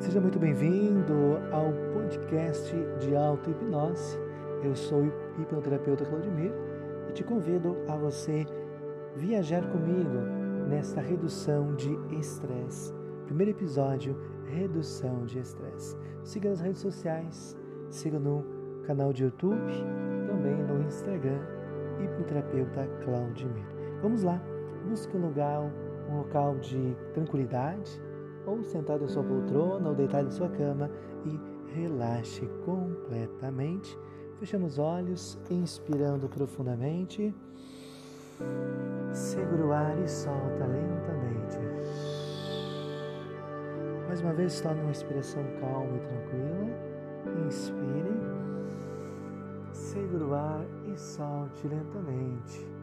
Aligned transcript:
Seja 0.00 0.20
muito 0.20 0.38
bem-vindo 0.38 1.38
ao 1.50 1.72
podcast 1.92 2.72
de 3.00 3.16
auto-hipnose. 3.16 4.16
Eu 4.62 4.74
sou 4.76 5.02
o 5.02 5.42
hipnoterapeuta 5.42 6.04
Claudimir 6.06 6.52
e 7.08 7.12
te 7.12 7.24
convido 7.24 7.76
a 7.88 7.96
você 7.96 8.46
viajar 9.16 9.68
comigo 9.72 10.20
nesta 10.68 11.00
redução 11.00 11.74
de 11.74 11.98
estresse. 12.16 12.94
Primeiro 13.26 13.50
episódio, 13.50 14.16
redução 14.46 15.24
de 15.24 15.40
estresse. 15.40 15.96
Siga 16.22 16.50
nas 16.50 16.60
redes 16.60 16.80
sociais, 16.80 17.56
siga 17.90 18.20
no 18.20 18.44
canal 18.84 19.12
de 19.12 19.24
YouTube, 19.24 19.72
também 20.28 20.62
no 20.62 20.80
Instagram, 20.86 21.40
hipnoterapeuta 22.00 22.86
Claudimir. 23.04 23.66
Vamos 24.00 24.22
lá, 24.22 24.40
busque 24.88 25.16
um 25.16 25.22
lugar, 25.22 25.60
um 26.08 26.18
local 26.18 26.54
de 26.58 26.96
tranquilidade, 27.12 28.00
ou 28.48 28.64
sentado 28.64 29.04
em 29.04 29.08
sua 29.08 29.22
poltrona 29.22 29.90
ou 29.90 29.94
deitado 29.94 30.28
em 30.28 30.30
sua 30.30 30.48
cama 30.48 30.90
e 31.24 31.38
relaxe 31.74 32.46
completamente, 32.64 33.96
fechando 34.36 34.66
os 34.66 34.78
olhos, 34.78 35.38
inspirando 35.50 36.28
profundamente. 36.28 37.34
Segura 39.12 39.66
o 39.66 39.72
ar 39.72 39.98
e 39.98 40.08
solta 40.08 40.66
lentamente. 40.66 41.58
Mais 44.06 44.20
uma 44.22 44.32
vez, 44.32 44.60
tome 44.60 44.80
uma 44.80 44.90
inspiração 44.90 45.42
calma 45.60 45.96
e 45.96 46.00
tranquila. 46.00 47.46
Inspire. 47.46 48.18
Segura 49.72 50.24
o 50.24 50.34
ar 50.34 50.66
e 50.86 50.98
solte 50.98 51.68
lentamente. 51.68 52.77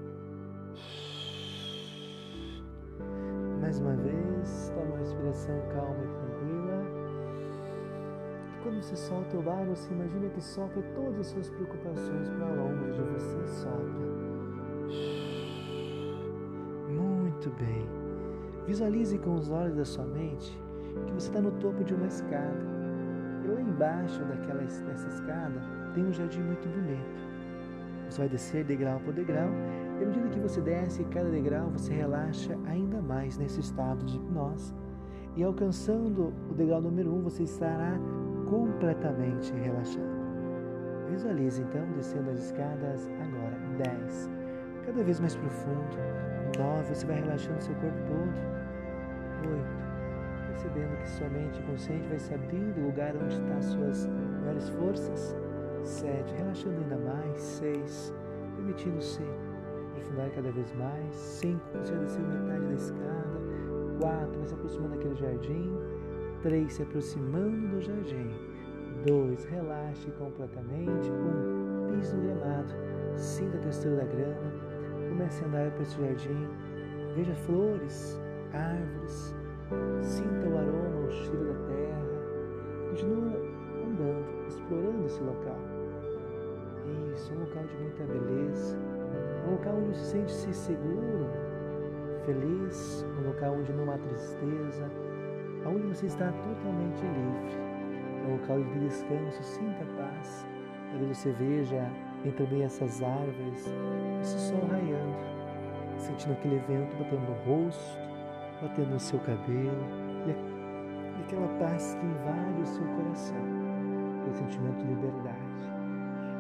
Mais 3.76 3.80
uma 3.80 3.96
vez, 4.04 4.72
toma 4.74 4.86
uma 4.86 4.98
respiração 5.00 5.60
calma 5.74 5.98
e 6.02 6.08
tranquila. 6.08 6.84
E 8.48 8.64
quando 8.64 8.82
você 8.82 8.96
solta 8.96 9.36
o 9.36 9.50
ar, 9.50 9.66
você 9.66 9.92
imagina 9.94 10.30
que 10.30 10.42
sopra 10.42 10.82
todas 10.96 11.20
as 11.20 11.28
suas 11.28 11.50
preocupações 11.50 12.30
para 12.30 12.54
longe 12.54 12.94
de 12.94 13.02
você. 13.02 13.48
Sopra. 13.48 14.06
Muito 16.88 17.50
bem. 17.60 17.86
Visualize 18.66 19.18
com 19.18 19.36
os 19.36 19.52
olhos 19.52 19.76
da 19.76 19.84
sua 19.84 20.06
mente 20.06 20.58
que 21.08 21.12
você 21.12 21.28
está 21.28 21.42
no 21.42 21.52
topo 21.60 21.84
de 21.84 21.94
uma 21.94 22.08
escada. 22.08 22.64
E 23.44 23.48
lá 23.48 23.60
embaixo 23.60 24.24
daquela, 24.24 24.62
dessa 24.62 25.08
escada 25.10 25.62
tem 25.94 26.06
um 26.06 26.14
jardim 26.14 26.40
muito 26.40 26.70
bonito. 26.70 27.26
Você 28.10 28.20
vai 28.20 28.30
descer 28.30 28.64
degrau 28.64 29.02
por 29.02 29.14
degrau 29.14 29.50
e 30.00 30.04
à 30.04 30.08
medida 30.08 30.30
que 30.30 30.40
você 30.40 30.62
desce 30.62 31.04
cada 31.06 31.30
degrau, 31.30 31.70
você 31.70 31.94
relaxa 31.94 32.58
ainda 32.66 33.02
mais 33.02 33.38
nesse 33.38 33.60
estado 33.60 34.04
de 34.06 34.18
hipnose. 34.18 34.74
E 35.36 35.44
alcançando 35.44 36.34
o 36.50 36.54
degrau 36.54 36.82
número 36.82 37.12
1, 37.12 37.18
um, 37.18 37.22
você 37.24 37.44
estará 37.44 37.98
completamente 38.50 39.54
relaxado. 39.54 40.16
Visualize 41.10 41.62
então 41.62 41.86
descendo 41.94 42.32
as 42.32 42.40
escadas 42.40 43.10
agora. 43.22 43.58
10. 43.78 44.30
Cada 44.86 45.04
vez 45.04 45.20
mais 45.20 45.36
profundo. 45.36 45.98
9. 46.58 46.94
Você 46.94 47.06
vai 47.06 47.20
relaxando 47.20 47.62
seu 47.62 47.76
corpo 47.76 47.98
todo. 48.08 49.50
8 49.50 49.86
percebendo 50.56 50.98
que 50.98 51.10
sua 51.10 51.30
mente 51.30 51.62
consciente 51.64 52.08
vai 52.08 52.18
se 52.18 52.34
abrindo 52.34 52.76
do 52.76 52.86
lugar 52.86 53.14
onde 53.16 53.36
estão 53.36 53.62
suas 53.62 54.08
maiores 54.40 54.70
forças. 54.70 55.36
7. 55.84 56.34
Relaxando 56.34 56.78
ainda 56.78 56.98
mais. 56.98 57.42
6. 57.42 58.14
Permitindo-se 58.56 59.22
aprofundar 60.06 60.30
cada 60.32 60.52
vez 60.52 60.74
mais. 60.76 61.16
5. 61.16 61.60
Você 61.74 61.94
já 61.94 62.00
desceu 62.00 62.24
metade 62.24 62.66
da 62.66 62.74
escada. 62.74 63.42
4. 64.00 64.38
Vai 64.38 64.48
se 64.48 64.54
aproximando 64.54 64.96
daquele 64.96 65.16
jardim. 65.16 65.78
3. 66.44 66.74
Se 66.74 66.84
aproximando 66.84 67.68
do 67.68 67.82
jardim. 67.82 68.32
2. 69.06 69.46
Relaxe 69.46 70.12
completamente. 70.12 71.10
1. 71.10 71.14
Um, 71.14 71.88
piso 71.88 72.16
no 72.16 72.24
gramado. 72.24 72.74
Sinta 73.16 73.58
a 73.58 73.62
textura 73.62 73.96
da 73.96 74.06
grama. 74.06 74.52
Comece 75.10 75.44
a 75.44 75.48
andar 75.48 75.72
por 75.72 75.82
esse 75.82 76.00
jardim. 76.00 76.48
Veja 77.16 77.36
flores, 77.36 78.22
árvores. 78.54 79.36
Sinta 80.02 80.48
o 80.48 80.58
aroma, 80.58 81.08
o 81.08 81.12
cheiro 81.12 81.46
da 81.46 81.68
terra. 81.68 82.90
Continua 82.90 83.34
andando, 83.86 84.48
explorando 84.48 85.06
esse 85.06 85.24
local. 85.24 85.60
Isso, 87.14 87.34
um 87.34 87.40
local 87.40 87.64
de 87.64 87.78
muita 87.78 88.04
beleza 88.04 88.95
um 89.46 89.52
local 89.52 89.76
onde 89.76 89.98
se 89.98 90.06
sente-se 90.06 90.54
seguro, 90.54 91.30
feliz, 92.26 93.06
um 93.20 93.28
local 93.28 93.56
onde 93.56 93.72
não 93.74 93.92
há 93.92 93.98
tristeza, 93.98 94.90
onde 95.66 95.88
você 95.88 96.08
está 96.08 96.32
totalmente 96.32 97.02
livre, 97.02 98.28
um 98.28 98.32
local 98.34 98.64
de 98.64 98.80
descanso, 98.80 99.44
sinta 99.44 99.86
paz. 99.98 100.46
Talvez 100.90 101.18
você 101.18 101.32
veja 101.34 101.92
entre 102.24 102.48
meio 102.48 102.64
essas 102.64 103.02
árvores 103.04 103.72
esse 104.22 104.40
sol 104.40 104.66
raiando, 104.70 105.18
sentindo 105.98 106.34
aquele 106.34 106.60
vento 106.68 106.96
batendo 106.98 107.22
no 107.22 107.34
rosto, 107.46 108.00
batendo 108.62 108.92
no 108.92 109.00
seu 109.00 109.20
cabelo 109.20 109.84
e 110.26 111.22
aquela 111.24 111.48
paz 111.60 111.96
que 112.00 112.06
invade 112.06 112.62
o 112.62 112.66
seu 112.66 112.86
coração, 112.86 113.38
aquele 114.22 114.36
sentimento 114.36 114.78
de 114.78 114.88
liberdade. 114.88 115.56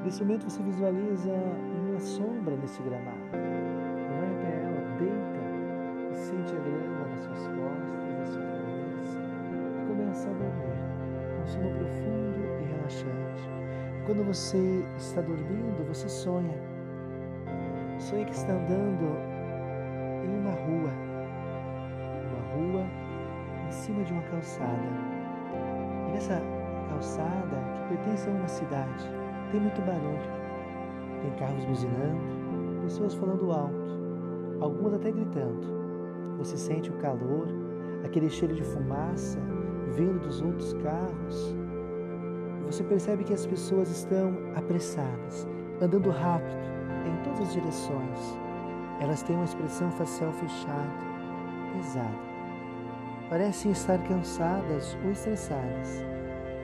Nesse 0.03 0.23
momento 0.23 0.49
você 0.49 0.61
visualiza 0.63 1.31
uma 1.95 2.01
sombra 2.01 2.57
nesse 2.57 2.83
gramado. 2.83 3.17
Até 3.31 4.50
ela, 4.63 4.81
deita 5.00 6.11
e 6.11 6.16
sente 6.16 6.53
a 6.53 6.59
grama 6.59 7.07
nas 7.07 7.23
suas 7.23 7.47
costas, 7.47 8.13
na 8.19 8.25
sua 8.25 8.41
cabeça 8.41 9.19
e 9.72 9.88
começa 9.88 10.29
a 10.29 10.33
dormir. 10.33 10.75
Um 11.41 11.47
sono 11.47 11.69
profundo 11.78 12.39
e 12.59 12.66
relaxante. 12.66 13.50
E 13.97 14.06
quando 14.06 14.25
você 14.25 14.83
está 14.97 15.22
dormindo, 15.22 15.88
você 15.88 16.09
sonha. 16.09 16.59
Sonha 17.97 18.25
que 18.25 18.33
está 18.33 18.51
andando 18.51 19.16
em 20.25 20.38
uma 20.38 20.51
rua. 20.51 20.91
Uma 22.27 22.41
rua 22.56 22.85
em 23.66 23.72
cima 23.72 24.03
de 24.03 24.12
uma 24.12 24.23
calçada. 24.23 24.89
E 26.09 26.12
nessa 26.12 26.41
calçada 26.89 27.56
que 27.88 27.95
pertence 27.95 28.27
a 28.27 28.33
uma 28.33 28.47
cidade 28.50 29.06
tem 29.51 29.62
muito 29.62 29.81
barulho. 29.83 30.44
Tem 31.25 31.34
carros 31.38 31.66
buzinando, 31.66 32.22
pessoas 32.84 33.16
falando 33.16 33.52
alto, 33.52 33.97
algumas 34.62 34.94
até 34.94 35.12
gritando. 35.12 35.66
Você 36.38 36.56
sente 36.56 36.91
o 36.91 36.97
calor, 36.97 37.47
aquele 38.03 38.30
cheiro 38.30 38.53
de 38.53 38.63
fumaça 38.63 39.40
vindo 39.96 40.19
dos 40.19 40.40
outros 40.44 40.74
carros. 40.74 41.56
Você 42.68 42.84
percebe 42.84 43.24
que 43.24 43.34
as 43.34 43.44
pessoas 43.44 43.90
estão 43.90 44.38
apressadas, 44.56 45.47
andando 45.81 46.12
rápido 46.12 46.63
em 47.08 47.24
todas 47.24 47.47
as 47.47 47.53
direções. 47.53 48.38
Elas 49.02 49.24
têm 49.24 49.36
uma 49.36 49.46
expressão 49.46 49.90
facial 49.94 50.31
fechada, 50.34 50.92
pesada. 51.74 52.36
Parecem 53.31 53.72
estar 53.72 53.97
cansadas 54.03 54.96
ou 55.03 55.09
estressadas, 55.09 56.06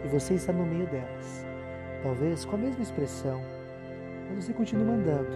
e 0.05 0.07
você 0.07 0.35
está 0.35 0.53
no 0.53 0.67
meio 0.67 0.85
delas 0.85 1.49
talvez 2.03 2.45
com 2.45 2.55
a 2.55 2.59
mesma 2.59 2.81
expressão, 2.81 3.41
mas 4.33 4.45
você 4.45 4.53
continua 4.53 4.93
andando, 4.93 5.27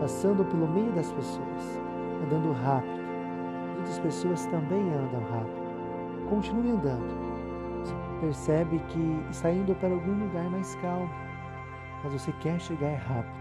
passando 0.00 0.44
pelo 0.44 0.68
meio 0.68 0.92
das 0.92 1.10
pessoas, 1.12 1.80
andando 2.24 2.52
rápido. 2.52 2.96
As 3.70 3.76
outras 3.78 3.98
pessoas 3.98 4.46
também 4.46 4.82
andam 4.92 5.20
rápido. 5.30 6.28
Continue 6.28 6.70
andando. 6.70 7.26
Você 7.82 7.94
percebe 8.20 8.78
que 8.88 9.26
está 9.30 9.50
indo 9.50 9.74
para 9.76 9.90
algum 9.90 10.24
lugar 10.24 10.50
mais 10.50 10.74
calmo, 10.76 11.10
mas 12.02 12.12
você 12.12 12.32
quer 12.40 12.60
chegar 12.60 12.94
rápido. 12.96 13.36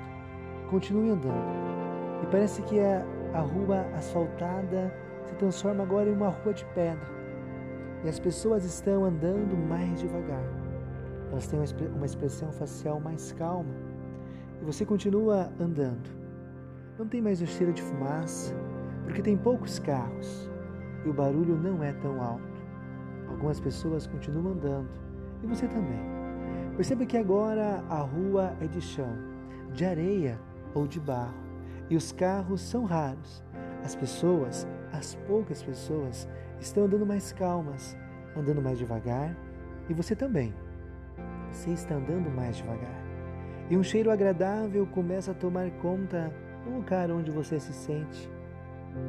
Continue 0.70 1.10
andando. 1.10 2.24
E 2.24 2.28
parece 2.28 2.62
que 2.64 2.80
a, 2.80 3.06
a 3.34 3.42
rua 3.42 3.86
asfaltada 3.96 4.94
se 5.26 5.36
transforma 5.36 5.84
agora 5.84 6.10
em 6.10 6.14
uma 6.14 6.30
rua 6.30 6.54
de 6.54 6.66
pedra. 6.74 7.16
E 8.04 8.10
as 8.10 8.20
pessoas 8.20 8.64
estão 8.64 9.04
andando 9.06 9.58
mais 9.68 10.00
devagar 10.00 10.44
elas 11.32 11.48
têm 11.48 11.60
uma 11.96 12.06
expressão 12.06 12.52
facial 12.52 13.00
mais 13.00 13.32
calma 13.34 13.74
e 14.62 14.66
você 14.66 14.86
continua 14.86 15.52
andando. 15.60 16.10
Não 16.98 17.08
tem 17.08 17.22
mais 17.22 17.42
o 17.42 17.46
cheiro 17.46 17.74
de 17.74 17.82
fumaça, 17.82 18.56
porque 19.04 19.22
tem 19.22 19.38
poucos 19.38 19.80
carros 19.80 20.50
e 21.06 21.10
o 21.10 21.14
barulho 21.14 21.56
não 21.56 21.84
é 21.84 21.94
tão 21.94 22.22
alto. 22.22 22.64
Algumas 23.28 23.60
pessoas 23.60 24.08
continuam 24.08 24.54
andando 24.54 24.90
e 25.44 25.48
você 25.48 25.68
também. 25.68 26.00
Perceba 26.76 27.06
que 27.06 27.18
agora 27.18 27.84
a 27.90 28.00
rua 28.00 28.56
é 28.62 28.68
de 28.68 28.82
chão, 28.82 29.16
de 29.74 29.86
areia 29.86 30.40
ou 30.74 30.88
de 30.88 31.00
barro 31.00 31.36
e 31.90 31.96
os 31.96 32.12
carros 32.12 32.62
são 32.62 32.86
raros. 32.86 33.44
As 33.84 33.96
pessoas, 33.96 34.68
as 34.92 35.16
poucas 35.28 35.62
pessoas, 35.62 36.28
estão 36.60 36.86
andando 36.86 37.06
mais 37.06 37.32
calmas, 37.32 37.96
andando 38.36 38.62
mais 38.62 38.78
devagar 38.80 39.36
e 39.90 39.94
você 39.94 40.16
também 40.16 40.54
você 41.56 41.72
está 41.72 41.96
andando 41.96 42.30
mais 42.30 42.58
devagar. 42.58 43.05
E 43.70 43.76
um 43.76 43.82
cheiro 43.82 44.12
agradável 44.12 44.86
começa 44.86 45.32
a 45.32 45.34
tomar 45.34 45.72
conta 45.82 46.32
do 46.64 46.76
lugar 46.76 47.10
onde 47.10 47.32
você 47.32 47.60
se 47.60 47.74
sente 47.74 48.30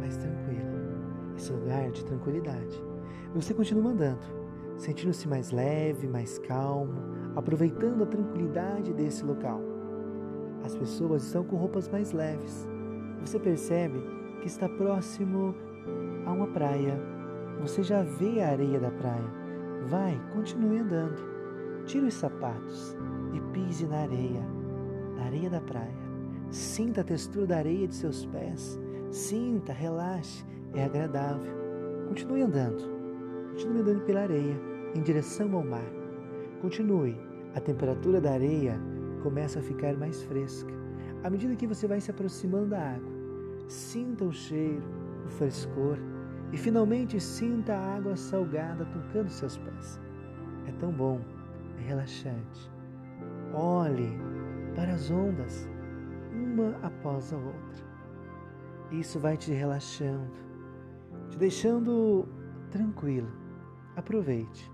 mais 0.01 0.17
tranquilo. 0.17 0.67
Esse 1.37 1.53
lugar 1.53 1.91
de 1.91 2.05
tranquilidade. 2.05 2.83
Você 3.35 3.53
continua 3.53 3.93
andando, 3.93 4.25
sentindo-se 4.79 5.29
mais 5.29 5.51
leve, 5.51 6.09
mais 6.09 6.39
calmo, 6.39 7.03
aproveitando 7.37 8.03
a 8.03 8.07
tranquilidade 8.07 8.95
desse 8.95 9.23
local. 9.25 9.61
As 10.65 10.75
pessoas 10.75 11.25
estão 11.25 11.45
com 11.45 11.57
roupas 11.57 11.87
mais 11.89 12.13
leves. 12.13 12.67
Você 13.21 13.39
percebe 13.39 14.03
que 14.41 14.47
está 14.47 14.69
próximo 14.69 15.55
a 16.25 16.33
uma 16.33 16.47
praia. 16.47 16.99
Você 17.61 17.83
já 17.83 18.03
vê 18.03 18.41
a 18.41 18.49
areia 18.49 18.81
da 18.81 18.91
praia. 18.91 19.31
Vai, 19.87 20.19
continue 20.33 20.79
andando. 20.79 21.36
Tire 21.87 22.07
os 22.07 22.15
sapatos 22.15 22.97
e 23.33 23.41
pise 23.53 23.87
na 23.87 23.99
areia, 23.99 24.43
na 25.17 25.25
areia 25.27 25.49
da 25.49 25.61
praia. 25.61 25.95
Sinta 26.51 27.01
a 27.01 27.05
textura 27.05 27.47
da 27.47 27.59
areia 27.59 27.87
de 27.87 27.95
seus 27.95 28.27
pés. 28.27 28.79
Sinta, 29.13 29.73
relaxe, 29.73 30.45
é 30.75 30.85
agradável. 30.85 31.53
Continue 32.09 32.43
andando. 32.43 32.83
Continue 33.51 33.83
andando 33.83 34.05
pela 34.05 34.23
areia, 34.23 34.61
em 34.97 35.01
direção 35.01 35.55
ao 35.55 35.65
mar. 35.65 35.89
Continue. 36.61 37.17
A 37.55 37.61
temperatura 37.61 38.21
da 38.21 38.33
areia 38.33 38.81
começa 39.23 39.61
a 39.61 39.63
ficar 39.63 39.97
mais 39.97 40.25
fresca. 40.25 40.75
À 41.23 41.31
medida 41.31 41.55
que 41.55 41.69
você 41.69 41.87
vai 41.87 42.01
se 42.01 42.11
aproximando 42.11 42.71
da 42.71 42.81
água, 42.81 43.13
sinta 43.69 44.25
o 44.25 44.33
cheiro, 44.33 44.83
o 45.25 45.29
frescor 45.29 45.99
e 46.53 46.57
finalmente 46.57 47.21
sinta 47.21 47.75
a 47.75 47.97
água 47.97 48.17
salgada 48.17 48.85
tocando 48.87 49.29
seus 49.31 49.57
pés. 49.57 50.01
É 50.67 50.73
tão 50.73 50.91
bom, 50.91 51.21
relaxante. 51.83 52.71
Olhe 53.53 54.19
para 54.75 54.93
as 54.93 55.11
ondas, 55.11 55.69
uma 56.33 56.77
após 56.83 57.33
a 57.33 57.37
outra. 57.37 57.87
Isso 58.91 59.19
vai 59.19 59.37
te 59.37 59.53
relaxando, 59.53 60.31
te 61.31 61.39
deixando 61.39 62.29
tranquilo. 62.71 63.29
Aproveite 63.97 64.71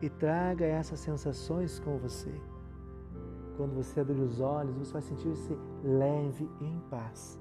e 0.00 0.08
traga 0.08 0.64
essas 0.64 1.00
sensações 1.00 1.78
com 1.78 1.98
você. 1.98 2.32
Quando 3.56 3.74
você 3.74 4.00
abrir 4.00 4.20
os 4.20 4.40
olhos, 4.40 4.76
você 4.76 4.92
vai 4.92 5.02
sentir-se 5.02 5.56
leve 5.84 6.48
e 6.60 6.64
em 6.64 6.80
paz. 6.90 7.38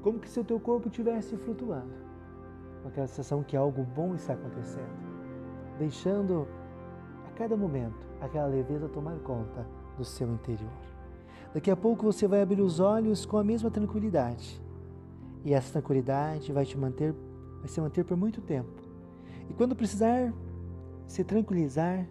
Como 0.00 0.18
que 0.18 0.28
se 0.28 0.40
o 0.40 0.44
teu 0.44 0.58
corpo 0.60 0.88
estivesse 0.88 1.36
flutuando. 1.36 1.92
Com 2.82 2.88
aquela 2.88 3.06
sensação 3.06 3.42
que 3.42 3.56
algo 3.56 3.82
bom 3.82 4.14
está 4.14 4.32
acontecendo. 4.32 5.10
Deixando 5.78 6.46
a 7.26 7.30
cada 7.32 7.56
momento 7.56 8.09
aquela 8.20 8.46
leveza 8.46 8.88
tomar 8.88 9.18
conta 9.20 9.66
do 9.96 10.04
seu 10.04 10.30
interior. 10.30 10.70
Daqui 11.52 11.70
a 11.70 11.76
pouco 11.76 12.04
você 12.04 12.28
vai 12.28 12.42
abrir 12.42 12.60
os 12.60 12.78
olhos 12.78 13.26
com 13.26 13.36
a 13.36 13.44
mesma 13.44 13.70
tranquilidade. 13.70 14.62
E 15.44 15.52
essa 15.52 15.72
tranquilidade 15.72 16.52
vai 16.52 16.64
te 16.64 16.78
manter, 16.78 17.14
vai 17.58 17.68
se 17.68 17.80
manter 17.80 18.04
por 18.04 18.16
muito 18.16 18.40
tempo. 18.40 18.70
E 19.48 19.54
quando 19.54 19.74
precisar 19.74 20.32
se 21.06 21.24
tranquilizar, 21.24 22.06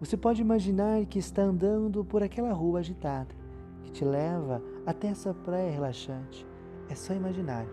você 0.00 0.16
pode 0.16 0.40
imaginar 0.40 1.04
que 1.06 1.18
está 1.18 1.42
andando 1.42 2.04
por 2.04 2.22
aquela 2.22 2.52
rua 2.52 2.80
agitada 2.80 3.34
que 3.84 3.92
te 3.92 4.04
leva 4.04 4.62
até 4.86 5.08
essa 5.08 5.34
praia 5.34 5.70
relaxante. 5.70 6.46
É 6.88 6.94
só 6.94 7.12
imaginar 7.12 7.66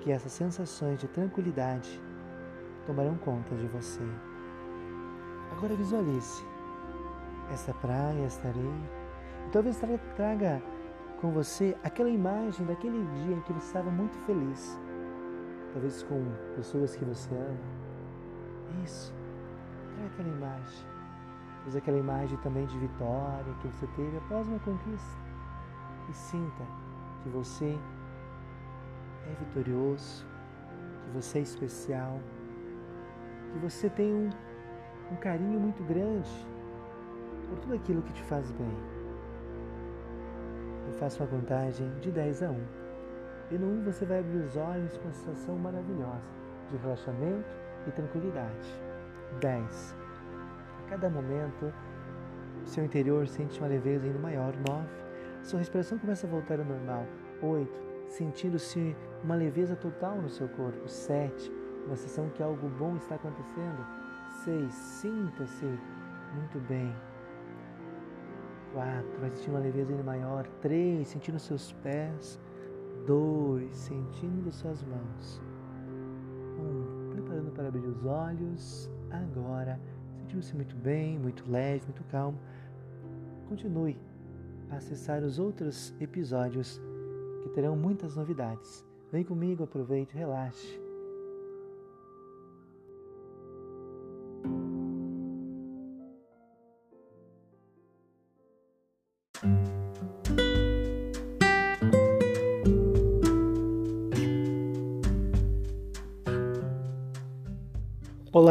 que 0.00 0.10
essas 0.10 0.32
sensações 0.32 1.00
de 1.00 1.08
tranquilidade 1.08 2.00
tomarão 2.84 3.16
conta 3.16 3.54
de 3.54 3.66
você. 3.68 4.02
Agora 5.52 5.74
visualize 5.74 6.44
essa 7.50 7.72
praia, 7.74 8.24
essa 8.24 8.46
areia, 8.48 8.90
e 9.46 9.50
talvez 9.50 9.80
traga 10.16 10.62
com 11.20 11.30
você 11.30 11.76
aquela 11.82 12.10
imagem 12.10 12.66
daquele 12.66 13.04
dia 13.04 13.36
em 13.36 13.40
que 13.40 13.52
você 13.52 13.66
estava 13.66 13.90
muito 13.90 14.18
feliz, 14.20 14.78
talvez 15.72 16.02
com 16.02 16.24
pessoas 16.54 16.96
que 16.96 17.04
você 17.04 17.34
ama. 17.34 17.76
Isso 18.84 19.14
é 20.02 20.06
aquela 20.06 20.28
imagem. 20.28 20.86
Usa 21.66 21.78
aquela 21.78 21.98
imagem 21.98 22.36
também 22.38 22.66
de 22.66 22.78
vitória 22.78 23.52
que 23.60 23.68
você 23.68 23.86
teve 23.96 24.16
após 24.18 24.46
uma 24.46 24.58
conquista. 24.60 25.26
E 26.08 26.12
sinta 26.12 26.64
que 27.22 27.28
você 27.30 27.76
é 29.26 29.34
vitorioso, 29.44 30.24
que 31.04 31.10
você 31.10 31.38
é 31.38 31.42
especial, 31.42 32.20
que 33.52 33.58
você 33.58 33.90
tem 33.90 34.14
um, 34.14 34.30
um 35.10 35.16
carinho 35.16 35.58
muito 35.58 35.82
grande 35.82 36.46
por 37.48 37.58
tudo 37.58 37.74
aquilo 37.74 38.02
que 38.02 38.12
te 38.12 38.22
faz 38.24 38.50
bem. 38.52 38.76
Eu 40.86 40.92
faço 40.94 41.22
uma 41.22 41.28
contagem 41.28 41.90
de 42.00 42.10
10 42.10 42.42
a 42.42 42.50
1. 42.50 42.60
E 43.50 43.58
no 43.58 43.66
1 43.80 43.84
você 43.84 44.04
vai 44.04 44.20
abrir 44.20 44.38
os 44.38 44.56
olhos 44.56 44.96
com 44.98 45.04
uma 45.04 45.12
sensação 45.12 45.56
maravilhosa 45.56 46.30
de 46.70 46.76
relaxamento 46.78 47.48
e 47.86 47.90
tranquilidade. 47.90 48.80
10. 49.40 49.96
A 50.84 50.90
cada 50.90 51.10
momento, 51.10 51.72
seu 52.64 52.84
interior 52.84 53.26
sente 53.28 53.58
uma 53.58 53.68
leveza 53.68 54.06
ainda 54.06 54.18
maior. 54.18 54.52
9. 54.68 54.86
Sua 55.42 55.58
respiração 55.58 55.98
começa 55.98 56.26
a 56.26 56.30
voltar 56.30 56.58
ao 56.58 56.64
normal. 56.64 57.06
8. 57.42 57.86
Sentindo-se 58.08 58.96
uma 59.22 59.34
leveza 59.34 59.76
total 59.76 60.16
no 60.16 60.28
seu 60.28 60.48
corpo. 60.48 60.88
7. 60.88 61.52
Uma 61.86 61.96
sensação 61.96 62.28
que 62.30 62.42
algo 62.42 62.68
bom 62.68 62.96
está 62.96 63.14
acontecendo. 63.14 63.86
6. 64.44 64.72
Sinta-se 64.72 65.66
muito 66.34 66.58
bem. 66.68 66.94
4. 68.76 69.20
Vai 69.20 69.30
sentir 69.30 69.48
uma 69.48 69.58
leveza 69.58 69.90
ainda 69.90 70.02
maior. 70.02 70.46
3. 70.60 71.08
Sentindo 71.08 71.38
seus 71.38 71.72
pés. 71.82 72.38
2. 73.06 73.74
Sentindo 73.74 74.52
suas 74.52 74.84
mãos. 74.84 75.40
1. 76.58 76.60
Um, 76.60 77.10
preparando 77.10 77.50
para 77.52 77.68
abrir 77.68 77.86
os 77.86 78.04
olhos 78.04 78.90
agora, 79.10 79.80
sentindo-se 80.18 80.54
muito 80.54 80.76
bem, 80.76 81.18
muito 81.18 81.50
leve, 81.50 81.84
muito 81.86 82.04
calmo, 82.04 82.38
continue 83.48 83.96
a 84.70 84.76
acessar 84.76 85.22
os 85.22 85.38
outros 85.38 85.94
episódios 85.98 86.80
que 87.42 87.48
terão 87.50 87.76
muitas 87.76 88.16
novidades. 88.16 88.84
Vem 89.10 89.24
comigo, 89.24 89.64
aproveite, 89.64 90.14
relaxe. 90.14 90.85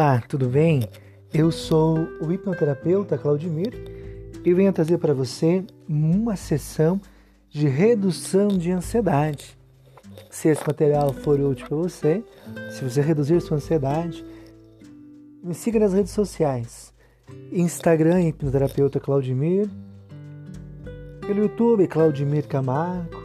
Olá, 0.06 0.22
tudo 0.22 0.48
bem? 0.48 0.88
Eu 1.34 1.52
sou 1.52 1.98
o 2.22 2.32
hipnoterapeuta 2.32 3.18
Claudimir 3.18 3.74
e 4.46 4.54
venho 4.54 4.72
trazer 4.72 5.00
para 5.00 5.16
você 5.16 5.66
uma 5.90 6.36
sessão 6.36 7.02
de 7.50 7.68
redução 7.68 8.50
de 8.50 8.70
ansiedade. 8.70 9.58
Se 10.30 10.48
esse 10.48 10.62
material 10.68 11.12
for 11.12 11.40
útil 11.40 11.68
para 11.68 11.78
você, 11.78 12.24
se 12.70 12.84
você 12.84 13.02
reduzir 13.02 13.42
sua 13.42 13.58
ansiedade, 13.58 14.24
me 15.44 15.56
siga 15.56 15.80
nas 15.80 15.94
redes 15.94 16.12
sociais. 16.12 16.94
Instagram, 17.52 18.22
hipnoterapeuta 18.28 19.00
Claudimir. 19.00 19.68
Pelo 21.22 21.40
YouTube, 21.40 21.88
Claudimir 21.88 22.48
Camargo. 22.48 23.24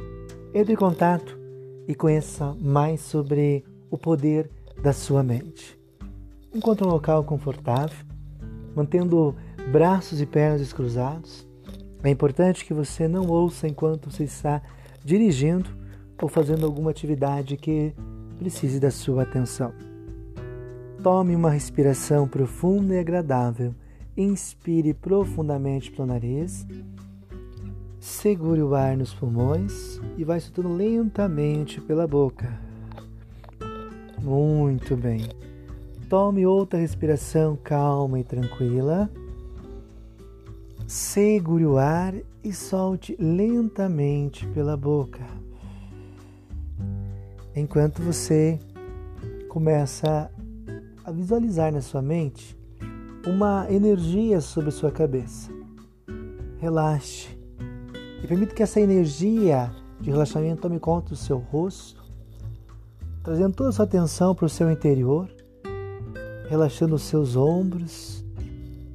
Entre 0.54 0.72
em 0.72 0.76
contato 0.76 1.38
e 1.86 1.94
conheça 1.94 2.56
mais 2.58 3.02
sobre 3.02 3.66
o 3.90 3.98
poder 3.98 4.50
da 4.82 4.94
sua 4.94 5.22
mente. 5.22 5.79
Encontre 6.52 6.84
um 6.84 6.90
local 6.90 7.22
confortável, 7.22 7.96
mantendo 8.74 9.36
braços 9.70 10.20
e 10.20 10.26
pernas 10.26 10.72
cruzados. 10.72 11.46
É 12.02 12.10
importante 12.10 12.64
que 12.64 12.74
você 12.74 13.06
não 13.06 13.28
ouça 13.28 13.68
enquanto 13.68 14.10
você 14.10 14.24
está 14.24 14.60
dirigindo 15.04 15.70
ou 16.20 16.28
fazendo 16.28 16.66
alguma 16.66 16.90
atividade 16.90 17.56
que 17.56 17.94
precise 18.36 18.80
da 18.80 18.90
sua 18.90 19.22
atenção. 19.22 19.72
Tome 21.02 21.36
uma 21.36 21.50
respiração 21.50 22.26
profunda 22.26 22.94
e 22.94 22.98
agradável. 22.98 23.72
Inspire 24.16 24.92
profundamente 24.92 25.90
pelo 25.92 26.08
nariz. 26.08 26.66
Segure 28.00 28.62
o 28.62 28.74
ar 28.74 28.96
nos 28.96 29.14
pulmões 29.14 30.00
e 30.18 30.24
vai 30.24 30.40
soltando 30.40 30.74
lentamente 30.74 31.80
pela 31.80 32.08
boca. 32.08 32.58
Muito 34.20 34.96
bem. 34.96 35.49
Tome 36.10 36.44
outra 36.44 36.80
respiração 36.80 37.56
calma 37.62 38.18
e 38.18 38.24
tranquila. 38.24 39.08
Segure 40.84 41.64
o 41.64 41.78
ar 41.78 42.14
e 42.42 42.52
solte 42.52 43.16
lentamente 43.16 44.44
pela 44.48 44.76
boca. 44.76 45.24
Enquanto 47.54 48.02
você 48.02 48.58
começa 49.48 50.28
a 51.04 51.12
visualizar 51.12 51.72
na 51.72 51.80
sua 51.80 52.02
mente 52.02 52.58
uma 53.24 53.70
energia 53.70 54.40
sobre 54.40 54.72
sua 54.72 54.90
cabeça. 54.90 55.48
Relaxe 56.58 57.28
e 58.20 58.26
permita 58.26 58.52
que 58.52 58.64
essa 58.64 58.80
energia 58.80 59.70
de 60.00 60.10
relaxamento 60.10 60.62
tome 60.62 60.80
conta 60.80 61.10
do 61.10 61.16
seu 61.16 61.38
rosto, 61.38 62.02
trazendo 63.22 63.54
toda 63.54 63.68
a 63.68 63.72
sua 63.72 63.84
atenção 63.84 64.34
para 64.34 64.46
o 64.46 64.48
seu 64.48 64.68
interior 64.72 65.30
relaxando 66.50 66.98
seus 66.98 67.36
ombros, 67.36 68.24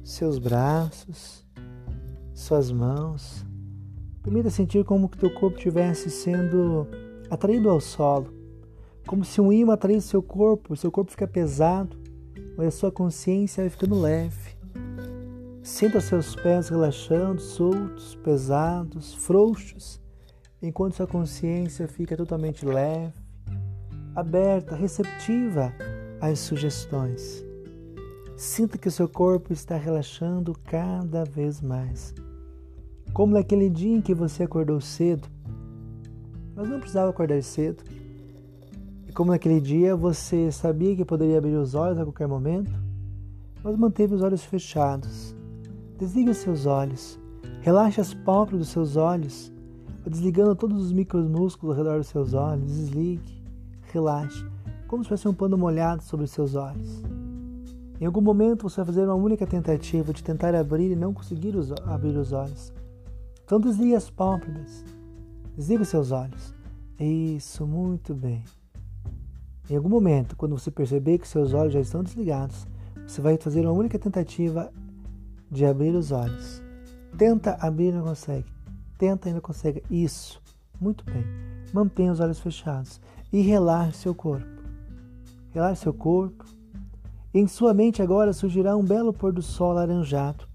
seus 0.04 0.38
braços, 0.38 1.42
suas 2.34 2.70
mãos. 2.70 3.46
Permita 4.22 4.50
sentir 4.50 4.84
como 4.84 5.08
que 5.08 5.16
teu 5.16 5.32
corpo 5.32 5.56
estivesse 5.56 6.10
sendo 6.10 6.86
atraído 7.30 7.70
ao 7.70 7.80
solo, 7.80 8.30
como 9.06 9.24
se 9.24 9.40
um 9.40 9.50
imã 9.50 9.72
atraísse 9.72 10.08
seu 10.08 10.22
corpo, 10.22 10.76
seu 10.76 10.92
corpo 10.92 11.10
fica 11.10 11.26
pesado, 11.26 11.96
mas 12.58 12.66
a 12.66 12.70
sua 12.70 12.92
consciência 12.92 13.62
vai 13.62 13.70
ficando 13.70 13.98
leve. 13.98 14.54
Sinta 15.62 15.98
seus 16.02 16.36
pés 16.36 16.68
relaxando, 16.68 17.40
soltos, 17.40 18.16
pesados, 18.16 19.14
frouxos, 19.14 19.98
enquanto 20.60 20.96
sua 20.96 21.06
consciência 21.06 21.88
fica 21.88 22.18
totalmente 22.18 22.66
leve, 22.66 23.14
aberta, 24.14 24.76
receptiva 24.76 25.72
às 26.20 26.38
sugestões. 26.38 27.45
Sinta 28.36 28.76
que 28.76 28.90
seu 28.90 29.08
corpo 29.08 29.50
está 29.50 29.78
relaxando 29.78 30.54
cada 30.62 31.24
vez 31.24 31.62
mais. 31.62 32.14
Como 33.14 33.32
naquele 33.32 33.70
dia 33.70 33.96
em 33.96 34.02
que 34.02 34.12
você 34.12 34.42
acordou 34.42 34.78
cedo, 34.78 35.26
mas 36.54 36.68
não 36.68 36.78
precisava 36.78 37.08
acordar 37.08 37.42
cedo. 37.42 37.82
E 39.08 39.12
como 39.12 39.30
naquele 39.30 39.58
dia 39.58 39.96
você 39.96 40.52
sabia 40.52 40.94
que 40.94 41.02
poderia 41.02 41.38
abrir 41.38 41.56
os 41.56 41.74
olhos 41.74 41.98
a 41.98 42.04
qualquer 42.04 42.28
momento, 42.28 42.70
mas 43.64 43.74
manteve 43.74 44.14
os 44.14 44.20
olhos 44.20 44.44
fechados. 44.44 45.34
Desligue 45.98 46.34
seus 46.34 46.66
olhos. 46.66 47.18
Relaxe 47.62 48.02
as 48.02 48.12
pálpebras 48.12 48.60
dos 48.60 48.68
seus 48.68 48.96
olhos, 48.96 49.50
desligando 50.06 50.54
todos 50.54 50.84
os 50.84 50.92
micromúsculos 50.92 51.74
ao 51.74 51.82
redor 51.82 51.98
dos 52.00 52.08
seus 52.08 52.34
olhos. 52.34 52.70
Desligue, 52.70 53.42
relaxe, 53.90 54.44
como 54.86 55.02
se 55.02 55.08
fosse 55.08 55.26
um 55.26 55.32
pano 55.32 55.56
molhado 55.56 56.02
sobre 56.02 56.26
os 56.26 56.30
seus 56.30 56.54
olhos. 56.54 57.02
Em 58.00 58.04
algum 58.04 58.20
momento 58.20 58.68
você 58.68 58.76
vai 58.76 58.86
fazer 58.86 59.04
uma 59.04 59.14
única 59.14 59.46
tentativa 59.46 60.12
de 60.12 60.22
tentar 60.22 60.54
abrir 60.54 60.90
e 60.90 60.96
não 60.96 61.14
conseguir 61.14 61.56
os, 61.56 61.72
abrir 61.86 62.16
os 62.16 62.32
olhos. 62.32 62.72
Então 63.44 63.60
desligue 63.60 63.94
as 63.94 64.10
pálpebras. 64.10 64.84
Desligue 65.56 65.82
os 65.82 65.88
seus 65.88 66.12
olhos. 66.12 66.54
Isso, 66.98 67.66
muito 67.66 68.14
bem. 68.14 68.42
Em 69.68 69.76
algum 69.76 69.88
momento, 69.88 70.36
quando 70.36 70.58
você 70.58 70.70
perceber 70.70 71.18
que 71.18 71.26
seus 71.26 71.52
olhos 71.52 71.72
já 71.72 71.80
estão 71.80 72.02
desligados, 72.02 72.66
você 73.06 73.20
vai 73.20 73.36
fazer 73.36 73.60
uma 73.62 73.72
única 73.72 73.98
tentativa 73.98 74.72
de 75.50 75.64
abrir 75.64 75.94
os 75.94 76.12
olhos. 76.12 76.62
Tenta 77.16 77.56
abrir 77.60 77.88
e 77.88 77.92
não 77.92 78.04
consegue. 78.04 78.46
Tenta 78.98 79.28
e 79.28 79.32
não 79.32 79.40
consegue. 79.40 79.82
Isso. 79.90 80.40
Muito 80.80 81.04
bem. 81.04 81.24
Mantenha 81.72 82.12
os 82.12 82.20
olhos 82.20 82.38
fechados 82.38 83.00
e 83.32 83.40
relaxe 83.40 83.98
seu 83.98 84.14
corpo. 84.14 84.46
Relaxe 85.50 85.82
seu 85.82 85.92
corpo, 85.92 86.45
em 87.38 87.46
sua 87.46 87.74
mente 87.74 88.00
agora 88.00 88.32
surgirá 88.32 88.76
um 88.76 88.84
belo 88.84 89.12
pôr 89.12 89.32
do 89.32 89.42
sol 89.42 89.72
alaranjado, 89.72 90.46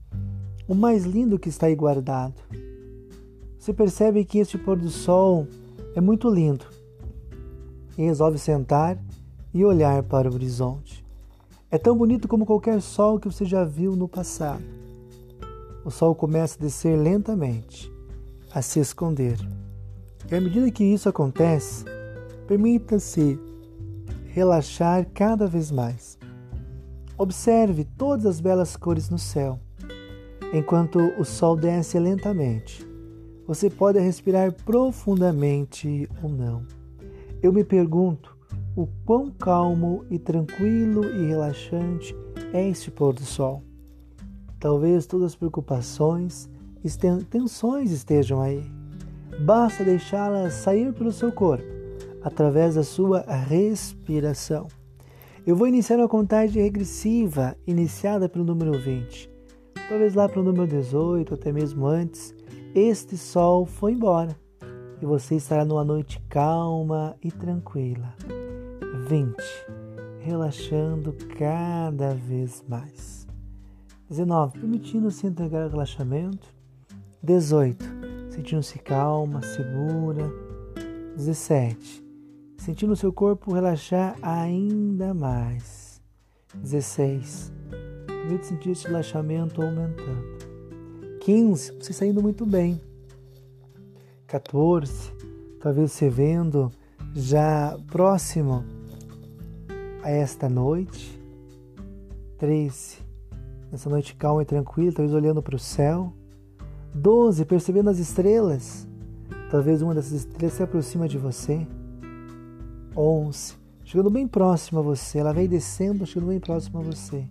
o 0.67 0.73
mais 0.73 1.03
lindo 1.03 1.37
que 1.37 1.49
está 1.49 1.67
aí 1.67 1.75
guardado. 1.75 2.35
Você 3.59 3.73
percebe 3.73 4.25
que 4.25 4.39
este 4.39 4.57
pôr 4.57 4.77
do 4.77 4.89
sol 4.89 5.47
é 5.95 6.01
muito 6.01 6.29
lindo 6.29 6.65
e 7.97 8.03
resolve 8.03 8.39
sentar 8.39 8.97
e 9.53 9.63
olhar 9.63 10.01
para 10.03 10.29
o 10.29 10.33
horizonte. 10.33 11.05
É 11.69 11.77
tão 11.77 11.95
bonito 11.95 12.27
como 12.27 12.45
qualquer 12.45 12.81
sol 12.81 13.19
que 13.19 13.27
você 13.27 13.45
já 13.45 13.63
viu 13.63 13.95
no 13.95 14.07
passado. 14.07 14.63
O 15.85 15.91
sol 15.91 16.15
começa 16.15 16.57
a 16.57 16.61
descer 16.61 16.97
lentamente, 16.97 17.91
a 18.53 18.61
se 18.61 18.79
esconder. 18.79 19.37
E 20.31 20.35
à 20.35 20.41
medida 20.41 20.71
que 20.71 20.83
isso 20.83 21.07
acontece, 21.07 21.85
permita-se 22.47 23.39
relaxar 24.25 25.07
cada 25.13 25.45
vez 25.47 25.71
mais. 25.71 26.10
Observe 27.21 27.85
todas 27.99 28.25
as 28.25 28.41
belas 28.41 28.75
cores 28.75 29.11
no 29.11 29.19
céu. 29.19 29.59
Enquanto 30.51 30.97
o 31.19 31.23
sol 31.23 31.55
desce 31.55 31.99
lentamente, 31.99 32.83
você 33.45 33.69
pode 33.69 33.99
respirar 33.99 34.51
profundamente 34.65 36.09
ou 36.23 36.31
não. 36.31 36.65
Eu 37.39 37.53
me 37.53 37.63
pergunto 37.63 38.35
o 38.75 38.87
quão 39.05 39.29
calmo 39.29 40.03
e 40.09 40.17
tranquilo 40.17 41.05
e 41.05 41.27
relaxante 41.27 42.15
é 42.51 42.67
este 42.67 42.89
pôr 42.89 43.13
do 43.13 43.21
sol. 43.21 43.61
Talvez 44.59 45.05
todas 45.05 45.27
as 45.27 45.35
preocupações 45.35 46.49
e 46.83 46.89
tensões 47.25 47.91
estejam 47.91 48.41
aí. 48.41 48.63
Basta 49.45 49.83
deixá-las 49.83 50.55
sair 50.55 50.91
pelo 50.91 51.11
seu 51.11 51.31
corpo 51.31 51.69
através 52.23 52.73
da 52.73 52.83
sua 52.83 53.21
respiração. 53.21 54.80
Eu 55.45 55.55
vou 55.55 55.67
iniciar 55.67 55.97
uma 55.97 56.07
contagem 56.07 56.61
regressiva, 56.61 57.57
iniciada 57.65 58.29
pelo 58.29 58.45
número 58.45 58.73
20. 58.73 59.27
Talvez 59.89 60.13
lá 60.13 60.29
para 60.29 60.39
o 60.39 60.43
número 60.43 60.67
18, 60.67 61.33
até 61.33 61.51
mesmo 61.51 61.87
antes, 61.87 62.35
este 62.75 63.17
sol 63.17 63.65
foi 63.65 63.93
embora 63.93 64.37
e 65.01 65.05
você 65.05 65.35
estará 65.35 65.65
numa 65.65 65.83
noite 65.83 66.21
calma 66.29 67.17
e 67.23 67.31
tranquila. 67.31 68.13
20. 69.07 69.35
Relaxando 70.19 71.11
cada 71.35 72.13
vez 72.13 72.63
mais. 72.67 73.25
19. 74.09 74.59
Permitindo-se 74.59 75.25
entregar 75.25 75.63
ao 75.63 75.69
relaxamento. 75.69 76.53
18. 77.23 77.83
Sentindo-se 78.29 78.77
calma, 78.77 79.41
segura. 79.41 80.31
17 81.17 82.10
sentindo 82.61 82.95
seu 82.95 83.11
corpo 83.11 83.53
relaxar 83.53 84.15
ainda 84.21 85.15
mais. 85.15 85.99
16. 86.53 87.51
Permite 88.05 88.45
sentir 88.45 88.69
esse 88.69 88.85
relaxamento 88.85 89.63
aumentando. 89.63 90.23
15. 91.21 91.71
Você 91.79 91.91
está 91.91 92.05
indo 92.05 92.21
muito 92.21 92.45
bem. 92.45 92.79
14. 94.27 95.11
Talvez 95.59 95.91
você 95.91 96.07
vendo 96.07 96.71
já 97.15 97.75
próximo 97.87 98.63
a 100.03 100.11
esta 100.11 100.47
noite. 100.47 101.19
13. 102.37 102.99
Nessa 103.71 103.89
noite 103.89 104.15
calma 104.15 104.43
e 104.43 104.45
tranquila, 104.45 104.93
talvez 104.93 105.15
olhando 105.15 105.41
para 105.41 105.55
o 105.55 105.59
céu. 105.59 106.13
12. 106.93 107.43
Percebendo 107.43 107.89
as 107.89 107.97
estrelas. 107.97 108.87
Talvez 109.49 109.81
uma 109.81 109.95
dessas 109.95 110.11
estrelas 110.11 110.53
se 110.53 110.61
aproxima 110.61 111.07
de 111.07 111.17
você. 111.17 111.65
11. 112.95 113.55
Chegando 113.83 114.09
bem 114.09 114.27
próximo 114.27 114.79
a 114.79 114.83
você. 114.83 115.19
Ela 115.19 115.33
vem 115.33 115.47
descendo, 115.47 116.05
chegando 116.05 116.29
bem 116.29 116.39
próximo 116.39 116.79
a 116.79 116.81
você. 116.81 117.27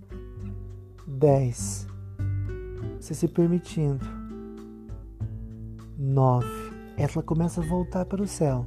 10. 1.07 1.87
Você 3.01 3.15
se 3.15 3.29
permitindo. 3.29 4.05
9. 5.99 6.47
Ela 6.97 7.23
começa 7.23 7.61
a 7.61 7.65
voltar 7.65 8.05
para 8.05 8.23
o 8.23 8.27
céu. 8.27 8.67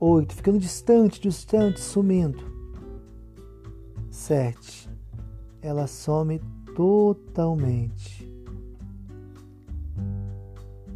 8. 0.00 0.34
Ficando 0.34 0.58
distante, 0.58 1.20
distante, 1.20 1.80
sumindo. 1.80 2.44
7. 4.10 4.88
Ela 5.62 5.86
some 5.86 6.40
totalmente. 6.74 8.28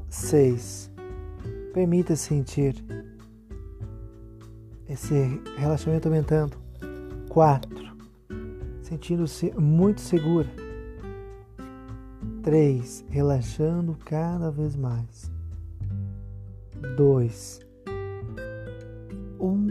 6. 0.09 0.91
Permita 1.73 2.15
sentir 2.15 3.02
esse 4.93 5.41
relacionamento 5.57 6.09
aumentando. 6.09 6.57
Quatro, 7.29 7.97
sentindo-se 8.83 9.51
muito 9.59 10.01
segura. 10.01 10.49
Três, 12.43 13.05
relaxando 13.09 13.97
cada 14.05 14.51
vez 14.51 14.77
mais. 14.77 15.31
Dois, 16.97 17.61
um, 19.41 19.69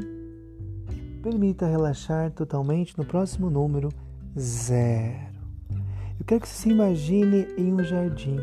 permita 1.21 1.67
relaxar 1.67 2.31
totalmente 2.31 2.97
no 2.97 3.05
próximo 3.05 3.49
número 3.49 3.89
zero. 4.37 5.31
Eu 6.19 6.25
quero 6.25 6.41
que 6.41 6.47
você 6.47 6.63
se 6.63 6.69
imagine 6.69 7.47
em 7.57 7.73
um 7.73 7.83
jardim, 7.83 8.39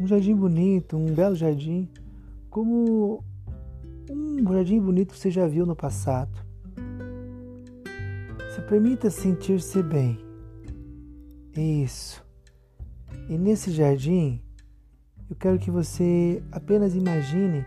um 0.00 0.06
jardim 0.06 0.34
bonito, 0.34 0.96
um 0.96 1.12
belo 1.14 1.36
jardim, 1.36 1.88
como 2.48 3.22
um 4.10 4.52
jardim 4.52 4.80
bonito 4.80 5.14
você 5.14 5.30
já 5.30 5.46
viu 5.46 5.66
no 5.66 5.76
passado. 5.76 6.30
Se 8.54 8.62
permita 8.62 9.10
sentir-se 9.10 9.82
bem. 9.82 10.18
Isso. 11.56 12.24
E 13.28 13.36
nesse 13.36 13.70
jardim, 13.70 14.40
eu 15.28 15.36
quero 15.36 15.58
que 15.58 15.70
você 15.70 16.42
apenas 16.50 16.94
imagine 16.94 17.64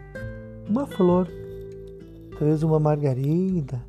uma 0.68 0.88
flor, 0.88 1.28
talvez 2.38 2.64
uma 2.64 2.80
margarida. 2.80 3.86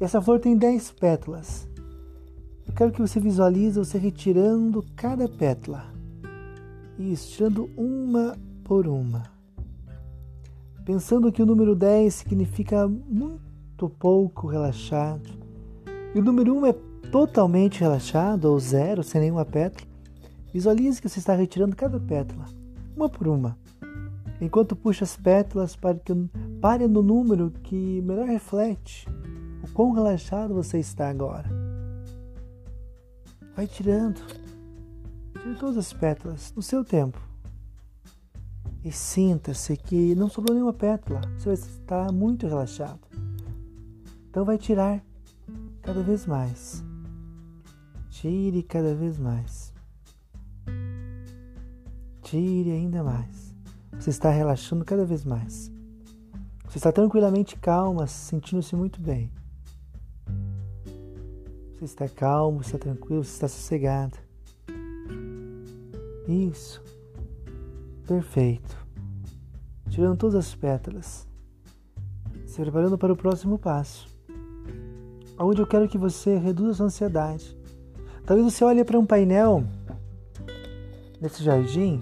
E 0.00 0.04
essa 0.04 0.20
flor 0.20 0.38
tem 0.38 0.56
dez 0.56 0.90
pétalas. 0.90 1.68
Eu 2.66 2.74
quero 2.74 2.92
que 2.92 3.00
você 3.00 3.18
visualize 3.18 3.78
você 3.78 3.98
retirando 3.98 4.84
cada 4.94 5.28
pétala. 5.28 5.92
Isso, 6.98 7.32
tirando 7.32 7.70
uma 7.76 8.36
por 8.64 8.86
uma 8.86 9.35
pensando 10.86 11.30
que 11.30 11.42
o 11.42 11.46
número 11.46 11.76
10 11.76 12.14
significa 12.14 12.88
muito 12.88 13.90
pouco 13.98 14.46
relaxado, 14.46 15.28
e 16.14 16.18
o 16.18 16.24
número 16.24 16.56
1 16.56 16.66
é 16.66 16.72
totalmente 17.10 17.80
relaxado, 17.80 18.46
ou 18.46 18.58
zero, 18.58 19.02
sem 19.02 19.20
nenhuma 19.20 19.44
pétala, 19.44 19.86
Visualize 20.56 21.02
que 21.02 21.06
você 21.06 21.18
está 21.18 21.34
retirando 21.34 21.76
cada 21.76 22.00
pétala, 22.00 22.46
uma 22.96 23.10
por 23.10 23.28
uma. 23.28 23.58
Enquanto 24.40 24.74
puxa 24.74 25.04
as 25.04 25.14
pétalas, 25.14 25.76
pare, 25.76 26.00
que, 26.02 26.14
pare 26.62 26.86
no 26.88 27.02
número 27.02 27.50
que 27.62 28.00
melhor 28.00 28.26
reflete 28.26 29.06
o 29.62 29.70
quão 29.72 29.92
relaxado 29.92 30.54
você 30.54 30.78
está 30.78 31.10
agora. 31.10 31.46
Vai 33.54 33.66
tirando. 33.66 34.18
Tire 35.42 35.56
todas 35.60 35.76
as 35.76 35.92
pétalas 35.92 36.54
no 36.56 36.62
seu 36.62 36.82
tempo. 36.82 37.20
E 38.86 38.92
sinta-se 38.92 39.76
que 39.76 40.14
não 40.14 40.28
sobrou 40.28 40.54
nenhuma 40.54 40.72
pétala. 40.72 41.20
Você 41.36 41.46
vai 41.46 41.54
estar 41.54 42.12
muito 42.12 42.46
relaxado. 42.46 43.00
Então 44.30 44.44
vai 44.44 44.56
tirar 44.56 45.04
cada 45.82 46.04
vez 46.04 46.24
mais. 46.24 46.84
Tire 48.08 48.62
cada 48.62 48.94
vez 48.94 49.18
mais. 49.18 49.74
Tire 52.22 52.70
ainda 52.70 53.02
mais. 53.02 53.52
Você 53.98 54.10
está 54.10 54.30
relaxando 54.30 54.84
cada 54.84 55.04
vez 55.04 55.24
mais. 55.24 55.68
Você 56.68 56.78
está 56.78 56.92
tranquilamente 56.92 57.56
calma, 57.56 58.06
sentindo-se 58.06 58.76
muito 58.76 59.00
bem. 59.00 59.32
Você 61.74 61.86
está 61.86 62.08
calmo, 62.08 62.60
está 62.60 62.78
tranquilo, 62.78 63.24
você 63.24 63.32
está 63.32 63.48
sossegado. 63.48 64.16
Isso. 66.28 66.85
Perfeito. 68.06 68.76
Tirando 69.88 70.16
todas 70.16 70.34
as 70.34 70.54
pétalas. 70.54 71.26
Se 72.46 72.60
preparando 72.60 72.96
para 72.96 73.12
o 73.12 73.16
próximo 73.16 73.58
passo. 73.58 74.08
Onde 75.38 75.60
eu 75.60 75.66
quero 75.66 75.88
que 75.88 75.98
você 75.98 76.36
reduza 76.36 76.74
sua 76.74 76.86
ansiedade. 76.86 77.56
Talvez 78.24 78.52
você 78.52 78.64
olhe 78.64 78.84
para 78.84 78.98
um 78.98 79.06
painel 79.06 79.64
nesse 81.20 81.42
jardim. 81.42 82.00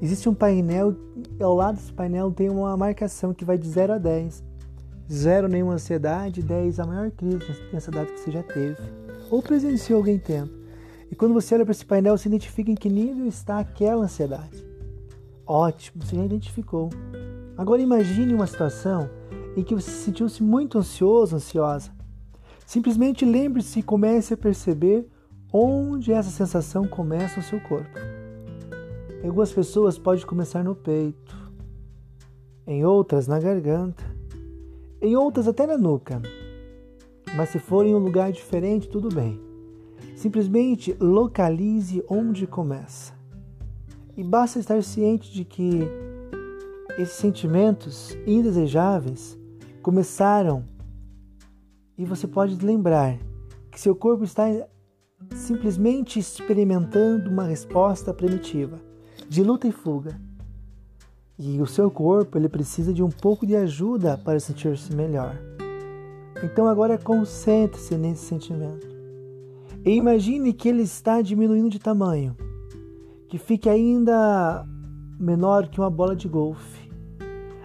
Existe 0.00 0.28
um 0.28 0.34
painel, 0.34 0.96
ao 1.40 1.54
lado 1.54 1.76
desse 1.76 1.92
painel 1.92 2.32
tem 2.32 2.48
uma 2.48 2.76
marcação 2.76 3.32
que 3.32 3.44
vai 3.44 3.58
de 3.58 3.68
0 3.68 3.94
a 3.94 3.98
10. 3.98 4.42
0 5.12 5.48
nenhuma 5.48 5.74
ansiedade, 5.74 6.42
10 6.42 6.80
a 6.80 6.86
maior 6.86 7.10
crise 7.10 7.38
de 7.38 7.76
ansiedade 7.76 8.12
que 8.12 8.20
você 8.20 8.30
já 8.30 8.42
teve 8.42 8.76
ou 9.32 9.42
presenciou 9.42 9.98
alguém 9.98 10.18
tendo. 10.18 10.52
E 11.10 11.16
quando 11.16 11.32
você 11.32 11.54
olha 11.54 11.64
para 11.64 11.72
esse 11.72 11.86
painel, 11.86 12.16
você 12.16 12.28
identifica 12.28 12.70
em 12.70 12.74
que 12.74 12.88
nível 12.88 13.26
está 13.26 13.58
aquela 13.58 14.04
ansiedade. 14.04 14.71
Ótimo, 15.52 16.02
você 16.02 16.16
já 16.16 16.24
identificou. 16.24 16.88
Agora 17.58 17.82
imagine 17.82 18.32
uma 18.32 18.46
situação 18.46 19.10
em 19.54 19.62
que 19.62 19.74
você 19.74 19.90
sentiu-se 19.90 20.42
muito 20.42 20.78
ansioso, 20.78 21.36
ansiosa. 21.36 21.92
Simplesmente 22.64 23.26
lembre-se 23.26 23.80
e 23.80 23.82
comece 23.82 24.32
a 24.32 24.36
perceber 24.38 25.06
onde 25.52 26.10
essa 26.10 26.30
sensação 26.30 26.88
começa 26.88 27.36
no 27.36 27.42
seu 27.42 27.60
corpo. 27.60 27.98
Em 29.22 29.26
algumas 29.26 29.52
pessoas 29.52 29.98
pode 29.98 30.24
começar 30.24 30.64
no 30.64 30.74
peito, 30.74 31.52
em 32.66 32.86
outras 32.86 33.28
na 33.28 33.38
garganta, 33.38 34.02
em 35.02 35.14
outras 35.16 35.46
até 35.46 35.66
na 35.66 35.76
nuca. 35.76 36.22
Mas 37.36 37.50
se 37.50 37.58
for 37.58 37.84
em 37.84 37.94
um 37.94 37.98
lugar 37.98 38.32
diferente, 38.32 38.88
tudo 38.88 39.14
bem. 39.14 39.38
Simplesmente 40.16 40.96
localize 40.98 42.02
onde 42.08 42.46
começa. 42.46 43.20
E 44.16 44.22
basta 44.22 44.58
estar 44.58 44.82
ciente 44.82 45.32
de 45.32 45.44
que 45.44 45.80
esses 46.98 47.16
sentimentos 47.16 48.16
indesejáveis 48.26 49.38
começaram 49.82 50.64
e 51.96 52.04
você 52.04 52.26
pode 52.26 52.64
lembrar 52.64 53.18
que 53.70 53.80
seu 53.80 53.94
corpo 53.94 54.24
está 54.24 54.44
simplesmente 55.34 56.18
experimentando 56.18 57.30
uma 57.30 57.44
resposta 57.44 58.12
primitiva 58.12 58.80
de 59.28 59.42
luta 59.42 59.66
e 59.66 59.72
fuga. 59.72 60.20
E 61.38 61.60
o 61.60 61.66
seu 61.66 61.90
corpo 61.90 62.36
ele 62.36 62.48
precisa 62.48 62.92
de 62.92 63.02
um 63.02 63.08
pouco 63.08 63.46
de 63.46 63.56
ajuda 63.56 64.18
para 64.18 64.38
sentir-se 64.38 64.94
melhor. 64.94 65.34
Então 66.44 66.66
agora 66.66 66.98
concentre-se 66.98 67.96
nesse 67.96 68.26
sentimento. 68.26 68.86
E 69.84 69.90
imagine 69.90 70.52
que 70.52 70.68
ele 70.68 70.82
está 70.82 71.22
diminuindo 71.22 71.70
de 71.70 71.78
tamanho, 71.78 72.36
que 73.32 73.38
fique 73.38 73.66
ainda 73.66 74.62
menor 75.18 75.68
que 75.68 75.80
uma 75.80 75.88
bola 75.88 76.14
de 76.14 76.28
golfe. 76.28 76.92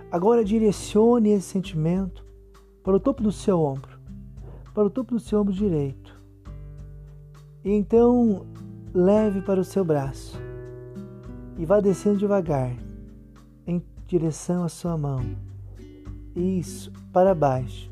Agora 0.10 0.42
direcione 0.42 1.32
esse 1.32 1.48
sentimento 1.48 2.26
para 2.82 2.96
o 2.96 3.00
topo 3.02 3.22
do 3.22 3.34
seu 3.34 3.60
ombro, 3.60 4.00
para 4.74 4.86
o 4.86 4.90
topo 4.90 5.16
do 5.16 5.20
seu 5.20 5.42
ombro 5.42 5.54
direito. 5.54 6.18
E 7.66 7.70
então 7.70 8.46
leve 8.94 9.42
para 9.42 9.60
o 9.60 9.64
seu 9.66 9.84
braço 9.84 10.40
e 11.58 11.66
vá 11.66 11.82
descendo 11.82 12.20
devagar 12.20 12.74
em 13.68 13.84
direção 14.06 14.64
à 14.64 14.70
sua 14.70 14.98
mão. 14.98 15.20
Isso, 16.34 16.94
para 17.12 17.36
baixo 17.36 17.92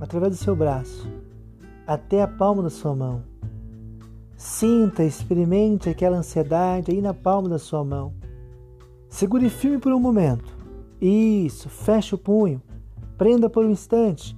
através 0.00 0.38
do 0.38 0.42
seu 0.42 0.56
braço, 0.56 1.06
até 1.86 2.22
a 2.22 2.26
palma 2.26 2.62
da 2.62 2.70
sua 2.70 2.94
mão. 2.96 3.31
Sinta, 4.42 5.04
experimente 5.04 5.88
aquela 5.88 6.16
ansiedade 6.16 6.90
aí 6.90 7.00
na 7.00 7.14
palma 7.14 7.48
da 7.48 7.60
sua 7.60 7.84
mão. 7.84 8.12
Segure 9.08 9.48
firme 9.48 9.78
por 9.78 9.92
um 9.92 10.00
momento. 10.00 10.52
Isso, 11.00 11.68
feche 11.68 12.16
o 12.16 12.18
punho, 12.18 12.60
prenda 13.16 13.48
por 13.48 13.64
um 13.64 13.70
instante 13.70 14.36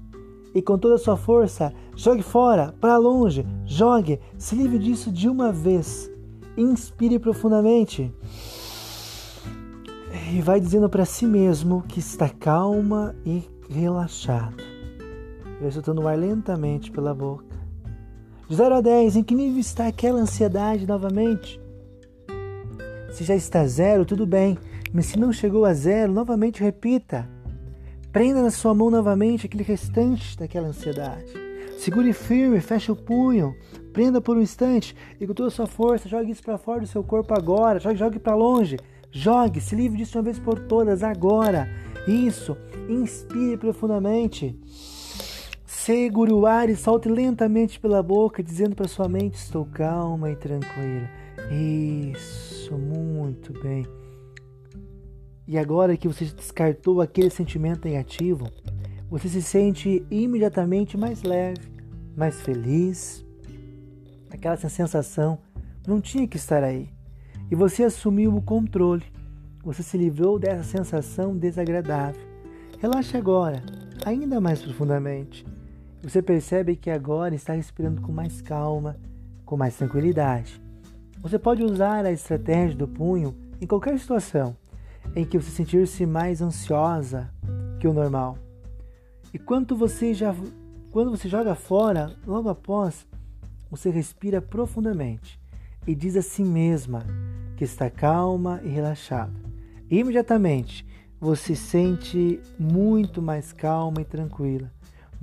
e 0.55 0.61
com 0.61 0.77
toda 0.77 0.97
a 0.97 0.99
sua 0.99 1.17
força, 1.17 1.73
jogue 1.97 2.21
fora, 2.21 2.75
para 2.83 2.99
longe, 2.99 3.47
jogue, 3.65 4.21
se 4.37 4.55
livre 4.55 4.79
disso 4.79 5.11
de 5.11 5.27
uma 5.27 5.51
vez. 5.51 6.11
Inspire 6.55 7.19
profundamente 7.19 8.13
e 10.35 10.43
vai 10.43 10.61
dizendo 10.61 10.91
para 10.91 11.07
si 11.07 11.25
mesmo 11.25 11.83
que 11.89 11.99
está 11.99 12.29
calma 12.29 13.17
e 13.25 13.43
relaxado. 13.71 14.63
Vai 15.63 15.71
soltando 15.71 16.03
o 16.03 16.09
ar 16.09 16.19
lentamente 16.19 16.91
pela 16.91 17.15
boca. 17.15 17.54
De 18.49 18.57
0 18.57 18.75
a 18.75 18.81
10, 18.83 19.17
em 19.17 19.23
que 19.23 19.35
nível 19.35 19.59
está 19.59 19.87
aquela 19.87 20.21
ansiedade 20.21 20.87
novamente? 20.87 21.59
Se 23.11 23.25
já 23.25 23.35
está 23.35 23.67
zero, 23.67 24.05
tudo 24.05 24.27
bem. 24.27 24.59
Mas 24.93 25.07
se 25.07 25.19
não 25.19 25.33
chegou 25.33 25.65
a 25.65 25.73
zero, 25.73 26.13
novamente 26.13 26.63
repita. 26.63 27.27
Prenda 28.13 28.43
na 28.43 28.51
sua 28.51 28.75
mão 28.75 28.91
novamente 28.91 29.47
aquele 29.47 29.63
restante 29.63 30.37
daquela 30.39 30.69
ansiedade. 30.69 31.33
Segure 31.79 32.13
firme, 32.13 32.61
feche 32.61 32.93
o 32.93 32.97
punho, 32.97 33.57
prenda 33.95 34.21
por 34.21 34.37
um 34.37 34.43
instante 34.43 34.95
e 35.19 35.27
com 35.27 35.33
toda 35.33 35.49
a 35.49 35.51
sua 35.51 35.67
força 35.67 36.09
jogue 36.09 36.31
isso 36.31 36.43
para 36.43 36.59
fora 36.59 36.81
do 36.81 36.87
seu 36.87 37.03
corpo 37.03 37.33
agora. 37.35 37.81
Jogue, 37.81 37.97
jogue 37.97 38.19
para 38.19 38.35
longe. 38.35 38.79
Jogue, 39.11 39.61
se 39.61 39.75
livre 39.75 39.97
disso 39.97 40.19
uma 40.19 40.25
vez 40.25 40.39
por 40.39 40.59
todas 40.61 41.03
agora. 41.03 41.67
Isso. 42.07 42.57
Inspire 42.91 43.57
profundamente. 43.57 44.55
Segure 45.85 46.33
o 46.33 46.47
ar 46.47 46.71
e 46.71 46.77
solte 46.77 47.11
lentamente 47.11 47.79
pela 47.79 48.03
boca, 48.03 48.43
dizendo 48.43 48.75
para 48.75 48.89
sua 48.89 49.07
mente: 49.07 49.35
Estou 49.35 49.67
calma 49.67 50.31
e 50.31 50.35
tranquila. 50.35 51.11
Isso, 51.51 52.75
muito 52.79 53.53
bem. 53.63 53.87
E 55.47 55.59
agora 55.59 55.95
que 55.95 56.09
você 56.09 56.25
descartou 56.25 57.03
aquele 57.03 57.29
sentimento 57.29 57.87
negativo, 57.87 58.51
você 59.11 59.29
se 59.29 59.43
sente 59.43 60.03
imediatamente 60.11 60.97
mais 60.97 61.23
leve, 61.23 61.61
mais 62.17 62.41
feliz. 62.41 63.23
Aquela 64.31 64.57
sensação 64.57 65.39
não 65.87 66.01
tinha 66.01 66.27
que 66.27 66.39
estar 66.39 66.65
aí. 66.65 66.89
E 67.51 67.55
você 67.55 67.85
assumiu 67.85 68.35
o 68.35 68.41
controle. 68.41 69.05
Você 69.63 69.83
se 69.83 69.99
livrou 69.99 70.39
dessa 70.39 70.65
sensação 70.65 71.37
desagradável. 71.37 72.23
Relaxe 72.81 73.19
agora, 73.19 73.63
ainda 74.07 74.41
mais 74.41 74.63
profundamente. 74.63 75.45
Você 76.05 76.21
percebe 76.21 76.77
que 76.77 76.91
agora 76.91 77.35
está 77.35 77.55
respirando 77.55 78.03
com 78.03 78.13
mais 78.13 78.43
calma, 78.43 78.99
com 79.43 79.57
mais 79.57 79.75
tranquilidade. 79.75 80.61
Você 81.23 81.39
pode 81.39 81.63
usar 81.65 82.05
a 82.05 82.13
estratégia 82.13 82.77
do 82.77 82.87
punho 82.87 83.35
em 83.59 83.67
qualquer 83.67 83.99
situação 83.99 84.55
em 85.17 85.25
que 85.25 85.39
você 85.39 85.51
sentir-se 85.51 86.05
mais 86.05 86.43
ansiosa 86.43 87.31
que 87.81 87.89
o 87.89 87.95
normal. 87.95 88.37
E 89.33 89.39
quando 89.39 89.75
você 89.75 90.13
já 90.13 90.37
quando 90.91 91.11
você 91.11 91.27
joga 91.27 91.55
fora, 91.55 92.15
logo 92.27 92.51
após, 92.51 93.07
você 93.71 93.89
respira 93.89 94.43
profundamente 94.43 95.41
e 95.87 95.95
diz 95.95 96.17
a 96.17 96.23
si 96.23 96.45
mesma 96.45 97.03
que 97.57 97.65
está 97.65 97.89
calma 97.89 98.61
e 98.63 98.69
relaxada. 98.69 99.33
E 99.91 100.01
imediatamente 100.01 100.87
você 101.19 101.57
se 101.57 101.63
sente 101.63 102.41
muito 102.59 103.23
mais 103.23 103.55
calma 103.55 104.03
e 104.03 104.05
tranquila 104.05 104.71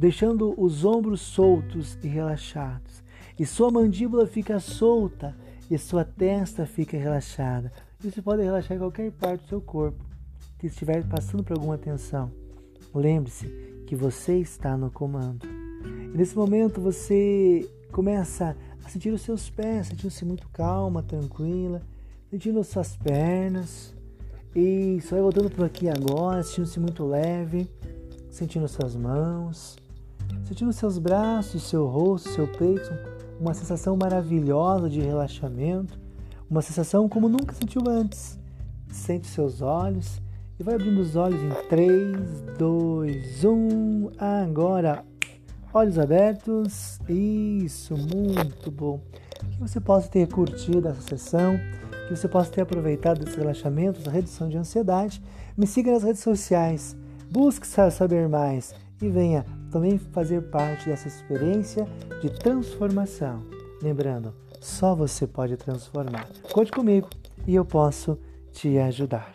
deixando 0.02 0.60
os 0.60 0.84
ombros 0.84 1.22
soltos 1.22 1.96
e 2.02 2.08
relaxados. 2.08 3.04
E 3.38 3.46
sua 3.46 3.70
mandíbula 3.70 4.26
fica 4.26 4.60
solta 4.60 5.38
e 5.70 5.78
sua 5.78 6.04
testa 6.04 6.66
fica 6.66 6.98
relaxada. 6.98 7.72
E 8.04 8.10
você 8.10 8.20
pode 8.20 8.42
relaxar 8.42 8.80
qualquer 8.80 9.12
parte 9.12 9.44
do 9.44 9.50
seu 9.50 9.62
corpo 9.62 10.04
que 10.58 10.66
estiver 10.66 11.08
passando 11.08 11.44
por 11.44 11.54
alguma 11.54 11.78
tensão. 11.78 12.32
Lembre-se 12.96 13.46
que 13.86 13.96
você 13.96 14.40
está 14.40 14.76
no 14.76 14.90
comando. 14.90 15.46
E 16.12 16.18
nesse 16.18 16.36
momento 16.36 16.82
você 16.82 17.70
começa 17.92 18.58
a 18.84 18.90
sentir 18.90 19.12
os 19.12 19.22
seus 19.22 19.52
pés, 19.52 19.86
sentindo-se 19.86 20.26
muito 20.26 20.50
calma, 20.50 21.04
tranquila, 21.04 21.80
sentindo 22.32 22.64
suas 22.64 22.98
pernas. 22.98 23.94
Isso, 24.56 25.12
vai 25.12 25.22
voltando 25.22 25.52
por 25.52 25.64
aqui 25.64 25.88
agora, 25.88 26.42
sentindo-se 26.42 26.80
muito 26.80 27.06
leve, 27.06 27.70
sentindo 28.32 28.68
suas 28.68 28.96
mãos, 28.96 29.78
sentindo 30.44 30.74
seus 30.74 30.98
braços, 30.98 31.64
seu 31.64 31.88
rosto, 31.88 32.30
seu 32.30 32.48
peito, 32.48 32.92
uma 33.40 33.54
sensação 33.54 33.98
maravilhosa 33.98 34.90
de 34.90 35.00
relaxamento, 35.02 36.00
uma 36.50 36.62
sensação 36.62 37.08
como 37.08 37.30
nunca 37.30 37.54
sentiu 37.54 37.82
antes. 37.88 38.38
Sente 38.90 39.28
seus 39.28 39.62
olhos 39.62 40.22
e 40.60 40.64
vai 40.64 40.76
abrindo 40.76 41.00
os 41.00 41.16
olhos 41.16 41.42
em 41.42 41.68
3, 41.70 42.42
2, 42.58 43.46
1. 43.46 44.12
Agora, 44.18 45.04
olhos 45.74 45.98
abertos. 45.98 47.00
Isso, 47.08 47.96
muito 47.96 48.70
bom. 48.70 49.00
Que 49.40 49.60
você 49.60 49.80
possa 49.80 50.08
ter 50.10 50.28
curtido 50.28 50.88
essa 50.88 51.02
sessão, 51.02 51.58
que 52.08 52.16
você 52.16 52.28
possa 52.28 52.52
ter 52.52 52.62
aproveitado 52.62 53.28
esse 53.28 53.38
relaxamento, 53.38 54.02
essa 54.02 54.12
redução 54.12 54.50
de 54.50 54.58
ansiedade. 54.58 55.22
Me 55.58 55.66
siga 55.66 55.92
nas 55.92 56.04
redes 56.04 56.22
sociais, 56.22 56.96
busque 57.32 57.66
saber 57.66 58.28
mais 58.28 58.76
e 59.02 59.10
venha 59.10 59.46
também 59.72 59.98
fazer 59.98 60.42
parte 60.42 60.90
dessa 60.90 61.08
experiência 61.08 61.88
de 62.22 62.30
transformação. 62.30 63.42
Lembrando, 63.82 64.34
só 64.60 64.94
você 64.94 65.26
pode 65.26 65.58
transformar. 65.58 66.28
Conte 66.52 66.72
comigo 66.72 67.10
e 67.48 67.56
eu 67.56 67.66
posso 67.66 68.20
te 68.52 68.78
ajudar. 68.78 69.34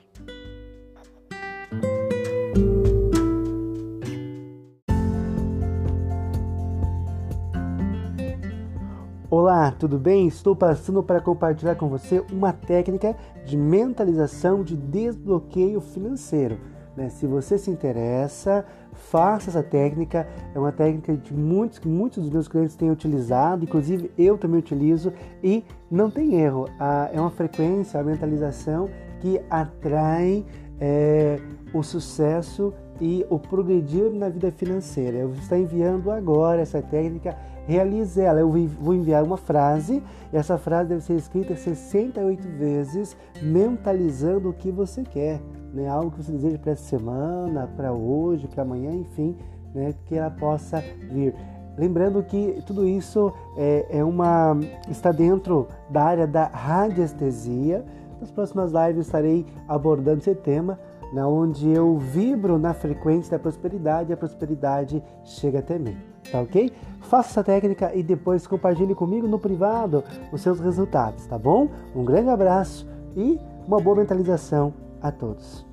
Olá, 9.28 9.72
tudo 9.72 9.98
bem? 9.98 10.28
Estou 10.28 10.54
passando 10.54 11.02
para 11.02 11.20
compartilhar 11.20 11.74
com 11.74 11.88
você 11.88 12.24
uma 12.30 12.52
técnica 12.52 13.16
de 13.44 13.56
mentalização 13.56 14.62
de 14.62 14.76
desbloqueio 14.76 15.80
financeiro. 15.80 16.58
Né? 16.96 17.10
Se 17.10 17.26
você 17.26 17.58
se 17.58 17.70
interessa, 17.70 18.64
faça 18.96 19.50
essa 19.50 19.62
técnica. 19.62 20.26
É 20.54 20.58
uma 20.58 20.72
técnica 20.72 21.16
de 21.16 21.32
muitos 21.34 21.78
que 21.78 21.88
muitos 21.88 22.24
dos 22.24 22.30
meus 22.30 22.48
clientes 22.48 22.76
têm 22.76 22.90
utilizado, 22.90 23.64
inclusive 23.64 24.10
eu 24.18 24.36
também 24.36 24.58
utilizo 24.58 25.12
e 25.42 25.64
não 25.90 26.10
tem 26.10 26.34
erro. 26.36 26.68
é 27.12 27.20
uma 27.20 27.30
frequência, 27.30 28.00
a 28.00 28.02
mentalização 28.04 28.88
que 29.20 29.40
atrai 29.48 30.44
é, 30.80 31.38
o 31.72 31.82
sucesso 31.82 32.72
e 33.00 33.26
o 33.28 33.38
progredir 33.38 34.10
na 34.10 34.28
vida 34.28 34.50
financeira. 34.50 35.18
Eu 35.18 35.32
estou 35.32 35.58
enviando 35.58 36.10
agora 36.10 36.62
essa 36.62 36.80
técnica, 36.80 37.36
realize 37.66 38.20
ela. 38.20 38.40
Eu 38.40 38.50
vou 38.50 38.94
enviar 38.94 39.22
uma 39.22 39.36
frase 39.36 40.02
essa 40.32 40.58
frase 40.58 40.90
deve 40.90 41.02
ser 41.02 41.14
escrita 41.14 41.56
68 41.56 42.48
vezes, 42.48 43.16
mentalizando 43.40 44.50
o 44.50 44.52
que 44.52 44.70
você 44.70 45.02
quer, 45.02 45.40
né? 45.76 45.88
algo 45.88 46.10
que 46.10 46.22
você 46.22 46.32
deseja 46.32 46.58
para 46.58 46.72
essa 46.72 46.82
semana, 46.82 47.68
para 47.76 47.92
hoje, 47.92 48.48
para 48.48 48.62
amanhã, 48.62 48.92
enfim, 48.92 49.36
né? 49.74 49.94
que 50.06 50.16
ela 50.16 50.30
possa 50.30 50.82
vir. 51.10 51.34
Lembrando 51.76 52.22
que 52.22 52.62
tudo 52.66 52.86
isso 52.86 53.32
é, 53.56 53.98
é 53.98 54.04
uma 54.04 54.58
está 54.88 55.12
dentro 55.12 55.68
da 55.90 56.02
área 56.02 56.26
da 56.26 56.46
radiestesia. 56.46 57.84
Nas 58.18 58.30
próximas 58.30 58.72
lives 58.72 59.06
estarei 59.06 59.44
abordando 59.68 60.20
esse 60.20 60.34
tema 60.34 60.78
na 61.12 61.28
onde 61.28 61.70
eu 61.70 61.98
vibro 61.98 62.58
na 62.58 62.72
frequência 62.72 63.32
da 63.32 63.38
prosperidade 63.38 64.10
e 64.10 64.14
a 64.14 64.16
prosperidade 64.16 65.02
chega 65.22 65.58
até 65.58 65.78
mim. 65.78 65.96
Tá 66.32 66.40
ok? 66.40 66.72
Faça 67.02 67.28
essa 67.28 67.44
técnica 67.44 67.94
e 67.94 68.02
depois 68.02 68.46
compartilhe 68.46 68.94
comigo 68.94 69.28
no 69.28 69.38
privado 69.38 70.02
os 70.32 70.40
seus 70.40 70.58
resultados, 70.58 71.26
tá 71.26 71.38
bom? 71.38 71.68
Um 71.94 72.04
grande 72.04 72.30
abraço 72.30 72.88
e 73.14 73.38
uma 73.66 73.80
boa 73.80 73.96
mentalização 73.96 74.72
a 75.00 75.12
todos. 75.12 75.65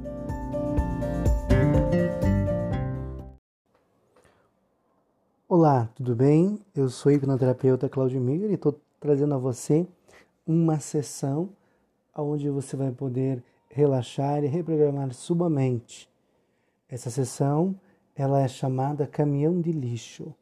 Olá, 5.55 5.87
tudo 5.93 6.15
bem? 6.15 6.59
Eu 6.75 6.89
sou 6.89 7.11
hipnoterapeuta 7.11 7.87
Claudimir 7.87 8.49
e 8.49 8.55
estou 8.55 8.75
trazendo 8.99 9.35
a 9.35 9.37
você 9.37 9.85
uma 10.47 10.79
sessão 10.79 11.47
onde 12.17 12.49
você 12.49 12.75
vai 12.75 12.91
poder 12.91 13.43
relaxar 13.69 14.43
e 14.43 14.47
reprogramar 14.47 15.13
sua 15.13 15.51
mente. 15.51 16.09
Essa 16.89 17.11
sessão 17.11 17.75
ela 18.15 18.41
é 18.41 18.47
chamada 18.47 19.05
caminhão 19.05 19.61
de 19.61 19.71
lixo, 19.71 20.33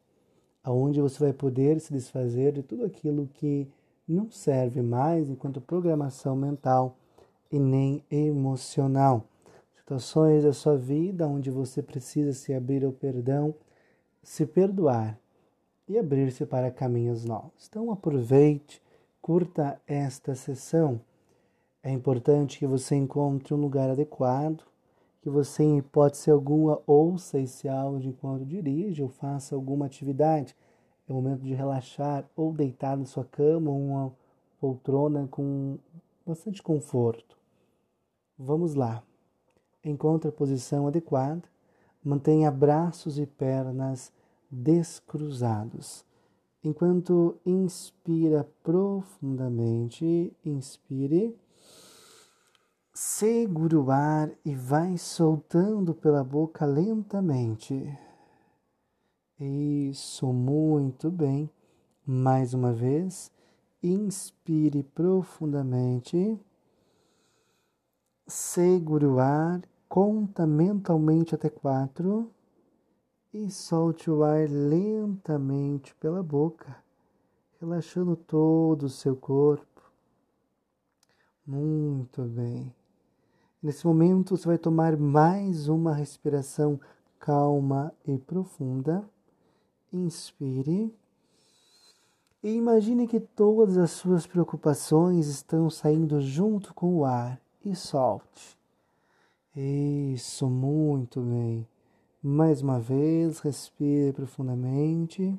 aonde 0.63 1.02
você 1.02 1.19
vai 1.19 1.34
poder 1.34 1.82
se 1.82 1.91
desfazer 1.91 2.54
de 2.54 2.63
tudo 2.63 2.86
aquilo 2.86 3.28
que 3.34 3.67
não 4.08 4.32
serve 4.32 4.82
mais 4.82 5.30
enquanto 5.30 5.60
programação 5.60 6.38
mental 6.38 6.95
e 7.52 7.60
nem 7.60 8.02
emocional. 8.10 9.26
Situações 9.76 10.45
da 10.45 10.54
sua 10.54 10.78
vida 10.78 11.28
onde 11.28 11.52
você 11.52 11.84
precisa 11.84 12.32
se 12.32 12.54
abrir 12.54 12.86
ao 12.86 12.93
perdão, 12.93 13.54
se 14.24 14.46
perdoar 14.46 15.20
e 15.88 15.98
abrir-se 15.98 16.46
para 16.46 16.72
caminhos 16.72 17.26
novos. 17.26 17.68
Então 17.70 17.92
aproveite, 17.92 18.82
curta 19.22 19.82
esta 19.88 20.36
sessão 20.36 21.02
é 21.84 21.92
importante 21.92 22.60
que 22.60 22.68
você 22.68 22.96
encontre 22.96 23.56
um 23.56 23.58
lugar 23.58 23.90
adequado, 23.90 24.64
que 25.20 25.30
você, 25.30 25.64
em 25.64 25.80
hipótese 25.80 26.30
alguma, 26.30 26.80
ouça 26.86 27.40
esse 27.40 27.68
áudio 27.68 28.10
enquanto 28.10 28.46
dirige 28.46 29.02
ou 29.02 29.10
faça 29.10 29.56
alguma 29.56 29.88
atividade. 29.88 30.56
É 31.08 31.12
o 31.12 31.16
momento 31.16 31.42
de 31.42 31.56
relaxar 31.56 32.24
ou 32.36 32.54
deitar 32.54 32.96
na 32.96 33.06
sua 33.06 33.26
cama 33.26 33.72
ou 33.72 33.80
uma 33.80 34.14
poltrona 34.60 35.28
com 35.28 35.80
bastante 36.26 36.62
conforto. 36.62 37.36
Vamos 38.38 38.76
lá. 38.76 39.02
Encontre 39.84 40.30
a 40.30 40.32
posição 40.32 40.88
adequada. 40.88 41.42
Mantenha 42.04 42.50
braços 42.52 43.20
e 43.20 43.26
pernas 43.26 44.12
descruzados. 44.50 46.04
Enquanto 46.64 47.40
inspira 47.46 48.48
profundamente, 48.64 50.36
inspire 50.44 51.36
Segure 52.94 53.78
o 53.78 53.90
ar 53.90 54.30
e 54.44 54.54
vai 54.54 54.98
soltando 54.98 55.96
pela 55.96 56.26
boca 56.26 56.66
lentamente. 56.66 57.98
Isso, 59.40 60.32
muito 60.34 61.10
bem. 61.10 61.50
Mais 62.06 62.54
uma 62.54 62.74
vez, 62.74 63.32
inspire 63.82 64.84
profundamente. 64.84 66.38
Segure 68.28 69.06
o 69.06 69.20
ar, 69.20 69.62
conta 69.91 70.47
mentalmente 70.47 71.36
até 71.36 71.49
quatro 71.49 72.32
e 73.34 73.51
solte 73.51 74.10
o 74.10 74.23
ar 74.23 74.47
lentamente 74.49 75.93
pela 75.95 76.23
boca, 76.23 76.77
relaxando 77.60 78.15
todo 78.15 78.84
o 78.84 78.89
seu 78.89 79.17
corpo. 79.17 79.91
Muito 81.45 82.21
bem. 82.21 82.73
Nesse 83.62 83.86
momento, 83.86 84.38
você 84.38 84.47
vai 84.47 84.58
tomar 84.58 84.95
mais 84.95 85.67
uma 85.67 85.93
respiração 85.93 86.80
calma 87.19 87.93
e 88.08 88.17
profunda. 88.17 89.04
Inspire. 89.91 90.95
E 92.41 92.49
imagine 92.49 93.10
que 93.10 93.19
todas 93.19 93.77
as 93.77 93.91
suas 93.91 94.25
preocupações 94.25 95.27
estão 95.27 95.69
saindo 95.69 96.21
junto 96.21 96.73
com 96.73 96.95
o 96.95 97.04
ar 97.04 97.41
e 97.65 97.75
solte. 97.75 98.61
Isso, 99.56 100.50
muito 100.50 101.20
bem. 101.20 101.68
Mais 102.24 102.62
uma 102.62 102.80
vez, 102.80 103.40
respire 103.40 104.14
profundamente. 104.14 105.38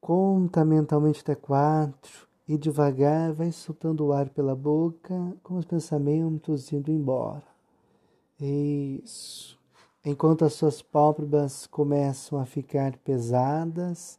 Conta 0.00 0.64
mentalmente 0.64 1.20
até 1.20 1.34
quatro 1.34 2.26
e 2.48 2.56
devagar 2.56 3.34
vai 3.34 3.52
soltando 3.52 4.06
o 4.06 4.12
ar 4.12 4.30
pela 4.30 4.56
boca 4.56 5.36
com 5.42 5.58
os 5.58 5.66
pensamentos 5.66 6.72
indo 6.72 6.90
embora. 6.90 7.44
Isso. 8.40 9.58
Enquanto 10.02 10.46
as 10.46 10.54
suas 10.54 10.80
pálpebras 10.80 11.66
começam 11.66 12.40
a 12.40 12.46
ficar 12.46 12.96
pesadas, 12.98 14.18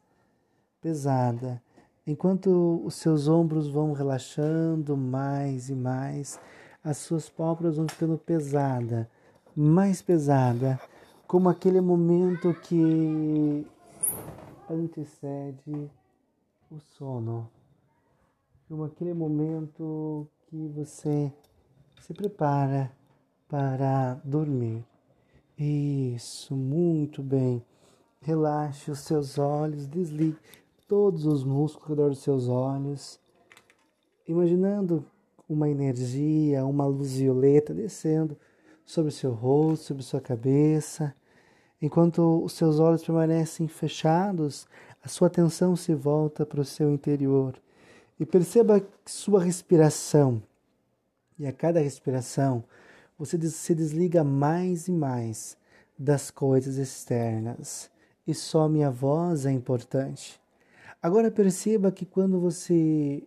pesada, 0.80 1.60
enquanto 2.06 2.84
os 2.86 2.94
seus 2.96 3.28
ombros 3.28 3.68
vão 3.68 3.94
relaxando 3.94 4.96
mais 4.96 5.70
e 5.70 5.76
mais, 5.76 6.40
as 6.84 6.98
suas 6.98 7.30
pálpebras 7.30 7.78
vão 7.78 7.88
ficando 7.88 8.18
pesada, 8.18 9.10
mais 9.56 10.02
pesada, 10.02 10.80
como 11.28 11.50
aquele 11.50 11.82
momento 11.82 12.54
que 12.54 13.66
antecede 14.70 15.90
o 16.72 16.80
sono 16.80 17.50
como 18.70 18.84
aquele 18.84 19.16
momento 19.16 20.28
que 20.46 20.68
você 20.68 21.34
se 22.00 22.14
prepara 22.14 22.92
para 23.48 24.14
dormir. 24.24 24.86
Isso, 25.58 26.56
muito 26.56 27.24
bem. 27.24 27.66
Relaxe 28.22 28.92
os 28.92 29.00
seus 29.00 29.40
olhos, 29.40 29.88
desligue 29.88 30.38
todos 30.88 31.26
os 31.26 31.44
músculos 31.44 31.90
ao 31.90 31.96
redor 31.96 32.10
dos 32.10 32.20
seus 32.20 32.48
olhos, 32.48 33.20
imaginando 34.28 35.04
uma 35.50 35.68
energia, 35.68 36.66
uma 36.66 36.86
luz 36.86 37.14
violeta 37.14 37.74
descendo 37.74 38.38
sobre 38.86 39.10
o 39.10 39.12
seu 39.12 39.32
rosto, 39.32 39.86
sobre 39.86 40.04
sua 40.04 40.22
cabeça. 40.22 41.14
Enquanto 41.82 42.44
os 42.44 42.54
seus 42.54 42.80
olhos 42.80 43.04
permanecem 43.04 43.68
fechados, 43.68 44.68
a 45.04 45.10
sua 45.10 45.28
atenção 45.28 45.76
se 45.76 45.94
volta 45.96 46.46
para 46.46 46.62
o 46.62 46.66
seu 46.66 46.92
interior 46.92 47.60
e 48.20 48.26
perceba 48.26 48.86
sua 49.06 49.44
respiração. 49.44 50.42
E 51.38 51.48
a 51.48 51.52
cada 51.52 51.80
respiração, 51.80 52.64
você 53.18 53.38
se 53.50 53.74
desliga 53.74 54.24
mais 54.24 54.88
e 54.88 54.92
mais 54.92 55.58
das 55.98 56.30
coisas 56.30 56.78
externas 56.78 57.90
e 58.30 58.34
só 58.36 58.70
minha 58.70 58.92
voz 58.92 59.48
é 59.48 59.52
importante. 59.52 60.40
Agora 61.02 61.32
perceba 61.32 61.92
que 61.92 62.06
quando 62.06 62.40
você 62.40 63.24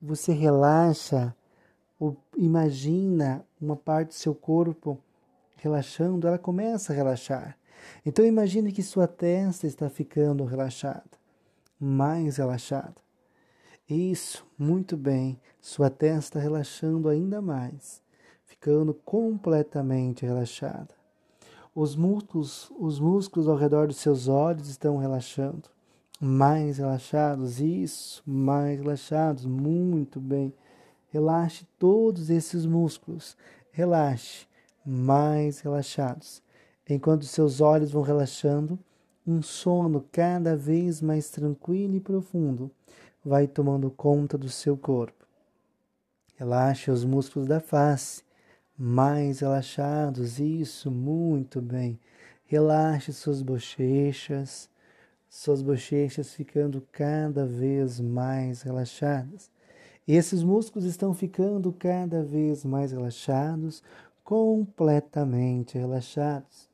você 0.00 0.32
relaxa 0.32 1.34
ou 1.98 2.16
imagina 2.36 3.44
uma 3.60 3.76
parte 3.76 4.08
do 4.08 4.14
seu 4.14 4.34
corpo 4.34 4.98
relaxando, 5.56 6.26
ela 6.26 6.38
começa 6.38 6.92
a 6.92 6.96
relaxar. 6.96 7.58
Então 8.04 8.24
imagine 8.24 8.72
que 8.72 8.82
sua 8.82 9.06
testa 9.06 9.66
está 9.66 9.88
ficando 9.88 10.44
relaxada, 10.44 11.04
mais 11.78 12.36
relaxada. 12.36 12.94
Isso, 13.88 14.46
muito 14.58 14.96
bem. 14.96 15.40
Sua 15.60 15.88
testa 15.88 16.38
relaxando 16.38 17.08
ainda 17.08 17.40
mais, 17.40 18.02
ficando 18.44 18.92
completamente 18.92 20.26
relaxada. 20.26 20.94
Os 21.74 21.94
músculos, 21.94 22.70
os 22.78 22.98
músculos 22.98 23.48
ao 23.48 23.56
redor 23.56 23.86
dos 23.86 23.98
seus 23.98 24.28
olhos 24.28 24.68
estão 24.68 24.96
relaxando 24.96 25.75
mais 26.20 26.78
relaxados, 26.78 27.60
isso, 27.60 28.22
mais 28.26 28.80
relaxados, 28.80 29.44
muito 29.44 30.20
bem. 30.20 30.52
Relaxe 31.08 31.66
todos 31.78 32.30
esses 32.30 32.66
músculos, 32.66 33.36
relaxe, 33.70 34.46
mais 34.84 35.60
relaxados. 35.60 36.42
Enquanto 36.88 37.24
seus 37.24 37.60
olhos 37.60 37.90
vão 37.90 38.02
relaxando, 38.02 38.78
um 39.26 39.42
sono 39.42 40.04
cada 40.12 40.56
vez 40.56 41.02
mais 41.02 41.30
tranquilo 41.30 41.96
e 41.96 42.00
profundo 42.00 42.70
vai 43.24 43.46
tomando 43.46 43.90
conta 43.90 44.38
do 44.38 44.48
seu 44.48 44.76
corpo. 44.76 45.26
Relaxe 46.36 46.90
os 46.90 47.04
músculos 47.04 47.48
da 47.48 47.60
face, 47.60 48.22
mais 48.78 49.40
relaxados, 49.40 50.38
isso, 50.38 50.90
muito 50.90 51.60
bem. 51.60 51.98
Relaxe 52.44 53.12
suas 53.12 53.42
bochechas 53.42 54.70
suas 55.36 55.60
bochechas 55.60 56.32
ficando 56.32 56.80
cada 56.90 57.44
vez 57.44 58.00
mais 58.00 58.62
relaxadas. 58.62 59.50
E 60.08 60.14
esses 60.14 60.42
músculos 60.42 60.86
estão 60.86 61.12
ficando 61.12 61.70
cada 61.74 62.22
vez 62.22 62.64
mais 62.64 62.90
relaxados, 62.90 63.82
completamente 64.24 65.76
relaxados. 65.76 66.70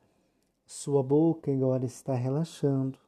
Sua 0.64 1.02
boca 1.02 1.50
agora 1.50 1.84
está 1.84 2.14
relaxando. 2.14 3.00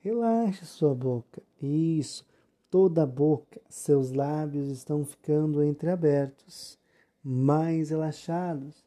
Relaxe 0.00 0.64
sua 0.64 0.94
boca. 0.94 1.42
Isso, 1.60 2.24
toda 2.70 3.02
a 3.02 3.06
boca. 3.06 3.60
Seus 3.68 4.10
lábios 4.10 4.70
estão 4.70 5.04
ficando 5.04 5.62
entreabertos, 5.62 6.78
mais 7.22 7.90
relaxados, 7.90 8.82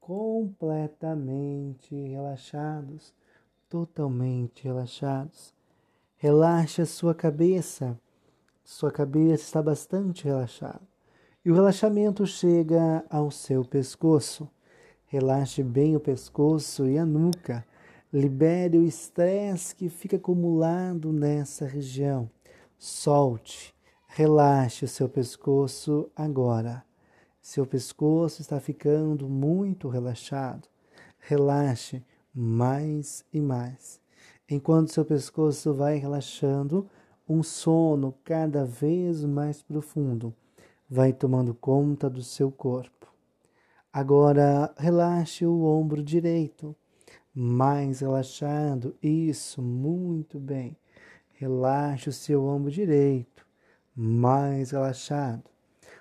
completamente 0.00 1.94
relaxados 1.94 3.14
totalmente 3.72 4.64
relaxados. 4.64 5.54
Relaxe 6.18 6.82
a 6.82 6.86
sua 6.86 7.14
cabeça. 7.14 7.98
Sua 8.62 8.92
cabeça 8.92 9.44
está 9.44 9.62
bastante 9.62 10.26
relaxada. 10.26 10.82
E 11.42 11.50
o 11.50 11.54
relaxamento 11.54 12.26
chega 12.26 13.02
ao 13.08 13.30
seu 13.30 13.64
pescoço. 13.64 14.46
Relaxe 15.06 15.62
bem 15.62 15.96
o 15.96 16.00
pescoço 16.00 16.86
e 16.86 16.98
a 16.98 17.06
nuca. 17.06 17.64
Libere 18.12 18.76
o 18.76 18.84
estresse 18.84 19.74
que 19.74 19.88
fica 19.88 20.16
acumulado 20.16 21.10
nessa 21.10 21.64
região. 21.64 22.28
Solte. 22.78 23.74
Relaxe 24.06 24.84
o 24.84 24.88
seu 24.88 25.08
pescoço 25.08 26.10
agora. 26.14 26.84
Seu 27.40 27.64
pescoço 27.64 28.42
está 28.42 28.60
ficando 28.60 29.30
muito 29.30 29.88
relaxado. 29.88 30.68
Relaxe 31.18 32.04
mais 32.34 33.24
e 33.32 33.40
mais. 33.40 34.00
Enquanto 34.48 34.92
seu 34.92 35.04
pescoço 35.04 35.72
vai 35.72 35.96
relaxando, 35.96 36.88
um 37.28 37.42
sono 37.42 38.14
cada 38.24 38.64
vez 38.64 39.24
mais 39.24 39.62
profundo 39.62 40.34
vai 40.92 41.10
tomando 41.10 41.54
conta 41.54 42.10
do 42.10 42.22
seu 42.22 42.52
corpo. 42.52 43.10
Agora 43.90 44.70
relaxe 44.76 45.46
o 45.46 45.64
ombro 45.64 46.02
direito, 46.02 46.76
mais 47.34 48.00
relaxado, 48.00 48.94
isso, 49.02 49.62
muito 49.62 50.38
bem. 50.38 50.76
Relaxe 51.32 52.10
o 52.10 52.12
seu 52.12 52.44
ombro 52.44 52.70
direito, 52.70 53.46
mais 53.96 54.72
relaxado. 54.72 55.44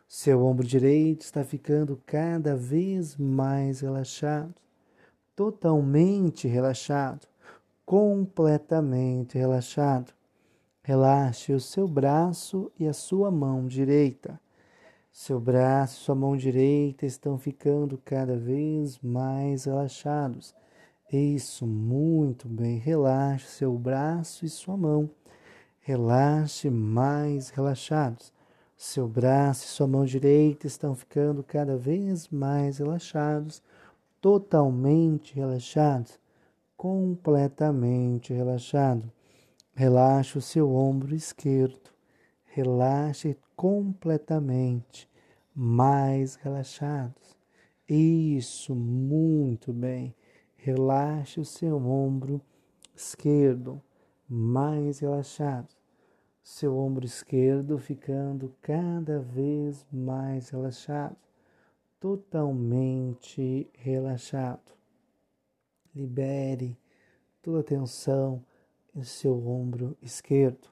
Seu 0.10 0.44
ombro 0.44 0.68
direito 0.68 1.22
está 1.22 1.42
ficando 1.42 2.02
cada 2.06 2.54
vez 2.54 3.16
mais 3.16 3.80
relaxado 3.80 4.54
totalmente 5.36 6.48
relaxado, 6.48 7.28
completamente 7.86 9.38
relaxado. 9.38 10.14
Relaxe 10.84 11.54
o 11.54 11.60
seu 11.60 11.88
braço 11.88 12.72
e 12.80 12.88
a 12.88 12.94
sua 12.94 13.30
mão 13.30 13.68
direita. 13.68 14.40
Seu 15.12 15.40
braço 15.40 16.00
e 16.00 16.04
sua 16.06 16.16
mão 16.16 16.38
direita 16.38 17.06
estão 17.06 17.38
ficando 17.38 17.98
cada 18.04 18.38
vez 18.38 18.98
mais 19.00 19.66
relaxados. 19.66 20.56
Isso, 21.12 21.68
muito 21.68 22.48
bem. 22.48 22.78
Relaxe 22.78 23.46
seu 23.48 23.78
braço 23.78 24.46
e 24.46 24.50
sua 24.50 24.78
mão. 24.78 25.10
Relaxe 25.82 26.70
mais 26.70 27.50
relaxados. 27.50 28.34
Seu 28.78 29.08
braço 29.08 29.66
e 29.66 29.68
sua 29.68 29.86
mão 29.88 30.06
direita 30.06 30.66
estão 30.66 30.96
ficando 30.96 31.44
cada 31.44 31.78
vez 31.78 32.30
mais 32.30 32.78
relaxados 32.78 33.62
totalmente 34.22 35.34
relaxado, 35.34 36.12
completamente 36.78 38.32
relaxado. 38.32 39.12
Relaxe 39.74 40.38
o 40.38 40.42
seu 40.42 40.74
ombro 40.76 41.16
esquerdo, 41.16 41.90
relaxe 42.46 43.36
completamente, 43.56 45.10
mais 45.56 46.36
relaxados. 46.36 47.36
Isso, 47.90 48.76
muito 48.76 49.74
bem. 49.74 50.16
Relaxe 50.56 51.40
o 51.40 51.46
seu 51.46 51.78
ombro 51.78 52.40
esquerdo, 52.96 53.82
mais 54.30 55.00
relaxado. 55.00 55.70
Seu 56.44 56.78
ombro 56.78 57.06
esquerdo 57.06 57.78
ficando 57.78 58.56
cada 58.62 59.20
vez 59.20 59.86
mais 59.92 60.50
relaxado 60.50 61.18
totalmente 62.02 63.70
relaxado. 63.76 64.74
Libere 65.96 66.76
toda 67.44 67.60
a 67.60 67.64
tensão 67.64 68.44
em 68.96 69.04
seu 69.04 69.48
ombro 69.48 69.96
esquerdo, 70.02 70.68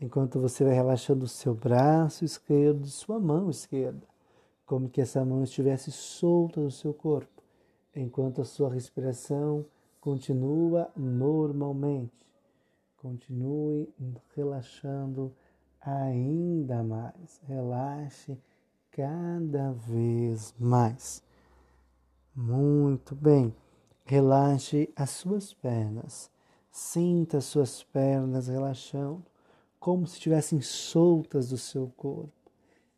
enquanto 0.00 0.40
você 0.40 0.64
vai 0.64 0.74
relaxando 0.74 1.24
o 1.24 1.28
seu 1.28 1.54
braço 1.54 2.24
esquerdo 2.24 2.86
sua 2.86 3.20
mão 3.20 3.48
esquerda, 3.48 4.06
como 4.66 4.90
que 4.90 5.00
essa 5.00 5.24
mão 5.24 5.44
estivesse 5.44 5.92
solta 5.92 6.60
do 6.60 6.70
seu 6.72 6.92
corpo, 6.92 7.42
enquanto 7.94 8.42
a 8.42 8.44
sua 8.44 8.68
respiração 8.68 9.64
continua 10.00 10.90
normalmente. 10.96 12.12
Continue 12.96 13.88
relaxando 14.34 15.32
ainda 15.80 16.82
mais. 16.82 17.40
Relaxe 17.46 18.36
cada 18.98 19.70
vez 19.74 20.52
mais. 20.58 21.22
Muito 22.34 23.14
bem. 23.14 23.54
Relaxe 24.04 24.92
as 24.96 25.10
suas 25.10 25.54
pernas. 25.54 26.28
Sinta 26.72 27.38
as 27.38 27.44
suas 27.44 27.84
pernas 27.84 28.48
relaxando, 28.48 29.24
como 29.78 30.04
se 30.04 30.14
estivessem 30.14 30.60
soltas 30.60 31.50
do 31.50 31.56
seu 31.56 31.92
corpo, 31.96 32.32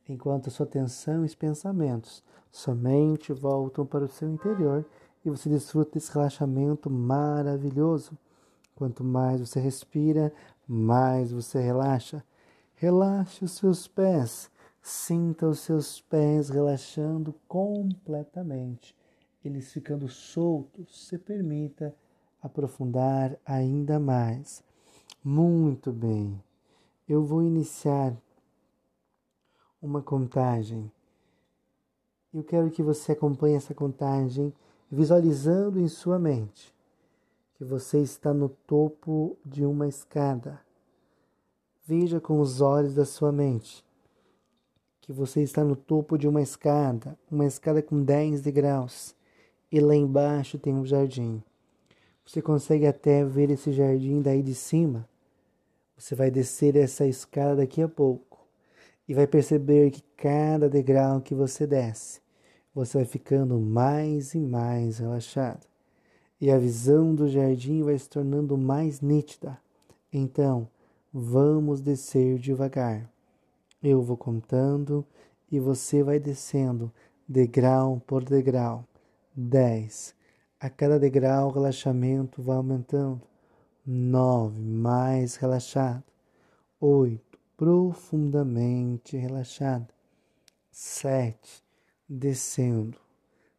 enquanto 0.09 0.51
sua 0.51 0.65
atenção 0.65 1.23
e 1.23 1.27
os 1.27 1.35
pensamentos 1.35 2.25
somente 2.51 3.31
voltam 3.35 3.85
para 3.85 4.05
o 4.07 4.09
seu 4.09 4.31
interior 4.31 4.87
e 5.23 5.29
você 5.29 5.51
desfruta 5.51 5.93
desse 5.93 6.13
relaxamento 6.13 6.89
maravilhoso. 6.89 8.17
Quanto 8.75 9.05
mais 9.05 9.41
você 9.41 9.61
respira, 9.61 10.33
mais 10.67 11.31
você 11.31 11.61
relaxa. 11.61 12.25
Relaxe 12.75 13.45
os 13.45 13.53
seus 13.53 13.87
pés 13.87 14.51
Sinta 14.83 15.47
os 15.47 15.61
seus 15.61 16.01
pés 16.01 16.49
relaxando 16.49 17.35
completamente, 17.47 18.97
eles 19.45 19.71
ficando 19.73 20.09
soltos. 20.09 21.07
Se 21.07 21.19
permita 21.19 21.95
aprofundar 22.43 23.39
ainda 23.45 23.99
mais. 23.99 24.65
Muito 25.23 25.93
bem. 25.93 26.43
Eu 27.07 27.23
vou 27.25 27.43
iniciar 27.43 28.17
uma 29.83 30.03
contagem. 30.03 30.91
Eu 32.33 32.43
quero 32.43 32.71
que 32.71 32.83
você 32.83 33.13
acompanhe 33.13 33.57
essa 33.57 33.75
contagem 33.75 34.53
visualizando 34.91 35.79
em 35.79 35.89
sua 35.89 36.19
mente 36.19 36.75
que 37.55 37.65
você 37.65 38.01
está 38.01 38.33
no 38.33 38.49
topo 38.49 39.37
de 39.45 39.67
uma 39.67 39.87
escada. 39.87 40.59
Veja 41.87 42.19
com 42.19 42.41
os 42.41 42.63
olhos 42.63 42.95
da 42.95 43.05
sua 43.05 43.31
mente 43.31 43.85
que 45.11 45.13
você 45.13 45.43
está 45.43 45.65
no 45.65 45.75
topo 45.75 46.17
de 46.17 46.29
uma 46.29 46.41
escada, 46.41 47.19
uma 47.29 47.45
escada 47.45 47.83
com 47.83 48.01
10 48.01 48.43
degraus, 48.43 49.13
e 49.69 49.81
lá 49.81 49.97
embaixo 49.97 50.57
tem 50.57 50.73
um 50.73 50.87
jardim. 50.87 51.43
Você 52.25 52.41
consegue 52.41 52.87
até 52.87 53.25
ver 53.25 53.51
esse 53.51 53.73
jardim 53.73 54.23
daí 54.23 54.41
de 54.41 54.55
cima? 54.55 55.09
Você 55.99 56.15
vai 56.15 56.31
descer 56.31 56.77
essa 56.77 57.09
escada 57.09 57.57
daqui 57.57 57.83
a 57.83 57.89
pouco 57.89 58.39
e 59.09 59.13
vai 59.13 59.27
perceber 59.27 59.91
que 59.91 60.01
cada 60.17 60.71
degrau 60.71 61.21
que 61.21 61.35
você 61.35 61.67
desce, 61.67 62.21
você 62.73 62.99
vai 62.99 63.05
ficando 63.05 63.59
mais 63.59 64.33
e 64.35 64.39
mais 64.39 64.99
relaxado 64.99 65.67
e 66.41 66.53
a 66.53 66.57
visão 66.57 67.17
do 67.17 67.29
jardim 67.29 67.83
vai 67.83 67.99
se 67.99 68.09
tornando 68.09 68.57
mais 68.57 69.01
nítida. 69.01 69.59
Então, 70.13 70.69
vamos 71.13 71.81
descer 71.81 72.39
devagar. 72.39 73.11
Eu 73.83 74.03
vou 74.03 74.17
contando 74.17 75.05
e 75.51 75.59
você 75.59 76.03
vai 76.03 76.19
descendo 76.19 76.93
degrau 77.29 78.01
por 78.07 78.25
degrau. 78.25 78.85
Dez. 79.35 80.15
A 80.59 80.69
cada 80.69 80.99
degrau 80.99 81.49
o 81.49 81.53
relaxamento 81.53 82.43
vai 82.43 82.57
aumentando. 82.57 83.23
Nove. 83.87 84.61
Mais 84.61 85.37
relaxado. 85.37 86.05
Oito. 86.81 87.39
Profundamente 87.57 89.17
relaxado. 89.17 89.89
Sete. 90.71 91.63
Descendo. 92.09 92.99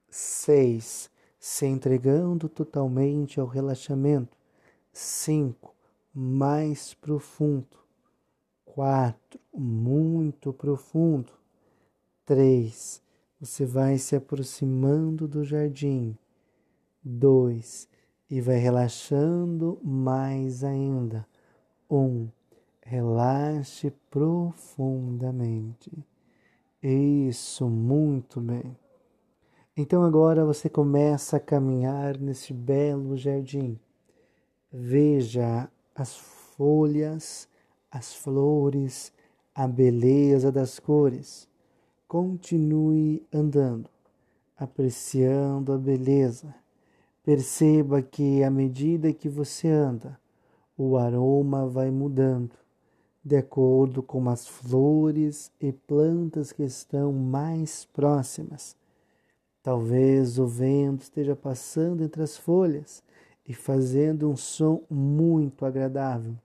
Seis 0.10 1.10
se 1.42 1.66
entregando 1.66 2.48
totalmente 2.48 3.40
ao 3.40 3.48
relaxamento. 3.48 4.38
5. 4.94 5.74
Mais 6.14 6.94
profundo. 6.94 7.81
4. 8.74 9.40
Muito 9.54 10.54
profundo. 10.54 11.34
3. 12.26 13.02
Você 13.40 13.66
vai 13.66 13.98
se 13.98 14.16
aproximando 14.16 15.28
do 15.28 15.44
jardim. 15.44 16.18
2. 17.04 17.90
E 18.30 18.40
vai 18.40 18.58
relaxando 18.58 19.78
mais 19.84 20.64
ainda. 20.64 21.28
1. 21.90 21.98
Um, 21.98 22.30
relaxe 22.82 23.92
profundamente. 24.10 25.92
Isso, 26.82 27.68
muito 27.68 28.40
bem. 28.40 28.78
Então 29.76 30.04
agora 30.04 30.46
você 30.46 30.70
começa 30.70 31.38
a 31.38 31.40
caminhar 31.40 32.18
nesse 32.18 32.54
belo 32.54 33.18
jardim. 33.18 33.78
Veja 34.72 35.70
as 35.94 36.16
folhas, 36.16 37.50
as 37.92 38.14
flores, 38.14 39.12
a 39.54 39.68
beleza 39.68 40.52
das 40.52 40.80
cores. 40.80 41.48
Continue 42.08 43.22
andando, 43.34 43.90
apreciando 44.58 45.74
a 45.74 45.78
beleza. 45.78 46.56
Perceba 47.24 48.02
que 48.02 48.44
à 48.44 48.50
medida 48.50 49.14
que 49.14 49.28
você 49.28 49.68
anda, 49.68 50.20
o 50.78 50.98
aroma 50.98 51.68
vai 51.68 51.92
mudando, 51.92 52.56
de 53.24 53.38
acordo 53.38 54.02
com 54.02 54.28
as 54.30 54.48
flores 54.48 55.52
e 55.60 55.72
plantas 55.72 56.52
que 56.52 56.64
estão 56.64 57.14
mais 57.14 57.86
próximas. 57.86 58.76
Talvez 59.62 60.40
o 60.40 60.48
vento 60.48 61.04
esteja 61.04 61.36
passando 61.36 62.04
entre 62.04 62.24
as 62.24 62.36
folhas 62.36 63.04
e 63.48 63.54
fazendo 63.54 64.28
um 64.30 64.36
som 64.36 64.82
muito 64.90 65.66
agradável. 65.66 66.36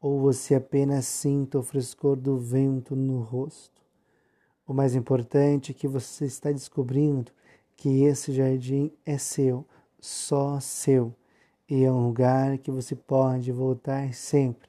Ou 0.00 0.18
você 0.18 0.54
apenas 0.54 1.04
sinta 1.04 1.58
o 1.58 1.62
frescor 1.62 2.16
do 2.16 2.38
vento 2.38 2.96
no 2.96 3.20
rosto. 3.20 3.82
O 4.66 4.72
mais 4.72 4.94
importante 4.94 5.72
é 5.72 5.74
que 5.74 5.86
você 5.86 6.24
está 6.24 6.50
descobrindo 6.50 7.32
que 7.76 8.04
esse 8.04 8.32
jardim 8.32 8.92
é 9.04 9.18
seu, 9.18 9.66
só 9.98 10.58
seu, 10.60 11.14
e 11.68 11.84
é 11.84 11.92
um 11.92 12.06
lugar 12.06 12.58
que 12.58 12.70
você 12.70 12.94
pode 12.96 13.52
voltar 13.52 14.14
sempre. 14.14 14.68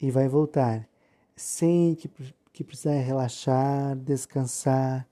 E 0.00 0.10
vai 0.10 0.28
voltar. 0.28 0.88
Sem 1.36 1.94
que, 1.94 2.10
que 2.52 2.64
precisar 2.64 2.92
relaxar, 3.00 3.96
descansar. 3.96 5.06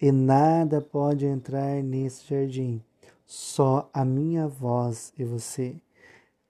E 0.00 0.10
nada 0.10 0.80
pode 0.80 1.24
entrar 1.24 1.82
nesse 1.82 2.26
jardim, 2.26 2.82
só 3.24 3.88
a 3.92 4.04
minha 4.04 4.46
voz 4.48 5.12
e 5.16 5.24
você. 5.24 5.80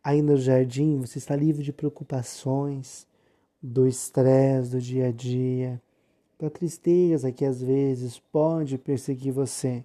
Aí 0.05 0.21
no 0.21 0.37
jardim 0.37 0.99
você 0.99 1.17
está 1.19 1.35
livre 1.35 1.65
de 1.65 1.73
preocupações, 1.73 3.07
do 3.63 3.89
estresse 3.89 4.73
do 4.73 4.81
dia 4.81 5.09
a 5.09 5.11
dia, 5.11 5.81
da 6.39 6.51
tristeza 6.51 7.33
que 7.33 7.45
às 7.45 7.63
vezes 7.63 8.19
pode 8.19 8.77
perseguir 8.77 9.33
você. 9.33 9.83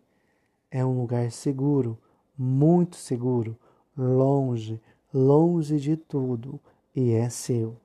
É 0.70 0.86
um 0.86 1.00
lugar 1.00 1.32
seguro, 1.32 1.98
muito 2.38 2.98
seguro, 2.98 3.58
longe, 3.98 4.82
longe 5.14 5.80
de 5.80 5.96
tudo 5.96 6.60
e 6.94 7.14
é 7.14 7.30
seu. 7.30 7.78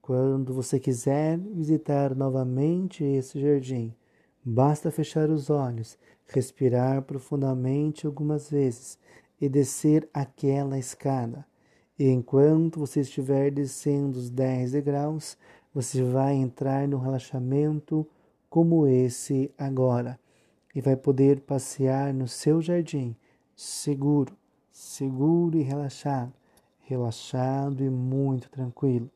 Quando 0.00 0.54
você 0.54 0.78
quiser 0.78 1.36
visitar 1.38 2.14
novamente 2.14 3.02
esse 3.02 3.40
jardim, 3.40 3.92
Basta 4.46 4.90
fechar 4.90 5.30
os 5.30 5.48
olhos, 5.48 5.96
respirar 6.26 7.00
profundamente 7.00 8.06
algumas 8.06 8.50
vezes 8.50 8.98
e 9.40 9.48
descer 9.48 10.06
aquela 10.12 10.78
escada. 10.78 11.46
E 11.98 12.08
enquanto 12.08 12.80
você 12.80 13.00
estiver 13.00 13.50
descendo 13.52 14.18
os 14.18 14.28
10 14.28 14.72
degraus, 14.72 15.38
você 15.72 16.02
vai 16.02 16.34
entrar 16.34 16.88
no 16.88 16.98
relaxamento 16.98 18.06
como 18.50 18.86
esse 18.86 19.52
agora 19.56 20.18
e 20.74 20.80
vai 20.80 20.96
poder 20.96 21.40
passear 21.40 22.12
no 22.12 22.26
seu 22.26 22.60
jardim 22.60 23.16
seguro, 23.54 24.36
seguro 24.72 25.56
e 25.56 25.62
relaxado, 25.62 26.32
relaxado 26.80 27.84
e 27.84 27.90
muito 27.90 28.50
tranquilo. 28.50 29.08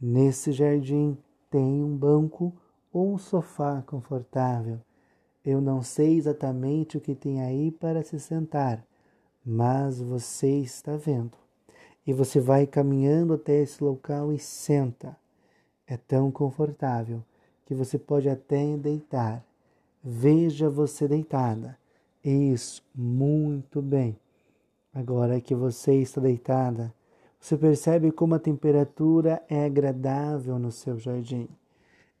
Nesse 0.00 0.52
jardim 0.52 1.16
tem 1.48 1.82
um 1.84 1.96
banco 1.96 2.52
ou 2.92 3.14
um 3.14 3.18
sofá 3.18 3.82
confortável. 3.82 4.80
Eu 5.44 5.60
não 5.60 5.82
sei 5.82 6.16
exatamente 6.16 6.96
o 6.96 7.00
que 7.00 7.14
tem 7.14 7.40
aí 7.40 7.70
para 7.70 8.02
se 8.02 8.18
sentar, 8.18 8.84
mas 9.44 10.00
você 10.00 10.58
está 10.58 10.96
vendo. 10.96 11.49
E 12.06 12.12
você 12.12 12.40
vai 12.40 12.66
caminhando 12.66 13.34
até 13.34 13.60
esse 13.60 13.82
local 13.82 14.32
e 14.32 14.38
senta. 14.38 15.16
É 15.86 15.96
tão 15.96 16.30
confortável 16.30 17.22
que 17.66 17.74
você 17.74 17.98
pode 17.98 18.28
até 18.28 18.76
deitar. 18.76 19.44
Veja 20.02 20.68
você 20.70 21.06
deitada. 21.06 21.78
Isso, 22.24 22.82
muito 22.94 23.80
bem. 23.80 24.16
Agora 24.92 25.40
que 25.40 25.54
você 25.54 25.94
está 25.94 26.20
deitada, 26.20 26.92
você 27.40 27.56
percebe 27.56 28.10
como 28.10 28.34
a 28.34 28.38
temperatura 28.38 29.42
é 29.48 29.64
agradável 29.64 30.58
no 30.58 30.70
seu 30.72 30.98
jardim. 30.98 31.48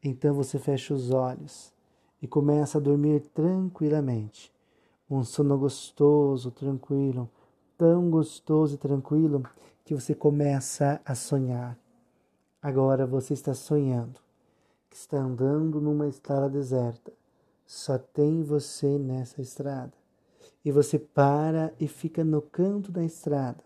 Então 0.02 0.34
você 0.34 0.58
fecha 0.58 0.94
os 0.94 1.10
olhos 1.10 1.72
e 2.22 2.26
começa 2.26 2.78
a 2.78 2.80
dormir 2.80 3.20
tranquilamente. 3.34 4.52
Um 5.10 5.24
sono 5.24 5.58
gostoso, 5.58 6.50
tranquilo, 6.50 7.28
tão 7.80 8.10
gostoso 8.10 8.74
e 8.74 8.78
tranquilo 8.78 9.42
que 9.86 9.94
você 9.94 10.14
começa 10.14 11.00
a 11.02 11.14
sonhar. 11.14 11.78
Agora 12.60 13.06
você 13.06 13.32
está 13.32 13.54
sonhando 13.54 14.20
que 14.90 14.96
está 14.96 15.16
andando 15.16 15.80
numa 15.80 16.06
estrada 16.06 16.50
deserta. 16.50 17.10
Só 17.64 17.96
tem 17.96 18.42
você 18.42 18.98
nessa 18.98 19.40
estrada. 19.40 19.94
E 20.62 20.70
você 20.70 20.98
para 20.98 21.72
e 21.80 21.88
fica 21.88 22.22
no 22.22 22.42
canto 22.42 22.92
da 22.92 23.02
estrada, 23.02 23.64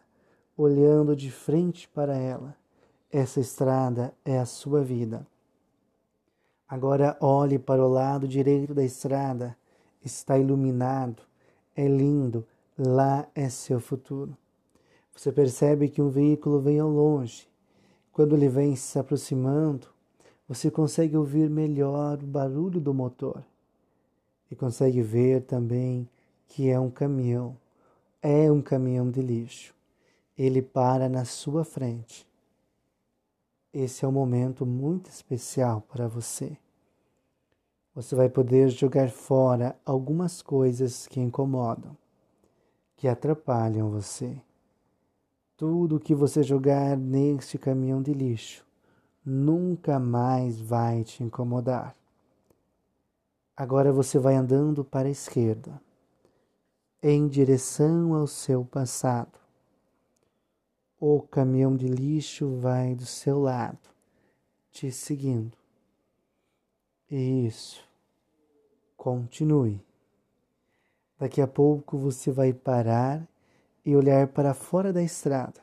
olhando 0.56 1.16
de 1.16 1.32
frente 1.32 1.88
para 1.88 2.16
ela. 2.16 2.54
Essa 3.10 3.40
estrada 3.40 4.14
é 4.24 4.38
a 4.38 4.46
sua 4.46 4.84
vida. 4.84 5.26
Agora 6.68 7.16
olhe 7.20 7.58
para 7.58 7.84
o 7.84 7.88
lado 7.88 8.28
direito 8.28 8.74
da 8.74 8.84
estrada. 8.84 9.56
Está 10.04 10.38
iluminado. 10.38 11.20
É 11.74 11.88
lindo. 11.88 12.46
Lá 12.76 13.28
é 13.36 13.48
seu 13.48 13.78
futuro. 13.78 14.36
Você 15.14 15.30
percebe 15.30 15.88
que 15.88 16.02
um 16.02 16.08
veículo 16.08 16.60
vem 16.60 16.80
ao 16.80 16.88
longe. 16.88 17.46
Quando 18.12 18.34
ele 18.34 18.48
vem 18.48 18.74
se 18.74 18.98
aproximando, 18.98 19.86
você 20.48 20.72
consegue 20.72 21.16
ouvir 21.16 21.48
melhor 21.48 22.18
o 22.20 22.26
barulho 22.26 22.80
do 22.80 22.92
motor. 22.92 23.44
E 24.50 24.56
consegue 24.56 25.02
ver 25.02 25.42
também 25.42 26.08
que 26.48 26.68
é 26.68 26.78
um 26.78 26.90
caminhão. 26.90 27.56
É 28.20 28.50
um 28.50 28.60
caminhão 28.60 29.08
de 29.08 29.22
lixo. 29.22 29.72
Ele 30.36 30.60
para 30.60 31.08
na 31.08 31.24
sua 31.24 31.64
frente. 31.64 32.26
esse 33.72 34.04
é 34.04 34.08
um 34.08 34.12
momento 34.12 34.66
muito 34.66 35.10
especial 35.10 35.80
para 35.80 36.08
você. 36.08 36.56
Você 37.94 38.16
vai 38.16 38.28
poder 38.28 38.68
jogar 38.68 39.10
fora 39.10 39.76
algumas 39.86 40.42
coisas 40.42 41.06
que 41.06 41.20
incomodam, 41.20 41.96
que 43.04 43.08
atrapalham 43.08 43.90
você. 43.90 44.40
Tudo 45.58 46.00
que 46.00 46.14
você 46.14 46.42
jogar 46.42 46.96
neste 46.96 47.58
caminhão 47.58 48.00
de 48.00 48.14
lixo 48.14 48.64
nunca 49.22 49.98
mais 49.98 50.58
vai 50.58 51.04
te 51.04 51.22
incomodar. 51.22 51.94
Agora 53.54 53.92
você 53.92 54.18
vai 54.18 54.36
andando 54.36 54.82
para 54.82 55.06
a 55.06 55.10
esquerda, 55.10 55.78
em 57.02 57.28
direção 57.28 58.14
ao 58.14 58.26
seu 58.26 58.64
passado. 58.64 59.38
O 60.98 61.20
caminhão 61.20 61.76
de 61.76 61.86
lixo 61.86 62.56
vai 62.56 62.94
do 62.94 63.04
seu 63.04 63.38
lado, 63.38 63.90
te 64.70 64.90
seguindo. 64.90 65.52
Isso. 67.10 67.86
Continue. 68.96 69.78
Daqui 71.18 71.40
a 71.40 71.46
pouco 71.46 71.96
você 71.96 72.32
vai 72.32 72.52
parar 72.52 73.26
e 73.84 73.94
olhar 73.94 74.26
para 74.28 74.52
fora 74.52 74.92
da 74.92 75.02
estrada. 75.02 75.60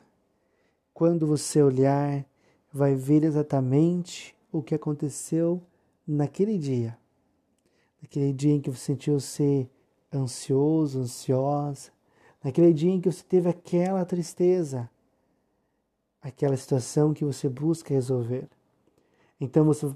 Quando 0.94 1.26
você 1.26 1.62
olhar, 1.62 2.24
vai 2.72 2.94
ver 2.94 3.24
exatamente 3.24 4.34
o 4.50 4.62
que 4.62 4.74
aconteceu 4.74 5.62
naquele 6.06 6.56
dia. 6.56 6.96
Naquele 8.00 8.32
dia 8.32 8.54
em 8.54 8.60
que 8.60 8.70
você 8.70 8.86
sentiu-se 8.86 9.68
ansioso, 10.12 11.00
ansiosa. 11.00 11.90
Naquele 12.42 12.72
dia 12.72 12.90
em 12.90 13.00
que 13.00 13.10
você 13.10 13.22
teve 13.22 13.48
aquela 13.48 14.04
tristeza. 14.04 14.88
Aquela 16.20 16.56
situação 16.56 17.12
que 17.12 17.24
você 17.24 17.48
busca 17.48 17.92
resolver. 17.92 18.48
Então 19.40 19.64
você, 19.64 19.86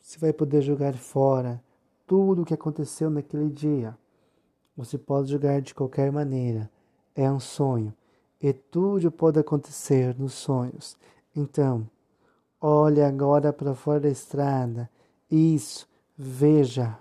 você 0.00 0.18
vai 0.18 0.32
poder 0.32 0.62
jogar 0.62 0.94
fora 0.94 1.62
tudo 2.06 2.42
o 2.42 2.44
que 2.44 2.54
aconteceu 2.54 3.10
naquele 3.10 3.50
dia. 3.50 3.96
Você 4.76 4.98
pode 4.98 5.30
jogar 5.30 5.60
de 5.62 5.74
qualquer 5.74 6.12
maneira. 6.12 6.70
É 7.14 7.30
um 7.30 7.40
sonho. 7.40 7.94
E 8.40 8.52
tudo 8.52 9.10
pode 9.10 9.38
acontecer 9.38 10.14
nos 10.18 10.34
sonhos. 10.34 10.96
Então, 11.34 11.88
olhe 12.60 13.00
agora 13.02 13.52
para 13.52 13.74
fora 13.74 14.00
da 14.00 14.08
estrada. 14.08 14.90
Isso, 15.30 15.88
veja 16.16 16.98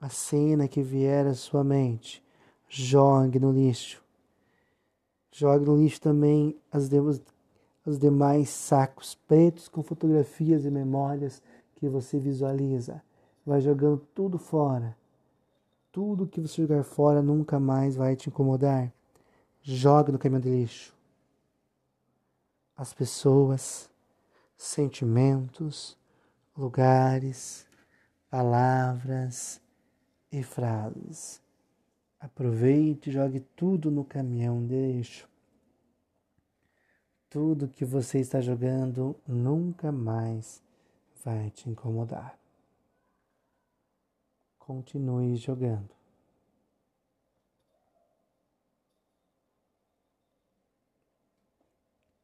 a 0.00 0.08
cena 0.08 0.68
que 0.68 0.82
vier 0.82 1.26
à 1.26 1.34
sua 1.34 1.64
mente. 1.64 2.22
Jogue 2.68 3.38
no 3.38 3.50
lixo. 3.50 4.02
Jogue 5.32 5.64
no 5.64 5.76
lixo 5.76 6.00
também 6.00 6.56
as, 6.70 6.90
os 7.86 7.98
demais 7.98 8.50
sacos 8.50 9.14
pretos 9.14 9.68
com 9.68 9.82
fotografias 9.82 10.64
e 10.64 10.70
memórias 10.70 11.42
que 11.76 11.88
você 11.88 12.18
visualiza. 12.18 13.02
Vai 13.44 13.60
jogando 13.60 14.06
tudo 14.14 14.38
fora. 14.38 14.96
Tudo 15.92 16.26
que 16.26 16.40
você 16.40 16.62
jogar 16.62 16.84
fora 16.84 17.20
nunca 17.20 17.58
mais 17.58 17.96
vai 17.96 18.14
te 18.14 18.28
incomodar. 18.28 18.92
Jogue 19.60 20.12
no 20.12 20.18
caminhão 20.18 20.40
de 20.40 20.48
lixo. 20.48 20.94
As 22.76 22.94
pessoas, 22.94 23.90
sentimentos, 24.56 25.98
lugares, 26.56 27.66
palavras 28.30 29.60
e 30.30 30.42
frases. 30.44 31.42
Aproveite 32.20 33.10
e 33.10 33.12
jogue 33.12 33.40
tudo 33.56 33.90
no 33.90 34.04
caminhão 34.04 34.64
de 34.64 34.92
lixo. 34.92 35.28
Tudo 37.28 37.68
que 37.68 37.84
você 37.84 38.20
está 38.20 38.40
jogando 38.40 39.16
nunca 39.26 39.90
mais 39.90 40.62
vai 41.24 41.50
te 41.50 41.68
incomodar. 41.68 42.39
Continue 44.70 45.34
jogando. 45.34 45.90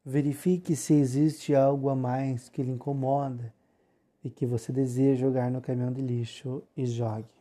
Verifique 0.05 0.73
se 0.73 0.93
existe 0.93 1.53
algo 1.53 1.89
a 1.89 1.95
mais 1.95 2.47
que 2.47 2.63
lhe 2.63 2.71
incomoda 2.71 3.53
e 4.23 4.29
que 4.29 4.45
você 4.45 4.71
deseja 4.71 5.19
jogar 5.19 5.51
no 5.51 5.59
caminhão 5.59 5.91
de 5.91 6.01
lixo 6.01 6.63
e 6.77 6.85
jogue. 6.85 7.35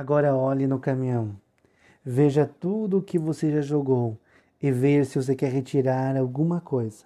Agora 0.00 0.34
olhe 0.34 0.66
no 0.66 0.78
caminhão. 0.78 1.36
Veja 2.02 2.46
tudo 2.46 2.96
o 2.96 3.02
que 3.02 3.18
você 3.18 3.52
já 3.52 3.60
jogou 3.60 4.16
e 4.58 4.72
veja 4.72 5.04
se 5.04 5.22
você 5.22 5.36
quer 5.36 5.52
retirar 5.52 6.16
alguma 6.16 6.58
coisa. 6.58 7.04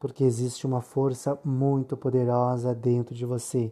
Porque 0.00 0.24
existe 0.24 0.66
uma 0.66 0.80
força 0.80 1.38
muito 1.44 1.98
poderosa 1.98 2.74
dentro 2.74 3.14
de 3.14 3.26
você 3.26 3.70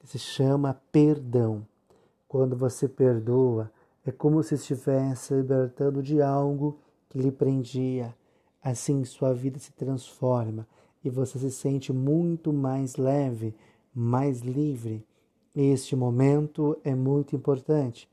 que 0.00 0.08
se 0.08 0.18
chama 0.18 0.76
perdão. 0.90 1.64
Quando 2.26 2.56
você 2.56 2.88
perdoa, 2.88 3.70
é 4.04 4.10
como 4.10 4.42
se 4.42 4.56
estivesse 4.56 5.32
libertando 5.32 6.02
de 6.02 6.20
algo 6.20 6.80
que 7.08 7.20
lhe 7.20 7.30
prendia. 7.30 8.12
Assim, 8.60 9.04
sua 9.04 9.32
vida 9.32 9.60
se 9.60 9.70
transforma 9.70 10.66
e 11.04 11.08
você 11.08 11.38
se 11.38 11.52
sente 11.52 11.92
muito 11.92 12.52
mais 12.52 12.96
leve, 12.96 13.54
mais 13.94 14.40
livre 14.40 15.06
este 15.54 15.94
momento 15.94 16.76
é 16.82 16.94
muito 16.94 17.36
importante. 17.36 18.08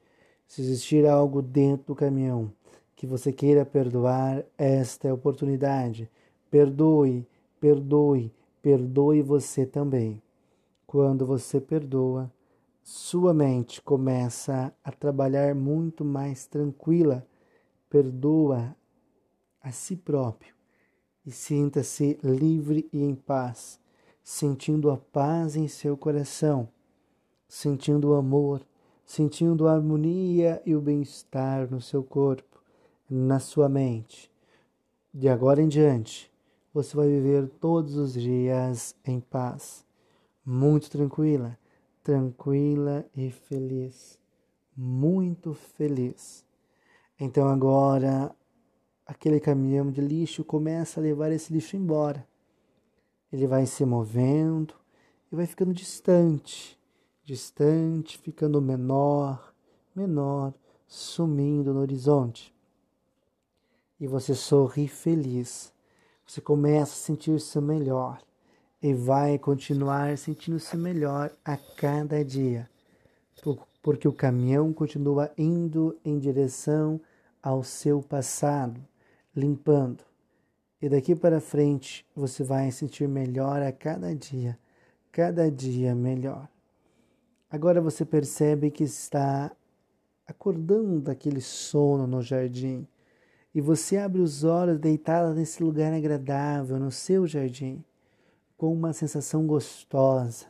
Se 0.48 0.62
existir 0.62 1.08
algo 1.08 1.42
dentro 1.42 1.88
do 1.88 1.96
caminhão 1.96 2.54
que 2.96 3.08
você 3.08 3.34
queira 3.34 3.66
perdoar, 3.66 4.46
esta 4.56 5.08
é 5.08 5.12
a 5.12 5.14
oportunidade. 5.14 6.08
Perdoe, 6.52 7.26
perdoe, 7.60 8.32
perdoe 8.62 9.24
você 9.24 9.66
também. 9.66 10.22
Quando 10.86 11.26
você 11.26 11.60
perdoa, 11.60 12.32
sua 12.84 13.34
mente 13.34 13.82
começa 13.82 14.72
a 14.84 14.92
trabalhar 14.92 15.56
muito 15.56 16.06
mais 16.06 16.46
tranquila. 16.46 17.26
Perdoa 17.90 18.76
a 19.64 19.72
si 19.72 19.96
próprio 19.96 20.54
e 21.26 21.32
sinta-se 21.32 22.20
livre 22.24 22.88
e 22.94 23.02
em 23.04 23.16
paz, 23.16 23.80
sentindo 24.24 24.92
a 24.92 24.98
paz 24.98 25.56
em 25.56 25.68
seu 25.68 25.98
coração 25.98 26.70
sentindo 27.52 28.12
o 28.12 28.14
amor, 28.14 28.66
sentindo 29.06 29.68
a 29.68 29.74
harmonia 29.74 30.62
e 30.66 30.74
o 30.74 30.80
bem-estar 30.80 31.70
no 31.70 31.82
seu 31.82 32.02
corpo, 32.02 32.64
na 33.10 33.42
sua 33.42 33.68
mente. 33.68 34.32
De 35.14 35.28
agora 35.28 35.62
em 35.62 35.68
diante, 35.68 36.32
você 36.74 36.96
vai 36.96 37.10
viver 37.10 37.50
todos 37.60 37.98
os 37.98 38.14
dias 38.14 38.96
em 39.04 39.20
paz, 39.20 39.86
muito 40.46 40.90
tranquila, 40.90 41.60
tranquila 42.02 43.06
e 43.14 43.30
feliz, 43.32 44.18
muito 44.74 45.54
feliz. 45.54 46.46
Então 47.20 47.50
agora 47.50 48.34
aquele 49.06 49.42
caminhão 49.42 49.92
de 49.92 50.00
lixo 50.00 50.46
começa 50.46 51.02
a 51.02 51.04
levar 51.04 51.34
esse 51.34 51.52
lixo 51.52 51.76
embora. 51.76 52.26
Ele 53.30 53.46
vai 53.46 53.66
se 53.66 53.84
movendo 53.84 54.74
e 55.30 55.36
vai 55.36 55.46
ficando 55.46 55.74
distante 55.74 56.80
distante, 57.32 58.18
ficando 58.18 58.62
menor, 58.62 59.54
menor, 59.96 60.54
sumindo 60.86 61.74
no 61.74 61.80
horizonte. 61.80 62.54
E 63.98 64.06
você 64.06 64.36
sorri 64.36 64.86
feliz. 64.86 65.72
Você 66.28 66.42
começa 66.42 66.92
a 66.92 66.96
sentir-se 66.98 67.62
melhor 67.62 68.22
e 68.84 68.94
vai 68.94 69.40
continuar 69.40 70.18
sentindo-se 70.18 70.76
melhor 70.76 71.32
a 71.46 71.56
cada 71.56 72.22
dia, 72.26 72.70
porque 73.82 74.10
o 74.10 74.14
caminhão 74.14 74.74
continua 74.74 75.32
indo 75.38 75.98
em 76.04 76.20
direção 76.20 77.00
ao 77.42 77.64
seu 77.64 78.02
passado, 78.02 78.86
limpando. 79.34 80.04
E 80.82 80.90
daqui 80.90 81.16
para 81.16 81.40
frente 81.40 82.06
você 82.14 82.44
vai 82.44 82.72
sentir 82.72 83.08
melhor 83.08 83.62
a 83.62 83.72
cada 83.72 84.14
dia, 84.14 84.60
cada 85.14 85.50
dia 85.50 85.96
melhor. 85.96 86.51
Agora 87.52 87.82
você 87.82 88.06
percebe 88.06 88.72
que 88.72 88.86
está 88.86 89.52
acordando 90.26 91.02
daquele 91.02 91.42
sono 91.42 92.08
no 92.08 92.22
jardim 92.22 92.88
e 93.54 93.60
você 93.60 93.98
abre 93.98 94.22
os 94.22 94.46
olhos 94.46 94.80
deitada 94.80 95.34
nesse 95.34 95.62
lugar 95.62 95.92
agradável 95.92 96.80
no 96.80 96.90
seu 96.90 97.28
jardim, 97.28 97.84
com 98.58 98.72
uma 98.72 98.94
sensação 98.94 99.46
gostosa, 99.46 100.46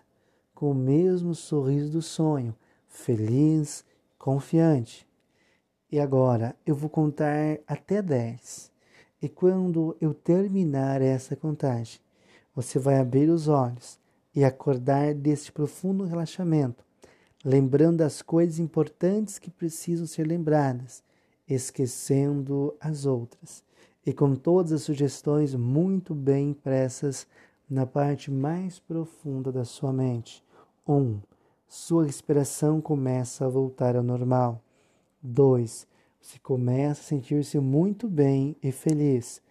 com 0.54 0.70
o 0.70 0.76
mesmo 0.76 1.34
sorriso 1.34 1.92
do 1.92 2.04
sonho, 2.04 2.56
feliz, 2.88 3.84
confiante. 4.20 5.08
E 5.92 6.00
agora 6.00 6.56
eu 6.64 6.76
vou 6.76 6.88
contar 6.88 7.58
até 7.66 8.00
dez. 8.04 8.72
E 9.20 9.28
quando 9.28 9.98
eu 10.00 10.14
terminar 10.14 11.02
essa 11.02 11.36
contagem, 11.36 12.00
você 12.54 12.78
vai 12.78 13.00
abrir 13.00 13.28
os 13.28 13.48
olhos 13.48 14.00
e 14.36 14.44
acordar 14.44 15.16
deste 15.16 15.52
profundo 15.52 16.06
relaxamento, 16.06 16.91
lembrando 17.44 18.02
as 18.02 18.22
coisas 18.22 18.60
importantes 18.60 19.40
que 19.40 19.50
precisam 19.50 20.06
ser 20.06 20.28
lembradas, 20.28 21.04
esquecendo 21.48 22.76
as 22.80 23.06
outras, 23.06 23.64
e 24.06 24.14
com 24.14 24.36
todas 24.36 24.72
as 24.72 24.84
sugestões 24.84 25.54
muito 25.56 26.14
bem 26.14 26.50
impressas 26.50 27.28
na 27.70 27.86
parte 27.86 28.30
mais 28.30 28.80
profunda 28.80 29.52
da 29.52 29.64
sua 29.64 29.94
mente. 29.94 30.44
1. 30.88 30.94
Um, 30.94 31.22
sua 31.68 32.06
respiração 32.06 32.82
começa 32.82 33.46
a 33.46 33.50
voltar 33.50 33.96
ao 33.96 34.04
normal. 34.04 34.62
2. 35.22 35.88
Você 36.20 36.40
começa 36.40 37.02
a 37.02 37.04
sentir-se 37.04 37.60
muito 37.60 38.08
bem 38.10 38.56
e 38.62 38.72
feliz. 38.72 39.42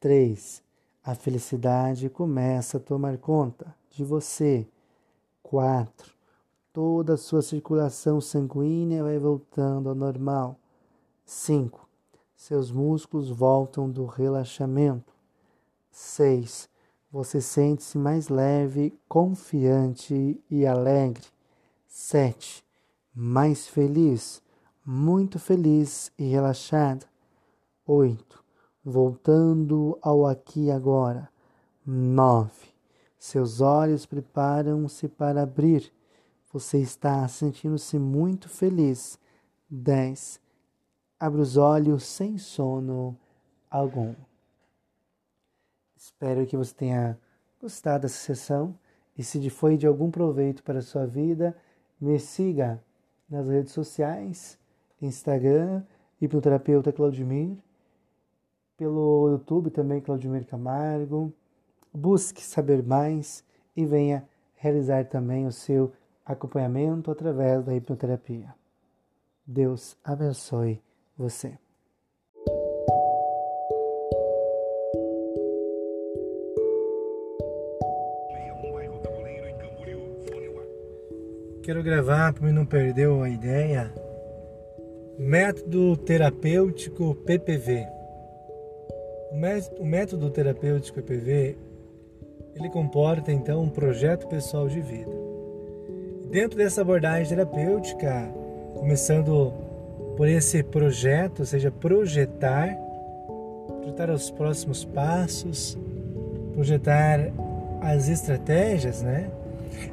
3. 0.00 0.62
A 1.02 1.14
felicidade 1.14 2.08
começa 2.08 2.76
a 2.76 2.80
tomar 2.80 3.18
conta 3.18 3.74
de 3.90 4.04
você. 4.04 4.66
4. 5.42 6.13
Toda 6.74 7.14
a 7.14 7.16
sua 7.16 7.40
circulação 7.40 8.20
sanguínea 8.20 9.02
vai 9.02 9.18
voltando 9.18 9.88
ao 9.88 9.94
normal. 9.94 10.58
5. 11.24 11.88
Seus 12.36 12.70
músculos 12.70 13.30
voltam 13.30 13.88
do 13.90 14.04
relaxamento. 14.04 15.14
6. 15.90 16.68
Você 17.10 17.40
sente-se 17.40 17.96
mais 17.96 18.28
leve, 18.28 18.92
confiante 19.08 20.38
e 20.50 20.66
alegre. 20.66 21.24
7. 21.86 22.62
Mais 23.14 23.66
feliz 23.66 24.42
muito 24.84 25.38
feliz 25.38 26.12
e 26.18 26.24
relaxada. 26.24 27.06
8. 27.86 28.44
Voltando 28.84 29.98
ao 30.02 30.26
aqui 30.26 30.64
e 30.64 30.70
agora. 30.70 31.30
9. 31.86 32.50
Seus 33.18 33.62
olhos 33.62 34.04
preparam-se 34.04 35.08
para 35.08 35.42
abrir. 35.42 35.90
Você 36.54 36.78
está 36.78 37.26
sentindo-se 37.26 37.98
muito 37.98 38.48
feliz. 38.48 39.18
10. 39.68 40.40
Abre 41.18 41.40
os 41.40 41.56
olhos 41.56 42.04
sem 42.04 42.38
sono 42.38 43.18
algum. 43.68 44.14
Espero 45.96 46.46
que 46.46 46.56
você 46.56 46.72
tenha 46.72 47.18
gostado 47.60 48.02
dessa 48.02 48.18
sessão 48.18 48.72
e 49.18 49.24
se 49.24 49.50
foi 49.50 49.76
de 49.76 49.84
algum 49.84 50.12
proveito 50.12 50.62
para 50.62 50.78
a 50.78 50.82
sua 50.82 51.04
vida, 51.08 51.56
me 52.00 52.20
siga 52.20 52.80
nas 53.28 53.48
redes 53.48 53.72
sociais 53.72 54.56
Instagram, 55.02 55.82
hipnoterapeuta 56.20 56.92
Claudimir, 56.92 57.56
pelo 58.76 59.28
YouTube 59.28 59.70
também 59.70 60.00
Claudimir 60.00 60.46
Camargo. 60.46 61.32
Busque 61.92 62.44
saber 62.44 62.80
mais 62.80 63.42
e 63.74 63.84
venha 63.84 64.24
realizar 64.54 65.04
também 65.06 65.48
o 65.48 65.52
seu 65.52 65.92
acompanhamento 66.24 67.10
através 67.10 67.64
da 67.64 67.74
hipnoterapia. 67.74 68.54
Deus 69.46 69.96
abençoe 70.02 70.80
você. 71.16 71.58
Quero 81.62 81.82
gravar 81.82 82.34
para 82.34 82.52
não 82.52 82.66
perder 82.66 83.08
a 83.08 83.28
ideia 83.28 83.90
Método 85.18 85.96
terapêutico 85.96 87.14
PPV. 87.14 87.86
O 89.78 89.84
método 89.84 90.28
terapêutico 90.28 91.00
PPV 91.00 91.56
ele 92.56 92.68
comporta 92.68 93.30
então 93.30 93.62
um 93.62 93.68
projeto 93.68 94.26
pessoal 94.26 94.68
de 94.68 94.80
vida. 94.80 95.23
Dentro 96.34 96.58
dessa 96.58 96.80
abordagem 96.80 97.28
terapêutica, 97.28 98.28
começando 98.74 99.52
por 100.16 100.26
esse 100.26 100.64
projeto, 100.64 101.38
ou 101.38 101.46
seja, 101.46 101.70
projetar, 101.70 102.76
projetar 103.80 104.10
os 104.10 104.32
próximos 104.32 104.84
passos, 104.84 105.78
projetar 106.52 107.20
as 107.80 108.08
estratégias, 108.08 109.00
né? 109.00 109.30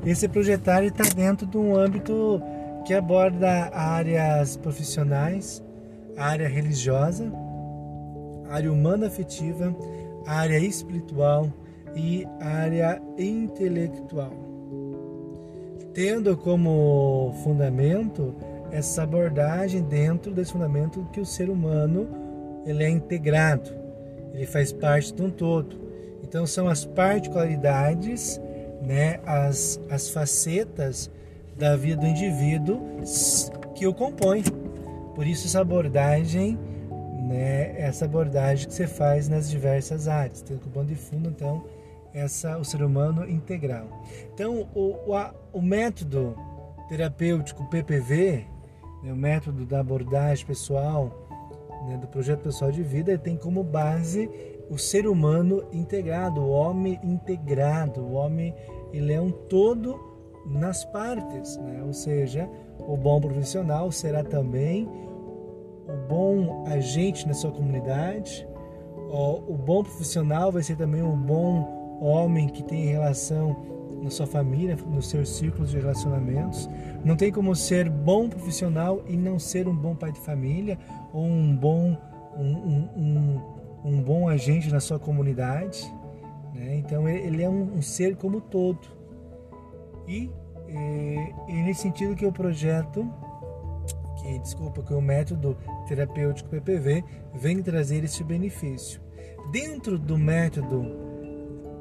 Esse 0.03 0.27
projetar 0.27 0.83
está 0.83 1.03
dentro 1.15 1.45
de 1.45 1.59
um 1.59 1.75
âmbito 1.77 2.41
que 2.87 2.95
aborda 2.95 3.69
áreas 3.71 4.57
profissionais, 4.57 5.63
área 6.17 6.47
religiosa, 6.47 7.31
área 8.49 8.73
humana 8.73 9.05
afetiva, 9.05 9.75
área 10.25 10.57
espiritual 10.57 11.53
e 11.95 12.25
área 12.39 12.99
intelectual. 13.15 14.50
Tendo 15.93 16.37
como 16.37 17.33
fundamento 17.43 18.33
essa 18.71 19.03
abordagem 19.03 19.81
dentro 19.81 20.31
desse 20.31 20.53
fundamento 20.53 21.05
que 21.11 21.19
o 21.19 21.25
ser 21.25 21.49
humano 21.49 22.07
ele 22.65 22.83
é 22.83 22.89
integrado, 22.89 23.69
ele 24.33 24.45
faz 24.45 24.71
parte 24.71 25.13
de 25.13 25.21
um 25.21 25.29
todo. 25.29 25.77
Então 26.23 26.45
são 26.47 26.69
as 26.69 26.85
particularidades, 26.85 28.39
né, 28.81 29.19
as, 29.25 29.79
as 29.89 30.09
facetas 30.09 31.11
da 31.57 31.75
vida 31.75 32.01
do 32.01 32.07
indivíduo 32.07 32.79
que 33.75 33.85
o 33.85 33.93
compõe. 33.93 34.43
Por 35.13 35.27
isso 35.27 35.45
essa 35.45 35.59
abordagem, 35.59 36.57
né, 37.27 37.75
essa 37.77 38.05
abordagem 38.05 38.67
que 38.67 38.73
você 38.73 38.87
faz 38.87 39.27
nas 39.27 39.49
diversas 39.49 40.07
áreas, 40.07 40.41
tendo 40.41 40.61
como 40.71 40.85
de 40.85 40.95
fundo 40.95 41.29
então 41.29 41.63
essa 42.13 42.57
o 42.57 42.65
ser 42.65 42.83
humano 42.83 43.29
integral. 43.29 43.87
Então 44.33 44.67
o, 44.73 44.95
o, 45.07 45.31
o 45.53 45.61
método 45.61 46.35
terapêutico 46.89 47.63
PPV, 47.69 48.45
né, 49.03 49.13
o 49.13 49.15
método 49.15 49.65
da 49.65 49.79
abordagem 49.79 50.45
pessoal, 50.45 51.11
né, 51.87 51.97
do 51.97 52.07
projeto 52.07 52.41
pessoal 52.41 52.71
de 52.71 52.83
vida, 52.83 53.17
tem 53.17 53.37
como 53.37 53.63
base 53.63 54.29
o 54.69 54.77
ser 54.77 55.07
humano 55.07 55.63
integrado, 55.71 56.41
o 56.41 56.49
homem 56.49 56.99
integrado, 57.03 58.01
o 58.01 58.13
homem 58.13 58.55
ele 58.93 59.13
é 59.13 59.21
um 59.21 59.31
todo 59.31 59.99
nas 60.45 60.85
partes, 60.85 61.57
né? 61.57 61.83
ou 61.85 61.93
seja, 61.93 62.49
o 62.79 62.95
bom 62.97 63.19
profissional 63.19 63.91
será 63.91 64.23
também 64.23 64.87
o 65.87 66.07
bom 66.07 66.65
agente 66.67 67.27
na 67.27 67.33
sua 67.33 67.51
comunidade, 67.51 68.47
o 69.09 69.57
bom 69.57 69.83
profissional 69.83 70.51
vai 70.51 70.63
ser 70.63 70.77
também 70.77 71.03
um 71.03 71.17
bom 71.17 71.80
homem 72.05 72.47
que 72.47 72.63
tem 72.63 72.85
relação 72.85 73.55
na 74.01 74.09
sua 74.09 74.25
família, 74.25 74.75
nos 74.87 75.07
seus 75.07 75.29
círculos 75.29 75.69
de 75.69 75.77
relacionamentos. 75.77 76.67
Não 77.05 77.15
tem 77.15 77.31
como 77.31 77.55
ser 77.55 77.89
bom 77.89 78.27
profissional 78.27 79.03
e 79.07 79.15
não 79.15 79.37
ser 79.37 79.67
um 79.67 79.75
bom 79.75 79.95
pai 79.95 80.11
de 80.11 80.19
família 80.19 80.77
ou 81.13 81.23
um 81.23 81.55
bom, 81.55 81.95
um, 82.35 82.43
um, 82.43 82.89
um, 82.97 83.41
um 83.85 84.01
bom 84.01 84.27
agente 84.27 84.71
na 84.71 84.79
sua 84.79 84.97
comunidade. 84.97 85.83
Né? 86.53 86.77
Então 86.77 87.07
ele 87.07 87.43
é 87.43 87.49
um, 87.49 87.81
ser 87.81 88.15
como 88.15 88.41
todo. 88.41 88.87
E, 90.07 90.31
e, 90.67 91.33
e 91.47 91.53
nesse 91.63 91.81
sentido 91.81 92.15
que 92.15 92.25
o 92.25 92.31
projeto, 92.31 93.07
que 94.17 94.39
desculpa, 94.39 94.81
que 94.81 94.93
o 94.93 95.01
método 95.01 95.55
terapêutico 95.87 96.49
PPV 96.49 97.03
vem 97.35 97.61
trazer 97.61 98.03
esse 98.03 98.23
benefício. 98.23 98.99
Dentro 99.51 99.99
do 99.99 100.17
método 100.17 101.10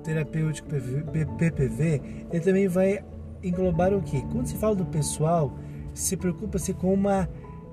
terapêutico 0.03 0.69
PPV, 0.69 2.03
ele 2.31 2.41
também 2.41 2.69
vai 2.69 3.05
englobar 3.43 3.95
o 3.95 4.03
que? 4.03 4.21
Quando 4.27 4.47
se 4.47 4.57
fala 4.57 4.75
do 4.75 4.85
pessoal, 4.87 5.57
se 5.95 6.17
preocupa-se 6.17 6.73
com 6.75 6.93
uma 6.93 7.29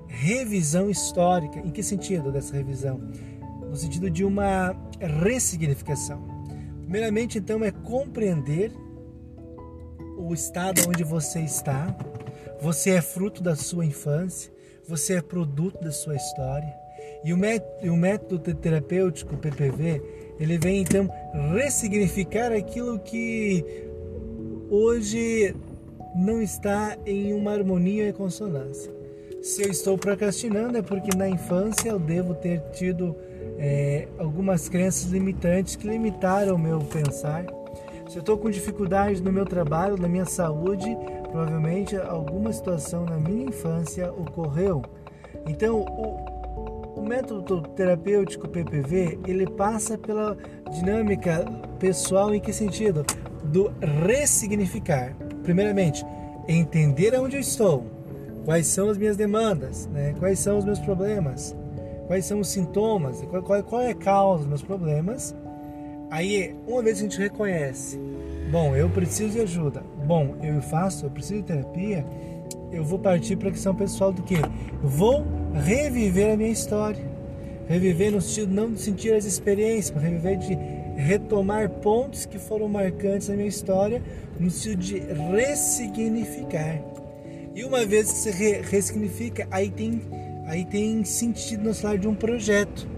revisão 0.06 0.88
histórica. 0.88 1.58
Em 1.60 1.70
que 1.70 1.82
sentido 1.82 2.32
dessa 2.32 2.56
revisão? 2.56 3.00
No 3.68 3.76
sentido 3.76 4.08
de 4.08 4.24
uma 4.24 4.74
ressignificação. 5.22 6.22
Primeiramente, 6.82 7.38
então, 7.38 7.62
é 7.62 7.70
compreender 7.70 8.72
o 10.16 10.32
estado 10.32 10.80
onde 10.88 11.04
você 11.04 11.40
está. 11.40 11.94
Você 12.60 12.90
é 12.90 13.02
fruto 13.02 13.42
da 13.42 13.54
sua 13.54 13.84
infância, 13.84 14.50
você 14.86 15.14
é 15.14 15.22
produto 15.22 15.80
da 15.80 15.92
sua 15.92 16.16
história. 16.16 16.74
E 17.22 17.32
o 17.32 17.96
método, 17.96 18.54
terapêutico 18.54 19.36
PPV, 19.36 20.17
ele 20.38 20.58
vem 20.58 20.82
então 20.82 21.08
ressignificar 21.54 22.52
aquilo 22.52 22.98
que 22.98 23.64
hoje 24.70 25.54
não 26.14 26.42
está 26.42 26.96
em 27.06 27.32
uma 27.32 27.52
harmonia 27.52 28.08
e 28.08 28.12
consonância. 28.12 28.92
Se 29.42 29.62
eu 29.62 29.70
estou 29.70 29.96
procrastinando 29.96 30.78
é 30.78 30.82
porque 30.82 31.16
na 31.16 31.28
infância 31.28 31.90
eu 31.90 31.98
devo 31.98 32.34
ter 32.34 32.60
tido 32.72 33.16
é, 33.58 34.08
algumas 34.18 34.68
crenças 34.68 35.10
limitantes 35.10 35.76
que 35.76 35.86
limitaram 35.86 36.56
o 36.56 36.58
meu 36.58 36.80
pensar 36.80 37.44
se 38.08 38.16
eu 38.16 38.20
estou 38.20 38.38
com 38.38 38.48
dificuldades 38.48 39.20
no 39.20 39.30
meu 39.30 39.44
trabalho, 39.44 39.98
na 39.98 40.08
minha 40.08 40.24
saúde, 40.24 40.96
provavelmente 41.30 41.94
alguma 41.94 42.50
situação 42.54 43.04
na 43.04 43.18
minha 43.18 43.44
infância 43.44 44.10
ocorreu. 44.10 44.82
Então, 45.46 45.80
o, 45.80 46.37
O 46.98 47.02
método 47.08 47.62
terapêutico 47.76 48.48
PPV, 48.48 49.20
ele 49.24 49.46
passa 49.46 49.96
pela 49.96 50.36
dinâmica 50.72 51.44
pessoal 51.78 52.34
em 52.34 52.40
que 52.40 52.52
sentido? 52.52 53.06
Do 53.44 53.72
ressignificar. 54.04 55.14
Primeiramente, 55.44 56.04
entender 56.48 57.14
aonde 57.14 57.36
eu 57.36 57.40
estou, 57.40 57.86
quais 58.44 58.66
são 58.66 58.90
as 58.90 58.98
minhas 58.98 59.16
demandas, 59.16 59.86
né? 59.86 60.12
quais 60.18 60.40
são 60.40 60.58
os 60.58 60.64
meus 60.64 60.80
problemas, 60.80 61.56
quais 62.08 62.24
são 62.24 62.40
os 62.40 62.48
sintomas, 62.48 63.22
qual, 63.30 63.44
qual, 63.44 63.62
qual 63.62 63.82
é 63.82 63.90
a 63.90 63.94
causa 63.94 64.38
dos 64.38 64.48
meus 64.48 64.62
problemas. 64.62 65.36
Aí, 66.10 66.56
uma 66.66 66.82
vez 66.82 66.98
que 66.98 67.06
a 67.06 67.08
gente 67.08 67.20
reconhece, 67.20 67.96
bom, 68.50 68.74
eu 68.74 68.90
preciso 68.90 69.34
de 69.34 69.40
ajuda, 69.40 69.84
bom, 70.04 70.34
eu 70.42 70.60
faço, 70.62 71.06
eu 71.06 71.10
preciso 71.10 71.42
de 71.42 71.46
terapia, 71.46 72.04
eu 72.70 72.84
vou 72.84 72.98
partir 72.98 73.36
para 73.36 73.48
a 73.48 73.52
questão 73.52 73.74
pessoal 73.74 74.12
do 74.12 74.22
que? 74.22 74.36
Vou 74.82 75.24
reviver 75.54 76.32
a 76.32 76.36
minha 76.36 76.50
história. 76.50 77.02
Reviver 77.66 78.12
no 78.12 78.20
sentido 78.20 78.54
não 78.54 78.72
de 78.72 78.80
sentir 78.80 79.12
as 79.12 79.24
experiências, 79.24 79.90
mas 79.94 80.02
reviver 80.02 80.38
de 80.38 80.58
retomar 81.00 81.68
pontos 81.68 82.26
que 82.26 82.38
foram 82.38 82.68
marcantes 82.68 83.28
na 83.28 83.36
minha 83.36 83.48
história, 83.48 84.02
no 84.38 84.50
sentido 84.50 84.80
de 84.80 84.98
ressignificar. 85.34 86.80
E 87.54 87.64
uma 87.64 87.84
vez 87.84 88.10
que 88.10 88.18
você 88.18 88.30
re 88.30 88.60
ressignifica, 88.62 89.46
aí 89.50 89.70
tem, 89.70 90.00
aí 90.46 90.64
tem 90.64 91.04
sentido 91.04 91.64
nós 91.64 91.80
falar 91.80 91.98
de 91.98 92.08
um 92.08 92.14
projeto. 92.14 92.88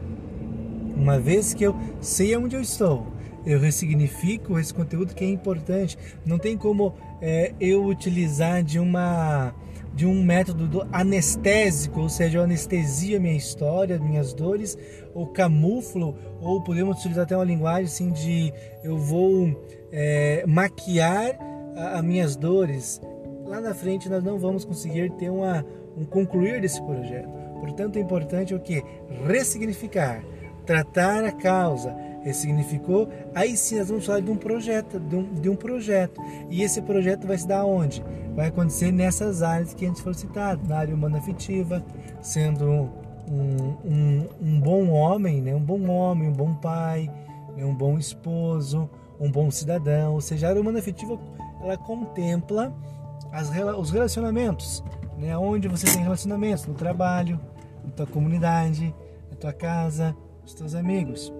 Uma 0.96 1.18
vez 1.18 1.54
que 1.54 1.64
eu 1.64 1.74
sei 2.00 2.36
onde 2.36 2.56
eu 2.56 2.60
estou, 2.60 3.06
eu 3.46 3.58
ressignifico 3.58 4.58
esse 4.58 4.72
conteúdo 4.72 5.14
que 5.14 5.24
é 5.24 5.28
importante. 5.28 5.96
Não 6.24 6.38
tem 6.38 6.56
como 6.56 6.94
é, 7.20 7.52
eu 7.60 7.84
utilizar 7.84 8.62
de 8.62 8.78
uma 8.78 9.54
de 9.92 10.06
um 10.06 10.22
método 10.22 10.86
anestésico, 10.92 12.00
ou 12.00 12.08
seja, 12.08 12.38
eu 12.38 12.42
anestesia 12.44 13.18
minha 13.18 13.36
história, 13.36 13.98
minhas 13.98 14.32
dores, 14.32 14.78
ou 15.12 15.26
camuflo, 15.26 16.16
ou 16.40 16.62
podemos 16.62 16.98
utilizar 16.98 17.24
até 17.24 17.36
uma 17.36 17.44
linguagem 17.44 17.84
assim 17.84 18.10
de 18.10 18.52
eu 18.84 18.96
vou 18.96 19.54
é, 19.92 20.44
maquiar 20.46 21.36
as 21.76 22.02
minhas 22.02 22.36
dores. 22.36 23.00
Lá 23.44 23.60
na 23.60 23.74
frente 23.74 24.08
nós 24.08 24.22
não 24.22 24.38
vamos 24.38 24.64
conseguir 24.64 25.10
ter 25.12 25.28
uma, 25.28 25.64
um 25.96 26.04
concluir 26.04 26.60
desse 26.60 26.80
projeto. 26.82 27.28
Portanto, 27.60 27.96
é 27.96 28.00
importante 28.00 28.54
o 28.54 28.60
que? 28.60 28.82
Ressignificar, 29.26 30.24
tratar 30.64 31.24
a 31.24 31.32
causa, 31.32 31.94
ressignificou, 32.22 33.08
aí 33.34 33.56
sim 33.56 33.78
nós 33.78 33.88
vamos 33.88 34.06
falar 34.06 34.20
de 34.20 34.30
um 34.30 34.36
projeto, 34.36 34.98
de 34.98 35.16
um, 35.16 35.34
de 35.34 35.48
um 35.48 35.56
projeto. 35.56 36.20
E 36.50 36.62
esse 36.62 36.82
projeto 36.82 37.26
vai 37.26 37.38
se 37.38 37.46
dar 37.46 37.64
onde? 37.64 38.04
Vai 38.34 38.48
acontecer 38.48 38.92
nessas 38.92 39.42
áreas 39.42 39.74
que 39.74 39.86
antes 39.86 40.00
foram 40.00 40.14
citadas, 40.14 40.66
na 40.68 40.78
área 40.78 40.94
humana 40.94 41.18
afetiva, 41.18 41.84
sendo 42.20 42.90
um, 43.30 43.76
um, 43.84 44.28
um, 44.40 44.60
bom 44.60 44.90
homem, 44.90 45.40
né? 45.40 45.54
um 45.54 45.62
bom 45.62 45.88
homem, 45.88 46.28
um 46.28 46.32
bom 46.32 46.54
pai, 46.54 47.10
né? 47.56 47.64
um 47.64 47.74
bom 47.74 47.98
esposo, 47.98 48.88
um 49.18 49.30
bom 49.30 49.50
cidadão. 49.50 50.14
Ou 50.14 50.20
seja, 50.20 50.46
a 50.46 50.50
área 50.50 50.60
humana 50.60 50.78
afetiva 50.78 51.18
ela 51.62 51.76
contempla 51.76 52.74
as, 53.32 53.50
os 53.78 53.90
relacionamentos, 53.90 54.82
né? 55.18 55.36
onde 55.36 55.68
você 55.68 55.86
tem 55.86 56.02
relacionamentos, 56.02 56.66
no 56.66 56.74
trabalho, 56.74 57.40
na 57.84 57.90
tua 57.90 58.06
comunidade, 58.06 58.94
na 59.30 59.36
tua 59.36 59.52
casa, 59.52 60.14
os 60.44 60.54
teus 60.54 60.74
amigos. 60.74 61.32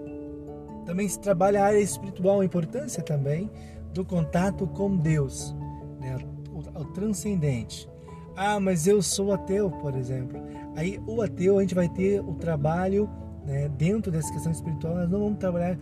Também 0.91 1.09
se 1.09 1.20
trabalha 1.20 1.62
a 1.62 1.66
área 1.66 1.78
espiritual, 1.78 2.41
a 2.41 2.45
importância 2.45 3.01
também 3.01 3.49
do 3.95 4.05
contato 4.05 4.66
com 4.66 4.97
Deus, 4.97 5.55
né? 6.01 6.16
o, 6.53 6.80
o 6.80 6.84
transcendente. 6.86 7.88
Ah, 8.34 8.59
mas 8.59 8.88
eu 8.88 9.01
sou 9.01 9.32
ateu, 9.32 9.70
por 9.70 9.95
exemplo. 9.95 10.43
Aí 10.74 11.01
o 11.07 11.22
ateu 11.22 11.59
a 11.59 11.61
gente 11.61 11.76
vai 11.76 11.88
ter 11.88 12.20
o 12.20 12.34
trabalho 12.34 13.09
né, 13.47 13.68
dentro 13.68 14.11
dessa 14.11 14.32
questão 14.32 14.51
espiritual. 14.51 14.97
Nós 14.97 15.09
não 15.09 15.20
vamos 15.20 15.38
trabalhar, 15.38 15.78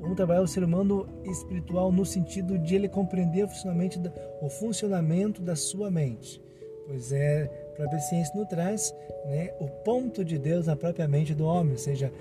vamos 0.00 0.16
trabalhar 0.16 0.40
o 0.40 0.48
ser 0.48 0.64
humano 0.64 1.06
espiritual 1.26 1.92
no 1.92 2.06
sentido 2.06 2.58
de 2.58 2.76
ele 2.76 2.88
compreender 2.88 3.44
o 3.44 3.48
funcionamento 3.48 4.10
o 4.40 4.48
funcionamento 4.48 5.42
da 5.42 5.54
sua 5.54 5.90
mente. 5.90 6.42
Pois 6.86 7.12
é, 7.12 7.63
a 7.74 7.76
própria 7.76 7.98
ciência 7.98 8.32
nos 8.36 8.46
traz 8.46 8.94
né, 9.26 9.50
o 9.58 9.66
ponto 9.66 10.24
de 10.24 10.38
Deus 10.38 10.66
na 10.66 10.76
própria 10.76 11.08
mente 11.08 11.34
do 11.34 11.44
homem, 11.44 11.72
ou 11.72 11.78
seja, 11.78 12.12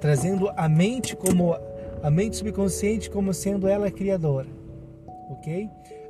trazendo 0.00 0.50
a 0.56 0.68
mente 0.68 1.14
como 1.14 1.54
a 2.02 2.10
mente 2.10 2.36
subconsciente 2.36 3.10
como 3.10 3.32
sendo 3.34 3.68
ela 3.68 3.90
criadora, 3.90 4.48
ok? 5.30 5.68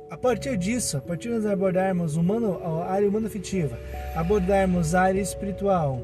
A 0.09 0.15
partir 0.17 0.57
disso, 0.57 0.97
a 0.97 1.01
partir 1.01 1.27
de 1.27 1.35
nós 1.35 1.45
abordarmos 1.45 2.15
humano, 2.15 2.59
a 2.63 2.85
área 2.85 3.07
humana 3.07 3.27
afetiva, 3.27 3.77
abordarmos 4.15 4.95
a 4.95 5.01
área 5.01 5.21
espiritual 5.21 6.01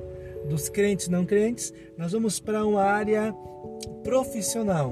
dos 0.50 0.68
crentes 0.68 1.08
e 1.08 1.12
não 1.12 1.26
crentes, 1.26 1.74
nós 1.98 2.12
vamos 2.12 2.40
para 2.40 2.66
uma 2.66 2.84
área 2.84 3.34
profissional, 4.04 4.92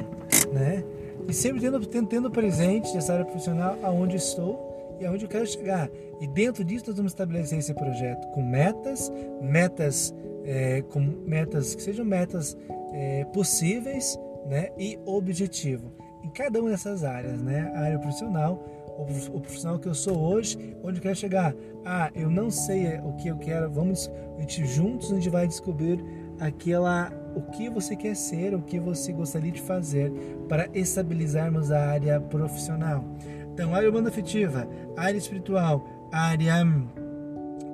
né? 0.53 0.83
E 1.27 1.33
sempre 1.33 1.59
tendo, 1.59 1.85
tendo 2.05 2.31
presente 2.31 2.95
essa 2.95 3.13
área 3.13 3.25
profissional 3.25 3.77
aonde 3.83 4.15
estou 4.15 4.66
e 4.99 5.05
aonde 5.05 5.25
eu 5.25 5.29
quero 5.29 5.45
chegar. 5.45 5.89
E 6.19 6.27
dentro 6.27 6.63
disso 6.63 6.85
nós 6.87 6.97
vamos 6.97 7.11
estabelecer 7.11 7.59
esse 7.59 7.73
projeto 7.73 8.27
com 8.29 8.41
metas, 8.41 9.11
metas 9.41 10.13
é, 10.45 10.81
com 10.81 10.99
metas 10.99 11.75
que 11.75 11.83
sejam 11.83 12.05
metas 12.05 12.57
é, 12.93 13.25
possíveis, 13.25 14.17
né, 14.47 14.69
e 14.77 14.97
objetivo 15.05 15.91
em 16.23 16.29
cada 16.29 16.59
uma 16.59 16.69
dessas 16.69 17.03
áreas, 17.03 17.41
né, 17.41 17.71
a 17.75 17.81
área 17.81 17.99
profissional, 17.99 18.63
o 19.31 19.39
profissional 19.39 19.77
que 19.77 19.87
eu 19.87 19.93
sou 19.93 20.17
hoje, 20.17 20.75
onde 20.83 20.97
eu 20.97 21.01
quero 21.03 21.15
chegar. 21.15 21.53
Ah, 21.85 22.09
eu 22.15 22.31
não 22.31 22.49
sei 22.49 22.97
o 22.97 23.13
que 23.13 23.27
eu 23.27 23.37
quero. 23.37 23.69
Vamos, 23.69 24.09
a 24.35 24.41
gente 24.41 24.65
juntos 24.65 25.11
a 25.11 25.15
gente 25.15 25.29
vai 25.29 25.47
descobrir 25.47 26.03
aquela 26.39 27.11
o 27.35 27.41
que 27.51 27.69
você 27.69 27.95
quer 27.95 28.15
ser, 28.15 28.55
o 28.55 28.61
que 28.63 28.79
você 28.79 29.13
gostaria 29.13 29.51
de 29.51 29.61
fazer 29.61 30.11
para 30.49 30.67
estabilizarmos 30.73 31.71
a 31.71 31.79
área 31.91 32.19
profissional. 32.19 33.05
Então, 33.57 33.73
área 33.73 33.89
humana 33.89 34.09
afetiva, 34.09 34.67
área 34.95 35.17
espiritual, 35.17 35.83
área 36.11 36.53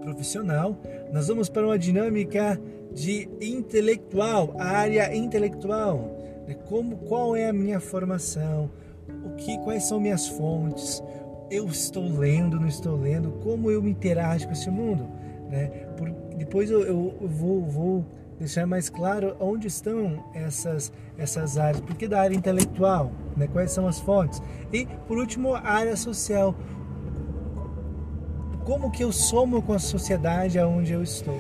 profissional, 0.02 0.78
nós 1.12 1.28
vamos 1.28 1.50
para 1.50 1.68
uma 1.68 1.78
dinâmica 1.78 2.58
de 2.94 3.28
intelectual, 3.42 4.56
a 4.58 4.64
área 4.64 5.14
intelectual, 5.14 6.18
né? 6.48 6.56
como 6.70 6.96
qual 7.00 7.36
é 7.36 7.50
a 7.50 7.54
minha 7.54 7.82
formação, 7.82 8.72
o 9.26 9.32
que 9.36 9.58
quais 9.58 9.84
são 9.84 10.00
minhas 10.00 10.26
fontes, 10.26 11.04
eu 11.52 11.68
estou 11.68 12.08
lendo, 12.08 12.58
não 12.58 12.68
estou 12.70 12.96
lendo, 12.96 13.32
como 13.44 13.70
eu 13.70 13.84
me 13.84 13.92
interajo 13.92 14.46
com 14.46 14.54
esse 14.54 14.70
mundo, 14.70 15.06
né? 15.50 15.68
Por, 15.98 16.10
depois 16.38 16.72
eu, 16.72 16.82
eu 16.82 17.28
vou, 17.28 17.62
vou 17.66 18.06
deixar 18.44 18.66
mais 18.66 18.90
claro 18.90 19.36
onde 19.40 19.68
estão 19.68 20.24
essas, 20.34 20.92
essas 21.18 21.58
áreas, 21.58 21.82
porque 21.82 22.08
da 22.08 22.22
área 22.22 22.36
intelectual, 22.36 23.12
né? 23.36 23.48
quais 23.48 23.72
são 23.72 23.88
as 23.88 24.00
fontes. 24.00 24.42
E, 24.72 24.86
por 25.08 25.18
último, 25.18 25.56
a 25.56 25.62
área 25.62 25.96
social. 25.96 26.56
Como 28.66 28.92
que 28.92 29.04
eu 29.04 29.12
somo 29.12 29.62
com 29.62 29.74
a 29.74 29.80
sociedade 29.80 30.58
aonde 30.58 30.94
eu 30.94 31.04
estou? 31.04 31.38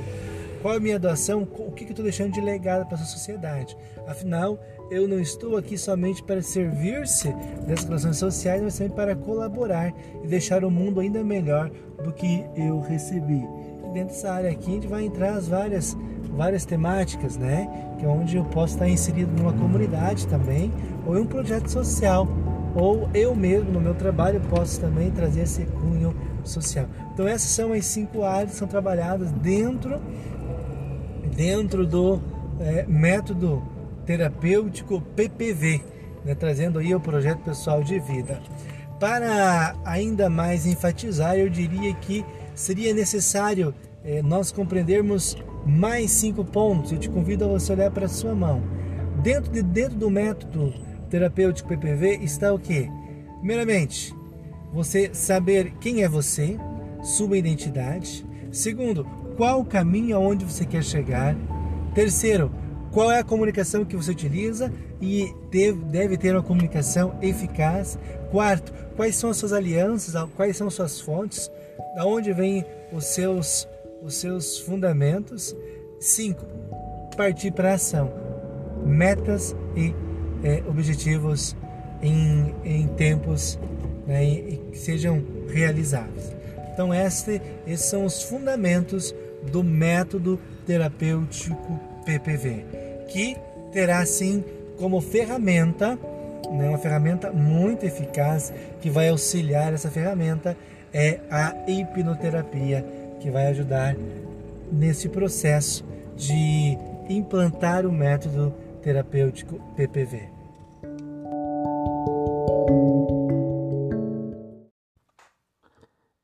Qual 0.61 0.73
é 0.73 0.77
a 0.77 0.79
minha 0.79 0.99
doação? 0.99 1.43
O 1.43 1.71
que, 1.71 1.83
que 1.83 1.91
eu 1.91 1.93
estou 1.93 2.03
deixando 2.03 2.31
de 2.31 2.41
legado 2.41 2.85
para 2.85 2.95
essa 2.95 3.05
sociedade? 3.05 3.77
Afinal, 4.07 4.59
eu 4.89 5.07
não 5.07 5.19
estou 5.19 5.57
aqui 5.57 5.77
somente 5.77 6.23
para 6.23 6.41
servir-se 6.41 7.33
das 7.67 7.83
relações 7.83 8.17
sociais, 8.17 8.61
mas 8.61 8.77
também 8.77 8.93
para 8.93 9.15
colaborar 9.15 9.93
e 10.23 10.27
deixar 10.27 10.63
o 10.63 10.71
mundo 10.71 10.99
ainda 10.99 11.23
melhor 11.23 11.69
do 12.03 12.13
que 12.13 12.45
eu 12.55 12.79
recebi. 12.79 13.41
E 13.85 13.93
dentro 13.93 14.13
dessa 14.13 14.31
área 14.31 14.51
aqui, 14.51 14.71
a 14.71 14.73
gente 14.75 14.87
vai 14.87 15.03
entrar 15.03 15.33
as 15.33 15.47
várias 15.47 15.97
várias 16.35 16.65
temáticas, 16.65 17.37
né? 17.37 17.67
Que 17.99 18.05
é 18.05 18.07
onde 18.07 18.37
eu 18.37 18.43
posso 18.45 18.73
estar 18.73 18.89
inserido 18.89 19.31
numa 19.35 19.53
comunidade 19.53 20.27
também, 20.27 20.71
ou 21.05 21.17
em 21.17 21.21
um 21.21 21.25
projeto 21.25 21.69
social, 21.69 22.27
ou 22.75 23.07
eu 23.13 23.35
mesmo 23.35 23.71
no 23.71 23.79
meu 23.79 23.93
trabalho 23.93 24.41
posso 24.49 24.79
também 24.81 25.11
trazer 25.11 25.41
esse 25.41 25.65
cunho 25.65 26.15
social. 26.43 26.87
Então 27.13 27.27
essas 27.27 27.51
são 27.51 27.71
as 27.73 27.85
cinco 27.85 28.23
áreas 28.23 28.51
que 28.51 28.57
são 28.57 28.67
trabalhadas 28.67 29.31
dentro 29.31 29.99
dentro 31.35 31.85
do 31.85 32.21
é, 32.59 32.85
método 32.87 33.63
terapêutico 34.05 35.01
PPV, 35.15 35.81
né? 36.23 36.35
trazendo 36.35 36.79
aí 36.79 36.93
o 36.93 36.99
projeto 36.99 37.39
pessoal 37.39 37.83
de 37.83 37.99
vida. 37.99 38.39
Para 38.99 39.75
ainda 39.83 40.29
mais 40.29 40.65
enfatizar, 40.65 41.35
eu 41.35 41.49
diria 41.49 41.93
que 41.95 42.23
seria 42.53 42.93
necessário 42.93 43.73
é, 44.03 44.21
nós 44.21 44.51
compreendermos 44.51 45.35
mais 45.65 46.11
cinco 46.11 46.43
pontos. 46.43 46.91
Eu 46.91 46.97
te 46.97 47.09
convido 47.09 47.45
a 47.45 47.47
você 47.47 47.73
olhar 47.73 47.91
para 47.91 48.05
a 48.05 48.09
sua 48.09 48.35
mão. 48.35 48.61
Dentro, 49.21 49.51
de, 49.51 49.61
dentro 49.61 49.97
do 49.97 50.09
método 50.09 50.73
terapêutico 51.09 51.69
PPV 51.69 52.19
está 52.21 52.53
o 52.53 52.59
que? 52.59 52.89
Primeiramente, 53.37 54.13
você 54.73 55.11
saber 55.13 55.73
quem 55.79 56.03
é 56.03 56.09
você, 56.09 56.57
sua 57.03 57.37
identidade. 57.37 58.25
Segundo, 58.51 59.05
qual 59.37 59.61
o 59.61 59.65
caminho 59.65 60.15
aonde 60.15 60.45
você 60.45 60.65
quer 60.65 60.83
chegar. 60.83 61.35
Terceiro, 61.93 62.51
qual 62.91 63.11
é 63.11 63.19
a 63.19 63.23
comunicação 63.23 63.83
que 63.83 63.95
você 63.95 64.11
utiliza 64.11 64.71
e 65.01 65.33
deve, 65.89 66.17
ter 66.17 66.33
uma 66.33 66.43
comunicação 66.43 67.17
eficaz. 67.21 67.97
Quarto, 68.31 68.71
quais 68.95 69.15
são 69.15 69.29
as 69.29 69.37
suas 69.37 69.51
alianças, 69.51 70.15
quais 70.35 70.55
são 70.55 70.67
as 70.67 70.73
suas 70.73 71.01
fontes, 71.01 71.51
da 71.95 72.05
onde 72.05 72.31
vêm 72.31 72.63
os 72.91 73.05
seus 73.05 73.67
os 74.03 74.15
seus 74.15 74.59
fundamentos. 74.59 75.55
5. 75.99 76.45
partir 77.15 77.51
para 77.51 77.71
a 77.71 77.75
ação. 77.75 78.11
Metas 78.85 79.55
e 79.75 79.95
é, 80.43 80.61
objetivos 80.67 81.55
em, 82.01 82.53
em 82.65 82.87
tempos 82.89 83.57
né, 84.05 84.25
e, 84.25 84.59
que 84.71 84.77
sejam 84.77 85.23
realizáveis. 85.47 86.35
Então, 86.73 86.93
este, 86.93 87.41
esses 87.65 87.85
são 87.85 88.03
os 88.03 88.23
fundamentos 88.23 89.15
do 89.51 89.63
método 89.63 90.39
terapêutico 90.65 91.79
PPV, 92.05 92.65
que 93.07 93.37
terá 93.71 94.05
sim 94.05 94.43
como 94.77 94.99
ferramenta, 94.99 95.97
né, 96.51 96.67
uma 96.67 96.77
ferramenta 96.77 97.31
muito 97.31 97.85
eficaz 97.85 98.51
que 98.81 98.89
vai 98.89 99.09
auxiliar 99.09 99.73
essa 99.73 99.89
ferramenta 99.89 100.57
é 100.93 101.19
a 101.29 101.55
hipnoterapia, 101.67 102.85
que 103.23 103.31
vai 103.31 103.47
ajudar 103.47 103.95
nesse 104.69 105.07
processo 105.07 105.85
de 106.13 106.77
implantar 107.09 107.85
o 107.85 107.91
método 107.91 108.53
terapêutico 108.81 109.59
PPV. 109.77 110.29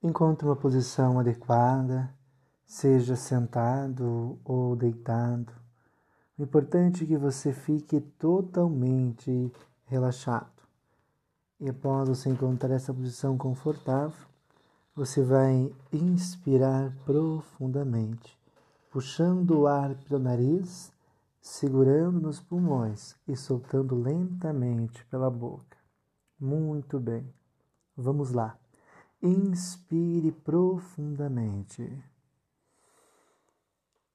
Encontre 0.04 0.46
uma 0.46 0.58
posição 0.58 1.20
adequada, 1.20 2.14
seja 2.66 3.16
sentado 3.16 4.38
ou 4.44 4.76
deitado. 4.76 5.54
O 6.38 6.44
importante 6.44 7.06
é 7.06 7.08
que 7.08 7.18
você 7.18 7.54
fique 7.54 8.02
totalmente 8.02 9.50
relaxado. 9.86 10.52
E 11.62 11.70
após 11.70 12.10
você 12.10 12.30
encontrar 12.30 12.74
essa 12.74 12.94
posição 12.94 13.38
confortável, 13.38 14.29
você 14.96 15.24
vai 15.24 15.74
inspirar 15.92 16.96
profundamente, 17.06 18.38
puxando 18.92 19.62
o 19.62 19.68
ar 19.68 19.96
pelo 19.96 20.20
nariz, 20.20 20.92
segurando 21.42 22.20
nos 22.20 22.40
pulmões 22.40 23.16
e 23.28 23.36
soltando 23.36 23.96
lentamente 23.96 25.06
pela 25.06 25.30
boca. 25.30 25.78
Muito 26.40 27.00
bem. 27.00 27.34
Vamos 27.96 28.32
lá. 28.32 28.58
Inspire 29.22 30.32
profundamente. 30.32 32.04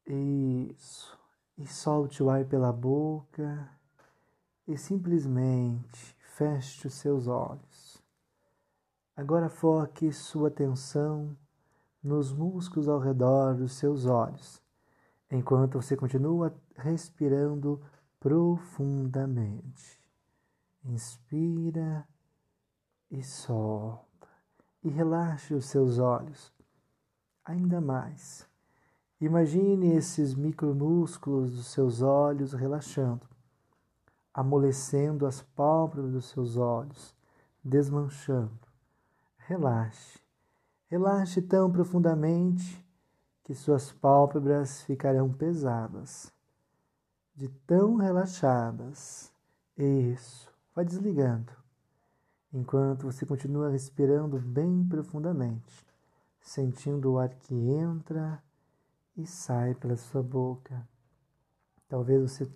Isso. 0.06 1.18
E 1.56 1.66
solte 1.66 2.22
o 2.22 2.30
ar 2.30 2.44
pela 2.44 2.72
boca 2.72 3.70
e 4.66 4.76
simplesmente 4.76 6.16
feche 6.36 6.86
os 6.86 6.94
seus 6.94 7.26
olhos. 7.26 7.73
Agora 9.16 9.48
foque 9.48 10.12
sua 10.12 10.48
atenção 10.48 11.36
nos 12.02 12.32
músculos 12.32 12.88
ao 12.88 12.98
redor 12.98 13.54
dos 13.54 13.74
seus 13.74 14.06
olhos, 14.06 14.60
enquanto 15.30 15.80
você 15.80 15.96
continua 15.96 16.52
respirando 16.76 17.80
profundamente. 18.18 20.02
Inspira 20.84 22.04
e 23.08 23.22
solta. 23.22 24.28
E 24.82 24.88
relaxe 24.88 25.54
os 25.54 25.66
seus 25.66 25.98
olhos 25.98 26.52
ainda 27.44 27.80
mais. 27.80 28.48
Imagine 29.20 29.94
esses 29.94 30.34
micromúsculos 30.34 31.52
dos 31.52 31.66
seus 31.66 32.02
olhos 32.02 32.52
relaxando, 32.52 33.28
amolecendo 34.32 35.24
as 35.24 35.40
pálpebras 35.40 36.10
dos 36.10 36.24
seus 36.30 36.56
olhos, 36.56 37.14
desmanchando. 37.62 38.63
Relaxe. 39.46 40.18
Relaxe 40.88 41.42
tão 41.42 41.70
profundamente 41.70 42.82
que 43.42 43.54
suas 43.54 43.92
pálpebras 43.92 44.80
ficarão 44.82 45.30
pesadas, 45.30 46.32
de 47.34 47.48
tão 47.66 47.96
relaxadas. 47.96 49.30
Isso. 49.76 50.50
Vai 50.74 50.86
desligando, 50.86 51.52
enquanto 52.54 53.04
você 53.04 53.26
continua 53.26 53.68
respirando 53.68 54.38
bem 54.38 54.82
profundamente, 54.88 55.86
sentindo 56.40 57.12
o 57.12 57.18
ar 57.18 57.28
que 57.28 57.54
entra 57.54 58.42
e 59.14 59.26
sai 59.26 59.74
pela 59.74 59.96
sua 59.96 60.22
boca. 60.22 60.88
Talvez 61.86 62.22
você 62.22 62.50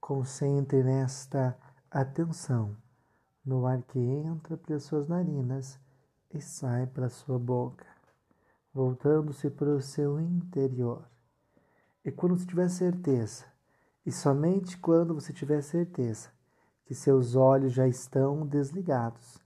concentre 0.00 0.82
nesta 0.82 1.56
atenção 1.88 2.76
no 3.46 3.66
ar 3.66 3.80
que 3.82 4.00
entra 4.00 4.56
pelas 4.56 4.82
suas 4.82 5.06
narinas 5.06 5.78
e 6.34 6.40
sai 6.40 6.86
pela 6.88 7.08
sua 7.08 7.38
boca, 7.38 7.86
voltando-se 8.72 9.48
para 9.48 9.70
o 9.70 9.80
seu 9.80 10.18
interior. 10.18 11.04
E 12.04 12.10
quando 12.10 12.36
você 12.36 12.44
tiver 12.44 12.68
certeza, 12.68 13.44
e 14.04 14.10
somente 14.10 14.76
quando 14.76 15.14
você 15.14 15.32
tiver 15.32 15.62
certeza 15.62 16.28
que 16.84 16.94
seus 16.94 17.36
olhos 17.36 17.72
já 17.72 17.86
estão 17.86 18.44
desligados, 18.46 19.38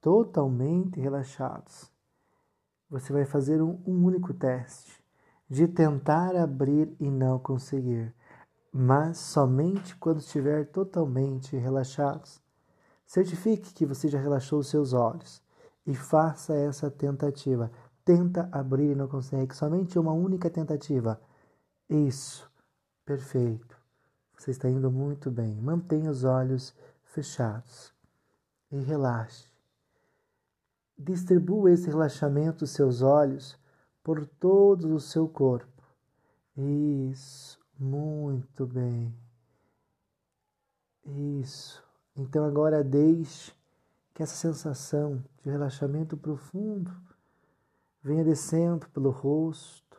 totalmente 0.00 1.00
relaxados, 1.00 1.90
você 2.88 3.12
vai 3.12 3.26
fazer 3.26 3.60
um, 3.60 3.82
um 3.84 4.04
único 4.04 4.32
teste 4.32 5.02
de 5.50 5.66
tentar 5.66 6.36
abrir 6.36 6.94
e 7.00 7.10
não 7.10 7.38
conseguir, 7.38 8.14
mas 8.72 9.18
somente 9.18 9.96
quando 9.96 10.20
estiver 10.20 10.66
totalmente 10.66 11.56
relaxados. 11.56 12.40
Certifique 13.04 13.74
que 13.74 13.84
você 13.84 14.08
já 14.08 14.20
relaxou 14.20 14.60
os 14.60 14.68
seus 14.68 14.92
olhos 14.92 15.42
e 15.88 15.94
faça 15.94 16.54
essa 16.54 16.90
tentativa. 16.90 17.72
Tenta 18.04 18.46
abrir 18.52 18.92
e 18.92 18.94
não 18.94 19.08
consegue, 19.08 19.56
somente 19.56 19.98
uma 19.98 20.12
única 20.12 20.50
tentativa. 20.50 21.18
Isso, 21.88 22.48
perfeito. 23.06 23.74
Você 24.36 24.50
está 24.50 24.68
indo 24.68 24.90
muito 24.90 25.30
bem. 25.30 25.54
Mantenha 25.56 26.10
os 26.10 26.24
olhos 26.24 26.74
fechados 27.04 27.90
e 28.70 28.78
relaxe. 28.78 29.48
Distribua 30.96 31.70
esse 31.70 31.88
relaxamento 31.88 32.58
dos 32.58 32.70
seus 32.70 33.00
olhos 33.00 33.58
por 34.04 34.26
todo 34.26 34.94
o 34.94 35.00
seu 35.00 35.26
corpo. 35.26 35.82
Isso, 36.54 37.58
muito 37.78 38.66
bem. 38.66 39.14
Isso. 41.06 41.82
Então 42.14 42.44
agora 42.44 42.84
deixe 42.84 43.57
que 44.18 44.22
essa 44.24 44.34
sensação 44.34 45.22
de 45.44 45.48
relaxamento 45.48 46.16
profundo 46.16 46.90
venha 48.02 48.24
descendo 48.24 48.88
pelo 48.88 49.10
rosto, 49.10 49.96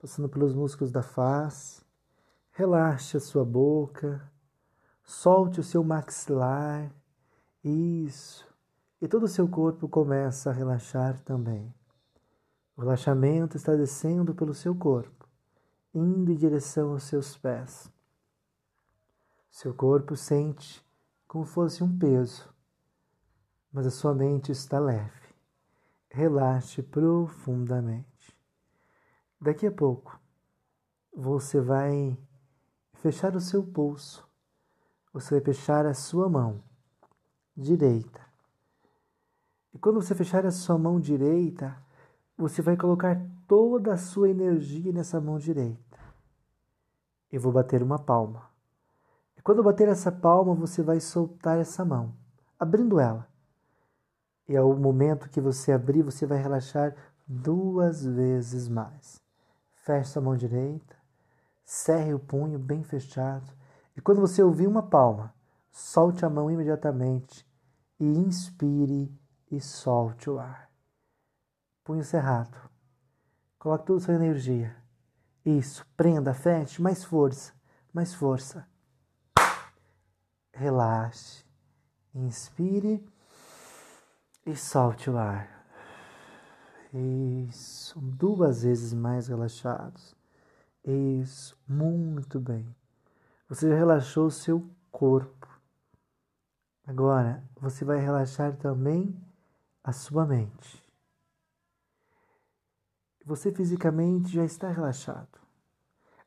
passando 0.00 0.30
pelos 0.30 0.54
músculos 0.54 0.90
da 0.90 1.02
face. 1.02 1.84
Relaxe 2.52 3.18
a 3.18 3.20
sua 3.20 3.44
boca, 3.44 4.32
solte 5.02 5.60
o 5.60 5.62
seu 5.62 5.84
maxilar. 5.84 6.90
Isso. 7.62 8.48
E 8.98 9.06
todo 9.06 9.24
o 9.24 9.28
seu 9.28 9.46
corpo 9.46 9.90
começa 9.90 10.48
a 10.48 10.54
relaxar 10.54 11.20
também. 11.20 11.70
O 12.74 12.80
relaxamento 12.80 13.58
está 13.58 13.76
descendo 13.76 14.34
pelo 14.34 14.54
seu 14.54 14.74
corpo, 14.74 15.28
indo 15.92 16.32
em 16.32 16.34
direção 16.34 16.92
aos 16.92 17.02
seus 17.02 17.36
pés. 17.36 17.92
Seu 19.50 19.74
corpo 19.74 20.16
sente 20.16 20.82
como 21.28 21.44
fosse 21.44 21.84
um 21.84 21.98
peso, 21.98 22.53
mas 23.74 23.88
a 23.88 23.90
sua 23.90 24.14
mente 24.14 24.52
está 24.52 24.78
leve. 24.78 25.34
Relaxe 26.08 26.80
profundamente. 26.80 28.38
Daqui 29.40 29.66
a 29.66 29.72
pouco, 29.72 30.16
você 31.12 31.60
vai 31.60 32.16
fechar 32.92 33.34
o 33.34 33.40
seu 33.40 33.64
pulso, 33.64 34.24
você 35.12 35.34
vai 35.34 35.44
fechar 35.44 35.86
a 35.86 35.92
sua 35.92 36.28
mão 36.28 36.62
direita. 37.56 38.20
E 39.72 39.78
quando 39.78 40.00
você 40.00 40.14
fechar 40.14 40.46
a 40.46 40.52
sua 40.52 40.78
mão 40.78 41.00
direita, 41.00 41.76
você 42.38 42.62
vai 42.62 42.76
colocar 42.76 43.20
toda 43.48 43.92
a 43.92 43.98
sua 43.98 44.30
energia 44.30 44.92
nessa 44.92 45.20
mão 45.20 45.36
direita. 45.36 45.98
Eu 47.30 47.40
vou 47.40 47.50
bater 47.50 47.82
uma 47.82 47.98
palma. 47.98 48.48
E 49.36 49.42
quando 49.42 49.58
eu 49.58 49.64
bater 49.64 49.88
essa 49.88 50.12
palma, 50.12 50.54
você 50.54 50.80
vai 50.80 51.00
soltar 51.00 51.58
essa 51.58 51.84
mão, 51.84 52.14
abrindo 52.56 53.00
ela. 53.00 53.33
E 54.48 54.56
ao 54.56 54.74
momento 54.76 55.28
que 55.28 55.40
você 55.40 55.72
abrir, 55.72 56.02
você 56.02 56.26
vai 56.26 56.38
relaxar 56.38 56.94
duas 57.26 58.04
vezes 58.04 58.68
mais. 58.68 59.22
Feche 59.74 60.10
sua 60.10 60.22
mão 60.22 60.36
direita, 60.36 60.96
cerre 61.64 62.14
o 62.14 62.18
punho 62.18 62.58
bem 62.58 62.82
fechado. 62.82 63.50
E 63.96 64.00
quando 64.00 64.20
você 64.20 64.42
ouvir 64.42 64.66
uma 64.66 64.82
palma, 64.82 65.34
solte 65.70 66.24
a 66.24 66.30
mão 66.30 66.50
imediatamente 66.50 67.46
e 67.98 68.04
inspire 68.04 69.10
e 69.50 69.60
solte 69.60 70.28
o 70.28 70.38
ar 70.38 70.64
punho 71.84 72.02
cerrado. 72.02 72.58
Coloque 73.58 73.84
toda 73.84 74.00
a 74.00 74.02
sua 74.02 74.14
energia. 74.14 74.74
Isso, 75.44 75.86
prenda, 75.94 76.32
feche, 76.32 76.80
mais 76.80 77.04
força, 77.04 77.52
mais 77.92 78.14
força. 78.14 78.66
Relaxe. 80.50 81.44
Inspire 82.14 83.06
e 84.46 84.54
solte 84.54 85.10
o 85.10 85.16
ar. 85.16 85.48
Isso, 86.92 88.00
duas 88.00 88.62
vezes 88.62 88.92
mais 88.92 89.28
relaxados. 89.28 90.14
Isso, 90.84 91.58
muito 91.66 92.38
bem. 92.38 92.64
Você 93.48 93.68
já 93.68 93.74
relaxou 93.74 94.26
o 94.26 94.30
seu 94.30 94.68
corpo. 94.92 95.48
Agora, 96.86 97.42
você 97.60 97.84
vai 97.84 97.98
relaxar 97.98 98.56
também 98.56 99.18
a 99.82 99.92
sua 99.92 100.26
mente. 100.26 100.82
Você 103.24 103.50
fisicamente 103.50 104.28
já 104.28 104.44
está 104.44 104.70
relaxado. 104.70 105.40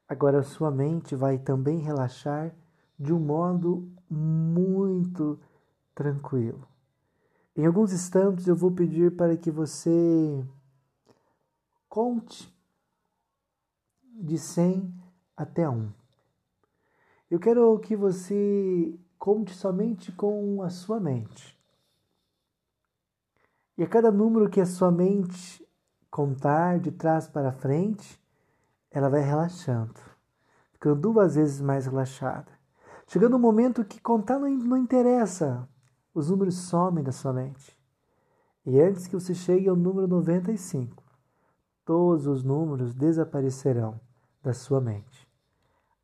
Agora, 0.10 0.40
a 0.40 0.44
sua 0.44 0.72
mente 0.72 1.16
vai 1.16 1.38
também 1.38 1.80
relaxar 1.80 2.54
de 3.00 3.14
um 3.14 3.20
modo 3.20 3.88
muito 4.10 5.40
tranquilo. 5.94 6.68
Em 7.58 7.66
alguns 7.66 7.92
instantes, 7.92 8.48
eu 8.48 8.56
vou 8.56 8.70
pedir 8.70 9.16
para 9.16 9.36
que 9.36 9.50
você 9.50 10.46
conte 11.90 12.56
de 14.04 14.38
100 14.38 14.94
até 15.36 15.68
1. 15.68 15.92
Eu 17.32 17.40
quero 17.40 17.80
que 17.80 17.96
você 17.96 18.96
conte 19.18 19.56
somente 19.56 20.12
com 20.12 20.62
a 20.62 20.70
sua 20.70 21.00
mente. 21.00 21.60
E 23.76 23.82
a 23.82 23.88
cada 23.88 24.12
número 24.12 24.52
que 24.52 24.62
a 24.62 24.66
sua 24.66 24.92
mente 24.92 25.68
contar 26.12 26.80
de 26.80 26.92
trás 26.92 27.28
para 27.28 27.52
frente, 27.52 28.22
ela 28.92 29.10
vai 29.10 29.22
relaxando, 29.22 30.00
ficando 30.74 31.02
duas 31.02 31.34
vezes 31.34 31.60
mais 31.60 31.88
relaxada. 31.88 32.52
Chegando 33.08 33.36
um 33.36 33.40
momento 33.40 33.84
que 33.84 34.00
contar 34.00 34.38
não, 34.38 34.48
não 34.48 34.78
interessa, 34.78 35.68
os 36.18 36.32
números 36.32 36.56
somem 36.56 37.04
da 37.04 37.12
sua 37.12 37.32
mente. 37.32 37.80
E 38.66 38.82
antes 38.82 39.06
que 39.06 39.14
você 39.14 39.36
chegue 39.36 39.70
ao 39.70 39.76
número 39.76 40.08
95, 40.08 41.04
todos 41.86 42.26
os 42.26 42.44
números 42.44 42.96
desaparecerão 42.96 44.00
da 44.42 44.52
sua 44.52 44.82
mente. 44.82 45.28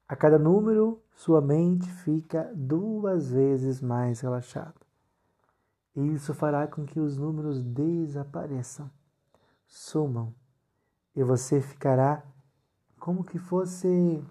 A 0.08 0.16
cada 0.16 0.38
número, 0.38 1.02
sua 1.16 1.42
mente 1.42 1.92
fica 1.92 2.52
duas 2.54 3.32
vezes 3.32 3.82
mais 3.82 4.22
relaxada. 4.22 4.76
E 5.96 6.14
isso 6.14 6.32
fará 6.36 6.68
com 6.68 6.86
que 6.86 7.00
os 7.00 7.18
números 7.18 7.64
desapareçam, 7.64 8.92
sumam, 9.66 10.32
e 11.16 11.24
você 11.24 11.60
ficará 11.60 12.24
como 13.00 13.24
que 13.24 13.40
fosse 13.40 14.24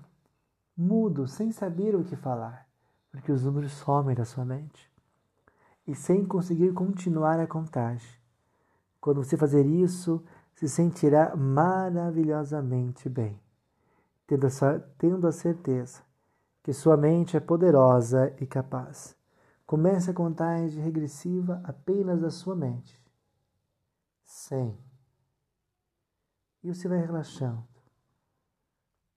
mudo, 0.76 1.26
sem 1.26 1.51
saber 1.51 1.97
o 1.97 2.05
que 2.05 2.14
falar, 2.14 2.68
porque 3.11 3.33
os 3.33 3.43
números 3.43 3.72
somem 3.72 4.14
da 4.14 4.24
sua 4.24 4.45
mente 4.45 4.91
e 5.87 5.95
sem 5.95 6.24
conseguir 6.24 6.72
continuar 6.72 7.41
a 7.41 7.47
contagem. 7.47 8.20
Quando 9.01 9.22
você 9.22 9.37
fazer 9.37 9.66
isso, 9.66 10.22
se 10.55 10.68
sentirá 10.68 11.35
maravilhosamente 11.37 13.09
bem 13.09 13.41
tendo 14.26 14.47
a, 14.47 14.80
tendo 14.97 15.26
a 15.26 15.33
certeza 15.33 16.03
que 16.62 16.72
sua 16.72 16.97
mente 16.97 17.37
é 17.37 17.41
poderosa 17.41 18.35
e 18.41 18.47
capaz. 18.47 19.16
Comece 19.66 20.11
a 20.11 20.14
contagem 20.14 20.83
regressiva 20.83 21.61
apenas 21.64 22.20
da 22.20 22.30
sua 22.30 22.55
mente. 22.55 23.01
100. 24.22 24.78
E 26.62 26.68
você 26.68 26.89
vai 26.89 26.99
relaxando. 26.99 27.66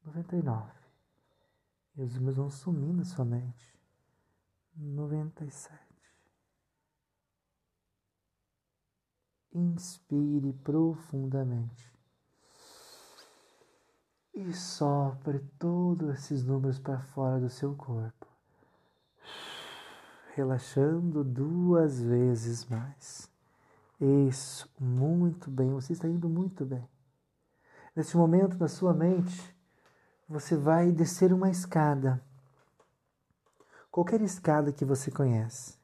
99. 0.05 0.71
E 1.95 2.01
os 2.01 2.15
números 2.15 2.37
vão 2.37 2.49
sumindo 2.49 2.97
da 2.97 3.05
sua 3.05 3.25
mente. 3.25 3.79
97. 4.75 5.84
Inspire 9.57 10.51
profundamente 10.65 11.89
e 14.33 14.51
sopre 14.51 15.39
todos 15.57 16.13
esses 16.13 16.43
números 16.43 16.77
para 16.77 16.99
fora 16.99 17.39
do 17.39 17.49
seu 17.49 17.73
corpo, 17.73 18.27
relaxando 20.33 21.23
duas 21.23 22.01
vezes 22.01 22.65
mais. 22.65 23.31
Isso, 24.27 24.69
muito 24.77 25.49
bem, 25.49 25.71
você 25.71 25.93
está 25.93 26.05
indo 26.05 26.27
muito 26.27 26.65
bem. 26.65 26.85
Neste 27.95 28.17
momento, 28.17 28.57
na 28.57 28.67
sua 28.67 28.93
mente, 28.93 29.55
você 30.27 30.57
vai 30.57 30.91
descer 30.91 31.31
uma 31.31 31.49
escada. 31.49 32.21
Qualquer 33.89 34.19
escada 34.19 34.73
que 34.73 34.83
você 34.83 35.09
conhece. 35.09 35.77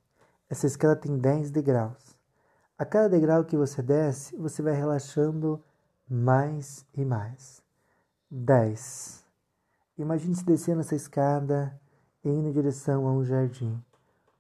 Essa 0.50 0.68
escada 0.68 0.98
tem 0.98 1.18
10 1.18 1.52
degraus. 1.52 2.11
A 2.82 2.86
cada 2.86 3.08
degrau 3.08 3.46
que 3.46 3.56
você 3.56 3.80
desce, 3.80 4.36
você 4.36 4.60
vai 4.60 4.74
relaxando 4.74 5.64
mais 6.10 6.84
e 6.96 7.06
mais. 7.06 7.62
10. 8.32 9.24
Imagine-se 10.00 10.44
descendo 10.44 10.82
essa 10.82 10.96
escada 10.96 11.80
e 12.24 12.30
indo 12.30 12.48
em 12.48 12.52
direção 12.52 13.08
a 13.08 13.12
um 13.12 13.24
jardim. 13.24 13.80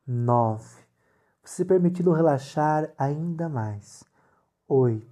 9. 0.08 0.66
Você 1.44 1.64
permitindo 1.64 2.12
relaxar 2.12 2.92
ainda 2.98 3.48
mais. 3.48 4.04
8. 4.68 5.06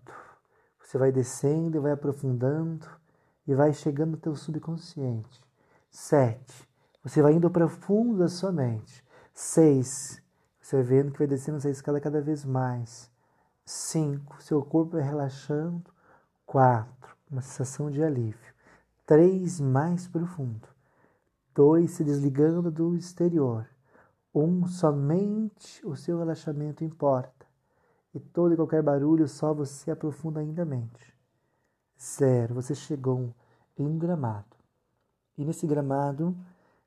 Você 0.84 0.98
vai 0.98 1.12
descendo 1.12 1.78
e 1.78 1.80
vai 1.80 1.92
aprofundando 1.92 2.88
e 3.46 3.54
vai 3.54 3.74
chegando 3.74 4.14
no 4.14 4.18
teu 4.18 4.36
subconsciente. 4.36 5.40
7. 5.92 6.68
Você 7.04 7.22
vai 7.22 7.34
indo 7.34 7.52
para 7.52 7.68
fundo 7.68 8.18
da 8.18 8.28
sua 8.28 8.52
mente. 8.52 9.06
6. 9.36 10.20
Você 10.60 10.78
vai 10.78 10.84
vendo 10.84 11.12
que 11.12 11.20
vai 11.20 11.28
descendo 11.28 11.60
essa 11.60 11.70
escada 11.70 12.02
cada 12.02 12.20
vez 12.20 12.44
mais. 12.44 13.08
5. 13.70 14.42
Seu 14.42 14.64
corpo 14.64 14.94
vai 14.94 15.02
relaxando. 15.02 15.94
4. 16.46 17.16
Uma 17.30 17.42
sensação 17.42 17.92
de 17.92 18.04
alívio 18.04 18.50
três 19.10 19.60
mais 19.60 20.08
profundo, 20.08 20.68
dois 21.56 21.90
se 21.94 22.04
desligando 22.04 22.70
do 22.70 22.96
exterior, 22.96 23.68
um 24.32 24.68
somente 24.68 25.84
o 25.84 25.96
seu 25.96 26.20
relaxamento 26.20 26.84
importa, 26.84 27.48
e 28.14 28.20
todo 28.20 28.54
e 28.54 28.56
qualquer 28.56 28.84
barulho 28.84 29.28
só 29.28 29.52
você 29.52 29.90
aprofunda 29.90 30.42
ainda 30.42 30.64
mente. 30.64 31.12
Zero, 32.00 32.54
você 32.54 32.76
chegou 32.76 33.34
em 33.76 33.88
um 33.88 33.98
gramado, 33.98 34.56
e 35.36 35.44
nesse 35.44 35.66
gramado 35.66 36.38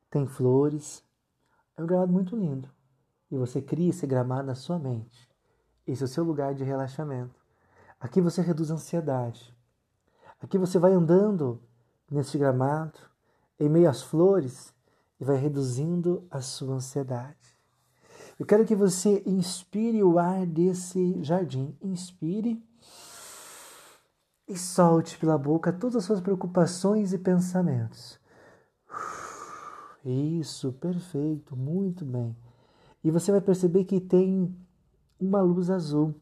tem 0.09 0.25
flores, 0.25 1.05
é 1.77 1.83
um 1.83 1.87
gramado 1.89 2.13
muito 2.13 2.37
lindo, 2.37 2.71
e 3.33 3.37
você 3.37 3.61
cria 3.61 3.91
esse 3.91 4.07
gramado 4.07 4.47
na 4.47 4.55
sua 4.55 4.79
mente. 4.79 5.29
Esse 5.87 6.03
é 6.03 6.07
o 6.07 6.09
seu 6.09 6.25
lugar 6.25 6.55
de 6.55 6.65
relaxamento. 6.65 7.41
Aqui 8.01 8.21
você 8.21 8.41
reduz 8.43 8.71
a 8.71 8.75
ansiedade. 8.75 9.55
Aqui 10.41 10.59
você 10.59 10.79
vai 10.79 10.93
andando 10.93 11.61
nesse 12.11 12.37
gramado, 12.37 12.99
em 13.59 13.69
meio 13.69 13.89
às 13.89 14.03
flores, 14.03 14.75
e 15.21 15.25
vai 15.25 15.37
reduzindo 15.37 16.27
a 16.31 16.41
sua 16.41 16.75
ansiedade. 16.75 17.57
Eu 18.39 18.47
quero 18.47 18.65
que 18.65 18.75
você 18.75 19.23
inspire 19.25 20.03
o 20.03 20.19
ar 20.19 20.45
desse 20.47 21.23
jardim. 21.23 21.77
Inspire 21.81 22.61
e 24.49 24.59
solte 24.59 25.17
pela 25.19 25.39
boca 25.39 25.73
todas 25.73 25.97
as 25.97 26.05
suas 26.05 26.21
preocupações 26.21 27.13
e 27.13 27.19
pensamentos. 27.19 28.19
Isso, 30.05 30.73
perfeito, 30.73 31.57
muito 31.57 32.05
bem. 32.05 32.37
E 33.05 33.11
você 33.11 33.31
vai 33.31 33.41
perceber 33.41 33.85
que 33.85 34.01
tem 34.01 34.55
uma 35.23 35.41
luz 35.41 35.71
azul 35.71 36.15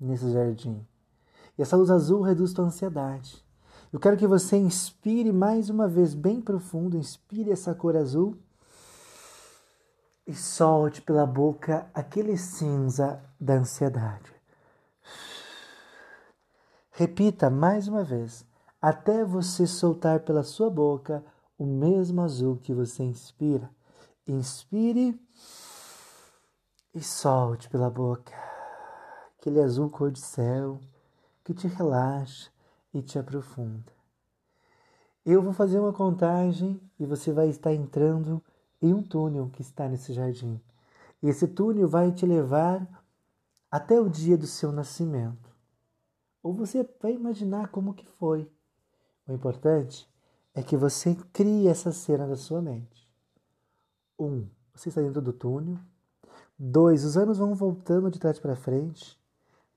nesse 0.00 0.30
jardim. 0.32 0.86
E 1.58 1.62
essa 1.62 1.76
luz 1.76 1.90
azul 1.90 2.22
reduz 2.22 2.50
sua 2.50 2.64
ansiedade. 2.64 3.44
Eu 3.92 4.00
quero 4.00 4.16
que 4.16 4.26
você 4.26 4.56
inspire 4.56 5.32
mais 5.32 5.70
uma 5.70 5.86
vez, 5.86 6.14
bem 6.14 6.40
profundo, 6.40 6.96
inspire 6.96 7.50
essa 7.50 7.74
cor 7.74 7.96
azul 7.96 8.36
e 10.26 10.34
solte 10.34 11.00
pela 11.00 11.24
boca 11.24 11.88
aquele 11.94 12.36
cinza 12.36 13.22
da 13.40 13.54
ansiedade. 13.54 14.34
Repita 16.90 17.48
mais 17.48 17.86
uma 17.86 18.02
vez, 18.02 18.44
até 18.80 19.24
você 19.24 19.66
soltar 19.66 20.20
pela 20.20 20.42
sua 20.42 20.68
boca 20.68 21.24
o 21.58 21.64
mesmo 21.64 22.20
azul 22.22 22.56
que 22.56 22.74
você 22.74 23.02
inspira. 23.02 23.70
Inspire 24.26 25.18
e 26.96 27.02
solte 27.02 27.68
pela 27.68 27.90
boca 27.90 28.32
aquele 29.38 29.60
azul 29.60 29.90
cor 29.90 30.10
de 30.10 30.18
céu 30.18 30.80
que 31.44 31.52
te 31.52 31.68
relaxa 31.68 32.50
e 32.92 33.02
te 33.02 33.18
aprofunda. 33.18 33.92
Eu 35.24 35.42
vou 35.42 35.52
fazer 35.52 35.78
uma 35.78 35.92
contagem 35.92 36.80
e 36.98 37.04
você 37.04 37.34
vai 37.34 37.50
estar 37.50 37.74
entrando 37.74 38.42
em 38.80 38.94
um 38.94 39.02
túnel 39.02 39.50
que 39.50 39.60
está 39.60 39.86
nesse 39.86 40.14
jardim. 40.14 40.58
E 41.22 41.28
esse 41.28 41.46
túnel 41.46 41.86
vai 41.86 42.10
te 42.12 42.24
levar 42.24 42.88
até 43.70 44.00
o 44.00 44.08
dia 44.08 44.38
do 44.38 44.46
seu 44.46 44.72
nascimento. 44.72 45.54
Ou 46.42 46.54
você 46.54 46.88
vai 47.00 47.12
imaginar 47.12 47.68
como 47.68 47.92
que 47.92 48.06
foi. 48.06 48.50
O 49.28 49.32
importante 49.32 50.10
é 50.54 50.62
que 50.62 50.78
você 50.78 51.14
crie 51.30 51.68
essa 51.68 51.92
cena 51.92 52.26
na 52.26 52.36
sua 52.36 52.62
mente. 52.62 53.06
Um, 54.18 54.48
você 54.74 54.88
está 54.88 55.02
dentro 55.02 55.20
do 55.20 55.32
túnel. 55.34 55.78
Dois, 56.58 57.04
os 57.04 57.16
anos 57.18 57.38
vão 57.38 57.54
voltando 57.54 58.10
de 58.10 58.18
trás 58.18 58.38
para 58.38 58.56
frente. 58.56 59.20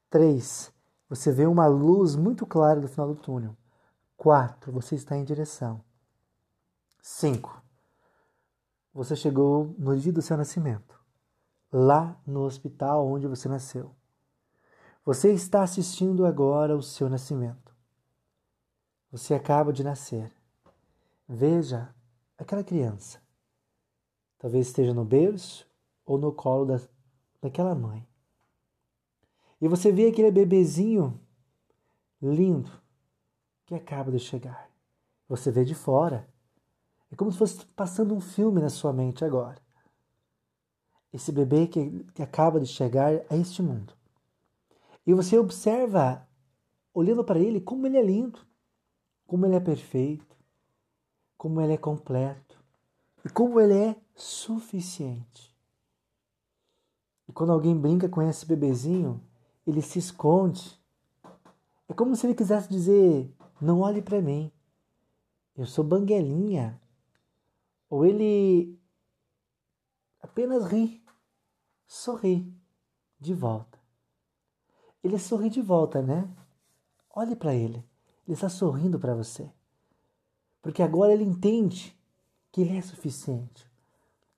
Três, 0.09 0.73
você 1.09 1.31
vê 1.31 1.45
uma 1.45 1.67
luz 1.67 2.15
muito 2.15 2.45
clara 2.45 2.79
no 2.79 2.87
final 2.87 3.07
do 3.07 3.19
túnel. 3.19 3.57
4. 4.15 4.71
Você 4.71 4.95
está 4.95 5.17
em 5.17 5.23
direção. 5.23 5.83
5. 7.01 7.61
Você 8.93 9.15
chegou 9.15 9.75
no 9.77 9.97
dia 9.97 10.11
do 10.11 10.21
seu 10.21 10.35
nascimento, 10.35 10.99
lá 11.71 12.19
no 12.25 12.41
hospital 12.41 13.07
onde 13.07 13.27
você 13.27 13.47
nasceu. 13.47 13.95
Você 15.05 15.31
está 15.33 15.63
assistindo 15.63 16.25
agora 16.25 16.75
o 16.75 16.81
seu 16.81 17.09
nascimento. 17.09 17.75
Você 19.11 19.33
acaba 19.33 19.73
de 19.73 19.83
nascer. 19.83 20.31
Veja 21.27 21.93
aquela 22.37 22.63
criança. 22.63 23.21
Talvez 24.37 24.67
esteja 24.67 24.93
no 24.93 25.03
berço 25.03 25.68
ou 26.09 26.17
no 26.17 26.33
colo 26.33 26.65
da, 26.65 26.81
daquela 27.39 27.75
mãe. 27.75 28.03
E 29.61 29.67
você 29.67 29.91
vê 29.91 30.07
aquele 30.07 30.31
bebezinho 30.31 31.21
lindo 32.19 32.71
que 33.67 33.75
acaba 33.75 34.11
de 34.11 34.17
chegar. 34.17 34.71
Você 35.27 35.51
vê 35.51 35.63
de 35.63 35.75
fora. 35.75 36.27
É 37.11 37.15
como 37.15 37.31
se 37.31 37.37
fosse 37.37 37.63
passando 37.67 38.15
um 38.15 38.19
filme 38.19 38.59
na 38.59 38.71
sua 38.71 38.91
mente 38.91 39.23
agora. 39.23 39.61
Esse 41.13 41.31
bebê 41.31 41.67
que, 41.67 42.03
que 42.15 42.23
acaba 42.23 42.59
de 42.59 42.65
chegar 42.65 43.11
a 43.29 43.35
este 43.35 43.61
mundo. 43.61 43.93
E 45.05 45.13
você 45.13 45.37
observa, 45.37 46.27
olhando 46.91 47.23
para 47.23 47.39
ele, 47.39 47.61
como 47.61 47.85
ele 47.85 47.97
é 47.97 48.03
lindo, 48.03 48.39
como 49.27 49.45
ele 49.45 49.55
é 49.55 49.59
perfeito, 49.59 50.35
como 51.37 51.61
ele 51.61 51.73
é 51.73 51.77
completo 51.77 52.59
e 53.23 53.29
como 53.29 53.59
ele 53.59 53.75
é 53.75 53.95
suficiente. 54.15 55.48
E 57.29 57.31
quando 57.31 57.51
alguém 57.51 57.77
brinca 57.79 58.09
com 58.09 58.23
esse 58.23 58.43
bebezinho, 58.43 59.21
ele 59.65 59.83
se 59.83 59.99
esconde. 59.99 60.81
É 61.87 61.93
como 61.93 62.15
se 62.15 62.25
ele 62.25 62.33
quisesse 62.33 62.67
dizer: 62.67 63.31
Não 63.61 63.81
olhe 63.81 64.01
para 64.01 64.19
mim, 64.19 64.51
eu 65.55 65.67
sou 65.67 65.83
banguelinha. 65.83 66.81
Ou 67.87 68.03
ele 68.03 68.79
apenas 70.19 70.65
ri, 70.65 71.05
sorri 71.85 72.51
de 73.19 73.35
volta. 73.35 73.77
Ele 75.03 75.19
sorri 75.19 75.51
de 75.51 75.61
volta, 75.61 76.01
né? 76.01 76.27
Olhe 77.15 77.35
para 77.35 77.53
ele, 77.53 77.85
ele 78.25 78.33
está 78.33 78.49
sorrindo 78.49 78.99
para 78.99 79.13
você. 79.13 79.51
Porque 80.63 80.81
agora 80.81 81.13
ele 81.13 81.23
entende 81.23 81.95
que 82.51 82.61
ele 82.61 82.75
é 82.75 82.81
suficiente 82.81 83.69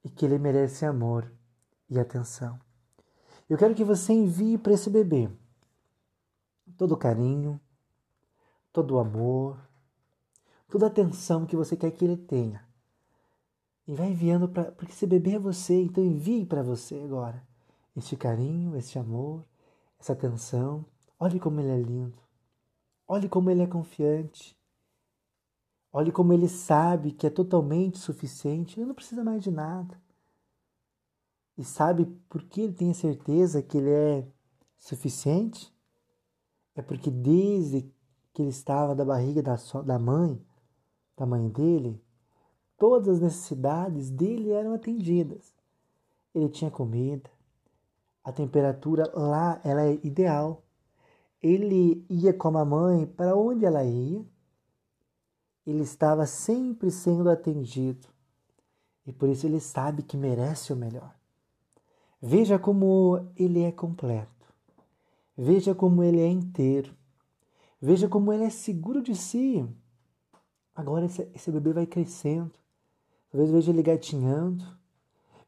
e 0.03 0.09
que 0.09 0.25
ele 0.25 0.37
merece 0.37 0.85
amor 0.85 1.31
e 1.89 1.97
atenção. 1.97 2.59
Eu 3.51 3.57
quero 3.57 3.75
que 3.75 3.83
você 3.83 4.13
envie 4.13 4.57
para 4.57 4.71
esse 4.71 4.89
bebê 4.89 5.29
todo 6.77 6.93
o 6.93 6.97
carinho, 6.97 7.59
todo 8.71 8.95
o 8.95 8.99
amor, 8.99 9.59
toda 10.69 10.85
a 10.85 10.87
atenção 10.87 11.45
que 11.45 11.57
você 11.57 11.75
quer 11.75 11.91
que 11.91 12.05
ele 12.05 12.15
tenha. 12.15 12.65
E 13.85 13.93
vai 13.93 14.07
enviando 14.07 14.47
para. 14.47 14.71
Porque 14.71 14.93
esse 14.93 15.05
bebê 15.05 15.31
é 15.31 15.39
você, 15.39 15.81
então 15.81 16.01
envie 16.01 16.45
para 16.45 16.63
você 16.63 17.01
agora 17.03 17.45
este 17.93 18.15
carinho, 18.15 18.77
este 18.77 18.97
amor, 18.97 19.43
essa 19.99 20.13
atenção. 20.13 20.85
Olhe 21.19 21.37
como 21.37 21.59
ele 21.59 21.71
é 21.71 21.77
lindo. 21.77 22.17
Olhe 23.05 23.27
como 23.27 23.49
ele 23.49 23.63
é 23.63 23.67
confiante. 23.67 24.57
Olhe 25.91 26.09
como 26.13 26.31
ele 26.31 26.47
sabe 26.47 27.11
que 27.11 27.27
é 27.27 27.29
totalmente 27.29 27.99
suficiente, 27.99 28.79
ele 28.79 28.87
não 28.87 28.95
precisa 28.95 29.25
mais 29.25 29.43
de 29.43 29.51
nada. 29.51 30.01
E 31.57 31.63
sabe 31.63 32.05
por 32.29 32.43
que 32.43 32.61
ele 32.61 32.73
tem 32.73 32.93
certeza 32.93 33.61
que 33.61 33.77
ele 33.77 33.89
é 33.89 34.27
suficiente? 34.77 35.73
É 36.75 36.81
porque 36.81 37.11
desde 37.11 37.91
que 38.33 38.41
ele 38.41 38.49
estava 38.49 38.95
da 38.95 39.03
barriga 39.03 39.43
da, 39.43 39.55
da 39.85 39.99
mãe, 39.99 40.43
da 41.17 41.25
mãe 41.25 41.49
dele, 41.49 42.01
todas 42.77 43.15
as 43.15 43.19
necessidades 43.19 44.09
dele 44.09 44.51
eram 44.51 44.73
atendidas. 44.73 45.53
Ele 46.33 46.49
tinha 46.49 46.71
comida, 46.71 47.29
a 48.23 48.31
temperatura 48.31 49.11
lá 49.13 49.59
ela 49.63 49.83
é 49.83 49.99
ideal. 50.03 50.63
Ele 51.41 52.05
ia 52.09 52.33
com 52.33 52.57
a 52.57 52.65
mãe 52.65 53.05
para 53.05 53.35
onde 53.35 53.65
ela 53.65 53.83
ia, 53.83 54.25
ele 55.65 55.83
estava 55.83 56.25
sempre 56.25 56.89
sendo 56.89 57.29
atendido 57.29 58.07
e 59.05 59.11
por 59.11 59.29
isso 59.29 59.45
ele 59.45 59.59
sabe 59.59 60.03
que 60.03 60.17
merece 60.17 60.71
o 60.71 60.75
melhor. 60.75 61.13
Veja 62.21 62.59
como 62.59 63.31
ele 63.35 63.63
é 63.63 63.71
completo. 63.71 64.29
Veja 65.35 65.73
como 65.73 66.03
ele 66.03 66.19
é 66.19 66.27
inteiro. 66.27 66.93
Veja 67.81 68.07
como 68.07 68.31
ele 68.31 68.43
é 68.43 68.49
seguro 68.51 69.01
de 69.01 69.15
si. 69.15 69.67
Agora 70.75 71.05
esse, 71.05 71.27
esse 71.33 71.51
bebê 71.51 71.73
vai 71.73 71.87
crescendo. 71.87 72.51
Talvez 73.31 73.49
veja 73.49 73.71
ele 73.71 73.81
gatinhando. 73.81 74.63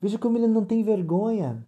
Veja 0.02 0.18
como 0.18 0.38
ele 0.38 0.48
não 0.48 0.66
tem 0.66 0.82
vergonha. 0.84 1.64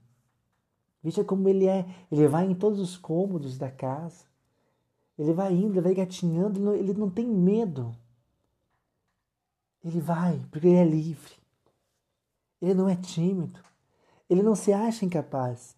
Veja 1.04 1.24
como 1.24 1.48
ele 1.48 1.68
é. 1.68 1.86
Ele 2.12 2.28
vai 2.28 2.50
em 2.50 2.56
todos 2.56 2.80
os 2.80 2.98
cômodos 2.98 3.60
da 3.60 3.70
casa. 3.70 4.26
Ele 5.20 5.34
vai 5.34 5.54
indo, 5.54 5.74
ele 5.74 5.82
vai 5.82 5.94
gatinhando, 5.94 6.58
ele 6.58 6.66
não, 6.66 6.74
ele 6.74 6.94
não 6.94 7.10
tem 7.12 7.28
medo. 7.28 7.96
Ele 9.84 10.02
vai, 10.02 10.44
porque 10.50 10.68
ele 10.68 10.78
é 10.78 10.84
livre. 10.84 11.34
Ele 12.60 12.74
não 12.74 12.90
é 12.90 12.96
tímido. 12.96 13.60
Ele 14.30 14.42
não 14.42 14.56
se 14.56 14.74
acha 14.74 15.06
incapaz. 15.06 15.76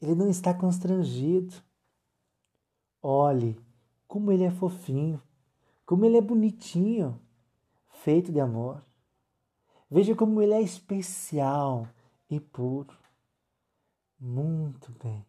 Ele 0.00 0.14
não 0.14 0.28
está 0.28 0.52
constrangido. 0.52 1.54
Olhe 3.02 3.58
como 4.06 4.30
ele 4.30 4.44
é 4.44 4.50
fofinho, 4.50 5.22
como 5.84 6.04
ele 6.04 6.16
é 6.16 6.20
bonitinho, 6.20 7.20
feito 7.88 8.32
de 8.32 8.40
amor. 8.40 8.84
Veja 9.90 10.14
como 10.14 10.42
ele 10.42 10.52
é 10.52 10.60
especial 10.60 11.88
e 12.28 12.38
puro. 12.38 12.96
Muito 14.18 14.92
bem. 15.02 15.24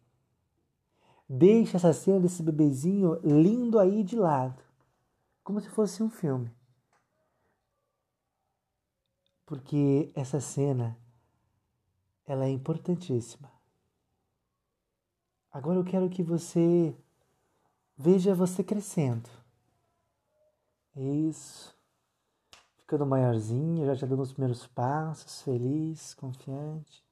Deixe 1.28 1.76
essa 1.76 1.92
cena 1.92 2.20
desse 2.20 2.42
bebezinho 2.42 3.20
lindo 3.22 3.78
aí 3.78 4.02
de 4.02 4.16
lado, 4.16 4.62
como 5.44 5.60
se 5.60 5.68
fosse 5.68 6.02
um 6.02 6.10
filme 6.10 6.50
porque 9.48 10.12
essa 10.14 10.40
cena 10.40 10.94
ela 12.28 12.44
é 12.44 12.50
importantíssima. 12.50 13.50
Agora 15.50 15.78
eu 15.78 15.84
quero 15.84 16.10
que 16.10 16.22
você 16.22 16.94
veja 17.96 18.34
você 18.34 18.62
crescendo. 18.62 19.28
Isso. 20.94 21.74
Ficando 22.76 23.06
maiorzinho, 23.06 23.86
já, 23.86 23.94
já 23.94 24.06
dando 24.06 24.22
os 24.22 24.32
primeiros 24.32 24.66
passos, 24.66 25.40
feliz, 25.40 26.12
confiante. 26.14 27.02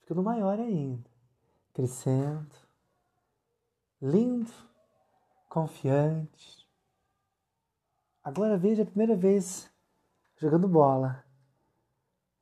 Ficando 0.00 0.22
maior 0.22 0.60
ainda. 0.60 1.08
Crescendo. 1.72 2.54
Lindo, 4.02 4.52
confiante. 5.48 6.68
Agora 8.22 8.58
veja 8.58 8.82
a 8.82 8.86
primeira 8.86 9.16
vez 9.16 9.70
jogando 10.36 10.68
bola. 10.68 11.24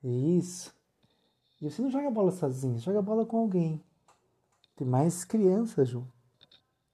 Isso. 0.02 0.77
E 1.60 1.70
você 1.70 1.82
não 1.82 1.90
joga 1.90 2.10
bola 2.10 2.30
sozinho, 2.30 2.78
joga 2.78 3.02
bola 3.02 3.26
com 3.26 3.38
alguém. 3.38 3.82
Tem 4.76 4.86
mais 4.86 5.24
crianças 5.24 5.88
junto. 5.88 6.12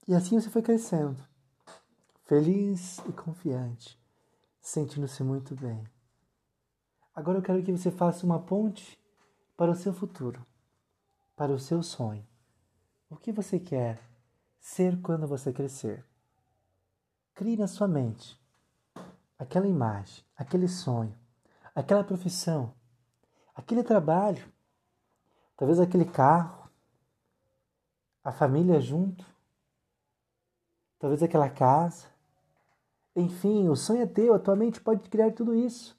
E 0.07 0.13
assim 0.13 0.39
você 0.39 0.49
foi 0.49 0.61
crescendo. 0.61 1.23
Feliz 2.23 2.97
e 3.07 3.11
confiante. 3.11 3.99
Sentindo-se 4.59 5.23
muito 5.23 5.55
bem. 5.55 5.83
Agora 7.15 7.37
eu 7.37 7.41
quero 7.41 7.61
que 7.61 7.71
você 7.71 7.91
faça 7.91 8.25
uma 8.25 8.39
ponte 8.39 8.99
para 9.55 9.71
o 9.71 9.75
seu 9.75 9.93
futuro. 9.93 10.43
Para 11.35 11.53
o 11.53 11.59
seu 11.59 11.83
sonho. 11.83 12.25
O 13.09 13.15
que 13.15 13.31
você 13.31 13.59
quer 13.59 14.01
ser 14.59 14.99
quando 15.01 15.27
você 15.27 15.53
crescer? 15.53 16.03
Crie 17.35 17.57
na 17.57 17.67
sua 17.67 17.87
mente 17.87 18.39
aquela 19.37 19.67
imagem, 19.67 20.23
aquele 20.37 20.67
sonho, 20.67 21.13
aquela 21.75 22.03
profissão 22.03 22.73
aquele 23.55 23.83
trabalho, 23.83 24.45
talvez 25.57 25.79
aquele 25.79 26.05
carro, 26.05 26.69
a 28.23 28.31
família 28.31 28.79
junto, 28.79 29.25
talvez 30.99 31.21
aquela 31.21 31.49
casa. 31.49 32.07
Enfim, 33.15 33.69
o 33.69 33.75
sonho 33.75 34.01
é 34.01 34.07
teu, 34.07 34.33
a 34.33 34.39
tua 34.39 34.55
mente 34.55 34.81
pode 34.81 35.09
criar 35.09 35.31
tudo 35.31 35.55
isso. 35.55 35.97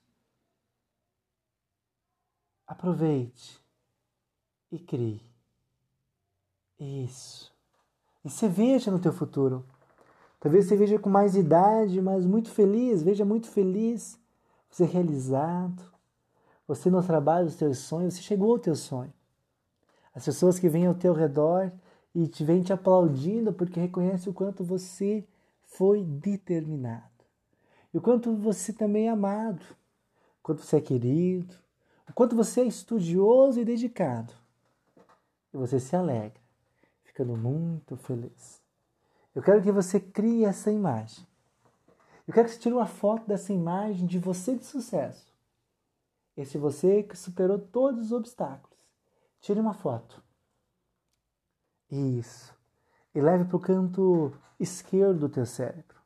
Aproveite 2.67 3.63
e 4.71 4.79
crie. 4.79 5.23
Isso. 6.79 7.55
E 8.25 8.29
você 8.29 8.49
veja 8.49 8.91
no 8.91 8.99
teu 8.99 9.13
futuro. 9.13 9.65
Talvez 10.41 10.67
você 10.67 10.77
veja 10.77 10.99
com 10.99 11.09
mais 11.09 11.35
idade, 11.35 12.03
mas 12.03 12.27
muito 12.27 12.51
feliz, 12.51 13.03
veja 13.03 13.25
muito 13.25 13.49
feliz, 13.49 14.21
você 14.69 14.85
realizado, 14.85 15.83
você 16.69 16.91
no 16.91 17.03
trabalho 17.03 17.47
dos 17.47 17.57
teus 17.57 17.79
sonhos, 17.79 18.15
você 18.15 18.23
chegou 18.23 18.53
ao 18.53 18.59
teu 18.59 18.75
sonho. 18.75 19.13
As 20.17 20.25
pessoas 20.25 20.59
que 20.59 20.67
vêm 20.67 20.87
ao 20.87 20.95
teu 20.95 21.13
redor 21.13 21.71
e 22.15 22.27
te 22.27 22.43
vêm 22.43 22.63
te 22.63 22.73
aplaudindo 22.73 23.53
porque 23.53 23.79
reconhecem 23.79 24.33
o 24.33 24.35
quanto 24.35 24.65
você 24.65 25.23
foi 25.61 26.03
determinado. 26.03 27.05
E 27.93 27.99
o 27.99 28.01
quanto 28.01 28.35
você 28.35 28.73
também 28.73 29.09
é 29.09 29.11
amado. 29.11 29.63
quanto 30.43 30.63
você 30.63 30.79
é 30.79 30.81
querido, 30.81 31.55
o 32.09 32.15
quanto 32.15 32.35
você 32.35 32.63
é 32.63 32.65
estudioso 32.65 33.61
e 33.61 33.65
dedicado. 33.65 34.33
E 35.53 35.57
você 35.59 35.79
se 35.79 35.95
alegra, 35.95 36.41
ficando 37.05 37.37
muito 37.37 37.95
feliz. 37.99 38.63
Eu 39.35 39.43
quero 39.43 39.63
que 39.63 39.71
você 39.71 40.01
crie 40.01 40.47
essa 40.47 40.73
imagem. 40.73 41.27
Eu 42.27 42.33
quero 42.33 42.49
que 42.49 42.55
você 42.55 42.61
tire 42.61 42.75
uma 42.75 42.87
foto 42.87 43.27
dessa 43.27 43.53
imagem 43.53 44.07
de 44.07 44.19
você 44.19 44.57
de 44.57 44.65
sucesso. 44.65 45.31
Esse 46.35 46.57
você 46.57 47.03
que 47.03 47.19
superou 47.19 47.59
todos 47.59 48.07
os 48.07 48.13
obstáculos. 48.13 48.76
Tire 49.47 49.61
uma 49.61 49.75
foto. 49.75 50.21
Isso. 51.89 52.53
E 53.15 53.21
leve 53.21 53.45
para 53.45 53.57
o 53.57 53.61
canto 53.61 54.33
esquerdo 54.59 55.21
do 55.21 55.29
teu 55.29 55.47
cérebro. 55.47 55.97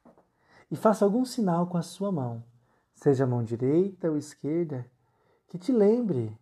E 0.71 0.77
faça 0.77 1.07
algum 1.07 1.25
sinal 1.25 1.67
com 1.67 1.79
a 1.79 1.83
sua 1.83 2.13
mão, 2.13 2.45
seja 2.93 3.25
a 3.25 3.27
mão 3.27 3.43
direita 3.43 4.11
ou 4.11 4.19
esquerda, 4.19 4.87
que 5.49 5.57
te 5.57 5.73
lembre, 5.73 6.39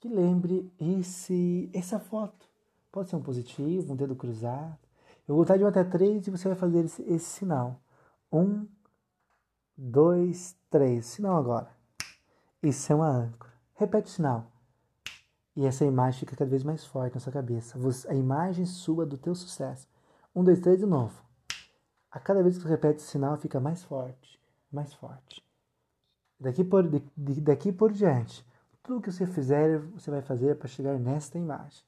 que 0.00 0.06
lembre 0.06 0.70
esse, 0.78 1.70
essa 1.72 1.98
foto. 1.98 2.46
Pode 2.92 3.08
ser 3.08 3.16
um 3.16 3.22
positivo, 3.22 3.94
um 3.94 3.96
dedo 3.96 4.14
cruzado. 4.14 4.78
Eu 5.26 5.34
vou 5.34 5.44
contar 5.46 5.56
de 5.56 5.64
um 5.64 5.68
até 5.68 5.82
três 5.82 6.26
e 6.26 6.30
você 6.30 6.46
vai 6.46 6.58
fazer 6.58 6.84
esse, 6.84 7.02
esse 7.04 7.24
sinal. 7.24 7.80
Um, 8.30 8.68
dois, 9.74 10.54
três. 10.68 11.06
Sinal 11.06 11.38
agora. 11.38 11.74
Isso 12.62 12.92
é 12.92 12.96
uma 12.96 13.08
âncora. 13.08 13.54
Repete 13.76 14.10
o 14.10 14.12
sinal. 14.12 14.49
E 15.56 15.66
essa 15.66 15.84
imagem 15.84 16.20
fica 16.20 16.36
cada 16.36 16.50
vez 16.50 16.62
mais 16.62 16.84
forte 16.84 17.14
na 17.14 17.20
sua 17.20 17.32
cabeça. 17.32 17.78
a 18.08 18.14
imagem 18.14 18.64
sua 18.64 19.04
do 19.04 19.18
teu 19.18 19.34
sucesso. 19.34 19.88
Um, 20.34 20.44
dois, 20.44 20.60
três, 20.60 20.78
de 20.78 20.86
novo. 20.86 21.22
A 22.10 22.20
cada 22.20 22.42
vez 22.42 22.56
que 22.56 22.62
você 22.62 22.68
repete 22.68 22.98
o 22.98 23.06
sinal, 23.06 23.36
fica 23.36 23.60
mais 23.60 23.82
forte, 23.82 24.40
mais 24.70 24.92
forte. 24.94 25.44
Daqui 26.38 26.64
por, 26.64 26.88
de, 26.88 27.40
daqui 27.40 27.72
por 27.72 27.92
diante, 27.92 28.44
tudo 28.82 29.00
que 29.00 29.12
você 29.12 29.26
fizer, 29.26 29.78
você 29.78 30.10
vai 30.10 30.22
fazer 30.22 30.56
para 30.56 30.68
chegar 30.68 30.98
nesta 30.98 31.36
imagem. 31.36 31.84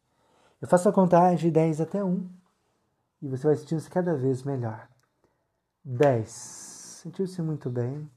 Eu 0.61 0.69
faço 0.69 0.89
a 0.89 0.93
contagem 0.93 1.49
de 1.49 1.51
10 1.51 1.81
até 1.81 2.05
1 2.05 2.29
e 3.23 3.29
você 3.29 3.47
vai 3.47 3.57
sentindo-se 3.57 3.91
cada 3.91 4.15
vez 4.15 4.43
melhor. 4.43 4.89
10. 5.85 6.29
Sentiu-se 6.29 7.43
muito 7.43 7.69
bem. 7.69 8.09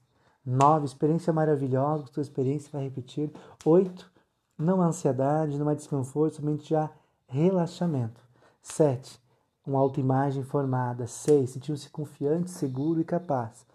9. 0.46 0.86
Experiência 0.86 1.34
maravilhosa, 1.34 2.06
sua 2.08 2.22
experiência 2.22 2.70
vai 2.72 2.84
repetir. 2.84 3.32
8. 3.66 4.12
Não 4.58 4.82
há 4.82 4.86
ansiedade, 4.86 5.58
não 5.60 5.68
há 5.68 5.74
desconforto, 5.74 6.38
somente 6.38 6.70
já 6.70 6.89
relaxamento. 7.28 8.22
7. 8.62 9.22
Uma 9.66 9.80
autoimagem 9.80 10.43
formada. 10.43 11.08
6. 11.08 11.49
Sentiu-se 11.49 11.89
confiante, 11.89 12.51
seguro 12.51 13.01
e 13.01 13.03
capaz. 13.03 13.66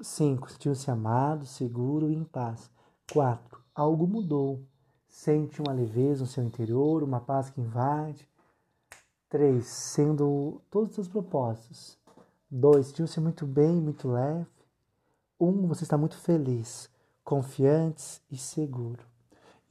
5. 0.00 0.52
Sentiu-se 0.52 0.90
amado, 0.90 1.44
seguro 1.44 2.10
e 2.10 2.14
em 2.14 2.24
paz. 2.24 2.70
4. 3.12 3.60
Algo 3.74 4.06
mudou. 4.06 4.64
Sente 5.06 5.60
uma 5.60 5.72
leveza 5.72 6.22
no 6.22 6.26
seu 6.26 6.42
interior, 6.44 7.02
uma 7.02 7.20
paz 7.20 7.50
que 7.50 7.60
invade. 7.60 8.26
3. 9.28 9.66
Sendo 9.66 10.62
todos 10.70 10.90
os 10.90 10.94
seus 10.94 11.08
propósitos. 11.08 11.98
2. 12.50 12.86
Sentiu-se 12.86 13.20
muito 13.20 13.46
bem, 13.46 13.80
muito 13.80 14.08
leve. 14.08 14.46
1. 15.38 15.46
Um, 15.46 15.66
você 15.66 15.84
está 15.84 15.98
muito 15.98 16.16
feliz, 16.16 16.88
confiante 17.22 18.22
e 18.30 18.36
seguro. 18.38 19.10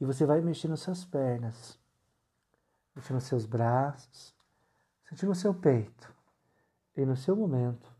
E 0.00 0.04
você 0.04 0.24
vai 0.24 0.40
mexendo 0.40 0.76
suas 0.76 1.04
pernas, 1.04 1.78
mexendo 2.96 3.20
seus 3.20 3.44
braços, 3.44 4.34
sentindo 5.04 5.32
o 5.32 5.34
seu 5.34 5.52
peito. 5.52 6.14
E 6.96 7.04
no 7.04 7.16
seu 7.16 7.36
momento, 7.36 7.94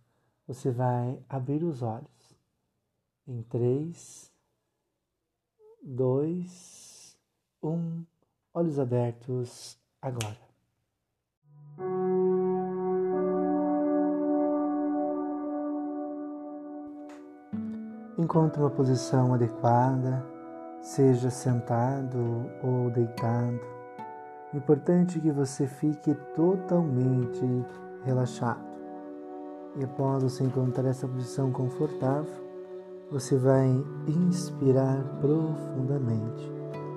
você 0.47 0.71
vai 0.71 1.23
abrir 1.29 1.63
os 1.63 1.83
olhos 1.83 2.37
em 3.27 3.43
três, 3.43 4.33
dois, 5.83 7.17
um, 7.63 8.05
olhos 8.55 8.79
abertos 8.79 9.79
agora. 10.01 10.51
Encontre 18.19 18.61
uma 18.61 18.71
posição 18.71 19.35
adequada, 19.35 20.30
seja 20.81 21.31
sentado 21.31 22.47
ou 22.63 22.91
deitado. 22.91 23.61
O 24.53 24.57
importante 24.57 25.19
é 25.19 25.21
que 25.21 25.31
você 25.31 25.67
fique 25.67 26.15
totalmente 26.35 27.65
relaxado. 28.05 28.71
E 29.77 29.85
após 29.85 30.23
você 30.23 30.43
encontrar 30.43 30.89
essa 30.89 31.07
posição 31.07 31.53
confortável, 31.53 32.51
você 33.11 33.37
vai 33.37 33.69
inspirar 34.07 35.03
profundamente, 35.21 36.51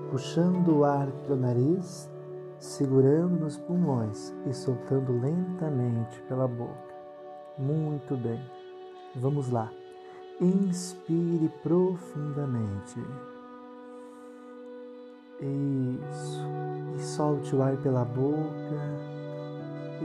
puxando 0.10 0.80
o 0.80 0.84
ar 0.84 1.12
pelo 1.28 1.40
nariz, 1.40 2.10
segurando 2.58 3.40
nos 3.42 3.58
pulmões 3.58 4.34
e 4.48 4.54
soltando 4.54 5.12
lentamente 5.20 6.22
pela 6.24 6.48
boca. 6.48 6.94
Muito 7.58 8.16
bem. 8.16 8.42
Vamos 9.16 9.50
lá. 9.50 9.72
Inspire 10.42 11.50
profundamente. 11.62 13.00
Isso. 15.40 16.42
E 16.96 17.02
solte 17.02 17.56
o 17.56 17.62
ar 17.62 17.76
pela 17.78 18.06
boca 18.06 19.04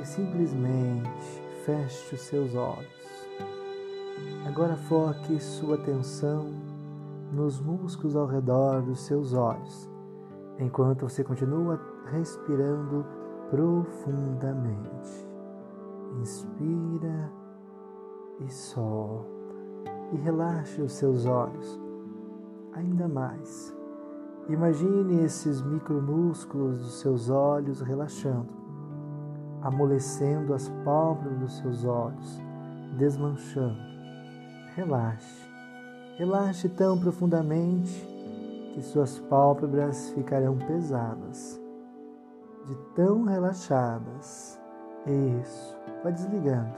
e 0.01 0.05
simplesmente 0.05 1.43
feche 1.64 2.14
os 2.14 2.20
seus 2.22 2.55
olhos. 2.55 3.29
Agora 4.47 4.76
foque 4.76 5.39
sua 5.41 5.76
atenção 5.76 6.47
nos 7.33 7.61
músculos 7.61 8.16
ao 8.16 8.26
redor 8.26 8.83
dos 8.83 9.01
seus 9.01 9.35
olhos, 9.35 9.89
enquanto 10.59 11.09
você 11.09 11.22
continua 11.22 11.79
respirando 12.11 13.05
profundamente. 13.51 15.29
Inspira 16.20 17.31
e 18.41 18.51
solta. 18.51 19.29
E 20.12 20.16
relaxe 20.16 20.81
os 20.81 20.93
seus 20.93 21.26
olhos 21.26 21.79
ainda 22.72 23.07
mais. 23.09 23.78
Imagine 24.49 25.24
esses 25.24 25.61
micromúsculos 25.62 26.78
dos 26.78 27.01
seus 27.01 27.28
olhos 27.28 27.81
relaxando, 27.81 28.48
amolecendo 29.62 30.55
as 30.55 30.68
pálpebras 30.85 31.39
dos 31.39 31.56
seus 31.59 31.85
olhos, 31.85 32.40
desmanchando 32.97 33.89
relaxe. 34.78 35.51
Relaxe 36.16 36.68
tão 36.68 36.97
profundamente 36.97 37.93
que 38.73 38.81
suas 38.81 39.18
pálpebras 39.18 40.10
ficarão 40.10 40.56
pesadas, 40.56 41.60
de 42.66 42.77
tão 42.94 43.24
relaxadas. 43.24 44.59
Isso, 45.40 45.77
vai 46.02 46.12
desligando, 46.12 46.77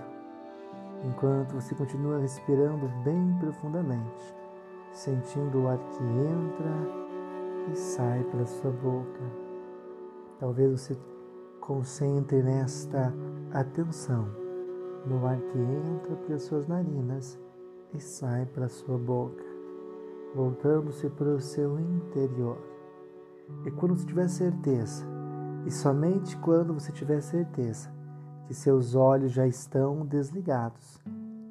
enquanto 1.04 1.54
você 1.54 1.74
continua 1.74 2.18
respirando 2.18 2.88
bem 3.04 3.36
profundamente, 3.38 4.34
sentindo 4.92 5.62
o 5.62 5.68
ar 5.68 5.78
que 5.78 6.02
entra 6.02 7.09
e 7.70 7.76
sai 7.76 8.24
pela 8.24 8.46
sua 8.46 8.70
boca. 8.70 9.20
Talvez 10.38 10.70
você 10.70 10.96
concentre 11.60 12.42
nesta 12.42 13.14
atenção 13.52 14.28
no 15.06 15.26
ar 15.26 15.40
que 15.40 15.58
entra 15.58 16.16
pelas 16.16 16.42
suas 16.42 16.66
narinas 16.66 17.38
e 17.94 18.00
sai 18.00 18.46
para 18.46 18.68
sua 18.68 18.98
boca, 18.98 19.44
voltando-se 20.34 21.08
para 21.10 21.28
o 21.28 21.40
seu 21.40 21.78
interior. 21.78 22.58
E 23.64 23.70
quando 23.70 23.96
você 23.96 24.06
tiver 24.06 24.28
certeza, 24.28 25.04
e 25.66 25.70
somente 25.70 26.36
quando 26.38 26.74
você 26.74 26.92
tiver 26.92 27.20
certeza 27.20 27.90
que 28.46 28.54
seus 28.54 28.94
olhos 28.94 29.32
já 29.32 29.46
estão 29.46 30.06
desligados, 30.06 31.00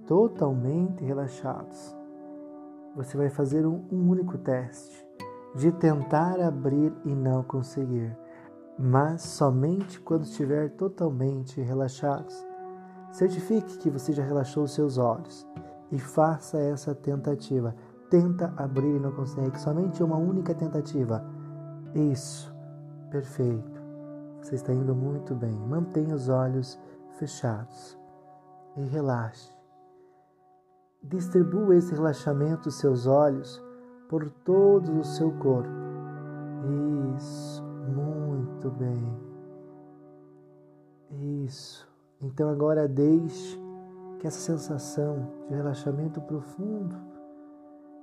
totalmente 0.07 1.03
relaxados, 1.03 1.95
você 2.95 3.15
vai 3.15 3.29
fazer 3.29 3.65
um, 3.65 3.85
um 3.91 4.09
único 4.09 4.37
teste 4.37 5.08
de 5.55 5.71
tentar 5.71 6.39
abrir 6.39 6.93
e 7.05 7.15
não 7.15 7.43
conseguir, 7.43 8.17
mas 8.77 9.21
somente 9.21 9.99
quando 9.99 10.23
estiver 10.23 10.69
totalmente 10.71 11.59
relaxados. 11.61 12.35
Certifique 13.11 13.77
que 13.79 13.89
você 13.89 14.13
já 14.13 14.23
relaxou 14.23 14.63
os 14.63 14.73
seus 14.73 14.97
olhos 14.97 15.47
e 15.91 15.97
faça 15.97 16.59
essa 16.59 16.93
tentativa. 16.93 17.75
Tenta 18.09 18.53
abrir 18.55 18.95
e 18.95 18.99
não 18.99 19.11
consegue, 19.11 19.59
somente 19.59 20.03
uma 20.03 20.17
única 20.17 20.53
tentativa. 20.53 21.23
Isso, 21.93 22.53
perfeito. 23.09 23.79
Você 24.41 24.55
está 24.55 24.73
indo 24.73 24.95
muito 24.95 25.35
bem. 25.35 25.51
Mantenha 25.51 26.15
os 26.15 26.29
olhos 26.29 26.79
fechados 27.17 27.97
e 28.77 28.81
relaxe. 28.83 29.51
Distribua 31.03 31.75
esse 31.75 31.93
relaxamento 31.93 32.63
dos 32.63 32.79
seus 32.79 33.05
olhos 33.07 33.61
por 34.09 34.27
todo 34.43 34.99
o 34.99 35.03
seu 35.03 35.31
corpo. 35.33 35.69
Isso, 37.15 37.63
muito 37.63 38.69
bem. 38.71 39.07
Isso. 41.45 41.87
Então 42.19 42.49
agora 42.49 42.87
deixe 42.87 43.57
que 44.19 44.27
essa 44.27 44.39
sensação 44.39 45.29
de 45.47 45.55
relaxamento 45.55 46.19
profundo 46.21 46.95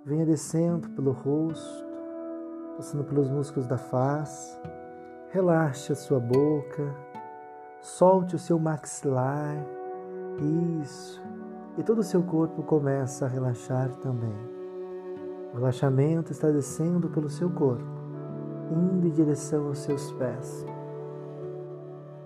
venha 0.05 0.25
descendo 0.25 0.89
pelo 0.91 1.11
rosto, 1.11 1.85
passando 2.77 3.05
pelos 3.05 3.29
músculos 3.29 3.67
da 3.67 3.77
face. 3.77 4.57
Relaxe 5.31 5.93
a 5.93 5.97
sua 5.97 6.21
boca, 6.21 6.95
solte 7.83 8.37
o 8.37 8.39
seu 8.39 8.61
maxilar. 8.61 9.57
Isso. 10.81 11.21
E 11.77 11.83
todo 11.83 11.99
o 11.99 12.05
seu 12.05 12.23
corpo 12.23 12.63
começa 12.63 13.27
a 13.27 13.29
relaxar 13.29 13.91
também. 13.97 14.56
O 15.53 15.57
relaxamento 15.57 16.33
está 16.33 16.51
descendo 16.51 17.09
pelo 17.09 17.29
seu 17.29 17.49
corpo, 17.51 17.85
indo 18.71 19.07
em 19.07 19.11
direção 19.11 19.67
aos 19.69 19.79
seus 19.79 20.13
pés. 20.13 20.67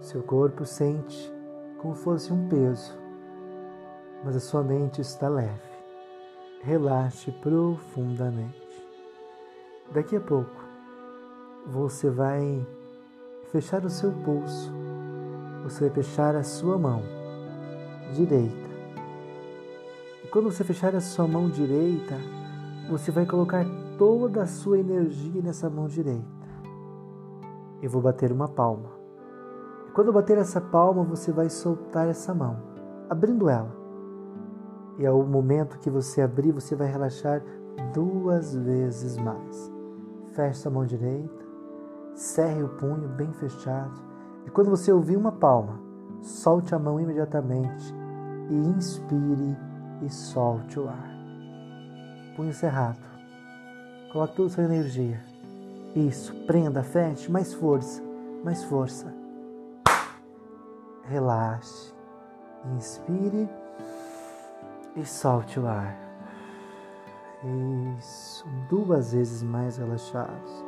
Seu 0.00 0.22
corpo 0.22 0.64
sente 0.64 1.32
como 1.78 1.94
fosse 1.94 2.32
um 2.32 2.48
peso, 2.48 2.98
mas 4.24 4.36
a 4.36 4.40
sua 4.40 4.62
mente 4.62 5.00
está 5.00 5.28
leve. 5.28 5.70
Relaxe 6.62 7.30
profundamente. 7.32 8.60
Daqui 9.92 10.16
a 10.16 10.20
pouco, 10.20 10.64
você 11.66 12.10
vai 12.10 12.66
fechar 13.50 13.84
o 13.84 13.90
seu 13.90 14.12
pulso, 14.12 14.72
você 15.62 15.88
vai 15.88 16.02
fechar 16.02 16.34
a 16.36 16.42
sua 16.42 16.78
mão 16.78 17.02
direita. 18.14 18.70
E 20.24 20.28
quando 20.28 20.50
você 20.50 20.64
fechar 20.64 20.94
a 20.94 21.00
sua 21.00 21.26
mão 21.26 21.48
direita, 21.48 22.16
você 22.90 23.10
vai 23.12 23.24
colocar 23.24 23.64
toda 23.96 24.42
a 24.42 24.46
sua 24.46 24.78
energia 24.78 25.40
nessa 25.40 25.70
mão 25.70 25.86
direita. 25.86 26.26
Eu 27.80 27.88
vou 27.88 28.02
bater 28.02 28.32
uma 28.32 28.48
palma. 28.48 28.90
E 29.88 29.92
quando 29.92 30.12
bater 30.12 30.36
essa 30.38 30.60
palma, 30.60 31.04
você 31.04 31.30
vai 31.30 31.48
soltar 31.48 32.08
essa 32.08 32.34
mão, 32.34 32.56
abrindo 33.08 33.48
ela. 33.48 33.74
E 34.98 35.06
ao 35.06 35.22
momento 35.22 35.78
que 35.78 35.88
você 35.88 36.20
abrir, 36.20 36.52
você 36.52 36.74
vai 36.74 36.88
relaxar 36.88 37.42
duas 37.94 38.54
vezes 38.54 39.16
mais. 39.16 39.72
Feche 40.32 40.66
a 40.66 40.70
mão 40.70 40.84
direita, 40.84 41.44
cerre 42.14 42.62
o 42.62 42.68
punho 42.68 43.08
bem 43.08 43.32
fechado. 43.32 44.00
E 44.46 44.50
quando 44.50 44.68
você 44.68 44.92
ouvir 44.92 45.16
uma 45.16 45.32
palma, 45.32 45.80
solte 46.20 46.74
a 46.74 46.78
mão 46.78 47.00
imediatamente 47.00 47.94
e 48.50 48.54
inspire 48.54 49.56
e 50.02 50.10
solte 50.10 50.78
o 50.78 50.88
ar. 50.88 51.09
Punho 52.40 52.54
cerrado. 52.54 52.96
Coloque 54.10 54.34
toda 54.34 54.48
a 54.48 54.52
sua 54.52 54.64
energia. 54.64 55.22
Isso, 55.94 56.34
prenda, 56.46 56.82
feche, 56.82 57.30
mais 57.30 57.52
força, 57.52 58.02
mais 58.42 58.64
força 58.64 59.12
relaxe, 61.04 61.92
inspire 62.74 63.46
e 64.96 65.04
solte 65.04 65.60
o 65.60 65.66
ar. 65.66 65.94
Isso, 67.98 68.46
duas 68.70 69.12
vezes 69.12 69.42
mais 69.42 69.76
relaxados. 69.76 70.64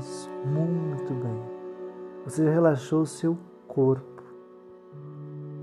Isso, 0.00 0.28
muito 0.46 1.14
bem. 1.14 1.42
Você 2.24 2.44
já 2.44 2.50
relaxou 2.50 3.02
o 3.02 3.06
seu 3.06 3.38
corpo. 3.68 4.20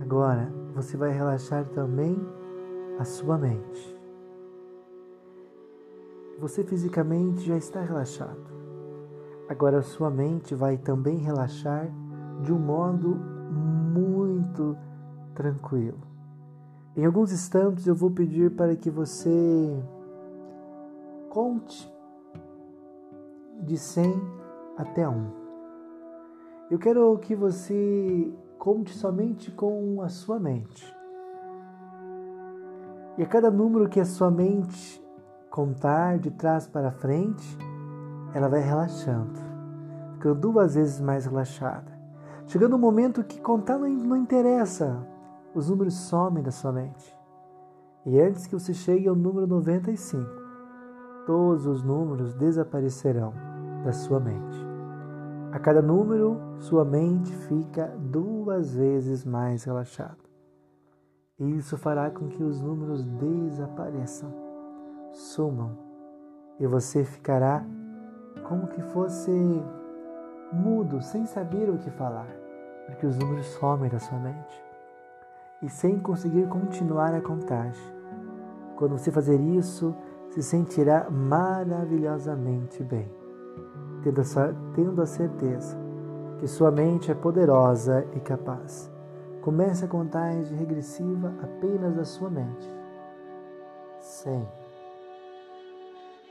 Agora 0.02 0.50
você 0.74 0.96
vai 0.96 1.12
relaxar 1.12 1.66
também 1.66 2.18
a 2.98 3.04
sua 3.04 3.38
mente. 3.38 3.93
Você 6.40 6.64
fisicamente 6.64 7.42
já 7.42 7.56
está 7.56 7.82
relaxado. 7.82 8.52
Agora 9.48 9.82
sua 9.82 10.10
mente 10.10 10.56
vai 10.56 10.78
também 10.78 11.18
relaxar 11.18 11.90
de 12.42 12.52
um 12.52 12.60
modo 12.60 13.16
muito 13.16 14.76
tranquilo. 15.36 16.00
Em 16.96 17.06
alguns 17.06 17.32
instantes 17.32 17.88
eu 17.88 17.96
vou 17.96 18.12
pedir 18.12 18.52
para 18.52 18.76
que 18.76 18.90
você 18.90 19.84
conte 21.30 21.92
de 23.62 23.78
100 23.78 24.22
até 24.78 25.08
1. 25.08 25.44
Eu 26.70 26.80
quero 26.80 27.18
que 27.20 27.36
você 27.36 28.34
conte 28.58 28.92
somente 28.92 29.52
com 29.52 30.02
a 30.02 30.10
sua 30.10 30.40
mente. 30.40 30.86
E 33.18 33.24
a 33.24 33.28
cada 33.28 33.52
número 33.52 33.90
que 33.90 34.00
a 34.00 34.06
sua 34.06 34.32
mente 34.32 35.03
contar 35.54 36.18
de 36.18 36.32
trás 36.32 36.66
para 36.66 36.90
frente, 36.90 37.60
ela 38.34 38.50
vai 38.50 38.60
relaxando, 38.60 39.40
ficando 40.14 40.34
duas 40.34 40.74
vezes 40.74 41.00
mais 41.00 41.28
relaxada. 41.28 41.94
Chegando 42.48 42.76
um 42.76 42.80
momento 42.80 43.24
que 43.24 43.40
contar 43.40 43.78
não, 43.78 43.88
não 43.88 44.18
interessa, 44.18 45.08
os 45.54 45.70
números 45.70 45.94
somem 45.94 46.42
da 46.42 46.50
sua 46.50 46.72
mente. 46.72 47.16
E 48.04 48.20
antes 48.20 48.48
que 48.48 48.56
você 48.56 48.74
chegue 48.74 49.08
ao 49.08 49.16
número 49.16 49.46
95, 49.46 50.28
todos 51.28 51.68
os 51.68 51.84
números 51.84 52.34
desaparecerão 52.34 53.32
da 53.86 53.94
sua 53.94 54.20
mente. 54.20 54.58
A 55.52 55.60
cada 55.60 55.84
número, 55.84 56.36
sua 56.58 56.84
mente 56.84 57.32
fica 57.32 57.96
duas 58.00 58.74
vezes 58.74 59.24
mais 59.24 59.66
relaxada. 59.66 60.18
E 61.38 61.58
isso 61.58 61.78
fará 61.78 62.10
com 62.10 62.28
que 62.28 62.42
os 62.42 62.60
números 62.60 63.06
desapareçam, 63.06 64.34
sumam, 65.14 65.78
e 66.60 66.68
você 66.68 67.04
ficará 67.04 67.64
como 68.48 68.68
que 68.68 68.82
fosse 68.82 69.32
mudo, 70.52 71.02
sem 71.02 71.26
saber 71.26 71.70
o 71.70 71.78
que 71.78 71.90
falar, 71.92 72.28
porque 72.86 73.06
os 73.06 73.18
números 73.18 73.46
somem 73.48 73.90
da 73.90 74.00
sua 74.00 74.20
mente 74.20 74.64
e 75.62 75.70
sem 75.70 75.98
conseguir 75.98 76.48
continuar 76.48 77.14
a 77.14 77.22
contagem. 77.22 77.94
Quando 78.76 78.98
você 78.98 79.12
fazer 79.12 79.40
isso, 79.40 79.96
se 80.30 80.44
sentirá 80.44 81.10
maravilhosamente 81.10 82.84
bem, 82.84 83.10
tendo 84.76 85.02
a 85.02 85.06
certeza 85.06 85.78
que 86.40 86.48
sua 86.48 86.70
mente 86.70 87.10
é 87.10 87.16
poderosa 87.16 88.06
e 88.14 88.20
capaz. 88.20 88.92
Comece 89.42 89.86
a 89.86 89.88
contagem 89.88 90.58
regressiva 90.58 91.34
apenas 91.42 91.96
da 91.96 92.04
sua 92.04 92.30
mente. 92.30 92.68
100. 94.00 94.63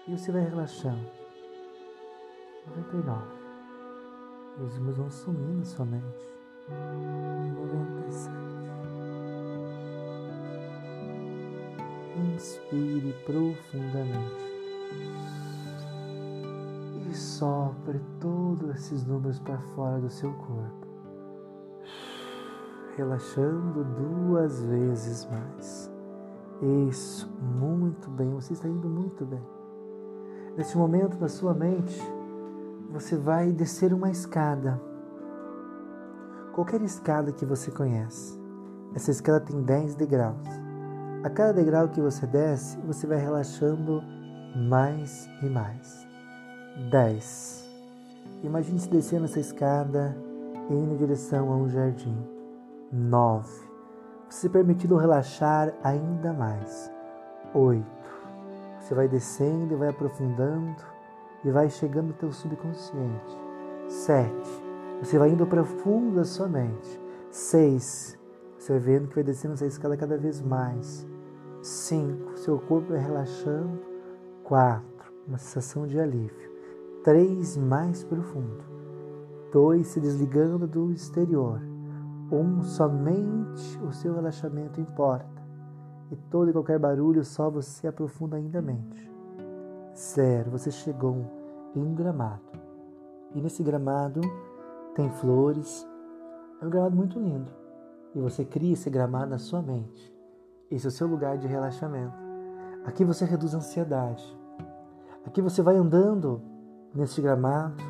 E 0.08 0.18
você 0.18 0.32
vai 0.32 0.42
relaxando. 0.42 1.06
99. 2.76 3.22
E 4.58 4.62
os 4.62 4.76
números 4.76 4.96
vão 4.96 5.10
sumindo 5.10 5.64
somente. 5.64 6.32
97. 6.68 8.32
Inspire 12.34 13.14
profundamente. 13.24 14.52
E 17.08 17.14
sopre 17.14 18.00
todos 18.20 18.70
esses 18.70 19.04
números 19.04 19.38
para 19.38 19.58
fora 19.58 20.00
do 20.00 20.10
seu 20.10 20.32
corpo. 20.32 20.86
Relaxando 22.96 23.84
duas 23.84 24.62
vezes 24.64 25.26
mais. 25.30 25.90
Isso, 26.88 27.30
muito 27.40 28.10
bem. 28.10 28.30
Você 28.30 28.52
está 28.52 28.68
indo 28.68 28.88
muito 28.88 29.24
bem. 29.24 29.61
Nesse 30.56 30.76
momento 30.76 31.16
da 31.16 31.28
sua 31.28 31.54
mente, 31.54 31.98
você 32.90 33.16
vai 33.16 33.50
descer 33.50 33.94
uma 33.94 34.10
escada. 34.10 34.78
Qualquer 36.52 36.82
escada 36.82 37.32
que 37.32 37.46
você 37.46 37.70
conhece. 37.70 38.38
Essa 38.94 39.10
escada 39.10 39.40
tem 39.40 39.62
10 39.62 39.94
degraus. 39.94 40.46
A 41.24 41.30
cada 41.30 41.54
degrau 41.54 41.88
que 41.88 42.02
você 42.02 42.26
desce, 42.26 42.76
você 42.86 43.06
vai 43.06 43.16
relaxando 43.16 44.02
mais 44.54 45.26
e 45.42 45.48
mais. 45.48 46.06
10. 46.90 47.66
Imagine-se 48.42 48.90
descendo 48.90 49.24
essa 49.24 49.40
escada 49.40 50.14
e 50.68 50.74
indo 50.74 50.92
em 50.92 50.98
direção 50.98 51.50
a 51.50 51.56
um 51.56 51.70
jardim. 51.70 52.16
9. 52.92 53.48
Você 54.28 54.50
permitido 54.50 54.96
relaxar 54.96 55.72
ainda 55.82 56.34
mais. 56.34 56.92
8. 57.54 58.01
Você 58.82 58.94
vai 58.94 59.06
descendo 59.06 59.72
e 59.72 59.76
vai 59.76 59.88
aprofundando 59.88 60.82
e 61.44 61.50
vai 61.50 61.70
chegando 61.70 62.08
no 62.08 62.12
teu 62.14 62.32
subconsciente. 62.32 63.38
Sete, 63.88 64.64
você 65.00 65.18
vai 65.18 65.30
indo 65.30 65.46
para 65.46 65.64
fundo 65.64 66.16
da 66.16 66.24
sua 66.24 66.48
mente. 66.48 67.00
Seis, 67.30 68.18
você 68.58 68.72
vai 68.72 68.80
vendo 68.80 69.08
que 69.08 69.14
vai 69.14 69.24
descendo 69.24 69.54
essa 69.54 69.66
escada 69.66 69.96
cada 69.96 70.18
vez 70.18 70.42
mais. 70.42 71.06
Cinco, 71.62 72.36
seu 72.36 72.58
corpo 72.58 72.88
vai 72.88 72.98
relaxando. 72.98 73.80
Quatro, 74.42 75.12
uma 75.28 75.38
sensação 75.38 75.86
de 75.86 76.00
alívio. 76.00 76.50
Três, 77.04 77.56
mais 77.56 78.02
profundo. 78.02 78.64
Dois, 79.52 79.86
se 79.88 80.00
desligando 80.00 80.66
do 80.66 80.92
exterior. 80.92 81.60
Um, 82.32 82.62
somente 82.62 83.78
o 83.86 83.92
seu 83.92 84.14
relaxamento 84.14 84.80
importa. 84.80 85.31
E 86.12 86.16
todo 86.30 86.50
e 86.50 86.52
qualquer 86.52 86.78
barulho 86.78 87.24
só 87.24 87.48
você 87.48 87.88
aprofunda 87.88 88.36
ainda 88.36 88.58
a 88.58 88.62
mente. 88.62 89.10
Zero, 89.96 90.50
você 90.50 90.70
chegou 90.70 91.24
em 91.74 91.82
um 91.82 91.94
gramado. 91.94 92.42
E 93.34 93.40
nesse 93.40 93.62
gramado 93.62 94.20
tem 94.94 95.08
flores. 95.08 95.88
É 96.60 96.66
um 96.66 96.68
gramado 96.68 96.94
muito 96.94 97.18
lindo. 97.18 97.50
E 98.14 98.20
você 98.20 98.44
cria 98.44 98.74
esse 98.74 98.90
gramado 98.90 99.30
na 99.30 99.38
sua 99.38 99.62
mente. 99.62 100.14
Esse 100.70 100.84
é 100.84 100.88
o 100.88 100.92
seu 100.92 101.06
lugar 101.06 101.38
de 101.38 101.46
relaxamento. 101.46 102.14
Aqui 102.84 103.06
você 103.06 103.24
reduz 103.24 103.54
a 103.54 103.58
ansiedade. 103.58 104.38
Aqui 105.24 105.40
você 105.40 105.62
vai 105.62 105.76
andando 105.76 106.42
neste 106.94 107.22
gramado, 107.22 107.82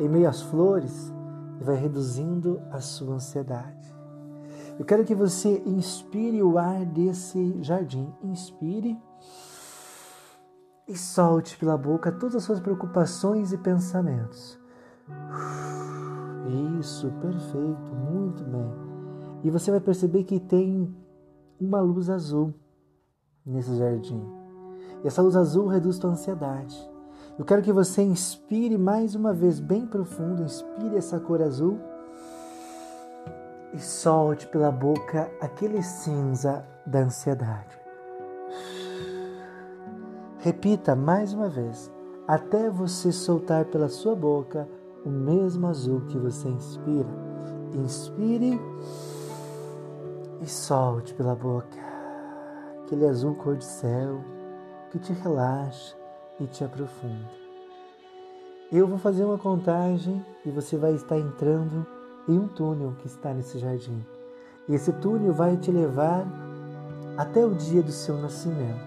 em 0.00 0.08
meio 0.08 0.26
às 0.26 0.40
flores, 0.40 1.12
e 1.60 1.64
vai 1.64 1.76
reduzindo 1.76 2.62
a 2.70 2.80
sua 2.80 3.16
ansiedade. 3.16 3.97
Eu 4.78 4.84
quero 4.84 5.04
que 5.04 5.14
você 5.14 5.60
inspire 5.66 6.40
o 6.42 6.56
ar 6.56 6.86
desse 6.86 7.62
jardim. 7.62 8.14
Inspire 8.22 8.96
e 10.86 10.96
solte 10.96 11.58
pela 11.58 11.76
boca 11.76 12.12
todas 12.12 12.36
as 12.36 12.44
suas 12.44 12.60
preocupações 12.60 13.52
e 13.52 13.58
pensamentos. 13.58 14.58
Isso, 16.78 17.10
perfeito, 17.20 17.94
muito 17.94 18.44
bem. 18.44 18.72
E 19.42 19.50
você 19.50 19.70
vai 19.70 19.80
perceber 19.80 20.22
que 20.24 20.38
tem 20.38 20.94
uma 21.60 21.80
luz 21.80 22.08
azul 22.08 22.54
nesse 23.44 23.76
jardim. 23.76 24.22
E 25.02 25.08
essa 25.08 25.22
luz 25.22 25.34
azul 25.34 25.66
reduz 25.66 25.98
tua 25.98 26.10
ansiedade. 26.10 26.76
Eu 27.36 27.44
quero 27.44 27.62
que 27.62 27.72
você 27.72 28.02
inspire 28.02 28.78
mais 28.78 29.14
uma 29.14 29.32
vez, 29.32 29.60
bem 29.60 29.86
profundo, 29.86 30.42
inspire 30.42 30.96
essa 30.96 31.20
cor 31.20 31.42
azul 31.42 31.78
e 33.72 33.78
solte 33.78 34.46
pela 34.46 34.70
boca 34.70 35.30
aquele 35.40 35.82
cinza 35.82 36.64
da 36.86 37.00
ansiedade. 37.00 37.78
Repita 40.38 40.94
mais 40.94 41.32
uma 41.32 41.48
vez, 41.48 41.92
até 42.26 42.70
você 42.70 43.12
soltar 43.12 43.64
pela 43.66 43.88
sua 43.88 44.14
boca 44.14 44.68
o 45.04 45.10
mesmo 45.10 45.66
azul 45.66 46.02
que 46.02 46.18
você 46.18 46.48
inspira. 46.48 47.08
Inspire 47.74 48.58
e 50.40 50.46
solte 50.46 51.12
pela 51.14 51.34
boca 51.34 51.88
aquele 52.88 53.06
azul 53.06 53.34
cor 53.34 53.56
de 53.56 53.64
céu 53.64 54.24
que 54.90 54.98
te 54.98 55.12
relaxa 55.12 55.94
e 56.40 56.46
te 56.46 56.64
aprofunda. 56.64 57.28
Eu 58.72 58.86
vou 58.86 58.98
fazer 58.98 59.24
uma 59.24 59.36
contagem 59.36 60.24
e 60.44 60.50
você 60.50 60.76
vai 60.76 60.92
estar 60.92 61.18
entrando 61.18 61.86
em 62.28 62.38
um 62.38 62.46
túnel 62.46 62.94
que 62.98 63.06
está 63.06 63.32
nesse 63.32 63.58
jardim. 63.58 64.04
E 64.68 64.74
esse 64.74 64.92
túnel 64.92 65.32
vai 65.32 65.56
te 65.56 65.72
levar 65.72 66.26
até 67.16 67.44
o 67.44 67.54
dia 67.54 67.82
do 67.82 67.90
seu 67.90 68.16
nascimento. 68.18 68.86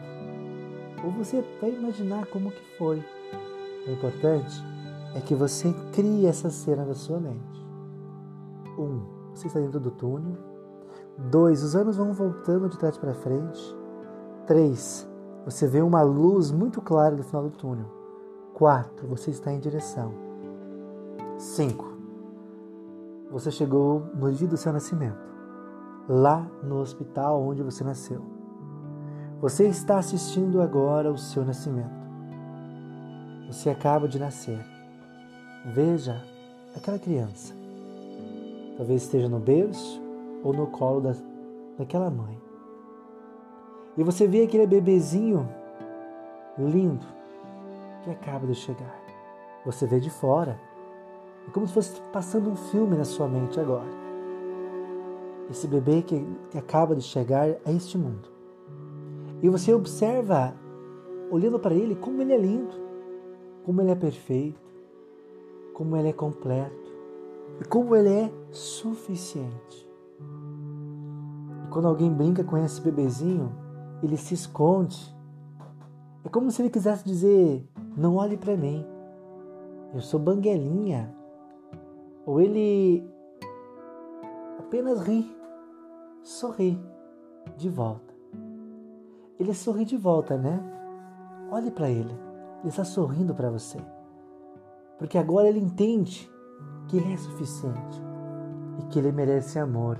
Ou 1.03 1.11
você 1.11 1.43
vai 1.59 1.71
imaginar 1.71 2.27
como 2.27 2.51
que 2.51 2.77
foi. 2.77 3.03
O 3.87 3.91
importante 3.91 4.63
é 5.15 5.19
que 5.19 5.33
você 5.33 5.73
crie 5.91 6.27
essa 6.27 6.49
cena 6.49 6.85
na 6.85 6.93
sua 6.93 7.19
mente. 7.19 7.65
Um, 8.77 9.01
você 9.33 9.47
está 9.47 9.59
dentro 9.59 9.79
do 9.79 9.91
túnel. 9.91 10.37
Dois, 11.17 11.63
os 11.63 11.75
anos 11.75 11.97
vão 11.97 12.13
voltando 12.13 12.69
de 12.69 12.77
trás 12.77 12.97
para 12.97 13.13
frente. 13.13 13.75
3. 14.45 15.09
Você 15.45 15.67
vê 15.67 15.81
uma 15.81 16.03
luz 16.03 16.51
muito 16.51 16.81
clara 16.81 17.15
no 17.15 17.23
final 17.23 17.43
do 17.43 17.49
túnel. 17.49 17.87
4. 18.53 19.07
Você 19.07 19.31
está 19.31 19.51
em 19.51 19.59
direção. 19.59 20.13
5. 21.37 21.90
Você 23.31 23.49
chegou 23.49 24.07
no 24.13 24.29
dia 24.31 24.47
do 24.47 24.57
seu 24.57 24.73
nascimento, 24.73 25.17
lá 26.07 26.45
no 26.61 26.79
hospital 26.79 27.41
onde 27.41 27.63
você 27.63 27.81
nasceu. 27.81 28.21
Você 29.39 29.67
está 29.67 29.97
assistindo 29.97 30.61
agora 30.61 31.11
o 31.11 31.17
seu 31.17 31.45
nascimento. 31.45 32.01
Você 33.47 33.69
acaba 33.69 34.07
de 34.07 34.19
nascer. 34.19 34.59
Veja 35.73 36.21
aquela 36.75 36.99
criança. 36.99 37.53
Talvez 38.77 39.03
esteja 39.03 39.29
no 39.29 39.39
berço 39.39 40.01
ou 40.43 40.53
no 40.53 40.67
colo 40.67 40.99
da, 40.99 41.13
daquela 41.77 42.09
mãe. 42.09 42.37
E 43.97 44.03
você 44.03 44.27
vê 44.27 44.43
aquele 44.43 44.67
bebezinho 44.67 45.47
lindo 46.57 47.05
que 48.03 48.09
acaba 48.09 48.45
de 48.45 48.55
chegar. 48.55 48.99
Você 49.65 49.87
vê 49.87 49.99
de 49.99 50.09
fora. 50.09 50.59
É 51.47 51.51
como 51.51 51.67
se 51.67 51.73
fosse 51.73 52.01
passando 52.13 52.49
um 52.49 52.55
filme 52.55 52.95
na 52.95 53.03
sua 53.03 53.27
mente 53.27 53.59
agora. 53.59 53.89
Esse 55.49 55.67
bebê 55.67 56.01
que, 56.01 56.25
acaba 56.57 56.95
de 56.95 57.01
chegar 57.01 57.47
a 57.65 57.71
este 57.71 57.97
mundo. 57.97 58.29
E 59.41 59.49
você 59.49 59.73
observa, 59.73 60.53
olhando 61.29 61.59
para 61.59 61.73
ele, 61.73 61.95
como 61.95 62.21
ele 62.21 62.33
é 62.33 62.37
lindo, 62.37 62.73
como 63.65 63.81
ele 63.81 63.91
é 63.91 63.95
perfeito, 63.95 64.59
como 65.73 65.97
ele 65.97 66.09
é 66.09 66.13
completo 66.13 66.91
e 67.59 67.65
como 67.65 67.95
ele 67.95 68.09
é 68.09 68.31
suficiente. 68.51 69.89
E 71.65 71.67
quando 71.69 71.87
alguém 71.87 72.11
brinca 72.11 72.43
com 72.43 72.57
esse 72.57 72.79
bebezinho, 72.81 73.51
ele 74.03 74.17
se 74.17 74.33
esconde. 74.33 75.15
É 76.23 76.29
como 76.29 76.51
se 76.51 76.61
ele 76.61 76.69
quisesse 76.69 77.03
dizer: 77.03 77.67
não 77.97 78.15
olhe 78.15 78.37
para 78.37 78.55
mim, 78.55 78.85
eu 79.93 80.01
sou 80.01 80.19
banguelinha. 80.19 81.20
Ou 82.25 82.39
ele 82.39 83.07
apenas 84.59 85.01
ri, 85.01 85.35
sorri 86.23 86.79
de 87.57 87.69
volta. 87.69 88.13
Ele 89.39 89.53
sorri 89.53 89.85
de 89.85 89.97
volta, 89.97 90.37
né? 90.37 90.61
Olhe 91.51 91.71
para 91.71 91.89
ele, 91.89 92.13
ele 92.59 92.69
está 92.69 92.83
sorrindo 92.83 93.33
para 93.33 93.49
você. 93.49 93.79
Porque 94.97 95.17
agora 95.17 95.47
ele 95.47 95.59
entende 95.59 96.31
que 96.87 96.97
ele 96.97 97.13
é 97.13 97.17
suficiente 97.17 98.01
e 98.79 98.83
que 98.85 98.99
ele 98.99 99.11
merece 99.11 99.57
amor 99.57 99.97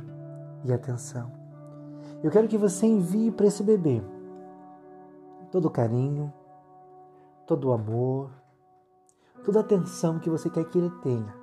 e 0.64 0.72
atenção. 0.72 1.31
Eu 2.23 2.30
quero 2.30 2.48
que 2.48 2.57
você 2.57 2.85
envie 2.85 3.31
para 3.31 3.48
esse 3.48 3.64
bebê 3.64 4.02
todo 5.52 5.65
o 5.65 5.72
carinho, 5.72 6.34
todo 7.45 7.69
o 7.69 7.73
amor, 7.73 8.31
toda 9.43 9.60
a 9.60 9.61
atenção 9.61 10.18
que 10.18 10.30
você 10.30 10.49
quer 10.49 10.64
que 10.65 10.77
ele 10.77 10.89
tenha. 11.02 11.41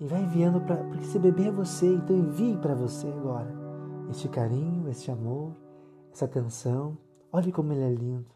E 0.00 0.06
vai 0.06 0.22
enviando 0.22 0.60
para. 0.60 0.76
Porque 0.76 1.04
esse 1.04 1.18
bebê 1.18 1.48
é 1.48 1.52
você, 1.52 1.86
então 1.86 2.16
envie 2.16 2.56
para 2.56 2.74
você 2.74 3.06
agora 3.08 3.60
este 4.10 4.28
carinho, 4.28 4.88
este 4.88 5.10
amor, 5.10 5.52
essa 6.12 6.24
atenção. 6.24 6.98
Olhe 7.32 7.52
como 7.52 7.72
ele 7.72 7.84
é 7.84 7.90
lindo. 7.90 8.26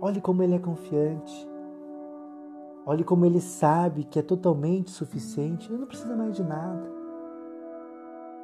Olhe 0.00 0.20
como 0.20 0.42
ele 0.42 0.54
é 0.54 0.58
confiante. 0.58 1.48
Olhe 2.84 3.04
como 3.04 3.24
ele 3.24 3.40
sabe 3.40 4.04
que 4.04 4.18
é 4.18 4.22
totalmente 4.22 4.90
suficiente. 4.90 5.70
Ele 5.70 5.78
não 5.78 5.86
precisa 5.86 6.16
mais 6.16 6.34
de 6.34 6.42
nada. 6.42 6.90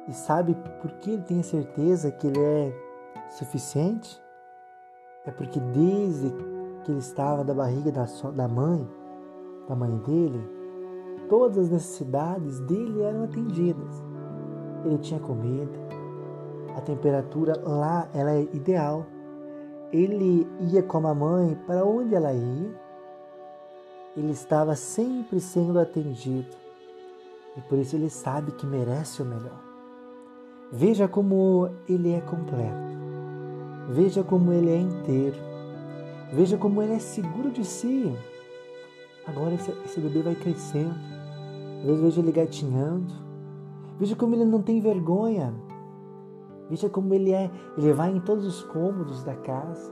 E 0.07 0.13
sabe 0.13 0.55
por 0.81 0.91
que 0.99 1.11
ele 1.11 1.23
tem 1.23 1.39
a 1.41 1.43
certeza 1.43 2.11
que 2.11 2.27
ele 2.27 2.39
é 2.39 2.73
suficiente? 3.29 4.21
É 5.25 5.31
porque 5.31 5.59
desde 5.59 6.31
que 6.85 6.91
ele 6.91 6.99
estava 6.99 7.43
da 7.43 7.53
barriga 7.53 7.91
da, 7.91 8.05
da 8.31 8.47
mãe, 8.47 8.87
da 9.67 9.75
mãe 9.75 9.97
dele, 9.97 10.56
todas 11.29 11.57
as 11.57 11.69
necessidades 11.69 12.59
dele 12.61 13.01
eram 13.01 13.23
atendidas. 13.23 14.03
Ele 14.85 14.97
tinha 14.97 15.19
comida, 15.19 15.87
a 16.77 16.81
temperatura 16.81 17.59
lá 17.63 18.07
ela 18.13 18.33
é 18.33 18.41
ideal. 18.53 19.05
Ele 19.91 20.47
ia 20.71 20.83
com 20.83 21.07
a 21.07 21.15
mãe 21.15 21.57
para 21.65 21.83
onde 21.83 22.13
ela 22.13 22.31
ia. 22.31 22.71
Ele 24.15 24.31
estava 24.31 24.75
sempre 24.75 25.39
sendo 25.39 25.79
atendido. 25.79 26.55
E 27.55 27.61
por 27.61 27.79
isso 27.79 27.95
ele 27.95 28.09
sabe 28.09 28.51
que 28.51 28.67
merece 28.67 29.23
o 29.23 29.25
melhor. 29.25 29.59
Veja 30.71 31.07
como 31.07 31.69
ele 31.89 32.13
é 32.13 32.21
completo. 32.21 32.97
Veja 33.89 34.23
como 34.23 34.53
ele 34.53 34.69
é 34.69 34.77
inteiro. 34.77 35.37
Veja 36.31 36.57
como 36.57 36.83
ele 36.83 36.93
é 36.93 36.99
seguro 36.99 37.49
de 37.49 37.65
si. 37.65 38.13
Agora 39.25 39.55
esse, 39.55 39.71
esse 39.83 39.99
bebê 39.99 40.21
vai 40.21 40.35
crescendo. 40.35 40.93
Às 41.79 41.83
vezes 41.83 42.01
veja 42.01 42.21
ele 42.21 42.31
gatinhando. 42.31 43.13
Veja 43.99 44.15
como 44.15 44.35
ele 44.35 44.45
não 44.45 44.61
tem 44.61 44.79
vergonha. 44.79 45.53
Veja 46.69 46.89
como 46.89 47.13
ele 47.13 47.31
é. 47.31 47.49
Ele 47.77 47.93
vai 47.93 48.15
em 48.15 48.19
todos 48.19 48.45
os 48.45 48.63
cômodos 48.63 49.23
da 49.23 49.35
casa. 49.35 49.91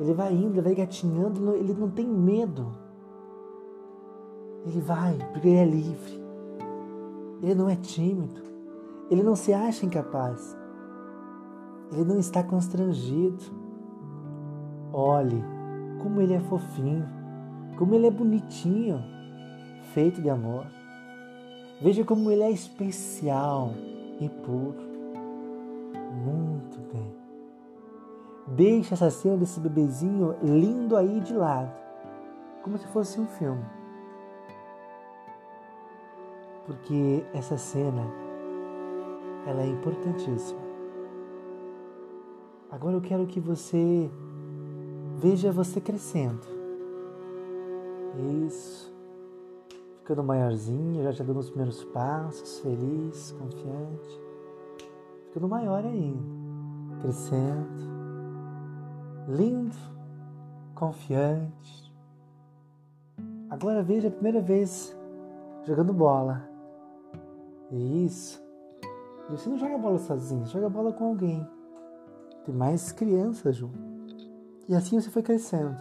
Ele 0.00 0.14
vai 0.14 0.32
indo, 0.32 0.54
ele 0.54 0.62
vai 0.62 0.74
gatinhando, 0.74 1.54
ele 1.54 1.74
não 1.74 1.90
tem 1.90 2.06
medo. 2.06 2.72
Ele 4.64 4.80
vai, 4.80 5.18
porque 5.32 5.48
ele 5.48 5.58
é 5.58 5.64
livre. 5.64 6.22
Ele 7.42 7.54
não 7.54 7.68
é 7.68 7.76
tímido. 7.76 8.40
Ele 9.10 9.22
não 9.22 9.36
se 9.36 9.52
acha 9.52 9.84
incapaz. 9.84 10.56
Ele 11.92 12.04
não 12.04 12.18
está 12.18 12.42
constrangido. 12.42 13.42
Olhe 14.92 15.42
como 16.02 16.20
ele 16.20 16.34
é 16.34 16.40
fofinho, 16.40 17.08
como 17.78 17.94
ele 17.94 18.06
é 18.06 18.10
bonitinho, 18.10 19.02
feito 19.94 20.20
de 20.20 20.28
amor. 20.28 20.66
Veja 21.82 22.04
como 22.04 22.30
ele 22.30 22.44
é 22.44 22.50
especial 22.50 23.72
e 24.20 24.28
puro. 24.28 24.80
Muito 26.24 26.78
bem. 26.92 27.12
Deixe 28.46 28.94
essa 28.94 29.10
cena 29.10 29.36
desse 29.36 29.58
bebezinho 29.58 30.36
lindo 30.40 30.96
aí 30.96 31.18
de 31.18 31.34
lado, 31.34 31.72
como 32.62 32.78
se 32.78 32.86
fosse 32.86 33.18
um 33.20 33.26
filme. 33.26 33.64
Porque 36.66 37.24
essa 37.34 37.58
cena 37.58 38.06
ela 39.44 39.62
é 39.62 39.66
importantíssima. 39.66 40.60
Agora 42.70 42.94
eu 42.94 43.00
quero 43.00 43.26
que 43.26 43.40
você 43.40 44.08
veja 45.16 45.50
você 45.50 45.80
crescendo. 45.80 46.46
Isso. 48.46 48.91
Ficando 50.02 50.24
maiorzinho, 50.24 51.04
já, 51.04 51.12
já 51.12 51.24
dando 51.24 51.38
os 51.38 51.48
primeiros 51.48 51.84
passos, 51.84 52.58
feliz, 52.58 53.30
confiante. 53.38 54.20
Ficando 55.28 55.48
maior 55.48 55.84
ainda. 55.84 56.98
Crescendo. 57.00 57.92
Lindo, 59.28 59.76
confiante. 60.74 61.94
Agora 63.48 63.80
veja 63.80 64.08
a 64.08 64.10
primeira 64.10 64.40
vez 64.40 64.92
jogando 65.64 65.92
bola. 65.92 66.42
Isso. 67.70 68.42
E 69.28 69.30
você 69.30 69.48
não 69.48 69.56
joga 69.56 69.78
bola 69.78 69.98
sozinho, 69.98 70.44
joga 70.46 70.68
bola 70.68 70.92
com 70.92 71.04
alguém. 71.04 71.48
Tem 72.44 72.52
mais 72.52 72.90
crianças 72.90 73.54
junto. 73.54 73.78
E 74.68 74.74
assim 74.74 75.00
você 75.00 75.10
foi 75.10 75.22
crescendo, 75.22 75.76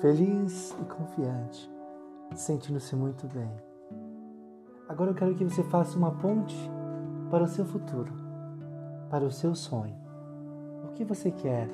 feliz 0.00 0.74
e 0.80 0.84
confiante, 0.84 1.70
sentindo-se 2.34 2.94
muito 2.96 3.26
bem. 3.28 3.50
Agora 4.88 5.10
eu 5.10 5.14
quero 5.14 5.34
que 5.34 5.44
você 5.44 5.62
faça 5.62 5.96
uma 5.96 6.10
ponte 6.12 6.56
para 7.30 7.44
o 7.44 7.48
seu 7.48 7.64
futuro, 7.64 8.12
para 9.10 9.24
o 9.24 9.30
seu 9.30 9.54
sonho. 9.54 9.96
O 10.84 10.92
que 10.92 11.04
você 11.04 11.30
quer 11.30 11.68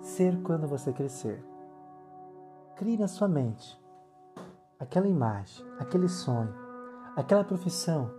ser 0.00 0.40
quando 0.42 0.66
você 0.66 0.92
crescer? 0.92 1.44
Crie 2.76 2.98
na 2.98 3.08
sua 3.08 3.28
mente 3.28 3.80
aquela 4.78 5.06
imagem, 5.06 5.64
aquele 5.78 6.08
sonho, 6.08 6.52
aquela 7.14 7.44
profissão, 7.44 8.10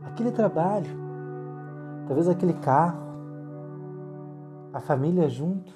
aquele 0.00 0.30
trabalho, 0.30 0.90
talvez 2.06 2.28
aquele 2.28 2.54
carro, 2.54 3.10
a 4.72 4.80
família 4.80 5.28
junto, 5.28 5.72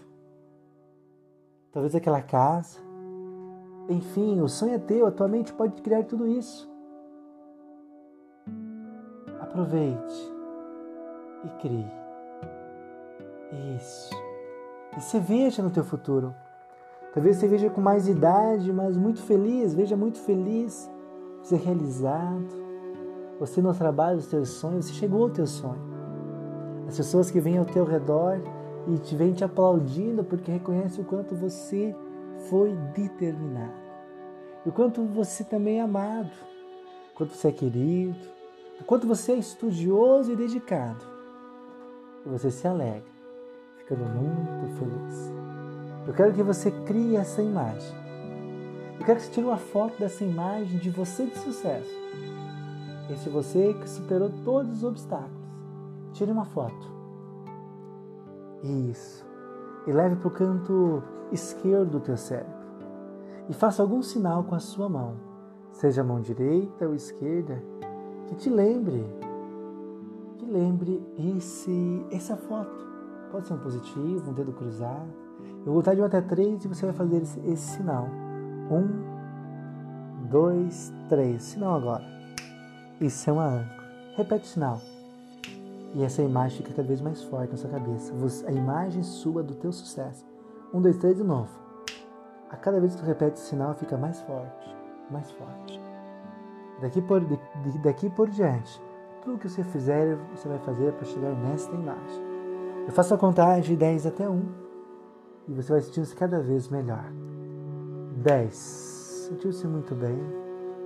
talvez 1.73 1.95
aquela 1.95 2.23
casa. 2.23 2.84
Enfim, 3.89 4.41
o 4.41 4.49
sonho 4.49 4.75
é 4.75 4.79
teu, 4.79 5.07
a 5.07 5.11
tua 5.11 5.29
mente 5.29 5.53
pode 5.53 5.81
criar 5.83 6.05
tudo 6.05 6.27
isso. 6.27 6.71
Aproveite 9.41 10.33
e 11.45 11.49
crie. 11.61 11.93
Isso. 13.77 14.11
E 14.97 15.01
você 15.01 15.19
veja 15.21 15.63
no 15.63 15.71
teu 15.71 15.85
futuro. 15.85 16.35
Talvez 17.13 17.37
você 17.37 17.47
veja 17.47 17.71
com 17.71 17.81
mais 17.81 18.09
idade, 18.09 18.73
mas 18.73 18.97
muito 18.97 19.23
feliz, 19.23 19.75
veja 19.75 19.97
muito 19.97 20.19
feliz, 20.19 20.91
ser 21.43 21.57
realizado. 21.57 22.65
Você 23.39 23.61
no 23.61 23.75
trabalho 23.75 24.17
dos 24.17 24.27
teus 24.27 24.49
sonhos, 24.49 24.87
você 24.87 24.95
chegou 24.95 25.25
ao 25.25 25.31
teu 25.31 25.47
sonho. 25.47 25.95
As 26.89 26.97
pessoas 26.97 27.31
que 27.31 27.41
vêm 27.41 27.59
ao 27.59 27.65
teu 27.65 27.85
redor 27.85 28.41
e 28.89 28.99
te 28.99 29.15
vêm 29.15 29.33
te 29.33 29.45
aplaudindo 29.45 30.25
porque 30.25 30.51
reconhecem 30.51 31.05
o 31.05 31.07
quanto 31.07 31.35
você 31.35 31.95
foi 32.49 32.75
determinado. 32.95 33.85
E 34.65 34.69
o 34.69 34.73
quanto 34.73 35.03
você 35.05 35.45
também 35.45 35.79
é 35.79 35.83
amado, 35.83 36.31
o 37.13 37.17
quanto 37.17 37.35
você 37.35 37.49
é 37.49 37.53
querido, 37.53 38.17
o 38.81 38.85
quanto 38.85 39.07
você 39.07 39.33
é 39.33 39.37
estudioso 39.37 40.33
e 40.33 40.37
dedicado. 40.37 41.05
Você 42.27 42.51
se 42.51 42.67
alegra, 42.67 43.05
ficando 43.77 44.05
muito 44.05 44.79
feliz. 44.79 45.33
Eu 46.07 46.15
quero 46.15 46.33
que 46.33 46.43
você 46.43 46.71
crie 46.71 47.17
essa 47.17 47.43
imagem. 47.43 47.95
Eu 48.99 49.05
quero 49.05 49.19
que 49.19 49.27
você 49.27 49.33
tire 49.33 49.47
uma 49.47 49.59
foto 49.59 49.99
dessa 49.99 50.25
imagem 50.25 50.79
de 50.79 50.91
você 50.91 51.27
de 51.27 51.37
sucesso. 51.39 51.95
Esse 53.11 53.29
você 53.29 53.75
que 53.75 53.89
superou 53.89 54.31
todos 54.45 54.79
os 54.79 54.85
obstáculos. 54.85 55.45
Tire 56.13 56.31
uma 56.31 56.47
foto. 56.47 56.95
Isso. 58.63 59.27
E 59.87 59.93
leve 59.93 60.17
para 60.17 60.29
o 60.29 60.31
canto 60.31 61.03
esquerdo 61.33 61.91
do 61.91 62.01
teu 62.01 62.17
cérebro. 62.17 62.65
E 63.49 63.53
faça 63.53 63.83
algum 63.83 64.03
sinal 64.03 64.45
com 64.45 64.55
a 64.55 64.59
sua 64.59 64.89
mão, 64.89 65.17
seja 65.73 66.01
a 66.01 66.05
mão 66.05 66.21
direita 66.21 66.87
ou 66.87 66.95
esquerda, 66.95 67.63
que 68.27 68.35
te 68.35 68.49
lembre, 68.49 69.05
que 70.39 70.47
lembre 70.47 71.03
esse, 71.37 72.07
essa 72.11 72.37
foto. 72.37 72.85
Pode 73.31 73.47
ser 73.47 73.55
um 73.55 73.59
positivo, 73.59 74.31
um 74.31 74.35
dedo 74.35 74.53
cruzado. 74.53 75.09
Eu 75.59 75.73
vou 75.73 75.77
contar 75.77 75.95
de 75.95 76.01
um 76.01 76.05
até 76.05 76.21
três 76.21 76.65
e 76.65 76.69
você 76.69 76.87
vai 76.87 76.95
fazer 76.95 77.23
esse, 77.23 77.41
esse 77.41 77.77
sinal. 77.77 78.07
Um, 78.71 80.29
dois, 80.29 80.93
três. 81.09 81.43
Sinal 81.43 81.77
agora. 81.77 82.05
Isso 83.01 83.29
é 83.29 83.33
uma 83.33 83.47
âncora. 83.47 83.85
Repete 84.17 84.45
o 84.45 84.49
sinal. 84.49 84.81
E 85.95 86.03
essa 86.03 86.23
imagem 86.23 86.59
fica 86.59 86.71
cada 86.71 86.87
vez 86.87 87.01
mais 87.01 87.23
forte 87.23 87.51
na 87.51 87.57
sua 87.57 87.71
cabeça. 87.71 88.13
a 88.47 88.53
imagem 88.53 89.03
sua 89.03 89.43
do 89.43 89.55
teu 89.55 89.73
sucesso. 89.73 90.25
Um, 90.75 90.81
dois, 90.81 90.97
três 90.97 91.17
de 91.17 91.23
novo. 91.23 91.49
A 92.51 92.57
cada 92.57 92.81
vez 92.81 92.97
que 92.97 93.01
tu 93.01 93.07
repete 93.07 93.39
esse 93.39 93.51
sinal, 93.51 93.75
fica 93.75 93.97
mais 93.97 94.21
forte, 94.23 94.77
mais 95.09 95.31
forte. 95.31 95.81
Daqui 96.81 97.01
por, 97.01 97.21
de, 97.21 97.39
daqui 97.79 98.11
por 98.11 98.29
diante, 98.29 98.83
tudo 99.23 99.39
que 99.39 99.49
você 99.49 99.63
fizer, 99.63 100.17
você 100.35 100.49
vai 100.49 100.59
fazer 100.59 100.93
para 100.95 101.07
chegar 101.07 101.31
nesta 101.31 101.73
imagem. 101.73 102.25
Eu 102.89 102.93
faço 102.93 103.15
a 103.15 103.19
contagem 103.19 103.63
de 103.63 103.77
10 103.77 104.07
até 104.07 104.29
1 104.29 104.43
e 105.47 105.55
você 105.55 105.73
vai 105.73 105.81
sentir-se 105.81 106.15
cada 106.17 106.41
vez 106.41 106.69
melhor. 106.69 107.05
10. 108.17 108.55
Sentiu-se 109.29 109.69
muito 109.69 109.95
bem. 109.95 110.19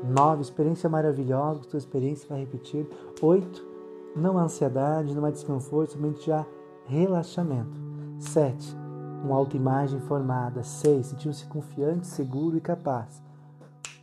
9. 0.05 0.43
Experiência 0.43 0.90
maravilhosa, 0.90 1.62
sua 1.62 1.78
experiência 1.78 2.28
vai 2.28 2.40
repetir. 2.40 2.86
8 3.23 3.66
não 4.15 4.36
há 4.36 4.43
ansiedade, 4.43 5.15
não 5.15 5.24
há 5.24 5.31
desconforto, 5.31 5.93
somente 5.93 6.27
já 6.27 6.44
relaxamento. 6.85 7.81
7. 8.19 8.88
Uma 9.24 9.36
autoimagem 9.36 10.01
formada. 10.01 10.62
6. 10.62 11.07
Sentiu-se 11.07 11.47
confiante, 11.47 12.07
seguro 12.07 12.57
e 12.57 12.61
capaz. 12.61 13.23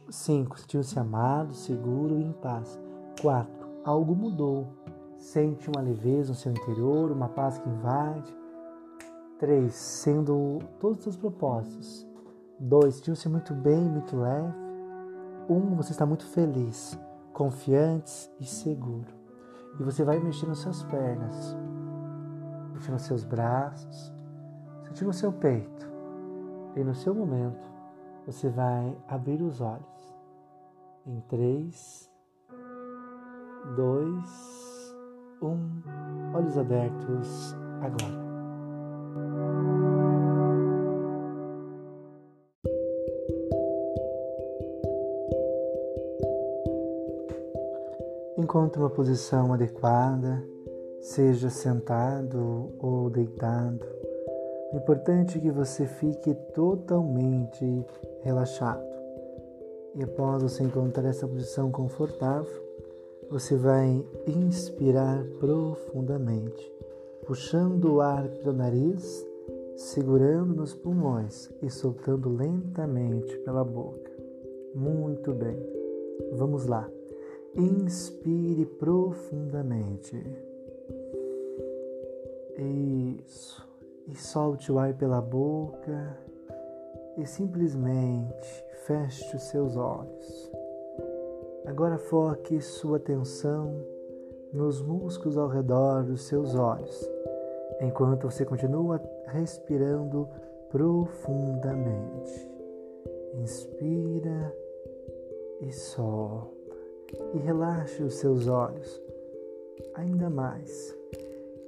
5. 0.10 0.60
Sentiu-se 0.60 1.00
amado, 1.00 1.54
seguro 1.54 2.20
e 2.20 2.24
em 2.24 2.32
paz. 2.34 2.80
4. 3.22 3.68
Algo 3.84 4.16
mudou. 4.16 4.68
Sente 5.18 5.70
uma 5.70 5.82
leveza 5.82 6.30
no 6.30 6.36
seu 6.36 6.52
interior, 6.52 7.12
uma 7.12 7.30
paz 7.30 7.58
que 7.58 7.70
invade. 7.70 8.36
3. 9.40 9.74
Sendo 9.74 10.60
todos 10.80 10.98
os 10.98 11.04
seus 11.04 11.18
propósitos. 11.18 12.08
2. 12.60 12.96
Sentiu-se 12.96 13.28
muito 13.30 13.54
bem, 13.54 13.82
muito 13.82 14.16
leve. 14.16 14.54
1. 15.50 15.54
Um, 15.54 15.76
você 15.76 15.92
está 15.92 16.06
muito 16.06 16.26
feliz, 16.26 16.98
confiante 17.34 18.32
e 18.40 18.46
seguro. 18.46 19.14
E 19.80 19.84
você 19.84 20.04
vai 20.04 20.20
mexer 20.20 20.48
nas 20.48 20.60
suas 20.60 20.84
pernas, 20.84 21.56
mexer 22.74 22.92
nos 22.92 23.02
seus 23.02 23.24
braços, 23.24 24.15
sentir 24.96 25.06
no 25.06 25.14
seu 25.14 25.32
peito. 25.34 25.86
E 26.76 26.84
no 26.84 26.96
seu 26.96 27.14
momento, 27.14 27.70
você 28.26 28.50
vai 28.50 28.98
abrir 29.08 29.42
os 29.42 29.60
olhos. 29.60 30.16
Em 31.06 31.20
três, 31.28 32.10
dois, 33.76 34.96
um, 35.42 35.60
olhos 36.34 36.58
abertos 36.58 37.56
agora. 37.82 38.26
Encontre 48.38 48.80
uma 48.80 48.90
posição 48.90 49.54
adequada, 49.54 50.44
seja 51.02 51.50
sentado 51.50 52.74
ou 52.80 53.10
deitado. 53.10 53.95
O 54.74 54.78
importante 54.78 55.38
é 55.38 55.42
que 55.42 55.52
você 55.52 55.86
fique 55.86 56.34
totalmente 56.54 57.86
relaxado. 58.22 58.84
E 59.96 60.04
após 60.04 60.44
você 60.44 60.64
encontrar 60.64 61.08
essa 61.08 61.28
posição 61.28 61.72
confortável, 61.72 62.64
você 63.30 63.56
vai 63.56 64.06
inspirar 64.28 65.24
profundamente, 65.40 66.74
puxando 67.26 67.96
o 67.96 68.02
ar 68.02 68.28
pelo 68.28 68.54
nariz, 68.54 69.26
segurando 69.76 70.54
nos 70.56 70.74
pulmões 70.74 71.50
e 71.62 71.70
soltando 71.70 72.30
lentamente 72.30 73.38
pela 73.40 73.64
boca. 73.64 74.12
Muito 74.74 75.34
bem. 75.34 75.58
Vamos 76.34 76.66
lá. 76.66 76.90
Inspire 77.56 78.66
profundamente. 78.66 80.22
Isso. 82.58 83.65
E 84.08 84.16
solte 84.16 84.72
o 84.72 84.78
ar 84.78 84.94
pela 84.94 85.22
boca 85.22 86.18
e 87.18 87.26
simplesmente 87.26 88.66
feche 88.86 89.36
os 89.36 89.44
seus 89.44 89.76
olhos. 89.76 90.52
Agora 91.66 91.98
foque 91.98 92.62
sua 92.62 92.98
atenção 92.98 93.84
nos 94.54 94.82
músculos 94.82 95.38
ao 95.38 95.48
redor 95.48 96.04
dos 96.04 96.24
seus 96.24 96.56
olhos, 96.56 97.10
enquanto 97.82 98.30
você 98.30 98.46
continua 98.46 99.02
respirando 99.28 100.30
profundamente. 100.70 102.52
Inspira 103.34 104.56
e 105.62 105.72
solta 105.72 106.56
e 107.34 107.38
relaxe 107.38 108.04
os 108.04 108.16
seus 108.16 108.48
olhos 108.48 109.02
ainda 109.96 110.30
mais. 110.30 110.96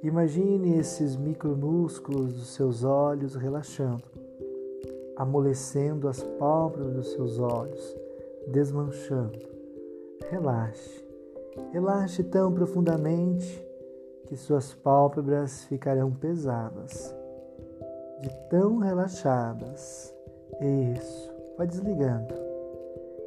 Imagine 0.02 0.78
esses 0.78 1.16
micromúsculos 1.16 2.34
dos 2.34 2.48
seus 2.54 2.84
olhos 2.84 3.34
relaxando 3.34 4.04
amolecendo 5.18 6.06
as 6.06 6.22
pálpebras 6.22 6.94
dos 6.94 7.12
seus 7.12 7.40
olhos, 7.40 7.96
desmanchando. 8.46 9.36
Relaxe. 10.30 11.04
Relaxe 11.72 12.22
tão 12.22 12.54
profundamente 12.54 13.66
que 14.26 14.36
suas 14.36 14.72
pálpebras 14.74 15.64
ficarão 15.64 16.12
pesadas. 16.12 17.12
De 18.20 18.30
tão 18.48 18.78
relaxadas. 18.78 20.14
Isso. 20.94 21.32
Vai 21.56 21.66
desligando. 21.66 22.34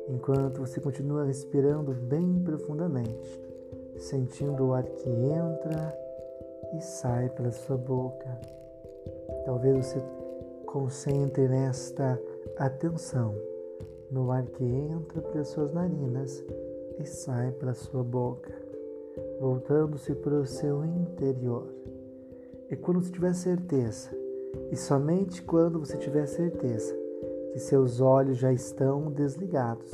Enquanto 0.08 0.62
você 0.62 0.80
continua 0.80 1.26
respirando 1.26 1.92
bem 1.92 2.42
profundamente, 2.42 3.42
sentindo 3.98 4.68
o 4.68 4.74
ar 4.74 4.84
que 4.84 5.10
entra 5.10 5.94
e 6.74 6.82
sai 6.82 7.30
pela 7.30 7.52
sua 7.52 7.78
boca. 7.78 8.28
Talvez 9.46 9.86
você 9.86 10.02
concentre 10.66 11.48
nesta 11.48 12.22
atenção 12.58 13.36
no 14.10 14.32
ar 14.32 14.46
que 14.46 14.64
entra 14.64 15.22
pelas 15.22 15.50
suas 15.50 15.74
narinas 15.74 16.44
e 17.00 17.06
sai 17.06 17.52
pela 17.52 17.74
sua 17.74 18.04
boca, 18.04 18.54
voltando-se 19.40 20.14
para 20.16 20.36
o 20.36 20.46
seu 20.46 20.86
interior. 20.86 21.68
E 22.70 22.76
quando 22.76 23.02
você 23.02 23.12
tiver 23.12 23.34
certeza, 23.34 24.10
e 24.72 24.76
somente 24.76 25.42
quando 25.42 25.80
você 25.80 25.98
tiver 25.98 26.26
certeza 26.26 26.96
que 27.52 27.60
seus 27.60 28.00
olhos 28.00 28.38
já 28.38 28.52
estão 28.54 29.12
desligados, 29.12 29.92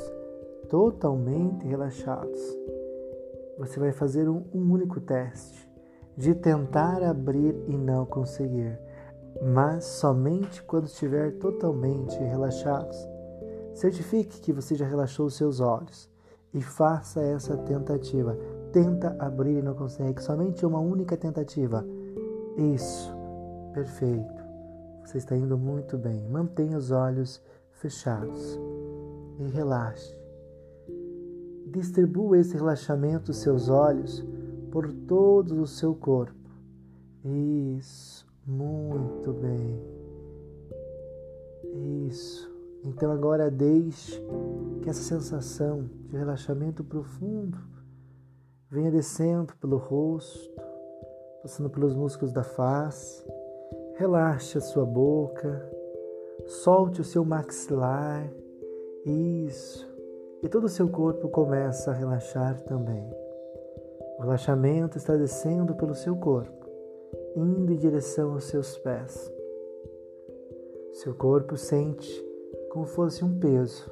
totalmente 0.69 1.65
relaxados, 1.65 2.39
você 3.57 3.79
vai 3.79 3.91
fazer 3.91 4.29
um, 4.29 4.43
um 4.53 4.71
único 4.71 4.99
teste 4.99 5.66
de 6.17 6.33
tentar 6.33 7.03
abrir 7.03 7.55
e 7.67 7.77
não 7.77 8.05
conseguir 8.05 8.77
mas 9.41 9.85
somente 9.85 10.63
quando 10.63 10.87
estiver 10.87 11.33
totalmente 11.37 12.17
relaxado. 12.17 12.95
Certifique 13.73 14.41
que 14.41 14.53
você 14.53 14.75
já 14.75 14.85
relaxou 14.85 15.29
seus 15.29 15.59
olhos 15.59 16.09
e 16.53 16.61
faça 16.61 17.21
essa 17.21 17.55
tentativa. 17.57 18.37
Tenta 18.71 19.15
abrir 19.19 19.59
e 19.59 19.61
não 19.61 19.75
consegue, 19.75 20.21
somente 20.21 20.65
uma 20.65 20.79
única 20.79 21.15
tentativa. 21.15 21.85
Isso, 22.57 23.15
perfeito. 23.73 24.45
Você 25.05 25.19
está 25.19 25.35
indo 25.37 25.57
muito 25.57 25.97
bem. 25.97 26.27
Mantenha 26.27 26.77
os 26.77 26.91
olhos 26.91 27.41
fechados 27.71 28.59
e 29.39 29.47
relaxe. 29.49 30.17
Distribua 31.67 32.39
esse 32.39 32.55
relaxamento 32.55 33.33
seus 33.33 33.69
olhos 33.69 34.25
por 34.71 34.91
todo 34.91 35.61
o 35.61 35.67
seu 35.67 35.95
corpo. 35.95 36.49
Isso. 37.23 38.27
Muito 38.47 39.33
bem. 39.33 39.77
Isso. 42.07 42.49
Então 42.85 43.11
agora 43.11 43.51
deixe 43.51 44.23
que 44.81 44.89
essa 44.89 45.01
sensação 45.01 45.89
de 46.07 46.15
relaxamento 46.15 46.81
profundo 46.81 47.57
venha 48.69 48.89
descendo 48.89 49.53
pelo 49.57 49.75
rosto, 49.75 50.49
passando 51.41 51.69
pelos 51.69 51.93
músculos 51.93 52.31
da 52.31 52.43
face. 52.43 53.21
Relaxe 53.95 54.57
a 54.57 54.61
sua 54.61 54.85
boca, 54.85 55.69
solte 56.45 57.01
o 57.01 57.03
seu 57.03 57.25
maxilar. 57.25 58.31
Isso. 59.05 59.85
E 60.41 60.47
todo 60.47 60.65
o 60.65 60.69
seu 60.69 60.87
corpo 60.87 61.27
começa 61.27 61.91
a 61.91 61.93
relaxar 61.93 62.61
também. 62.61 63.26
O 64.17 64.21
relaxamento 64.21 64.97
está 64.97 65.15
descendo 65.15 65.75
pelo 65.75 65.93
seu 65.93 66.15
corpo 66.15 66.57
indo 67.37 67.71
em 67.71 67.75
direção 67.75 68.33
aos 68.33 68.45
seus 68.45 68.77
pés. 68.79 69.31
Seu 70.93 71.13
corpo 71.13 71.55
sente 71.55 72.25
como 72.71 72.85
fosse 72.85 73.23
um 73.23 73.39
peso, 73.39 73.91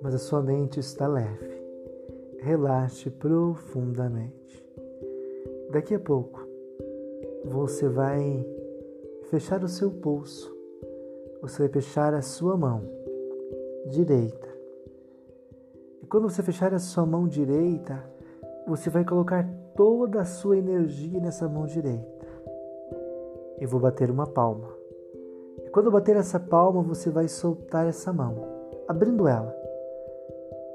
mas 0.00 0.14
a 0.14 0.18
sua 0.18 0.42
mente 0.42 0.80
está 0.80 1.06
leve. 1.06 1.62
Relaxe 2.38 3.10
profundamente. 3.10 4.64
Daqui 5.70 5.94
a 5.94 6.00
pouco, 6.00 6.40
você 7.44 7.88
vai 7.88 8.46
fechar 9.24 9.62
o 9.62 9.68
seu 9.68 9.90
pulso, 9.90 10.54
você 11.42 11.64
vai 11.64 11.68
fechar 11.68 12.14
a 12.14 12.22
sua 12.22 12.56
mão 12.56 12.82
direita. 13.90 14.48
E 16.02 16.06
quando 16.06 16.30
você 16.30 16.42
fechar 16.42 16.72
a 16.72 16.78
sua 16.78 17.04
mão 17.04 17.28
direita, 17.28 18.02
você 18.66 18.88
vai 18.88 19.04
colocar 19.04 19.48
toda 19.74 20.20
a 20.20 20.24
sua 20.24 20.56
energia 20.56 21.20
nessa 21.20 21.48
mão 21.48 21.66
direita 21.66 22.26
e 23.58 23.66
vou 23.66 23.80
bater 23.80 24.10
uma 24.10 24.26
palma. 24.26 24.68
E 25.64 25.70
quando 25.70 25.90
bater 25.90 26.16
essa 26.16 26.40
palma, 26.40 26.82
você 26.82 27.10
vai 27.10 27.28
soltar 27.28 27.86
essa 27.86 28.12
mão, 28.12 28.36
abrindo 28.88 29.28
ela. 29.28 29.54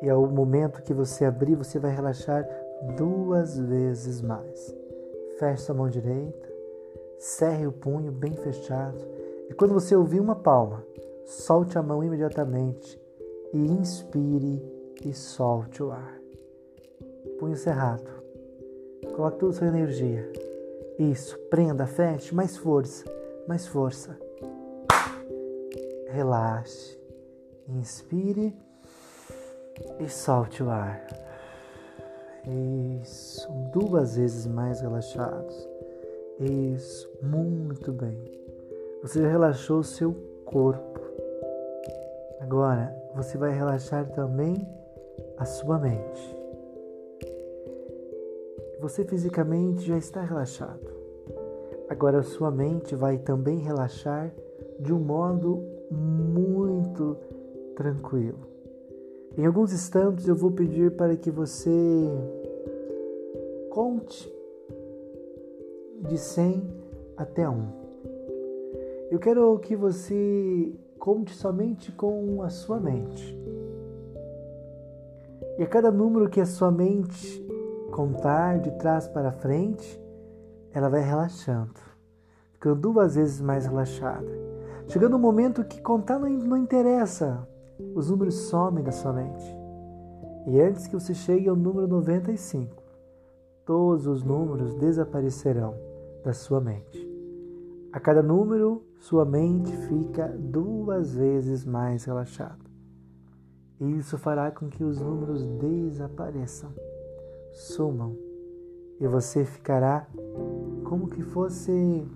E 0.01 0.09
ao 0.09 0.25
momento 0.27 0.81
que 0.81 0.93
você 0.93 1.25
abrir, 1.25 1.55
você 1.55 1.79
vai 1.79 1.91
relaxar 1.91 2.47
duas 2.95 3.57
vezes 3.57 4.21
mais. 4.21 4.75
Feche 5.37 5.71
a 5.71 5.73
mão 5.73 5.89
direita, 5.89 6.49
cerre 7.17 7.67
o 7.67 7.71
punho 7.71 8.11
bem 8.11 8.33
fechado. 8.33 8.97
E 9.49 9.53
quando 9.53 9.73
você 9.73 9.95
ouvir 9.95 10.19
uma 10.19 10.35
palma, 10.35 10.85
solte 11.25 11.77
a 11.77 11.83
mão 11.83 12.03
imediatamente 12.03 13.01
e 13.53 13.57
inspire 13.57 14.63
e 15.03 15.13
solte 15.13 15.83
o 15.83 15.91
ar. 15.91 16.18
Punho 17.39 17.55
cerrado. 17.55 18.11
Coloque 19.15 19.39
toda 19.39 19.53
a 19.53 19.55
sua 19.55 19.67
energia 19.67 20.29
isso, 20.99 21.39
prenda, 21.49 21.87
feche, 21.87 22.35
mais 22.35 22.57
força, 22.57 23.05
mais 23.47 23.65
força. 23.65 24.19
Relaxe, 26.09 26.99
inspire 27.69 28.53
e 29.97 30.09
solte 30.09 30.61
o 30.61 30.69
ar. 30.69 31.07
Isso, 33.01 33.49
duas 33.71 34.17
vezes 34.17 34.45
mais 34.45 34.81
relaxados. 34.81 35.69
Isso, 36.37 37.09
muito 37.21 37.93
bem. 37.93 38.21
Você 39.01 39.21
já 39.21 39.29
relaxou 39.29 39.79
o 39.79 39.83
seu 39.85 40.13
corpo. 40.43 40.99
Agora 42.41 42.93
você 43.15 43.37
vai 43.37 43.53
relaxar 43.53 44.05
também 44.11 44.67
a 45.37 45.45
sua 45.45 45.79
mente 45.79 46.38
você 48.79 49.03
fisicamente 49.03 49.85
já 49.85 49.97
está 49.97 50.21
relaxado. 50.21 50.89
Agora 51.89 52.23
sua 52.23 52.49
mente 52.49 52.95
vai 52.95 53.17
também 53.17 53.57
relaxar 53.59 54.33
de 54.79 54.93
um 54.93 54.99
modo 54.99 55.63
muito 55.91 57.17
tranquilo. 57.75 58.47
Em 59.37 59.45
alguns 59.45 59.73
instantes 59.73 60.27
eu 60.27 60.35
vou 60.35 60.51
pedir 60.51 60.91
para 60.91 61.15
que 61.15 61.29
você 61.29 61.69
conte 63.69 64.31
de 66.07 66.17
100 66.17 66.63
até 67.17 67.49
1. 67.49 67.67
Eu 69.11 69.19
quero 69.19 69.57
que 69.59 69.75
você 69.75 70.71
conte 70.97 71.33
somente 71.33 71.91
com 71.91 72.41
a 72.43 72.49
sua 72.49 72.79
mente. 72.79 73.37
E 75.57 75.63
a 75.63 75.67
cada 75.67 75.91
número 75.91 76.29
que 76.29 76.39
a 76.39 76.45
sua 76.45 76.71
mente 76.71 77.48
contar 77.99 78.59
de 78.59 78.71
trás 78.77 79.09
para 79.09 79.29
frente, 79.29 80.01
ela 80.71 80.87
vai 80.87 81.01
relaxando, 81.01 81.73
ficando 82.53 82.79
duas 82.79 83.15
vezes 83.15 83.41
mais 83.41 83.65
relaxada. 83.65 84.25
Chegando 84.87 85.17
um 85.17 85.19
momento 85.19 85.65
que 85.65 85.81
contar 85.81 86.17
não, 86.17 86.29
não 86.29 86.55
interessa, 86.55 87.45
os 87.93 88.09
números 88.09 88.35
somem 88.35 88.85
da 88.85 88.93
sua 88.93 89.11
mente. 89.11 89.43
E 90.47 90.61
antes 90.61 90.87
que 90.87 90.93
você 90.93 91.13
chegue 91.13 91.49
ao 91.49 91.57
número 91.57 91.89
95, 91.89 92.73
todos 93.65 94.07
os 94.07 94.23
números 94.23 94.73
desaparecerão 94.75 95.75
da 96.23 96.31
sua 96.31 96.61
mente. 96.61 97.05
A 97.91 97.99
cada 97.99 98.23
número, 98.23 98.81
sua 98.97 99.25
mente 99.25 99.75
fica 99.75 100.29
duas 100.39 101.15
vezes 101.15 101.65
mais 101.65 102.05
relaxada. 102.05 102.63
E 103.77 103.97
isso 103.97 104.17
fará 104.17 104.51
com 104.51 104.69
que 104.69 104.85
os 104.85 105.01
números 105.01 105.45
desapareçam 105.45 106.71
sumam 107.51 108.15
e 108.99 109.07
você 109.07 109.45
ficará 109.45 110.07
como 110.83 111.07
que 111.07 111.21
fosse 111.21 112.07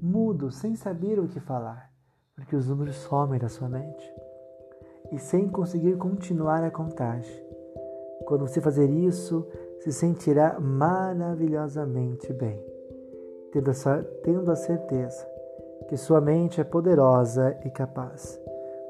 mudo, 0.00 0.50
sem 0.50 0.76
saber 0.76 1.18
o 1.18 1.28
que 1.28 1.40
falar, 1.40 1.90
porque 2.34 2.54
os 2.54 2.68
números 2.68 2.96
somem 2.96 3.38
da 3.38 3.48
sua 3.48 3.68
mente 3.68 4.14
e 5.12 5.18
sem 5.18 5.48
conseguir 5.48 5.96
continuar 5.96 6.62
a 6.62 6.70
contagem. 6.70 7.46
Quando 8.26 8.46
você 8.46 8.60
fazer 8.60 8.88
isso, 8.88 9.46
se 9.80 9.92
sentirá 9.92 10.58
maravilhosamente 10.60 12.32
bem, 12.32 12.62
tendo 13.52 13.70
a, 13.70 14.02
tendo 14.22 14.50
a 14.50 14.56
certeza 14.56 15.26
que 15.88 15.96
sua 15.96 16.20
mente 16.20 16.60
é 16.60 16.64
poderosa 16.64 17.58
e 17.64 17.70
capaz. 17.70 18.40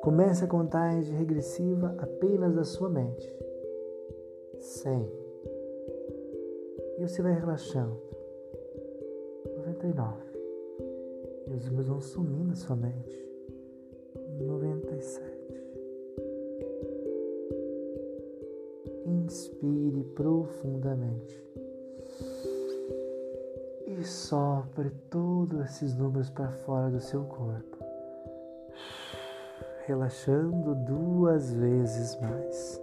Comece 0.01 0.45
a 0.45 0.49
contagem 0.49 1.17
regressiva 1.17 1.95
apenas 1.99 2.55
da 2.55 2.65
sua 2.65 2.89
mente. 2.89 3.37
100 4.59 5.18
e 6.99 7.03
você 7.03 7.23
vai 7.23 7.33
relaxando. 7.33 7.97
99. 9.57 10.17
E 11.47 11.55
os 11.55 11.65
números 11.67 11.89
vão 11.89 12.01
sumindo 12.01 12.49
na 12.49 12.57
sua 12.57 12.77
mente. 12.77 13.27
97. 14.41 15.39
Inspire 19.07 20.05
profundamente 20.15 21.49
e 23.87 24.05
sopre 24.05 24.91
todos 25.11 25.61
esses 25.65 25.95
números 25.97 26.31
para 26.31 26.51
fora 26.51 26.91
do 26.91 27.01
seu 27.01 27.25
corpo, 27.25 27.79
relaxando 29.87 30.75
duas 30.75 31.53
vezes 31.53 32.21
mais. 32.21 32.81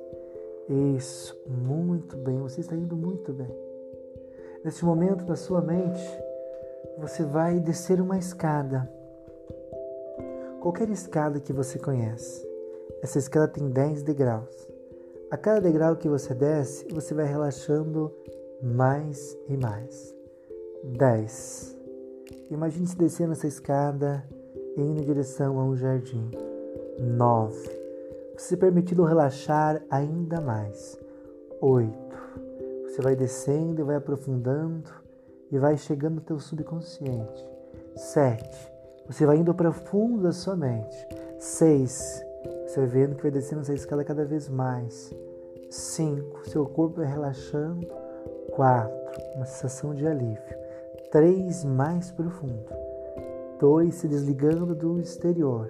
Isso, 0.97 1.37
muito 1.47 2.17
bem, 2.17 2.39
você 2.39 2.61
está 2.61 2.75
indo 2.75 2.95
muito 2.95 3.31
bem. 3.31 3.64
Neste 4.65 4.83
momento, 4.83 5.23
na 5.27 5.35
sua 5.35 5.61
mente, 5.61 6.01
você 6.97 7.23
vai 7.23 7.59
descer 7.59 8.01
uma 8.01 8.17
escada. 8.17 8.89
Qualquer 10.59 10.89
escada 10.89 11.39
que 11.39 11.53
você 11.53 11.77
conhece. 11.77 12.43
Essa 13.03 13.19
escada 13.19 13.47
tem 13.47 13.69
10 13.69 14.01
degraus. 14.01 14.67
A 15.29 15.37
cada 15.37 15.61
degrau 15.61 15.95
que 15.95 16.09
você 16.09 16.33
desce, 16.33 16.87
você 16.91 17.13
vai 17.13 17.27
relaxando 17.27 18.11
mais 18.59 19.37
e 19.47 19.55
mais. 19.55 20.15
10. 20.83 21.77
Imagine-se 22.49 22.97
descendo 22.97 23.33
essa 23.33 23.45
escada 23.45 24.27
e 24.75 24.81
indo 24.81 24.99
em 24.99 25.05
direção 25.05 25.59
a 25.59 25.63
um 25.63 25.75
jardim. 25.75 26.31
9. 26.99 27.69
Você 28.35 28.57
permitindo 28.57 29.03
relaxar 29.03 29.85
ainda 29.91 30.41
mais. 30.41 30.97
8. 31.61 32.04
Você 32.95 33.01
vai 33.01 33.13
descendo 33.13 33.81
e 33.81 33.83
vai 33.83 33.97
aprofundando 33.97 34.89
e 35.51 35.59
vai 35.59 35.75
chegando 35.75 36.15
no 36.15 36.21
teu 36.21 36.39
subconsciente. 36.39 37.45
7. 37.93 38.71
Você 39.05 39.25
vai 39.25 39.35
indo 39.35 39.53
para 39.53 39.73
fundo 39.73 40.23
da 40.23 40.31
sua 40.31 40.55
mente. 40.55 40.95
6. 41.37 42.23
Você 42.65 42.79
vai 42.79 42.87
vendo 42.87 43.15
que 43.17 43.23
vai 43.23 43.31
descendo 43.31 43.63
essa 43.63 43.73
escada 43.73 44.01
cada 44.05 44.23
vez 44.23 44.47
mais. 44.47 45.13
5. 45.69 46.47
Seu 46.49 46.65
corpo 46.67 47.01
vai 47.01 47.05
relaxando. 47.05 47.85
4. 48.51 48.97
Uma 49.35 49.45
sensação 49.45 49.93
de 49.93 50.07
alívio 50.07 50.65
três 51.11 51.63
mais 51.63 52.11
profundo, 52.11 52.65
dois 53.59 53.95
se 53.95 54.07
desligando 54.07 54.73
do 54.73 54.99
exterior, 54.99 55.69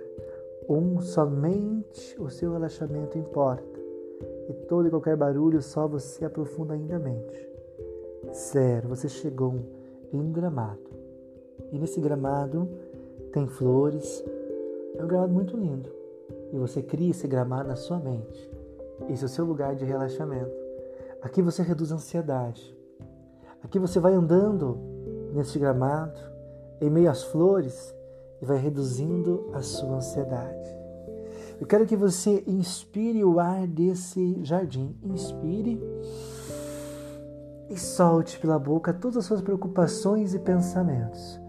um 0.68 1.00
somente 1.00 2.20
o 2.20 2.30
seu 2.30 2.54
relaxamento 2.54 3.18
importa 3.18 3.75
e 4.48 4.54
todo 4.68 4.88
e 4.88 4.90
qualquer 4.90 5.16
barulho 5.16 5.62
só 5.62 5.88
você 5.88 6.26
aprofunda 6.26 6.74
ainda 6.74 6.96
a 6.96 7.00
mente. 7.00 7.50
Zero, 8.34 8.90
você 8.90 9.08
chegou 9.08 9.56
em 10.12 10.20
um 10.20 10.32
gramado 10.32 10.90
e 11.72 11.80
nesse 11.80 12.00
gramado 12.00 12.70
tem 13.32 13.48
flores, 13.48 14.24
é 14.98 15.04
um 15.04 15.08
gramado 15.08 15.34
muito 15.34 15.58
lindo 15.58 15.90
e 16.52 16.58
você 16.58 16.82
cria 16.82 17.12
esse 17.12 17.28
gramado 17.28 17.70
na 17.70 17.76
sua 17.76 18.00
mente. 18.00 18.52
Esse 19.10 19.24
é 19.24 19.26
o 19.26 19.30
seu 19.30 19.46
lugar 19.46 19.76
de 19.76 19.86
relaxamento. 19.86 20.52
Aqui 21.22 21.42
você 21.42 21.62
reduz 21.62 21.92
a 21.92 21.96
ansiedade. 21.96 22.76
Aqui 23.64 23.80
você 23.80 24.00
vai 24.00 24.14
andando 24.14 24.78
neste 25.34 25.60
gramado, 25.60 26.20
em 26.80 26.90
meio 26.90 27.10
às 27.10 27.24
flores, 27.24 27.94
e 28.42 28.46
vai 28.46 28.58
reduzindo 28.58 29.50
a 29.54 29.62
sua 29.62 29.96
ansiedade. 29.96 30.75
Eu 31.60 31.66
quero 31.66 31.86
que 31.86 31.96
você 31.96 32.44
inspire 32.46 33.24
o 33.24 33.40
ar 33.40 33.66
desse 33.66 34.44
jardim. 34.44 34.96
Inspire 35.04 35.82
e 37.70 37.78
solte 37.78 38.40
pela 38.40 38.60
boca 38.60 38.94
todas 38.94 39.18
as 39.18 39.26
suas 39.26 39.42
preocupações 39.42 40.34
e 40.34 40.40
pensamentos. 40.40 41.40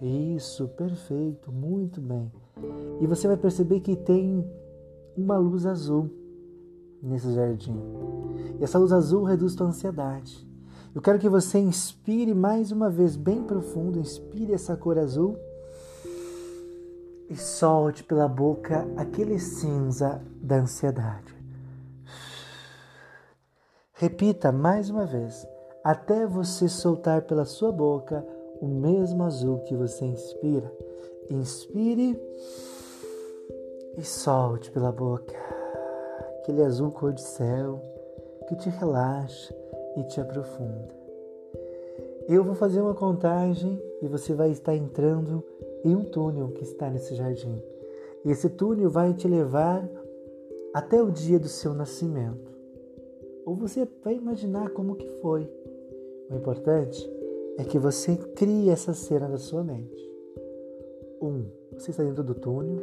Isso, 0.00 0.68
perfeito, 0.68 1.52
muito 1.52 2.00
bem. 2.00 2.32
E 3.00 3.06
você 3.06 3.26
vai 3.26 3.36
perceber 3.36 3.80
que 3.80 3.96
tem 3.96 4.48
uma 5.16 5.36
luz 5.36 5.66
azul 5.66 6.10
nesse 7.02 7.32
jardim. 7.34 7.78
E 8.58 8.64
essa 8.64 8.78
luz 8.78 8.92
azul 8.92 9.24
reduz 9.24 9.54
tua 9.54 9.66
ansiedade. 9.66 10.48
Eu 10.94 11.02
quero 11.02 11.18
que 11.18 11.28
você 11.28 11.58
inspire 11.58 12.34
mais 12.34 12.72
uma 12.72 12.88
vez, 12.88 13.14
bem 13.16 13.42
profundo, 13.42 13.98
inspire 13.98 14.52
essa 14.52 14.76
cor 14.76 14.98
azul 14.98 15.36
e 17.30 17.36
solte 17.36 18.02
pela 18.02 18.26
boca 18.26 18.84
aquele 18.96 19.38
cinza 19.38 20.20
da 20.42 20.56
ansiedade. 20.56 21.38
Repita 23.92 24.50
mais 24.50 24.90
uma 24.90 25.06
vez, 25.06 25.46
até 25.84 26.26
você 26.26 26.68
soltar 26.68 27.22
pela 27.22 27.44
sua 27.44 27.70
boca 27.70 28.26
o 28.60 28.66
mesmo 28.66 29.22
azul 29.22 29.60
que 29.60 29.76
você 29.76 30.04
inspira. 30.04 30.70
Inspire 31.30 32.20
e 33.96 34.02
solte 34.02 34.70
pela 34.72 34.90
boca 34.90 35.34
aquele 36.40 36.62
azul 36.62 36.90
cor 36.90 37.12
de 37.12 37.22
céu 37.22 37.80
que 38.48 38.56
te 38.56 38.68
relaxa 38.70 39.54
e 39.96 40.02
te 40.04 40.20
aprofunda. 40.20 40.88
Eu 42.26 42.42
vou 42.42 42.54
fazer 42.54 42.80
uma 42.80 42.94
contagem 42.94 43.80
e 44.02 44.08
você 44.08 44.34
vai 44.34 44.50
estar 44.50 44.74
entrando 44.74 45.44
em 45.84 45.94
um 45.94 46.04
túnel 46.04 46.48
que 46.48 46.62
está 46.62 46.90
nesse 46.90 47.14
jardim. 47.14 47.62
E 48.24 48.30
esse 48.30 48.48
túnel 48.50 48.90
vai 48.90 49.14
te 49.14 49.26
levar 49.26 49.88
até 50.74 51.02
o 51.02 51.10
dia 51.10 51.38
do 51.38 51.48
seu 51.48 51.74
nascimento. 51.74 52.50
Ou 53.44 53.56
você 53.56 53.88
vai 54.04 54.14
imaginar 54.14 54.70
como 54.70 54.96
que 54.96 55.08
foi. 55.20 55.50
O 56.30 56.34
importante 56.34 57.10
é 57.58 57.64
que 57.64 57.78
você 57.78 58.16
crie 58.16 58.70
essa 58.70 58.94
cena 58.94 59.28
da 59.28 59.38
sua 59.38 59.64
mente. 59.64 60.10
Um, 61.20 61.46
você 61.72 61.90
está 61.90 62.02
dentro 62.02 62.22
do 62.22 62.34
túnel. 62.34 62.80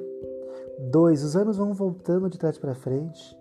Dois, 0.91 1.24
os 1.24 1.36
anos 1.36 1.57
vão 1.57 1.74
voltando 1.74 2.30
de 2.30 2.38
trás 2.38 2.57
para 2.57 2.76
frente. 2.76 3.38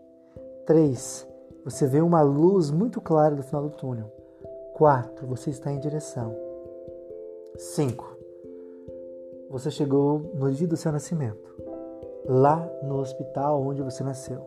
Três, 0.64 1.26
você 1.64 1.86
vê 1.86 2.00
uma 2.00 2.22
luz 2.22 2.70
muito 2.70 3.00
clara 3.00 3.34
no 3.34 3.42
final 3.42 3.68
do 3.68 3.76
túnel. 3.76 4.10
4. 4.74 5.26
Você 5.26 5.50
está 5.50 5.72
em 5.72 5.80
direção. 5.80 6.36
5. 7.56 8.15
Você 9.50 9.70
chegou 9.70 10.18
no 10.34 10.50
dia 10.50 10.66
do 10.66 10.76
seu 10.76 10.90
nascimento, 10.90 11.54
lá 12.26 12.68
no 12.82 12.98
hospital 12.98 13.62
onde 13.62 13.82
você 13.82 14.02
nasceu. 14.02 14.40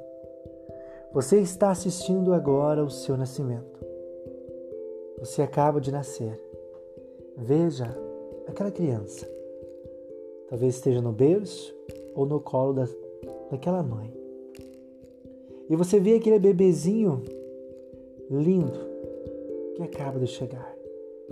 Você 1.13 1.39
está 1.39 1.71
assistindo 1.71 2.33
agora 2.33 2.83
o 2.83 2.89
seu 2.89 3.17
nascimento. 3.17 3.79
Você 5.19 5.41
acaba 5.41 5.81
de 5.81 5.91
nascer. 5.91 6.39
Veja 7.35 7.85
aquela 8.47 8.71
criança. 8.71 9.27
Talvez 10.49 10.75
esteja 10.75 11.01
no 11.01 11.11
berço 11.11 11.75
ou 12.15 12.25
no 12.25 12.39
colo 12.39 12.73
da, 12.73 12.87
daquela 13.49 13.81
mãe. 13.81 14.13
E 15.69 15.75
você 15.75 15.99
vê 15.99 16.15
aquele 16.15 16.39
bebezinho 16.39 17.23
lindo 18.29 18.79
que 19.75 19.83
acaba 19.83 20.19
de 20.19 20.27
chegar. 20.27 20.75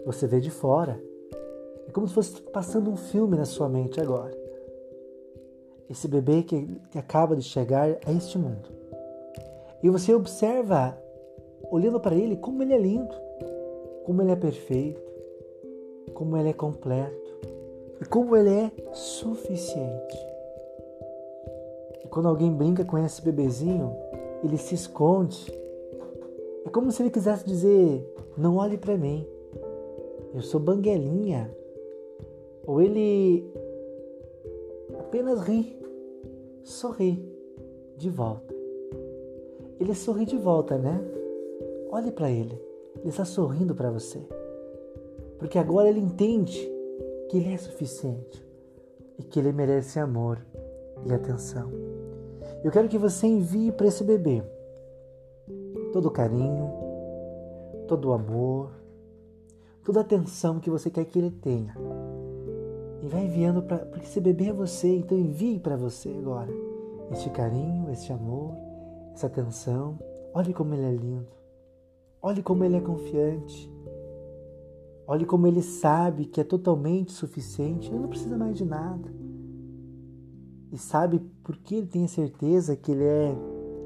Você 0.06 0.28
vê 0.28 0.40
de 0.40 0.52
fora. 0.52 1.02
É 1.98 2.00
como 2.00 2.08
se 2.08 2.14
fosse 2.14 2.40
passando 2.54 2.92
um 2.92 2.96
filme 2.96 3.36
na 3.36 3.46
sua 3.46 3.68
mente 3.68 4.00
agora. 4.00 4.32
Esse 5.90 6.08
bebê 6.08 6.44
que, 6.44 6.80
que 6.92 7.00
acaba 7.00 7.36
de 7.36 7.42
chegar 7.42 7.98
a 8.06 8.12
este 8.12 8.38
mundo. 8.38 8.70
E 9.82 9.90
você 9.90 10.14
observa, 10.14 10.96
olhando 11.72 12.00
para 12.00 12.14
ele, 12.14 12.36
como 12.36 12.62
ele 12.62 12.76
é 12.76 12.78
lindo, 12.78 13.16
como 14.06 14.22
ele 14.22 14.30
é 14.30 14.36
perfeito, 14.36 15.02
como 16.14 16.38
ele 16.38 16.50
é 16.50 16.54
completo 16.54 17.40
e 18.00 18.06
como 18.06 18.38
ele 18.38 18.52
é 18.52 18.72
suficiente. 18.94 20.20
E 22.04 22.08
quando 22.10 22.28
alguém 22.28 22.52
brinca 22.54 22.86
com 22.86 23.00
esse 23.00 23.24
bebezinho, 23.24 23.92
ele 24.44 24.60
se 24.60 24.76
esconde. 24.76 25.52
É 26.64 26.70
como 26.70 26.92
se 26.92 27.02
ele 27.02 27.10
quisesse 27.10 27.44
dizer: 27.44 28.08
não 28.38 28.58
olhe 28.58 28.78
para 28.78 28.96
mim, 28.96 29.28
eu 30.36 30.44
sou 30.44 30.60
banguelinha. 30.60 31.52
Ou 32.68 32.82
ele 32.82 33.50
apenas 35.00 35.40
ri, 35.42 35.76
sorri 36.64 37.26
de 37.98 38.10
volta. 38.10 38.54
Ele 39.80 39.96
sorri 39.96 40.26
de 40.26 40.38
volta, 40.38 40.78
né? 40.78 41.00
Olhe 41.90 42.12
para 42.12 42.30
ele, 42.30 42.62
ele 43.00 43.10
está 43.10 43.24
sorrindo 43.24 43.74
para 43.74 43.90
você. 43.90 44.20
Porque 45.40 45.58
agora 45.58 45.88
ele 45.88 46.00
entende 46.00 46.70
que 47.30 47.38
ele 47.38 47.54
é 47.54 47.58
suficiente 47.58 48.46
e 49.18 49.24
que 49.24 49.40
ele 49.40 49.54
merece 49.54 50.00
amor 50.00 50.46
e 51.06 51.14
atenção. 51.14 51.72
Eu 52.64 52.72
quero 52.72 52.90
que 52.90 52.98
você 52.98 53.28
envie 53.28 53.72
para 53.72 53.88
esse 53.88 54.04
bebê 54.04 54.44
todo 55.94 56.08
o 56.08 56.12
carinho, 56.12 56.70
todo 57.88 58.10
o 58.10 58.14
amor, 58.14 58.72
toda 59.84 60.00
a 60.00 60.04
atenção 60.04 60.60
que 60.60 60.70
você 60.70 60.90
quer 60.90 61.06
que 61.06 61.18
ele 61.18 61.32
tenha. 61.32 61.74
E 63.08 63.10
vai 63.10 63.24
enviando 63.24 63.62
para. 63.62 63.86
Porque 63.86 64.06
esse 64.06 64.20
bebê 64.20 64.50
é 64.50 64.54
você, 64.54 64.98
então 64.98 65.18
envie 65.18 65.60
para 65.60 65.78
você 65.78 66.10
agora 66.10 66.52
este 67.10 67.30
carinho, 67.30 67.90
este 67.90 68.12
amor, 68.12 68.54
essa 69.14 69.28
atenção. 69.28 69.98
Olhe 70.34 70.54
como 70.54 70.74
ele 70.74 70.84
é 70.84 70.92
lindo. 70.92 71.32
Olhe 72.22 72.44
como 72.44 72.66
ele 72.66 72.76
é 72.76 72.82
confiante. 72.82 73.72
Olhe 75.08 75.26
como 75.26 75.48
ele 75.48 75.62
sabe 75.62 76.26
que 76.26 76.42
é 76.42 76.44
totalmente 76.44 77.14
suficiente. 77.14 77.90
Ele 77.90 78.00
não 78.00 78.10
precisa 78.10 78.38
mais 78.38 78.58
de 78.58 78.66
nada. 78.66 79.10
E 80.70 80.78
sabe 80.78 81.22
por 81.46 81.56
que 81.56 81.76
ele 81.76 81.88
tem 81.88 82.04
a 82.04 82.10
certeza 82.10 82.76
que 82.76 82.92
ele 82.92 83.06
é 83.06 83.34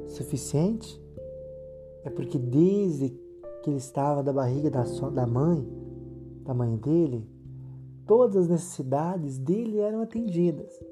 suficiente? 0.08 1.00
É 2.04 2.10
porque 2.10 2.40
desde 2.40 3.10
que 3.62 3.70
ele 3.70 3.78
estava 3.78 4.24
da 4.24 4.34
barriga 4.34 4.72
da, 4.72 4.82
da 5.14 5.28
mãe, 5.28 5.64
da 6.44 6.56
mãe 6.56 6.76
dele, 6.76 7.30
todas 8.12 8.36
as 8.36 8.50
necessidades 8.50 9.38
dele 9.38 9.80
eram 9.80 10.02
atendidas. 10.02 10.84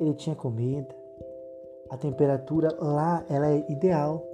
Ele 0.00 0.14
tinha 0.14 0.34
comida, 0.34 0.88
a 1.90 1.96
temperatura 1.98 2.74
lá 2.80 3.22
ela 3.28 3.50
é 3.52 3.70
ideal. 3.70 4.26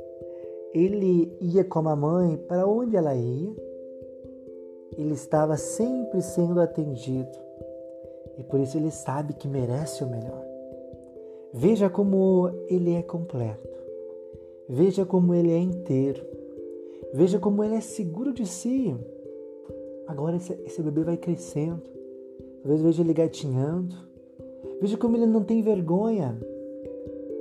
Ele 0.72 1.36
ia 1.40 1.64
com 1.64 1.88
a 1.88 1.96
mãe 1.96 2.36
para 2.36 2.68
onde 2.68 2.96
ela 2.96 3.16
ia. 3.16 3.52
Ele 4.96 5.12
estava 5.12 5.56
sempre 5.56 6.22
sendo 6.22 6.60
atendido. 6.60 7.36
E 8.38 8.44
por 8.44 8.60
isso 8.60 8.76
ele 8.76 8.92
sabe 8.92 9.34
que 9.34 9.48
merece 9.48 10.04
o 10.04 10.08
melhor. 10.08 10.44
Veja 11.52 11.90
como 11.90 12.48
ele 12.68 12.94
é 12.94 13.02
completo. 13.02 13.76
Veja 14.68 15.04
como 15.04 15.34
ele 15.34 15.50
é 15.50 15.58
inteiro. 15.58 16.24
Veja 17.12 17.40
como 17.40 17.64
ele 17.64 17.74
é 17.74 17.80
seguro 17.80 18.32
de 18.32 18.46
si. 18.46 18.94
Agora 20.06 20.36
esse, 20.36 20.52
esse 20.64 20.80
bebê 20.80 21.02
vai 21.02 21.16
crescendo. 21.16 21.92
Talvez 22.64 22.80
veja 22.80 23.02
ele 23.02 23.12
gatinhando. 23.12 23.94
Veja 24.80 24.96
como 24.96 25.18
ele 25.18 25.26
não 25.26 25.44
tem 25.44 25.60
vergonha. 25.60 26.34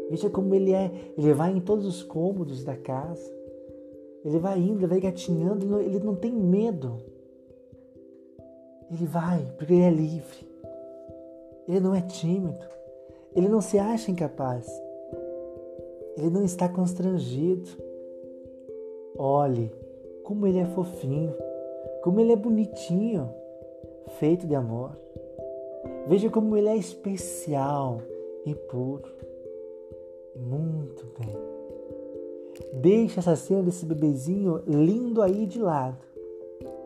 Veja 0.09 0.29
como 0.29 0.53
ele 0.53 0.73
é. 0.73 0.91
Ele 1.17 1.33
vai 1.33 1.55
em 1.55 1.61
todos 1.61 1.85
os 1.85 2.03
cômodos 2.03 2.65
da 2.65 2.75
casa. 2.75 3.31
Ele 4.25 4.37
vai 4.37 4.59
indo, 4.59 4.79
ele 4.79 4.87
vai 4.87 4.99
gatinhando, 4.99 5.79
ele 5.79 5.99
não 5.99 6.13
tem 6.13 6.33
medo. 6.33 6.97
Ele 8.91 9.05
vai, 9.05 9.49
porque 9.57 9.71
ele 9.71 9.83
é 9.83 9.89
livre. 9.89 10.45
Ele 11.69 11.79
não 11.79 11.95
é 11.95 12.01
tímido. 12.01 12.65
Ele 13.33 13.47
não 13.47 13.61
se 13.61 13.79
acha 13.79 14.11
incapaz. 14.11 14.67
Ele 16.17 16.29
não 16.29 16.43
está 16.43 16.67
constrangido. 16.67 17.69
Olhe 19.17 19.71
como 20.25 20.45
ele 20.45 20.59
é 20.59 20.65
fofinho, 20.65 21.33
como 22.03 22.19
ele 22.19 22.33
é 22.33 22.35
bonitinho, 22.35 23.33
feito 24.19 24.45
de 24.45 24.55
amor. 24.55 25.02
Veja 26.07 26.29
como 26.29 26.57
ele 26.57 26.67
é 26.67 26.75
especial 26.75 28.01
e 28.45 28.53
puro. 28.53 29.09
Muito 30.35 31.05
bem. 31.17 31.35
Deixe 32.81 33.19
essa 33.19 33.35
cena 33.35 33.63
desse 33.63 33.85
bebezinho 33.85 34.61
lindo 34.67 35.21
aí 35.21 35.45
de 35.45 35.59
lado, 35.59 35.97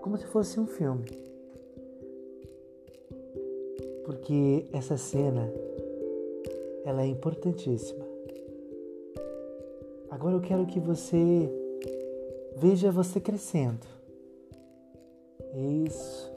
como 0.02 0.18
se 0.18 0.26
fosse 0.26 0.60
um 0.60 0.68
filme. 0.68 1.06
Porque 4.06 4.65
essa 4.72 4.98
cena 4.98 5.52
ela 6.85 7.02
é 7.02 7.07
importantíssima. 7.07 8.06
Agora 10.10 10.35
eu 10.35 10.41
quero 10.41 10.65
que 10.65 10.80
você 10.80 11.49
veja 12.56 12.91
você 12.91 13.19
crescendo. 13.19 13.85
Isso. 15.85 16.36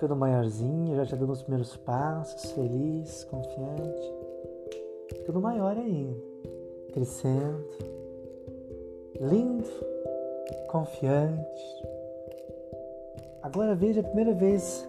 Ficando 0.00 0.16
maiorzinho, 0.16 0.96
já, 0.96 1.04
já 1.04 1.14
dando 1.14 1.34
os 1.34 1.42
primeiros 1.42 1.76
passos, 1.76 2.52
feliz, 2.52 3.22
confiante. 3.24 4.14
Ficando 5.14 5.42
maior 5.42 5.76
ainda. 5.76 6.16
Crescendo. 6.90 7.66
Lindo, 9.20 9.68
confiante. 10.68 11.84
Agora 13.42 13.74
veja 13.74 14.00
a 14.00 14.04
primeira 14.04 14.32
vez 14.32 14.88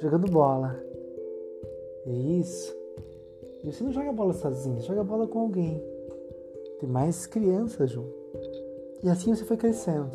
jogando 0.00 0.28
bola. 0.28 0.76
Isso. 2.04 2.74
E 3.62 3.72
você 3.72 3.84
não 3.84 3.92
joga 3.92 4.10
bola 4.10 4.32
sozinho, 4.32 4.80
joga 4.80 5.04
bola 5.04 5.28
com 5.28 5.38
alguém. 5.38 5.80
Tem 6.80 6.88
mais 6.88 7.26
crianças 7.26 7.92
junto. 7.92 8.12
E 9.04 9.08
assim 9.08 9.36
você 9.36 9.44
foi 9.44 9.56
crescendo, 9.56 10.10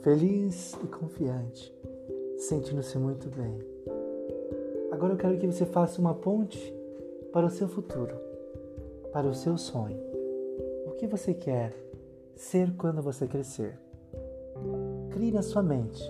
feliz 0.00 0.76
e 0.82 0.88
confiante, 0.88 1.72
sentindo-se 2.48 2.98
muito 2.98 3.28
bem. 3.30 3.58
Agora 4.90 5.14
eu 5.14 5.16
quero 5.16 5.38
que 5.38 5.46
você 5.46 5.64
faça 5.66 6.00
uma 6.00 6.14
ponte 6.14 6.74
para 7.32 7.46
o 7.46 7.50
seu 7.50 7.68
futuro, 7.68 8.14
para 9.12 9.26
o 9.26 9.34
seu 9.34 9.56
sonho. 9.56 9.98
O 10.86 10.92
que 10.92 11.06
você 11.06 11.34
quer 11.34 11.72
ser 12.36 12.72
quando 12.76 13.02
você 13.02 13.26
crescer? 13.26 13.78
Crie 15.10 15.32
na 15.32 15.42
sua 15.42 15.62
mente 15.62 16.02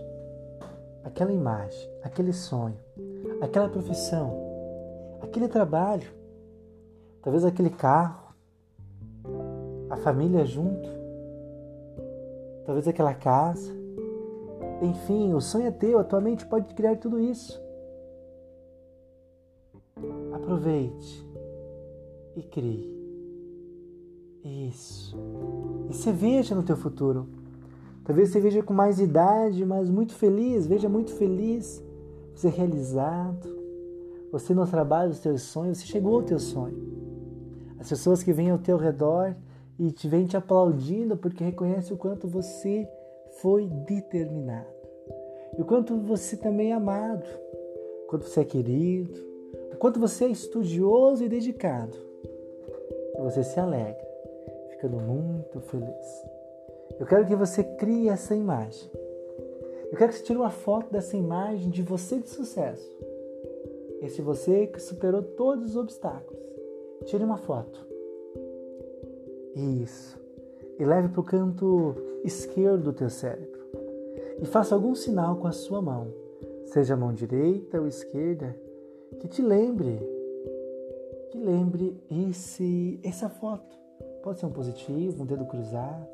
aquela 1.05 1.33
imagem, 1.33 1.91
aquele 2.03 2.33
sonho, 2.33 2.79
aquela 3.41 3.69
profissão, 3.69 4.33
aquele 5.21 5.49
trabalho 5.49 6.23
Talvez 7.23 7.45
aquele 7.45 7.71
carro, 7.71 8.35
a 9.89 9.97
família 9.97 10.45
junto, 10.45 10.89
talvez 12.67 12.89
aquela 12.89 13.15
casa. 13.15 13.82
Enfim, 14.83 15.33
o 15.33 15.41
sonho 15.41 15.69
é 15.69 15.71
teu, 15.71 16.01
a 16.01 16.05
tua 16.05 16.21
mente 16.21 16.45
pode 16.45 16.75
criar 16.75 16.97
tudo 16.97 17.21
isso. 17.21 17.63
Aproveite 20.33 21.25
e 22.35 22.43
crie. 22.43 22.91
Isso. 24.45 25.17
E 25.89 25.95
você 25.95 26.11
veja 26.11 26.53
no 26.57 26.65
teu 26.65 26.77
futuro. 26.77 27.29
Talvez 28.03 28.31
você 28.31 28.41
veja 28.41 28.61
com 28.61 28.75
mais 28.75 28.99
idade, 28.99 29.65
mas 29.65 29.89
muito 29.89 30.15
feliz, 30.15 30.67
veja 30.67 30.89
muito 30.89 31.13
feliz, 31.13 31.81
você 32.35 32.49
realizado. 32.49 33.49
Você 34.33 34.53
no 34.53 34.67
trabalho 34.67 35.11
dos 35.11 35.21
teus 35.21 35.43
sonhos, 35.43 35.79
você 35.79 35.87
chegou 35.87 36.17
ao 36.17 36.23
teu 36.25 36.41
sonho. 36.41 36.77
As 37.79 37.89
pessoas 37.89 38.21
que 38.21 38.33
vêm 38.33 38.51
ao 38.51 38.59
teu 38.59 38.77
redor 38.77 39.37
e 39.79 39.93
te 39.93 40.09
vêm 40.09 40.27
te 40.27 40.37
aplaudindo 40.37 41.17
porque 41.17 41.45
reconhecem 41.45 41.95
o 41.95 41.99
quanto 41.99 42.27
você 42.27 42.89
foi 43.43 43.69
determinado. 43.69 44.73
E 45.59 45.61
o 45.61 45.65
quanto 45.67 45.99
você 45.99 46.37
também 46.37 46.71
é 46.71 46.75
amado, 46.75 47.27
o 48.05 48.07
quanto 48.07 48.25
você 48.25 48.41
é 48.41 48.45
querido, 48.45 49.21
o 49.75 49.77
quanto 49.77 50.01
você 50.01 50.25
é 50.25 50.29
estudioso 50.29 51.23
e 51.25 51.29
dedicado. 51.29 51.99
Você 53.19 53.43
se 53.45 53.61
alegra, 53.61 54.01
ficando 54.71 54.97
muito 54.97 55.61
feliz. 55.61 56.25
Eu 56.99 57.07
quero 57.07 57.27
que 57.27 57.37
você 57.37 57.63
crie 57.63 58.09
essa 58.09 58.35
imagem. 58.35 58.91
Eu 59.91 59.99
quero 59.99 60.11
que 60.11 60.19
você 60.19 60.25
tire 60.25 60.39
uma 60.39 60.51
foto 60.51 60.91
dessa 60.91 61.17
imagem 61.17 61.69
de 61.69 61.83
você 61.83 62.19
de 62.19 62.29
sucesso. 62.29 62.91
Esse 64.01 64.23
você 64.23 64.67
que 64.69 64.81
superou 64.81 65.23
todos 65.23 65.71
os 65.71 65.77
obstáculos 65.77 66.43
Tire 67.05 67.25
uma 67.25 67.37
foto. 67.37 67.85
Isso. 69.55 70.19
E 70.79 70.85
leve 70.85 71.09
para 71.09 71.21
o 71.21 71.25
canto 71.25 71.95
esquerdo 72.25 72.85
do 72.85 72.93
teu 72.93 73.11
cérebro. 73.11 73.61
E 74.41 74.47
faça 74.47 74.75
algum 74.75 74.95
sinal 74.95 75.37
com 75.37 75.47
a 75.47 75.53
sua 75.53 75.81
mão, 75.81 76.13
seja 76.65 76.95
a 76.95 76.97
mão 76.97 77.13
direita 77.13 77.81
ou 77.81 77.87
esquerda, 77.87 78.57
que 79.21 79.29
te 79.29 79.43
lembre, 79.43 80.01
que 81.31 81.39
lembre 81.39 82.01
esse, 82.11 82.99
essa 83.05 83.29
foto. 83.29 83.77
Pode 84.23 84.39
ser 84.39 84.47
um 84.47 84.53
positivo, 84.53 85.23
um 85.23 85.27
dedo 85.27 85.45
cruzado. 85.45 86.07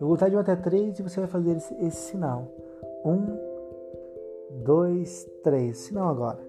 Eu 0.00 0.06
vou 0.06 0.16
contar 0.16 0.28
de 0.28 0.36
1 0.36 0.38
até 0.38 0.56
3 0.56 0.98
e 0.98 1.02
você 1.02 1.20
vai 1.20 1.28
fazer 1.28 1.56
esse, 1.56 1.74
esse 1.74 2.10
sinal. 2.10 2.48
Um, 3.04 3.38
dois, 4.62 5.28
três. 5.42 5.78
Sinal 5.78 6.08
agora. 6.08 6.40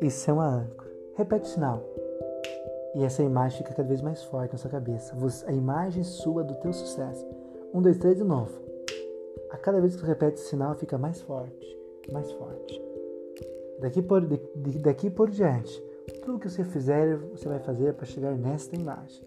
Isso 0.00 0.30
é 0.30 0.32
uma 0.32 0.46
âncora. 0.46 0.90
Repete 1.14 1.48
o 1.48 1.52
sinal. 1.52 1.82
E 2.94 3.04
essa 3.04 3.22
imagem 3.22 3.58
fica 3.58 3.74
cada 3.74 3.88
vez 3.88 4.02
mais 4.02 4.22
forte 4.24 4.52
na 4.52 4.58
sua 4.58 4.70
cabeça. 4.70 5.14
a 5.46 5.52
imagem 5.52 6.02
sua 6.02 6.42
do 6.42 6.54
teu 6.56 6.72
sucesso. 6.72 7.26
Um, 7.72 7.80
dois, 7.80 7.98
três 7.98 8.16
de 8.16 8.24
novo. 8.24 8.50
A 9.50 9.56
cada 9.56 9.80
vez 9.80 9.94
que 9.94 10.00
tu 10.00 10.06
repete 10.06 10.40
esse 10.40 10.48
sinal, 10.48 10.74
fica 10.74 10.98
mais 10.98 11.20
forte, 11.20 11.78
mais 12.12 12.30
forte. 12.32 12.82
Daqui 13.80 14.02
por, 14.02 14.20
de, 14.20 14.78
daqui 14.78 15.08
por 15.08 15.30
diante, 15.30 15.82
tudo 16.22 16.38
que 16.38 16.48
você 16.48 16.64
fizer, 16.64 17.16
você 17.16 17.48
vai 17.48 17.58
fazer 17.58 17.94
para 17.94 18.06
chegar 18.06 18.36
nesta 18.36 18.76
imagem. 18.76 19.24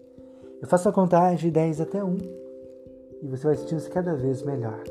Eu 0.60 0.68
faço 0.68 0.88
a 0.88 0.92
contagem 0.92 1.48
de 1.48 1.50
10 1.50 1.80
até 1.80 2.02
1 2.02 2.16
e 3.22 3.28
você 3.28 3.46
vai 3.46 3.56
sentir-se 3.56 3.90
cada 3.90 4.14
vez 4.14 4.42
melhor. 4.42 4.82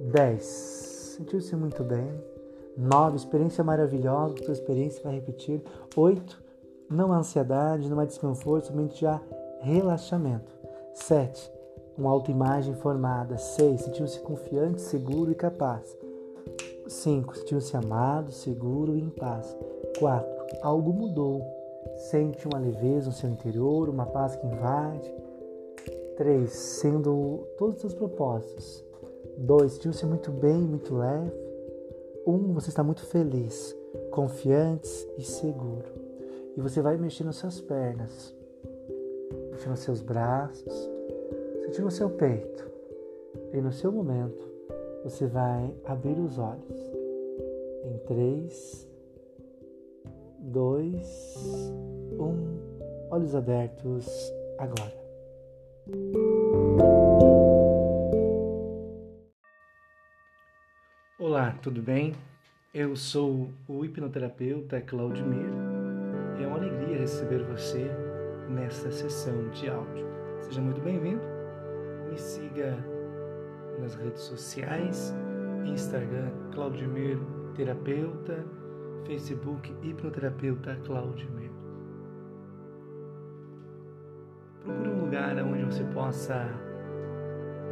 10. 0.00 0.42
Sentiu-se 0.42 1.56
muito 1.56 1.82
bem. 1.82 2.08
9. 2.76 3.16
Experiência 3.16 3.64
maravilhosa, 3.64 4.34
tua 4.34 4.52
experiência 4.52 5.02
vai 5.02 5.14
repetir. 5.14 5.62
8 5.96 6.48
não 6.90 7.12
há 7.12 7.18
ansiedade, 7.18 7.88
não 7.88 8.00
há 8.00 8.04
desconforto, 8.04 8.68
somente 8.68 9.04
há 9.04 9.20
relaxamento. 9.60 10.50
7. 10.94 11.57
Uma 11.98 12.10
autoimagem 12.10 12.74
formada. 12.74 13.36
6. 13.36 13.80
Sentiu-se 13.80 14.20
confiante, 14.20 14.80
seguro 14.80 15.32
e 15.32 15.34
capaz. 15.34 15.98
5. 16.86 17.36
Sentiu-se 17.36 17.76
amado, 17.76 18.30
seguro 18.30 18.96
e 18.96 19.00
em 19.00 19.10
paz. 19.10 19.56
4. 19.98 20.46
Algo 20.62 20.92
mudou. 20.92 21.42
Sente 22.10 22.46
uma 22.46 22.60
leveza 22.60 23.08
no 23.08 23.12
seu 23.12 23.28
interior, 23.28 23.88
uma 23.88 24.06
paz 24.06 24.36
que 24.36 24.46
invade. 24.46 25.12
3. 26.16 26.48
Sendo 26.48 27.46
todos 27.58 27.74
os 27.74 27.80
seus 27.80 27.94
propósitos. 27.94 28.84
2. 29.36 29.72
Sentiu-se 29.72 30.06
muito 30.06 30.30
bem, 30.30 30.58
muito 30.58 30.94
leve. 30.94 31.32
1. 32.24 32.32
Um, 32.32 32.52
você 32.52 32.68
está 32.68 32.84
muito 32.84 33.04
feliz, 33.06 33.74
confiante 34.12 34.88
e 35.16 35.22
seguro. 35.22 35.86
E 36.56 36.60
você 36.60 36.80
vai 36.80 36.96
mexer 36.96 37.24
nas 37.24 37.36
suas 37.36 37.60
pernas, 37.60 38.34
mexer 39.50 39.68
nos 39.68 39.80
seus 39.80 40.02
braços, 40.02 40.97
sentir 41.68 41.82
no 41.82 41.90
seu 41.90 42.08
peito. 42.08 42.66
E 43.52 43.60
no 43.60 43.70
seu 43.70 43.92
momento, 43.92 44.48
você 45.04 45.26
vai 45.26 45.74
abrir 45.84 46.18
os 46.18 46.38
olhos. 46.38 46.92
Em 47.84 47.98
3, 48.06 48.88
2, 50.40 51.72
1, 52.18 53.10
olhos 53.10 53.34
abertos 53.34 54.06
agora. 54.58 54.96
Olá, 61.18 61.54
tudo 61.62 61.82
bem? 61.82 62.14
Eu 62.72 62.96
sou 62.96 63.48
o 63.68 63.84
hipnoterapeuta 63.84 64.80
Claudimir 64.80 65.50
e 66.38 66.44
é 66.44 66.46
uma 66.46 66.56
alegria 66.56 66.98
receber 66.98 67.42
você 67.44 67.90
nesta 68.48 68.90
sessão 68.90 69.50
de 69.50 69.68
áudio. 69.68 70.06
Seja 70.40 70.60
muito 70.60 70.80
bem-vindo. 70.80 71.37
Siga 72.58 72.76
nas 73.78 73.94
redes 73.94 74.22
sociais, 74.22 75.14
Instagram 75.64 76.32
Claudimir 76.52 77.16
Terapeuta, 77.54 78.44
Facebook 79.06 79.72
Hipnoterapeuta 79.80 80.74
Claudimir. 80.84 81.52
Procure 84.64 84.88
um 84.88 85.04
lugar 85.04 85.38
onde 85.38 85.66
você 85.66 85.84
possa 85.84 86.48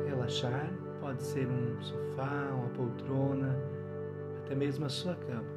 relaxar, 0.06 0.72
pode 1.00 1.20
ser 1.20 1.48
um 1.48 1.82
sofá, 1.82 2.52
uma 2.54 2.68
poltrona, 2.68 3.58
até 4.38 4.54
mesmo 4.54 4.84
a 4.84 4.88
sua 4.88 5.16
cama. 5.16 5.48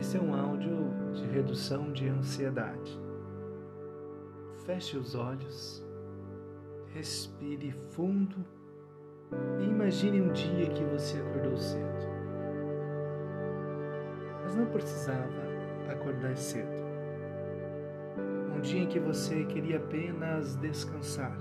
Esse 0.00 0.16
é 0.16 0.20
um 0.22 0.34
áudio 0.34 0.88
de 1.12 1.26
redução 1.26 1.92
de 1.92 2.08
ansiedade. 2.08 2.98
Feche 4.64 4.96
os 4.96 5.14
olhos, 5.14 5.84
respire 6.94 7.72
fundo 7.90 8.36
e 9.60 9.64
imagine 9.64 10.20
um 10.20 10.32
dia 10.32 10.68
que 10.70 10.84
você 10.84 11.18
acordou 11.18 11.56
cedo. 11.56 12.12
Mas 14.42 14.54
não 14.54 14.66
precisava 14.66 15.42
acordar 15.88 16.36
cedo 16.36 16.82
dia 18.62 18.80
em 18.80 18.86
que 18.86 19.00
você 19.00 19.44
queria 19.44 19.76
apenas 19.76 20.54
descansar 20.56 21.36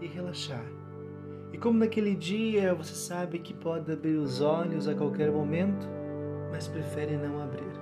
e 0.00 0.06
relaxar. 0.06 0.64
E 1.52 1.58
como 1.58 1.78
naquele 1.78 2.14
dia 2.14 2.74
você 2.74 2.94
sabe 2.94 3.38
que 3.38 3.54
pode 3.54 3.90
abrir 3.90 4.16
os 4.16 4.40
olhos 4.40 4.86
a 4.86 4.94
qualquer 4.94 5.30
momento, 5.30 5.88
mas 6.50 6.68
prefere 6.68 7.16
não 7.16 7.42
abrir. 7.42 7.72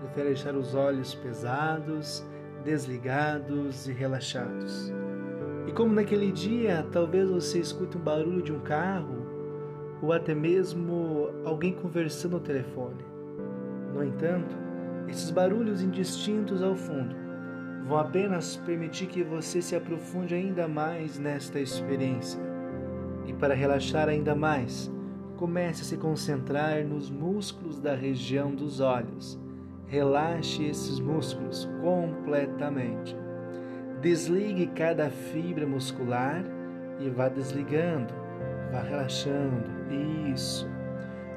Prefere 0.00 0.28
deixar 0.28 0.56
os 0.56 0.74
olhos 0.74 1.14
pesados, 1.14 2.24
desligados 2.64 3.88
e 3.88 3.92
relaxados. 3.92 4.92
E 5.66 5.72
como 5.72 5.94
naquele 5.94 6.32
dia, 6.32 6.86
talvez 6.90 7.28
você 7.28 7.58
escute 7.58 7.96
um 7.96 8.00
barulho 8.00 8.42
de 8.42 8.52
um 8.52 8.60
carro 8.60 9.26
ou 10.02 10.12
até 10.12 10.34
mesmo 10.34 11.28
alguém 11.44 11.72
conversando 11.72 12.32
no 12.32 12.40
telefone. 12.40 13.04
No 13.94 14.02
entanto, 14.02 14.56
esses 15.08 15.30
barulhos 15.30 15.82
indistintos 15.82 16.62
ao 16.62 16.74
fundo 16.74 17.14
vão 17.86 17.98
apenas 17.98 18.56
permitir 18.56 19.06
que 19.06 19.22
você 19.22 19.60
se 19.60 19.74
aprofunde 19.74 20.34
ainda 20.34 20.68
mais 20.68 21.18
nesta 21.18 21.58
experiência. 21.58 22.40
E 23.26 23.32
para 23.32 23.54
relaxar 23.54 24.08
ainda 24.08 24.34
mais, 24.34 24.90
comece 25.36 25.82
a 25.82 25.84
se 25.84 25.96
concentrar 25.96 26.84
nos 26.84 27.10
músculos 27.10 27.80
da 27.80 27.94
região 27.94 28.54
dos 28.54 28.80
olhos. 28.80 29.38
Relaxe 29.86 30.64
esses 30.64 31.00
músculos 31.00 31.68
completamente. 31.80 33.16
Desligue 34.00 34.66
cada 34.68 35.10
fibra 35.10 35.66
muscular 35.66 36.42
e 36.98 37.10
vá 37.10 37.28
desligando, 37.28 38.14
vá 38.72 38.80
relaxando. 38.80 39.68
Isso. 40.32 40.66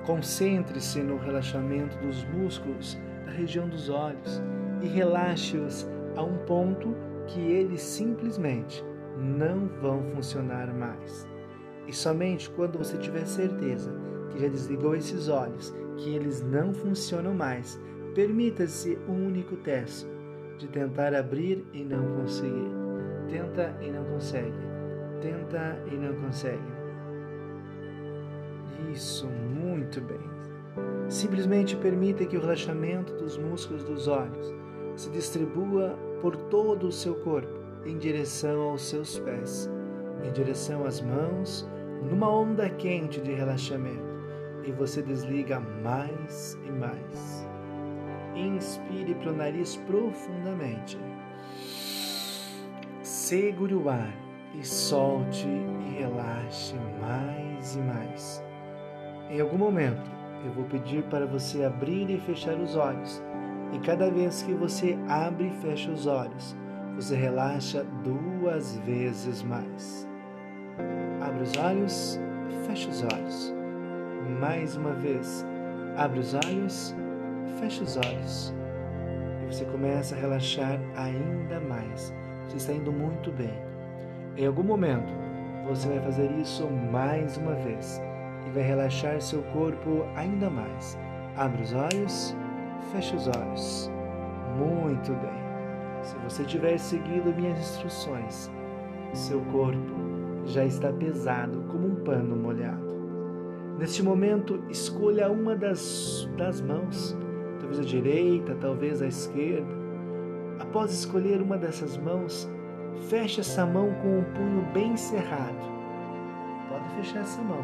Concentre-se 0.05 1.01
no 1.01 1.17
relaxamento 1.17 1.97
dos 1.97 2.23
músculos 2.23 2.97
da 3.25 3.33
região 3.33 3.67
dos 3.67 3.89
olhos 3.89 4.41
e 4.81 4.87
relaxe-os 4.87 5.85
a 6.15 6.23
um 6.23 6.37
ponto 6.45 6.95
que 7.27 7.41
eles 7.41 7.81
simplesmente 7.81 8.81
não 9.17 9.67
vão 9.81 10.01
funcionar 10.15 10.73
mais. 10.73 11.27
E 11.85 11.91
somente 11.91 12.49
quando 12.51 12.77
você 12.77 12.97
tiver 12.97 13.25
certeza 13.25 13.93
que 14.31 14.39
já 14.39 14.47
desligou 14.47 14.95
esses 14.95 15.27
olhos, 15.27 15.75
que 15.97 16.15
eles 16.15 16.41
não 16.41 16.73
funcionam 16.73 17.33
mais, 17.33 17.77
permita-se 18.15 18.97
um 19.07 19.27
único 19.27 19.57
teste 19.57 20.12
de 20.63 20.69
tentar 20.69 21.13
abrir 21.13 21.65
e 21.73 21.83
não 21.83 22.15
conseguir. 22.15 22.71
Tenta 23.27 23.75
e 23.81 23.91
não 23.91 24.05
consegue. 24.05 24.53
Tenta 25.21 25.77
e 25.91 25.95
não 25.95 26.13
consegue. 26.21 26.73
Isso, 28.93 29.27
muito 29.27 29.99
bem. 29.99 30.21
Simplesmente 31.09 31.75
permita 31.75 32.25
que 32.25 32.37
o 32.37 32.41
relaxamento 32.41 33.13
dos 33.15 33.37
músculos 33.37 33.83
dos 33.83 34.07
olhos 34.07 34.53
se 34.95 35.09
distribua 35.09 35.97
por 36.21 36.35
todo 36.35 36.87
o 36.87 36.91
seu 36.91 37.15
corpo 37.15 37.59
em 37.85 37.97
direção 37.97 38.61
aos 38.61 38.87
seus 38.87 39.19
pés, 39.19 39.69
em 40.23 40.31
direção 40.31 40.85
às 40.85 41.01
mãos, 41.01 41.67
numa 42.09 42.29
onda 42.29 42.69
quente 42.69 43.19
de 43.19 43.33
relaxamento. 43.33 44.13
E 44.63 44.71
você 44.71 45.01
desliga 45.01 45.59
mais 45.59 46.57
e 46.65 46.71
mais. 46.71 47.42
Inspire 48.35 49.15
pelo 49.15 49.35
nariz 49.35 49.75
profundamente. 49.87 50.97
Segure 53.01 53.75
o 53.75 53.89
ar 53.89 54.13
e 54.53 54.65
solte 54.65 55.47
e 55.47 55.99
relaxe 55.99 56.75
mais 56.99 57.75
e 57.75 57.79
mais. 57.79 58.43
Em 59.29 59.39
algum 59.39 59.57
momento, 59.57 60.11
eu 60.45 60.51
vou 60.51 60.65
pedir 60.65 61.03
para 61.03 61.25
você 61.25 61.63
abrir 61.63 62.09
e 62.09 62.19
fechar 62.19 62.55
os 62.55 62.75
olhos 62.75 63.21
e 63.73 63.79
cada 63.79 64.09
vez 64.11 64.43
que 64.43 64.53
você 64.53 64.95
abre 65.09 65.47
e 65.47 65.61
fecha 65.61 65.89
os 65.89 66.05
olhos, 66.05 66.55
você 66.95 67.15
relaxa 67.15 67.83
duas 68.03 68.77
vezes 68.85 69.41
mais. 69.41 70.07
Abre 71.19 71.41
os 71.41 71.57
olhos, 71.57 72.19
fecha 72.67 72.87
os 72.89 73.01
olhos. 73.01 73.53
Mais 74.39 74.75
uma 74.75 74.93
vez, 74.93 75.43
abre 75.97 76.19
os 76.19 76.35
olhos, 76.35 76.95
fecha 77.59 77.83
os 77.83 77.97
olhos. 77.97 78.53
E 79.41 79.53
você 79.53 79.65
começa 79.65 80.15
a 80.15 80.19
relaxar 80.19 80.79
ainda 80.95 81.59
mais. 81.59 82.13
Você 82.47 82.57
está 82.57 82.73
indo 82.73 82.91
muito 82.91 83.31
bem. 83.31 83.53
Em 84.37 84.45
algum 84.45 84.63
momento, 84.63 85.13
você 85.67 85.87
vai 85.87 85.99
fazer 85.99 86.31
isso 86.31 86.67
mais 86.67 87.37
uma 87.37 87.53
vez 87.55 88.01
e 88.47 88.49
vai 88.51 88.63
relaxar 88.63 89.21
seu 89.21 89.41
corpo 89.53 90.05
ainda 90.15 90.49
mais. 90.49 90.97
Abre 91.35 91.61
os 91.63 91.73
olhos, 91.73 92.35
Feche 92.91 93.15
os 93.15 93.27
olhos. 93.27 93.91
Muito 94.57 95.11
bem. 95.13 95.43
Se 96.03 96.15
você 96.17 96.43
tiver 96.43 96.77
seguido 96.77 97.33
minhas 97.33 97.57
instruções, 97.59 98.51
seu 99.13 99.39
corpo 99.51 99.93
já 100.45 100.65
está 100.65 100.91
pesado 100.91 101.63
como 101.69 101.87
um 101.87 101.95
pano 102.03 102.35
molhado. 102.35 102.93
Neste 103.79 104.03
momento, 104.03 104.63
escolha 104.69 105.31
uma 105.31 105.55
das, 105.55 106.29
das 106.37 106.61
mãos, 106.61 107.17
talvez 107.63 107.79
a 107.79 107.83
direita, 107.83 108.57
talvez 108.59 109.01
a 109.01 109.07
esquerda. 109.07 109.73
Após 110.59 110.91
escolher 110.91 111.41
uma 111.41 111.57
dessas 111.57 111.97
mãos, 111.97 112.49
feche 113.09 113.39
essa 113.39 113.65
mão 113.65 113.93
com 114.01 114.19
o 114.19 114.23
punho 114.35 114.61
bem 114.73 114.97
cerrado. 114.97 115.73
Pode 116.69 116.89
fechar 116.95 117.21
essa 117.21 117.41
mão. 117.41 117.63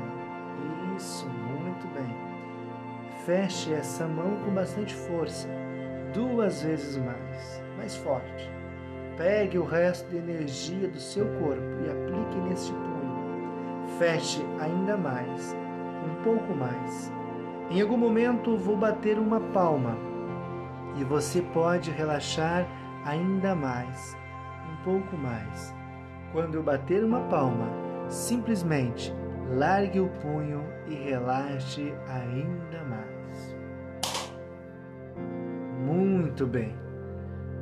Isso, 0.95 1.27
muito 1.27 1.87
bem. 1.93 2.15
Feche 3.25 3.73
essa 3.73 4.07
mão 4.07 4.37
com 4.45 4.51
bastante 4.51 4.95
força, 4.95 5.47
duas 6.13 6.63
vezes 6.63 6.97
mais, 6.97 7.63
mais 7.77 7.95
forte. 7.97 8.49
Pegue 9.17 9.57
o 9.57 9.65
resto 9.65 10.09
de 10.09 10.17
energia 10.17 10.87
do 10.87 10.99
seu 10.99 11.25
corpo 11.39 11.61
e 11.85 11.89
aplique 11.89 12.49
neste 12.49 12.71
punho. 12.71 13.99
Feche 13.99 14.41
ainda 14.59 14.95
mais, 14.95 15.55
um 16.05 16.23
pouco 16.23 16.55
mais. 16.55 17.18
Em 17.69 17.81
algum 17.81 17.97
momento 17.97 18.57
vou 18.57 18.75
bater 18.75 19.19
uma 19.19 19.39
palma 19.39 19.95
e 20.99 21.03
você 21.03 21.39
pode 21.39 21.91
relaxar 21.91 22.67
ainda 23.05 23.53
mais, 23.53 24.17
um 24.71 24.83
pouco 24.83 25.15
mais. 25.15 25.75
Quando 26.31 26.55
eu 26.55 26.63
bater 26.63 27.03
uma 27.03 27.21
palma, 27.27 27.67
simplesmente 28.07 29.13
largue 29.51 29.99
o 29.99 30.09
punho 30.19 30.63
e 30.87 30.95
relaxe 30.95 31.93
ainda 32.07 32.83
mais. 32.85 33.55
Muito 35.85 36.47
bem. 36.47 36.75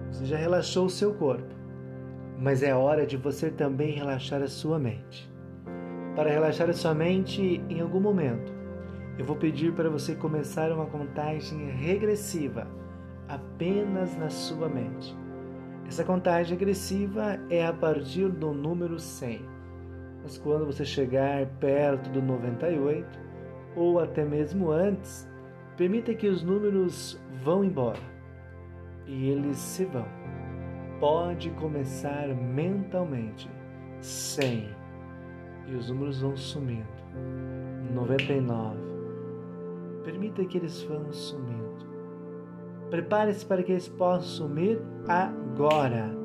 Você 0.09 0.25
já 0.25 0.37
relaxou 0.37 0.85
o 0.85 0.89
seu 0.89 1.13
corpo, 1.15 1.53
mas 2.39 2.63
é 2.63 2.73
hora 2.73 3.05
de 3.05 3.17
você 3.17 3.49
também 3.49 3.91
relaxar 3.91 4.41
a 4.41 4.47
sua 4.47 4.79
mente. 4.79 5.29
Para 6.15 6.29
relaxar 6.29 6.69
a 6.69 6.73
sua 6.73 6.93
mente, 6.93 7.61
em 7.69 7.81
algum 7.81 7.99
momento, 7.99 8.56
eu 9.17 9.25
vou 9.25 9.35
pedir 9.35 9.73
para 9.73 9.89
você 9.89 10.13
começar 10.13 10.71
uma 10.71 10.85
contagem 10.85 11.69
regressiva 11.71 12.67
apenas 13.27 14.15
na 14.15 14.29
sua 14.29 14.69
mente. 14.69 15.15
Essa 15.87 16.03
contagem 16.03 16.55
agressiva 16.55 17.39
é 17.49 17.65
a 17.65 17.73
partir 17.73 18.29
do 18.29 18.53
número 18.53 18.99
100. 18.99 19.41
Mas 20.21 20.37
quando 20.37 20.65
você 20.65 20.85
chegar 20.85 21.47
perto 21.59 22.09
do 22.11 22.21
98, 22.21 23.07
ou 23.75 23.99
até 23.99 24.23
mesmo 24.23 24.69
antes, 24.69 25.27
permita 25.75 26.13
que 26.13 26.27
os 26.27 26.43
números 26.43 27.19
vão 27.43 27.63
embora. 27.63 27.99
E 29.05 29.29
eles 29.29 29.57
se 29.57 29.85
vão. 29.85 30.05
Pode 30.99 31.49
começar 31.51 32.27
mentalmente. 32.27 33.49
100. 33.99 34.69
E 35.67 35.75
os 35.75 35.89
números 35.89 36.21
vão 36.21 36.35
sumindo. 36.35 36.87
99. 37.93 38.86
Permita 40.07 40.45
que 40.45 40.57
eles 40.57 40.83
vão 40.83 41.11
sumindo. 41.11 41.85
Prepare-se 42.89 43.45
para 43.45 43.61
que 43.61 43.73
eles 43.73 43.89
possam 43.89 44.47
sumir 44.47 44.81
agora. 45.05 46.17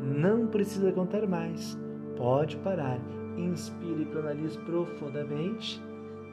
Não 0.00 0.46
precisa 0.46 0.90
contar 0.92 1.26
mais. 1.28 1.78
Pode 2.16 2.56
parar. 2.56 2.98
Inspire 3.36 4.06
pelo 4.06 4.22
nariz 4.22 4.56
profundamente. 4.56 5.78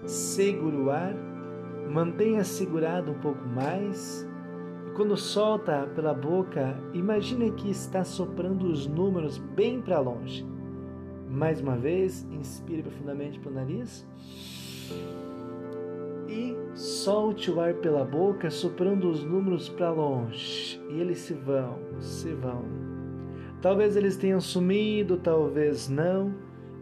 Segure 0.05 0.77
o 0.77 0.89
ar. 0.89 1.13
Mantenha 1.91 2.45
segurado 2.45 3.11
um 3.11 3.19
pouco 3.19 3.45
mais. 3.45 4.25
E 4.87 4.91
quando 4.91 5.17
solta 5.17 5.87
pela 5.95 6.13
boca, 6.13 6.79
imagine 6.93 7.51
que 7.51 7.69
está 7.69 8.05
soprando 8.05 8.67
os 8.67 8.87
números 8.87 9.37
bem 9.37 9.81
para 9.81 9.99
longe. 9.99 10.47
Mais 11.29 11.59
uma 11.59 11.75
vez, 11.75 12.25
inspire 12.31 12.83
profundamente 12.83 13.37
pelo 13.37 13.55
nariz 13.55 14.07
e 16.29 16.64
solte 16.75 17.49
o 17.49 17.61
ar 17.61 17.73
pela 17.75 18.03
boca, 18.03 18.51
soprando 18.51 19.09
os 19.09 19.23
números 19.23 19.69
para 19.69 19.89
longe. 19.89 20.79
E 20.89 20.99
eles 20.99 21.19
se 21.19 21.33
vão, 21.33 21.79
se 21.99 22.33
vão. 22.33 22.65
Talvez 23.61 23.95
eles 23.95 24.17
tenham 24.17 24.41
sumido, 24.41 25.17
talvez 25.17 25.87
não, 25.87 26.35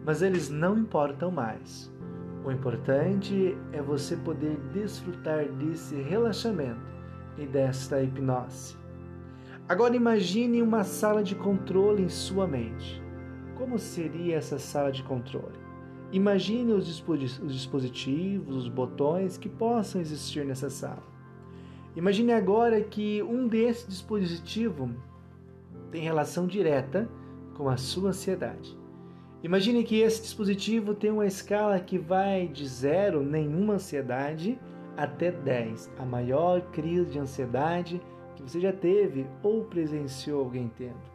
mas 0.04 0.20
eles 0.20 0.50
não 0.50 0.76
importam 0.76 1.30
mais. 1.30 1.90
O 2.44 2.50
importante 2.50 3.56
é 3.72 3.80
você 3.80 4.16
poder 4.16 4.58
desfrutar 4.72 5.48
desse 5.52 5.94
relaxamento 5.94 6.92
e 7.38 7.46
desta 7.46 8.02
hipnose. 8.02 8.76
Agora 9.66 9.96
imagine 9.96 10.60
uma 10.60 10.84
sala 10.84 11.22
de 11.22 11.34
controle 11.34 12.02
em 12.02 12.08
sua 12.08 12.46
mente. 12.46 13.02
Como 13.56 13.78
seria 13.78 14.36
essa 14.36 14.58
sala 14.58 14.92
de 14.92 15.02
controle? 15.04 15.63
Imagine 16.14 16.74
os 16.74 16.86
dispositivos, 16.86 18.54
os 18.54 18.68
botões 18.68 19.36
que 19.36 19.48
possam 19.48 20.00
existir 20.00 20.46
nessa 20.46 20.70
sala. 20.70 21.02
Imagine 21.96 22.32
agora 22.32 22.80
que 22.80 23.20
um 23.24 23.48
desses 23.48 23.88
dispositivos 23.88 24.90
tem 25.90 26.02
relação 26.02 26.46
direta 26.46 27.10
com 27.54 27.68
a 27.68 27.76
sua 27.76 28.10
ansiedade. 28.10 28.78
Imagine 29.42 29.82
que 29.82 30.02
esse 30.02 30.22
dispositivo 30.22 30.94
tem 30.94 31.10
uma 31.10 31.26
escala 31.26 31.80
que 31.80 31.98
vai 31.98 32.46
de 32.46 32.64
zero, 32.64 33.20
nenhuma 33.20 33.74
ansiedade, 33.74 34.56
até 34.96 35.32
10, 35.32 35.90
a 35.98 36.04
maior 36.04 36.60
crise 36.70 37.10
de 37.10 37.18
ansiedade 37.18 38.00
que 38.36 38.42
você 38.44 38.60
já 38.60 38.72
teve 38.72 39.26
ou 39.42 39.64
presenciou 39.64 40.44
alguém 40.44 40.70
tendo. 40.78 41.13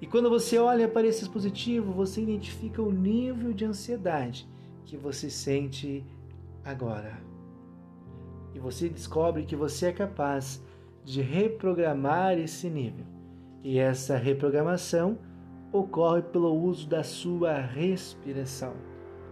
E 0.00 0.06
quando 0.06 0.30
você 0.30 0.58
olha 0.58 0.88
para 0.88 1.06
esse 1.06 1.20
dispositivo, 1.20 1.92
você 1.92 2.22
identifica 2.22 2.80
o 2.82 2.90
nível 2.90 3.52
de 3.52 3.64
ansiedade 3.64 4.48
que 4.84 4.96
você 4.96 5.28
sente 5.28 6.04
agora. 6.64 7.20
E 8.54 8.58
você 8.58 8.88
descobre 8.88 9.44
que 9.44 9.54
você 9.54 9.86
é 9.86 9.92
capaz 9.92 10.62
de 11.04 11.20
reprogramar 11.20 12.38
esse 12.38 12.68
nível. 12.68 13.04
E 13.62 13.78
essa 13.78 14.16
reprogramação 14.16 15.18
ocorre 15.72 16.22
pelo 16.22 16.52
uso 16.52 16.88
da 16.88 17.02
sua 17.02 17.60
respiração. 17.60 18.72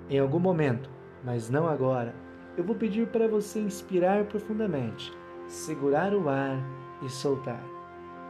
Em 0.08 0.18
algum 0.18 0.38
momento, 0.38 0.90
mas 1.24 1.50
não 1.50 1.66
agora, 1.66 2.14
eu 2.56 2.64
vou 2.64 2.76
pedir 2.76 3.08
para 3.08 3.26
você 3.26 3.58
inspirar 3.58 4.26
profundamente, 4.26 5.12
segurar 5.46 6.14
o 6.14 6.28
ar 6.28 6.58
e 7.02 7.08
soltar. 7.08 7.62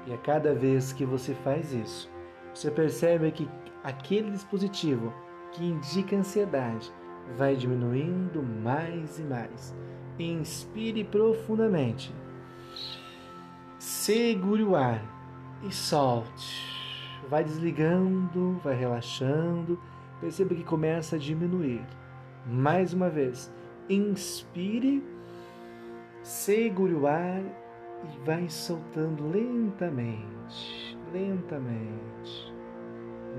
E 0.07 0.13
a 0.13 0.19
cada 0.19 0.55
vez 0.55 0.93
que 0.93 1.05
você 1.05 1.35
faz 1.35 1.73
isso, 1.73 2.11
você 2.55 2.71
percebe 2.71 3.31
que 3.31 3.49
aquele 3.83 4.31
dispositivo 4.31 5.13
que 5.53 5.65
indica 5.65 6.17
ansiedade 6.17 6.93
vai 7.37 7.57
diminuindo 7.57 8.43
mais 8.43 9.19
e 9.19 9.23
mais. 9.23 9.75
Inspire 10.19 11.05
profundamente. 11.05 12.13
Segure 13.79 14.65
o 14.65 14.75
ar 14.75 15.03
e 15.63 15.73
solte. 15.73 16.67
Vai 17.29 17.45
desligando, 17.45 18.59
vai 18.65 18.75
relaxando. 18.75 19.79
Perceba 20.21 20.55
que 20.55 20.65
começa 20.65 21.17
a 21.17 21.19
diminuir. 21.19 21.85
Mais 22.47 22.93
uma 22.93 23.09
vez. 23.09 23.53
Inspire, 23.89 25.03
segure 26.23 26.95
o 26.95 27.07
ar 27.07 27.43
e 28.05 28.25
vai 28.25 28.49
soltando 28.49 29.31
lentamente 29.31 30.88
lentamente. 31.13 32.55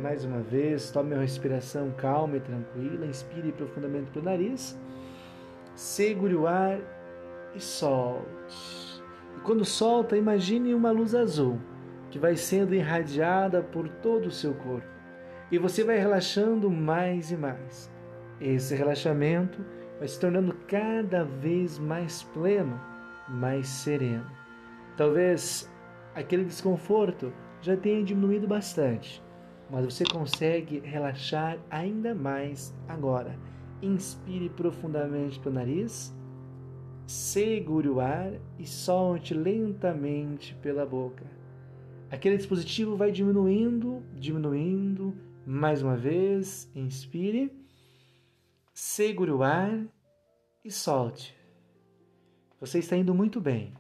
Mais 0.01 0.23
uma 0.23 0.39
vez, 0.39 0.91
tome 0.91 1.13
uma 1.13 1.21
respiração 1.21 1.91
calma 1.91 2.37
e 2.37 2.39
tranquila, 2.39 3.05
inspire 3.05 3.51
profundamente 3.51 4.11
pelo 4.11 4.25
nariz, 4.25 4.79
segure 5.75 6.35
o 6.35 6.47
ar 6.47 6.79
e 7.55 7.59
solte. 7.59 9.03
E 9.37 9.39
quando 9.41 9.65
solta, 9.65 10.15
imagine 10.15 10.73
uma 10.73 10.91
luz 10.91 11.13
azul 11.13 11.59
que 12.09 12.17
vai 12.17 12.35
sendo 12.35 12.73
irradiada 12.73 13.61
por 13.61 13.87
todo 13.87 14.27
o 14.27 14.31
seu 14.31 14.53
corpo. 14.53 14.87
E 15.51 15.57
você 15.57 15.83
vai 15.83 15.97
relaxando 15.97 16.69
mais 16.69 17.31
e 17.31 17.37
mais. 17.37 17.91
Esse 18.39 18.75
relaxamento 18.75 19.63
vai 19.97 20.07
se 20.07 20.19
tornando 20.19 20.53
cada 20.67 21.23
vez 21.23 21.77
mais 21.77 22.23
pleno, 22.23 22.79
mais 23.27 23.67
sereno. 23.67 24.25
Talvez 24.95 25.69
aquele 26.15 26.45
desconforto 26.45 27.33
já 27.61 27.75
tenha 27.75 28.03
diminuído 28.03 28.47
bastante, 28.47 29.21
mas 29.69 29.85
você 29.85 30.03
consegue 30.03 30.79
relaxar 30.79 31.59
ainda 31.69 32.15
mais 32.15 32.73
agora. 32.87 33.37
Inspire 33.81 34.49
profundamente 34.49 35.39
pelo 35.39 35.55
nariz, 35.55 36.13
segure 37.05 37.89
o 37.89 37.99
ar 37.99 38.31
e 38.57 38.65
solte 38.65 39.33
lentamente 39.33 40.55
pela 40.55 40.85
boca. 40.85 41.25
Aquele 42.11 42.37
dispositivo 42.37 42.95
vai 42.95 43.11
diminuindo, 43.11 44.03
diminuindo. 44.15 45.15
Mais 45.45 45.81
uma 45.81 45.95
vez, 45.95 46.69
inspire, 46.75 47.51
segure 48.73 49.31
o 49.31 49.41
ar 49.41 49.87
e 50.63 50.71
solte. 50.71 51.35
Você 52.59 52.79
está 52.79 52.95
indo 52.95 53.15
muito 53.15 53.39
bem 53.39 53.73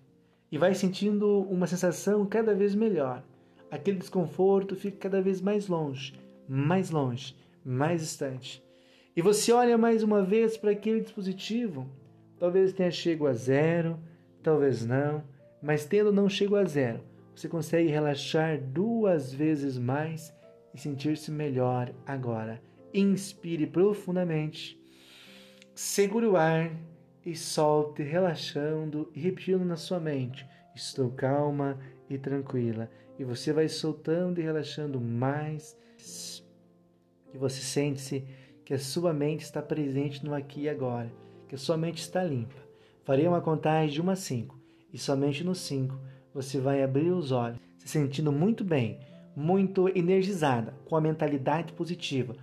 e 0.51 0.57
vai 0.57 0.73
sentindo 0.73 1.41
uma 1.43 1.67
sensação 1.67 2.25
cada 2.25 2.55
vez 2.55 2.73
melhor 2.73 3.23
aquele 3.71 3.97
desconforto 3.97 4.75
fica 4.75 4.97
cada 4.97 5.21
vez 5.21 5.41
mais 5.41 5.67
longe, 5.67 6.13
mais 6.47 6.89
longe, 6.89 7.35
mais 7.63 8.01
distante. 8.01 8.63
E 9.15 9.21
você 9.21 9.51
olha 9.51 9.77
mais 9.77 10.03
uma 10.03 10.23
vez 10.23 10.57
para 10.57 10.71
aquele 10.71 11.01
dispositivo, 11.01 11.87
talvez 12.37 12.73
tenha 12.73 12.91
chego 12.91 13.27
a 13.27 13.33
zero, 13.33 13.99
talvez 14.41 14.85
não, 14.85 15.23
mas 15.61 15.85
tendo 15.85 16.11
não 16.11 16.29
chego 16.29 16.55
a 16.55 16.63
zero, 16.63 17.01
você 17.35 17.47
consegue 17.47 17.89
relaxar 17.89 18.59
duas 18.59 19.33
vezes 19.33 19.77
mais 19.77 20.33
e 20.73 20.79
sentir-se 20.79 21.31
melhor 21.31 21.93
agora. 22.05 22.61
Inspire 22.93 23.67
profundamente, 23.67 24.79
segure 25.75 26.25
o 26.25 26.35
ar 26.35 26.71
e 27.25 27.35
solte, 27.35 28.01
relaxando 28.01 29.11
e 29.13 29.19
repetindo 29.19 29.63
na 29.63 29.75
sua 29.75 29.99
mente: 29.99 30.45
Estou 30.75 31.11
calma 31.11 31.77
e 32.09 32.17
tranquila 32.17 32.89
e 33.19 33.23
você 33.25 33.51
vai 33.51 33.67
soltando 33.67 34.39
e 34.39 34.43
relaxando 34.43 34.99
mais. 34.99 35.77
E 37.33 37.37
você 37.37 37.59
sente-se 37.59 38.23
que 38.63 38.73
a 38.73 38.79
sua 38.79 39.11
mente 39.11 39.41
está 39.41 39.61
presente 39.61 40.25
no 40.25 40.33
aqui 40.33 40.61
e 40.61 40.69
agora, 40.69 41.11
que 41.47 41.53
a 41.53 41.57
sua 41.57 41.75
mente 41.75 41.99
está 41.99 42.23
limpa. 42.23 42.55
Farei 43.03 43.27
uma 43.27 43.41
contagem 43.41 43.93
de 43.93 44.01
1 44.01 44.09
a 44.09 44.15
5 44.15 44.59
e 44.93 44.97
somente 44.97 45.43
no 45.43 45.53
5 45.53 45.99
você 46.33 46.59
vai 46.59 46.81
abrir 46.81 47.11
os 47.11 47.31
olhos, 47.31 47.59
se 47.77 47.89
sentindo 47.89 48.31
muito 48.31 48.63
bem, 48.63 48.99
muito 49.35 49.89
energizada, 49.89 50.73
com 50.85 50.95
a 50.95 51.01
mentalidade 51.01 51.73
positiva. 51.73 52.35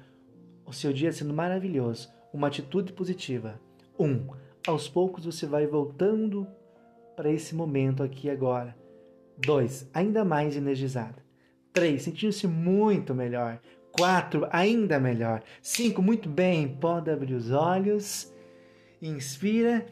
O 0.67 0.73
seu 0.73 0.93
dia 0.93 1.13
sendo 1.13 1.33
maravilhoso, 1.33 2.11
uma 2.33 2.49
atitude 2.49 2.93
positiva. 2.93 3.59
1. 3.99 4.05
Um, 4.05 4.27
aos 4.67 4.89
poucos 4.89 5.25
você 5.25 5.47
vai 5.47 5.67
voltando 5.67 6.47
para 7.15 7.31
esse 7.31 7.55
momento 7.55 8.03
aqui 8.03 8.29
agora 8.29 8.77
2. 9.39 9.91
Ainda 9.93 10.25
mais 10.25 10.57
energizada. 10.57 11.25
3. 11.73 12.03
Sentindo-se 12.03 12.47
muito 12.47 13.15
melhor. 13.15 13.61
4. 13.93 14.47
Ainda 14.51 14.99
melhor. 14.99 15.43
5. 15.63 16.01
Muito 16.03 16.29
bem. 16.29 16.69
Pode 16.69 17.11
abrir 17.11 17.35
os 17.35 17.51
olhos. 17.51 18.33
Inspira 19.01 19.87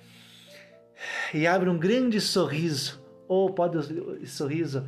e 1.32 1.46
abre 1.46 1.68
um 1.68 1.78
grande 1.78 2.20
sorriso. 2.20 3.02
ou 3.28 3.52
pode 3.52 3.76
o 3.76 4.26
sorriso 4.26 4.86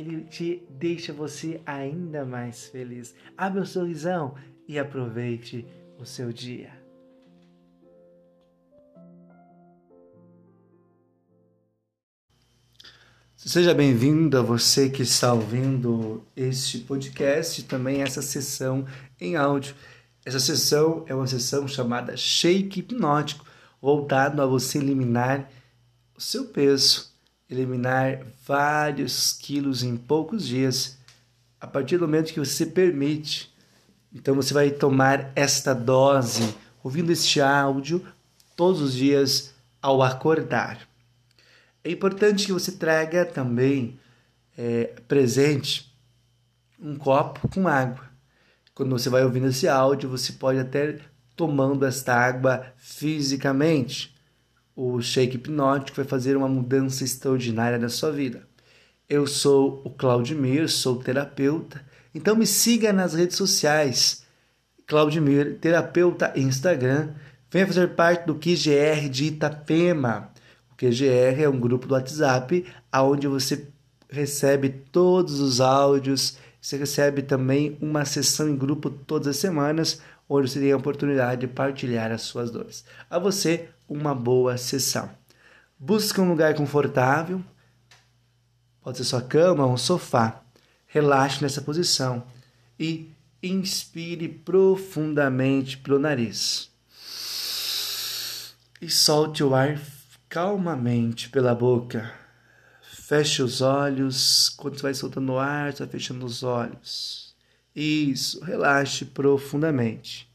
ele 0.00 0.24
te 0.24 0.62
deixa 0.70 1.12
você 1.12 1.60
ainda 1.66 2.24
mais 2.24 2.68
feliz. 2.68 3.14
Abre 3.36 3.60
um 3.60 3.64
sorrisão 3.64 4.34
e 4.66 4.78
aproveite 4.78 5.66
o 5.98 6.04
seu 6.04 6.32
dia. 6.32 6.77
Seja 13.46 13.72
bem-vindo 13.72 14.36
a 14.36 14.42
você 14.42 14.90
que 14.90 15.00
está 15.00 15.32
ouvindo 15.32 16.24
este 16.34 16.78
podcast 16.78 17.62
também 17.62 18.02
essa 18.02 18.20
sessão 18.20 18.84
em 19.18 19.36
áudio. 19.36 19.76
Essa 20.26 20.40
sessão 20.40 21.04
é 21.06 21.14
uma 21.14 21.28
sessão 21.28 21.68
chamada 21.68 22.16
Shake 22.16 22.80
Hipnótico, 22.80 23.46
voltado 23.80 24.42
a 24.42 24.46
você 24.46 24.78
eliminar 24.78 25.48
o 26.16 26.20
seu 26.20 26.46
peso, 26.46 27.12
eliminar 27.48 28.26
vários 28.44 29.34
quilos 29.34 29.84
em 29.84 29.96
poucos 29.96 30.44
dias, 30.44 30.98
a 31.60 31.66
partir 31.68 31.96
do 31.96 32.08
momento 32.08 32.32
que 32.32 32.40
você 32.40 32.66
permite. 32.66 33.54
Então 34.12 34.34
você 34.34 34.52
vai 34.52 34.72
tomar 34.72 35.30
esta 35.36 35.72
dose, 35.72 36.56
ouvindo 36.82 37.12
este 37.12 37.40
áudio 37.40 38.04
todos 38.56 38.80
os 38.80 38.94
dias 38.94 39.54
ao 39.80 40.02
acordar. 40.02 40.87
É 41.88 41.90
importante 41.90 42.44
que 42.44 42.52
você 42.52 42.72
traga 42.72 43.24
também 43.24 43.98
é, 44.58 44.92
presente 45.08 45.90
um 46.78 46.96
copo 46.96 47.48
com 47.48 47.66
água. 47.66 48.04
Quando 48.74 48.90
você 48.90 49.08
vai 49.08 49.24
ouvindo 49.24 49.46
esse 49.46 49.66
áudio, 49.66 50.10
você 50.10 50.34
pode 50.34 50.58
até 50.58 50.98
tomando 51.34 51.86
esta 51.86 52.14
água 52.14 52.66
fisicamente. 52.76 54.14
O 54.76 55.00
shake 55.00 55.36
hipnótico 55.36 55.96
vai 55.96 56.04
fazer 56.04 56.36
uma 56.36 56.46
mudança 56.46 57.04
extraordinária 57.04 57.78
na 57.78 57.88
sua 57.88 58.12
vida. 58.12 58.46
Eu 59.08 59.26
sou 59.26 59.80
o 59.82 59.88
Claudimir, 59.88 60.68
sou 60.68 61.02
terapeuta, 61.02 61.82
então 62.14 62.36
me 62.36 62.46
siga 62.46 62.92
nas 62.92 63.14
redes 63.14 63.38
sociais. 63.38 64.26
Claudimir, 64.86 65.56
terapeuta 65.58 66.34
Instagram. 66.36 67.14
Venha 67.50 67.66
fazer 67.66 67.94
parte 67.94 68.26
do 68.26 68.34
QGR 68.34 69.08
de 69.08 69.24
Itapema. 69.28 70.30
QGR 70.78 71.42
é 71.42 71.48
um 71.48 71.58
grupo 71.58 71.88
do 71.88 71.94
WhatsApp 71.94 72.64
onde 72.94 73.26
você 73.26 73.66
recebe 74.08 74.68
todos 74.68 75.40
os 75.40 75.60
áudios, 75.60 76.38
você 76.60 76.76
recebe 76.76 77.20
também 77.22 77.76
uma 77.80 78.04
sessão 78.04 78.48
em 78.48 78.56
grupo 78.56 78.88
todas 78.88 79.26
as 79.26 79.36
semanas, 79.38 80.00
onde 80.28 80.48
você 80.48 80.60
tem 80.60 80.70
a 80.70 80.76
oportunidade 80.76 81.40
de 81.40 81.48
partilhar 81.48 82.12
as 82.12 82.22
suas 82.22 82.50
dores. 82.50 82.84
A 83.10 83.18
você, 83.18 83.68
uma 83.88 84.14
boa 84.14 84.56
sessão. 84.56 85.10
Busque 85.76 86.20
um 86.20 86.28
lugar 86.28 86.54
confortável, 86.54 87.42
pode 88.80 88.98
ser 88.98 89.04
sua 89.04 89.20
cama 89.22 89.66
ou 89.66 89.72
um 89.72 89.76
sofá. 89.76 90.42
Relaxe 90.86 91.42
nessa 91.42 91.60
posição 91.60 92.22
e 92.78 93.10
inspire 93.42 94.28
profundamente 94.28 95.76
pelo 95.76 95.98
nariz. 95.98 96.70
E 98.80 98.88
solte 98.88 99.42
o 99.42 99.54
ar 99.54 99.76
calmamente 100.28 101.30
pela 101.30 101.54
boca. 101.54 102.12
Feche 102.82 103.42
os 103.42 103.60
olhos. 103.60 104.50
Quando 104.50 104.76
você 104.76 104.82
vai 104.82 104.94
soltando 104.94 105.32
o 105.32 105.38
ar, 105.38 105.72
você 105.72 105.84
vai 105.84 105.88
fechando 105.92 106.26
os 106.26 106.42
olhos. 106.42 107.34
Isso, 107.74 108.44
relaxe 108.44 109.04
profundamente. 109.04 110.30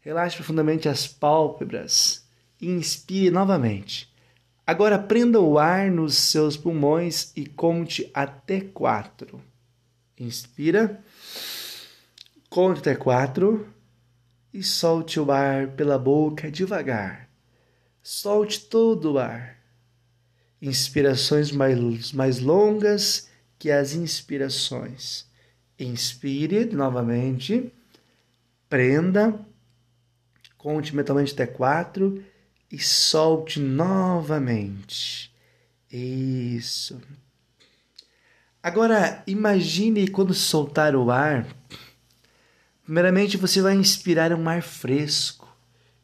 Relaxe 0.00 0.36
profundamente 0.36 0.88
as 0.88 1.06
pálpebras. 1.06 2.24
Inspire 2.60 3.30
novamente. 3.30 4.12
Agora 4.66 4.98
prenda 4.98 5.40
o 5.40 5.58
ar 5.58 5.90
nos 5.90 6.14
seus 6.14 6.56
pulmões 6.56 7.32
e 7.36 7.44
conte 7.44 8.10
até 8.14 8.60
quatro. 8.62 9.42
Inspira, 10.18 11.02
conte 12.48 12.78
até 12.78 12.94
quatro 12.94 13.68
e 14.54 14.62
solte 14.62 15.20
o 15.20 15.30
ar 15.30 15.68
pela 15.68 15.98
boca 15.98 16.50
devagar. 16.50 17.23
Solte 18.06 18.60
todo 18.60 19.14
o 19.14 19.18
ar 19.18 19.54
inspirações 20.60 21.50
mais, 21.50 22.12
mais 22.12 22.38
longas 22.38 23.28
que 23.58 23.70
as 23.70 23.94
inspirações. 23.94 25.26
Inspire 25.78 26.66
novamente, 26.66 27.72
prenda, 28.68 29.38
conte 30.58 30.94
mentalmente 30.94 31.32
até 31.32 31.46
quatro 31.46 32.22
e 32.70 32.78
solte 32.78 33.58
novamente. 33.58 35.34
Isso. 35.90 37.00
Agora, 38.62 39.22
imagine 39.26 40.08
quando 40.08 40.34
soltar 40.34 40.94
o 40.94 41.10
ar. 41.10 41.46
Primeiramente, 42.84 43.38
você 43.38 43.62
vai 43.62 43.74
inspirar 43.74 44.32
um 44.34 44.46
ar 44.46 44.62
fresco 44.62 45.43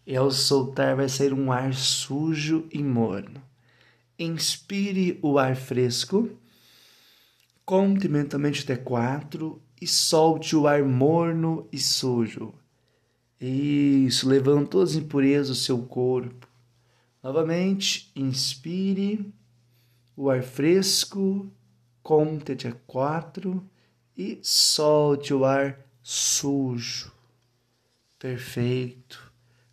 e 0.06 0.16
ao 0.16 0.30
soltar 0.30 0.96
vai 0.96 1.08
sair 1.08 1.32
um 1.32 1.52
ar 1.52 1.74
sujo 1.74 2.66
e 2.72 2.82
morno. 2.82 3.42
Inspire 4.18 5.18
o 5.22 5.38
ar 5.38 5.56
fresco, 5.56 6.28
conte 7.64 8.08
mentalmente 8.08 8.62
até 8.62 8.76
quatro 8.76 9.62
e 9.80 9.86
solte 9.86 10.56
o 10.56 10.66
ar 10.66 10.82
morno 10.84 11.66
e 11.72 11.78
sujo. 11.78 12.52
Isso, 13.40 14.28
levando 14.28 14.68
todas 14.68 14.90
as 14.90 14.96
impurezas 14.96 15.48
do 15.48 15.54
seu 15.54 15.82
corpo. 15.82 16.46
Novamente, 17.22 18.10
inspire 18.14 19.32
o 20.16 20.28
ar 20.28 20.42
fresco, 20.42 21.50
conte 22.02 22.52
até 22.52 22.72
quatro 22.86 23.64
e 24.16 24.38
solte 24.42 25.32
o 25.32 25.44
ar 25.44 25.78
sujo. 26.02 27.10
Perfeito. 28.18 29.29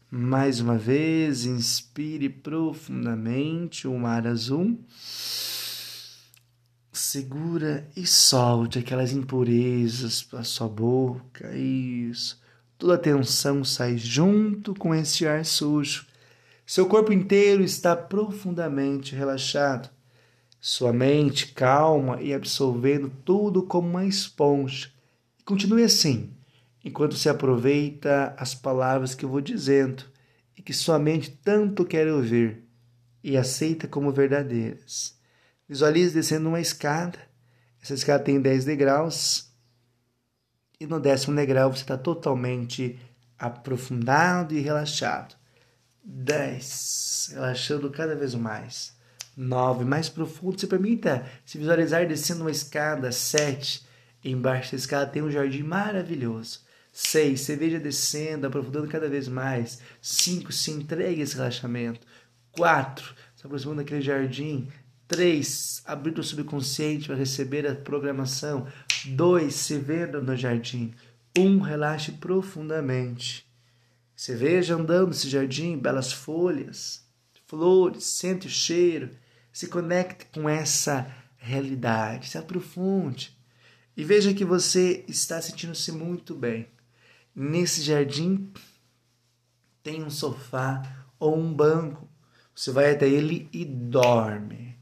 Mais 0.09 0.61
uma 0.61 0.77
vez, 0.77 1.43
inspire 1.43 2.29
profundamente 2.29 3.85
o 3.89 4.05
ar 4.05 4.25
azul. 4.25 4.79
Segura 6.93 7.85
e 7.93 8.07
solte 8.07 8.79
aquelas 8.79 9.11
impurezas 9.11 10.23
pela 10.23 10.45
sua 10.45 10.69
boca. 10.69 11.53
Isso. 11.53 12.41
Toda 12.77 12.95
a 12.95 12.97
tensão 12.97 13.65
sai 13.65 13.97
junto 13.97 14.73
com 14.73 14.95
esse 14.95 15.27
ar 15.27 15.43
sujo. 15.43 16.07
Seu 16.65 16.85
corpo 16.85 17.11
inteiro 17.11 17.61
está 17.61 17.93
profundamente 17.93 19.13
relaxado. 19.13 19.89
Sua 20.61 20.93
mente 20.93 21.47
calma 21.51 22.21
e 22.21 22.33
absorvendo 22.33 23.11
tudo 23.25 23.61
como 23.61 23.89
uma 23.89 24.05
esponja. 24.05 24.89
continue 25.43 25.83
assim 25.83 26.36
enquanto 26.87 27.15
se 27.15 27.27
aproveita 27.27 28.33
as 28.37 28.55
palavras 28.55 29.13
que 29.13 29.25
eu 29.25 29.29
vou 29.29 29.41
dizendo 29.41 30.05
e 30.55 30.61
que 30.61 30.73
sua 30.73 30.97
mente 30.97 31.29
tanto 31.43 31.83
quer 31.83 32.07
ouvir 32.07 32.63
e 33.21 33.35
aceita 33.35 33.89
como 33.89 34.09
verdadeiras. 34.09 35.19
Visualize 35.67 36.13
descendo 36.13 36.47
uma 36.47 36.61
escada. 36.61 37.19
Essa 37.81 37.93
escada 37.93 38.23
tem 38.23 38.39
10 38.39 38.63
degraus. 38.63 39.51
E 40.79 40.87
no 40.87 40.97
décimo 40.97 41.35
degrau 41.35 41.73
você 41.73 41.81
está 41.81 41.97
totalmente 41.97 42.97
aprofundado 43.37 44.53
e 44.53 44.61
relaxado. 44.61 45.35
10. 46.05 47.31
Relaxando 47.33 47.91
cada 47.91 48.15
vez 48.15 48.33
mais. 48.33 48.95
9. 49.35 49.83
Mais 49.83 50.07
profundo. 50.07 50.57
Se 50.57 50.67
permita 50.67 51.25
se 51.45 51.57
visualizar 51.57 52.07
descendo 52.07 52.41
uma 52.41 52.51
escada. 52.51 53.11
7. 53.11 53.85
Embaixo 54.23 54.71
da 54.71 54.77
escada 54.77 55.11
tem 55.11 55.21
um 55.21 55.29
jardim 55.29 55.63
maravilhoso. 55.63 56.65
6. 56.99 57.41
Cerveja 57.41 57.79
descendo, 57.79 58.47
aprofundando 58.47 58.87
cada 58.87 59.07
vez 59.07 59.27
mais. 59.27 59.79
5. 60.01 60.51
Se 60.51 60.71
entregue 60.71 61.21
a 61.21 61.23
esse 61.23 61.35
relaxamento. 61.35 62.07
4. 62.53 63.13
Se 63.35 63.45
aproximando 63.45 63.83
daquele 63.83 64.01
jardim. 64.01 64.67
3. 65.07 65.83
Abrindo 65.85 66.17
o 66.21 66.23
subconsciente 66.23 67.05
para 67.05 67.15
receber 67.15 67.67
a 67.67 67.75
programação. 67.75 68.65
2. 69.09 69.53
Se 69.53 69.77
vendo 69.77 70.23
no 70.23 70.35
jardim. 70.35 70.91
1. 71.37 71.45
Um, 71.45 71.59
relaxe 71.59 72.13
profundamente. 72.13 73.47
Você 74.15 74.35
veja 74.35 74.73
andando 74.73 75.09
nesse 75.09 75.29
jardim, 75.29 75.77
belas 75.77 76.11
folhas, 76.11 77.05
flores, 77.45 78.05
sente 78.05 78.47
o 78.47 78.49
cheiro. 78.49 79.11
Se 79.53 79.67
conecte 79.67 80.25
com 80.33 80.49
essa 80.49 81.15
realidade, 81.37 82.27
se 82.27 82.39
aprofunde. 82.39 83.37
E 83.95 84.03
veja 84.03 84.33
que 84.33 84.43
você 84.43 85.05
está 85.07 85.39
sentindo-se 85.39 85.91
muito 85.91 86.33
bem. 86.33 86.67
Nesse 87.39 87.83
jardim 87.83 88.51
tem 89.83 90.03
um 90.03 90.09
sofá 90.09 91.05
ou 91.19 91.37
um 91.37 91.53
banco. 91.53 92.09
Você 92.55 92.71
vai 92.71 92.89
até 92.89 93.07
ele 93.07 93.47
e 93.53 93.63
dorme. 93.63 94.75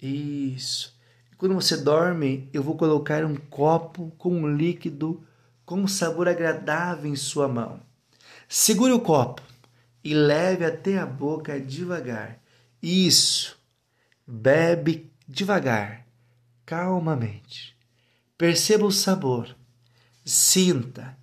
Isso. 0.00 0.98
E 1.30 1.36
quando 1.36 1.54
você 1.54 1.76
dorme, 1.76 2.48
eu 2.54 2.62
vou 2.62 2.74
colocar 2.74 3.22
um 3.22 3.36
copo 3.36 4.10
com 4.16 4.34
um 4.34 4.56
líquido 4.56 5.22
com 5.66 5.80
um 5.80 5.86
sabor 5.86 6.26
agradável 6.26 7.10
em 7.10 7.16
sua 7.16 7.48
mão. 7.48 7.78
Segure 8.48 8.92
o 8.92 9.00
copo 9.00 9.42
e 10.02 10.14
leve 10.14 10.64
até 10.64 10.96
a 10.96 11.04
boca 11.04 11.60
devagar. 11.60 12.40
Isso. 12.82 13.58
Bebe 14.26 15.12
devagar, 15.28 16.06
calmamente. 16.64 17.76
Perceba 18.38 18.86
o 18.86 18.90
sabor. 18.90 19.54
Sinta. 20.24 21.22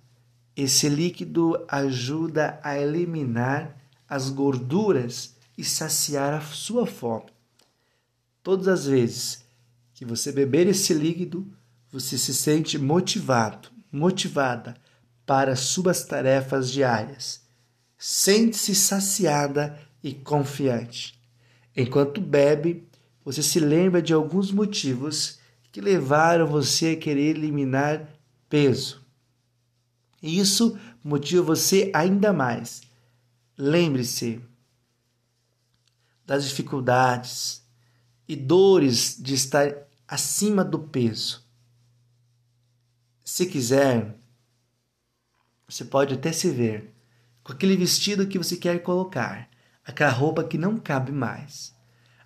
Esse 0.56 0.88
líquido 0.88 1.64
ajuda 1.68 2.60
a 2.62 2.78
eliminar 2.78 3.76
as 4.08 4.28
gorduras 4.28 5.34
e 5.56 5.64
saciar 5.64 6.34
a 6.34 6.40
sua 6.40 6.86
fome. 6.86 7.30
Todas 8.42 8.68
as 8.68 8.86
vezes 8.86 9.44
que 9.94 10.04
você 10.04 10.32
beber 10.32 10.66
esse 10.66 10.92
líquido, 10.92 11.46
você 11.90 12.18
se 12.18 12.34
sente 12.34 12.78
motivado, 12.78 13.68
motivada 13.90 14.74
para 15.24 15.54
suas 15.56 16.04
tarefas 16.04 16.70
diárias. 16.70 17.42
Sente-se 17.96 18.74
saciada 18.74 19.78
e 20.02 20.12
confiante. 20.12 21.18
Enquanto 21.76 22.20
bebe, 22.20 22.88
você 23.24 23.42
se 23.42 23.60
lembra 23.60 24.02
de 24.02 24.12
alguns 24.12 24.50
motivos 24.50 25.38
que 25.70 25.80
levaram 25.80 26.46
você 26.46 26.90
a 26.90 26.96
querer 26.96 27.36
eliminar 27.36 28.08
peso. 28.48 29.01
E 30.22 30.38
isso 30.38 30.78
motiva 31.02 31.42
você 31.42 31.90
ainda 31.92 32.32
mais. 32.32 32.82
Lembre-se 33.58 34.40
das 36.24 36.44
dificuldades 36.44 37.62
e 38.28 38.36
dores 38.36 39.16
de 39.20 39.34
estar 39.34 39.74
acima 40.06 40.64
do 40.64 40.78
peso. 40.78 41.42
Se 43.24 43.46
quiser, 43.46 44.16
você 45.68 45.84
pode 45.84 46.14
até 46.14 46.32
se 46.32 46.50
ver 46.50 46.94
com 47.42 47.52
aquele 47.52 47.76
vestido 47.76 48.26
que 48.26 48.38
você 48.38 48.56
quer 48.56 48.82
colocar, 48.82 49.48
aquela 49.84 50.10
roupa 50.10 50.44
que 50.44 50.56
não 50.56 50.78
cabe 50.78 51.10
mais, 51.10 51.74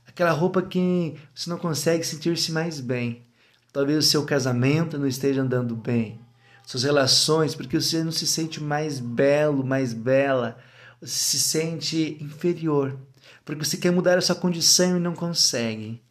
aquela 0.06 0.32
roupa 0.32 0.60
que 0.60 1.14
você 1.34 1.48
não 1.48 1.58
consegue 1.58 2.04
sentir-se 2.04 2.52
mais 2.52 2.80
bem. 2.80 3.24
Talvez 3.72 3.98
o 4.04 4.08
seu 4.08 4.24
casamento 4.26 4.98
não 4.98 5.06
esteja 5.06 5.42
andando 5.42 5.76
bem, 5.76 6.20
suas 6.66 6.82
relações, 6.82 7.54
porque 7.54 7.80
você 7.80 8.04
não 8.04 8.12
se 8.12 8.26
sente 8.26 8.62
mais 8.62 9.00
belo, 9.00 9.64
mais 9.64 9.94
bela, 9.94 10.58
você 11.00 11.16
se 11.16 11.40
sente 11.40 12.18
inferior, 12.20 12.98
porque 13.42 13.64
você 13.64 13.78
quer 13.78 13.90
mudar 13.90 14.18
a 14.18 14.20
sua 14.20 14.34
condição 14.34 14.98
e 14.98 15.00
não 15.00 15.14
consegue. 15.14 16.02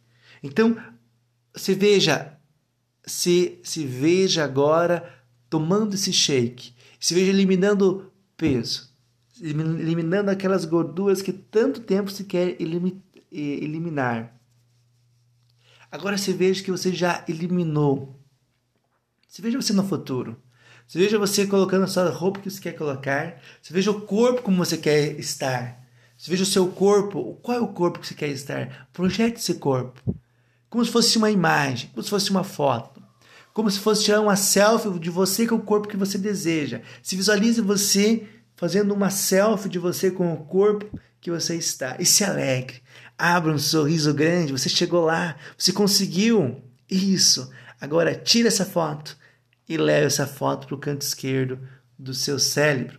Então, 0.42 0.76
se 1.54 1.74
veja, 1.74 2.36
se, 3.04 3.60
se 3.62 3.86
veja 3.86 4.42
agora 4.42 5.14
tomando 5.48 5.94
esse 5.94 6.12
shake 6.12 6.74
se 6.98 7.14
veja 7.14 7.30
eliminando 7.30 8.10
peso, 8.36 8.90
eliminando 9.40 10.30
aquelas 10.30 10.64
gorduras 10.64 11.22
que 11.22 11.32
tanto 11.32 11.80
tempo 11.80 12.10
se 12.10 12.24
quer 12.24 12.56
eliminar. 13.30 14.34
Agora 15.90 16.18
se 16.18 16.32
veja 16.32 16.64
que 16.64 16.70
você 16.70 16.92
já 16.92 17.24
eliminou. 17.28 18.18
Se 19.28 19.40
veja 19.40 19.60
você 19.60 19.72
no 19.72 19.86
futuro. 19.86 20.36
Se 20.86 20.98
veja 20.98 21.18
você 21.18 21.46
colocando 21.46 21.84
a 21.84 21.88
sua 21.88 22.08
roupa 22.10 22.40
que 22.40 22.50
você 22.50 22.60
quer 22.60 22.72
colocar. 22.72 23.40
Se 23.60 23.72
veja 23.72 23.90
o 23.90 24.00
corpo 24.02 24.42
como 24.42 24.56
você 24.56 24.76
quer 24.76 25.18
estar. 25.18 25.84
Se 26.16 26.30
veja 26.30 26.44
o 26.44 26.46
seu 26.46 26.68
corpo. 26.68 27.38
Qual 27.42 27.58
é 27.58 27.60
o 27.60 27.68
corpo 27.68 27.98
que 27.98 28.06
você 28.06 28.14
quer 28.14 28.28
estar? 28.28 28.88
Projete 28.92 29.38
esse 29.38 29.54
corpo. 29.54 30.00
Como 30.70 30.84
se 30.84 30.90
fosse 30.90 31.18
uma 31.18 31.30
imagem, 31.30 31.90
como 31.90 32.02
se 32.02 32.10
fosse 32.10 32.30
uma 32.30 32.44
foto 32.44 33.06
como 33.56 33.70
se 33.70 33.78
fosse 33.78 34.04
tirar 34.04 34.20
uma 34.20 34.36
selfie 34.36 34.98
de 34.98 35.08
você 35.08 35.46
com 35.46 35.54
o 35.54 35.62
corpo 35.62 35.88
que 35.88 35.96
você 35.96 36.18
deseja. 36.18 36.82
Se 37.02 37.16
visualize 37.16 37.58
você 37.62 38.28
fazendo 38.54 38.92
uma 38.92 39.08
selfie 39.08 39.70
de 39.70 39.78
você 39.78 40.10
com 40.10 40.30
o 40.34 40.44
corpo 40.44 41.00
que 41.22 41.30
você 41.30 41.56
está. 41.56 41.96
E 41.98 42.04
se 42.04 42.22
alegre. 42.22 42.82
Abra 43.16 43.50
um 43.50 43.58
sorriso 43.58 44.12
grande. 44.12 44.52
Você 44.52 44.68
chegou 44.68 45.06
lá. 45.06 45.36
Você 45.56 45.72
conseguiu. 45.72 46.62
Isso. 46.90 47.50
Agora 47.80 48.14
tira 48.14 48.48
essa 48.48 48.66
foto 48.66 49.16
e 49.68 49.76
leve 49.76 50.06
essa 50.06 50.26
foto 50.26 50.66
para 50.66 50.76
o 50.76 50.78
canto 50.78 51.02
esquerdo 51.02 51.58
do 51.98 52.14
seu 52.14 52.38
cérebro. 52.38 52.98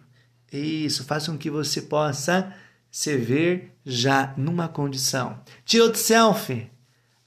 Isso. 0.52 1.03
Faça 1.03 1.31
com 1.31 1.38
que 1.38 1.49
você 1.49 1.81
possa 1.81 2.53
se 2.89 3.15
ver 3.18 3.73
já 3.85 4.34
numa 4.38 4.68
condição. 4.68 5.39
Tira 5.65 5.84
outro 5.84 5.99
selfie. 5.99 6.69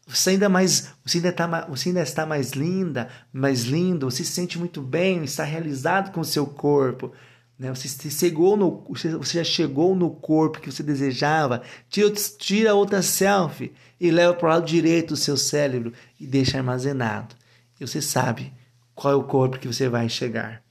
Você 0.07 0.31
ainda 0.31 0.49
mais, 0.49 0.93
você 1.05 1.19
ainda, 1.19 1.33
tá, 1.33 1.67
você 1.69 1.91
ainda 1.91 2.03
está 2.03 2.27
mais 2.27 2.51
linda, 2.51 3.09
mais 3.33 3.63
lindo, 3.63 4.11
você 4.11 4.25
se 4.25 4.33
sente 4.33 4.59
muito 4.59 4.83
bem, 4.83 5.23
está 5.23 5.45
realizado 5.45 6.13
com 6.13 6.21
o 6.21 6.25
seu 6.25 6.47
corpo. 6.47 7.13
Né? 7.57 7.73
Você, 7.73 8.11
chegou 8.11 8.57
no, 8.57 8.85
você 8.89 9.39
já 9.39 9.45
chegou 9.45 9.95
no 9.95 10.11
corpo 10.11 10.61
que 10.61 10.73
você 10.73 10.83
desejava. 10.83 11.63
Tira, 11.89 12.11
tira 12.11 12.75
outra 12.75 13.03
selfie 13.03 13.73
e 14.01 14.11
leva 14.11 14.35
para 14.35 14.47
o 14.47 14.51
lado 14.51 14.67
direito 14.67 15.11
do 15.11 15.17
seu 15.17 15.37
cérebro 15.37 15.93
e 16.19 16.27
deixa 16.27 16.59
armazenado. 16.59 17.37
E 17.79 17.87
você 17.87 18.03
sabe 18.03 18.53
qual 19.01 19.15
é 19.15 19.17
o 19.17 19.25
corpo 19.25 19.59
que 19.59 19.67
você 19.67 19.89
vai 19.89 20.11
chegar. 20.11 20.63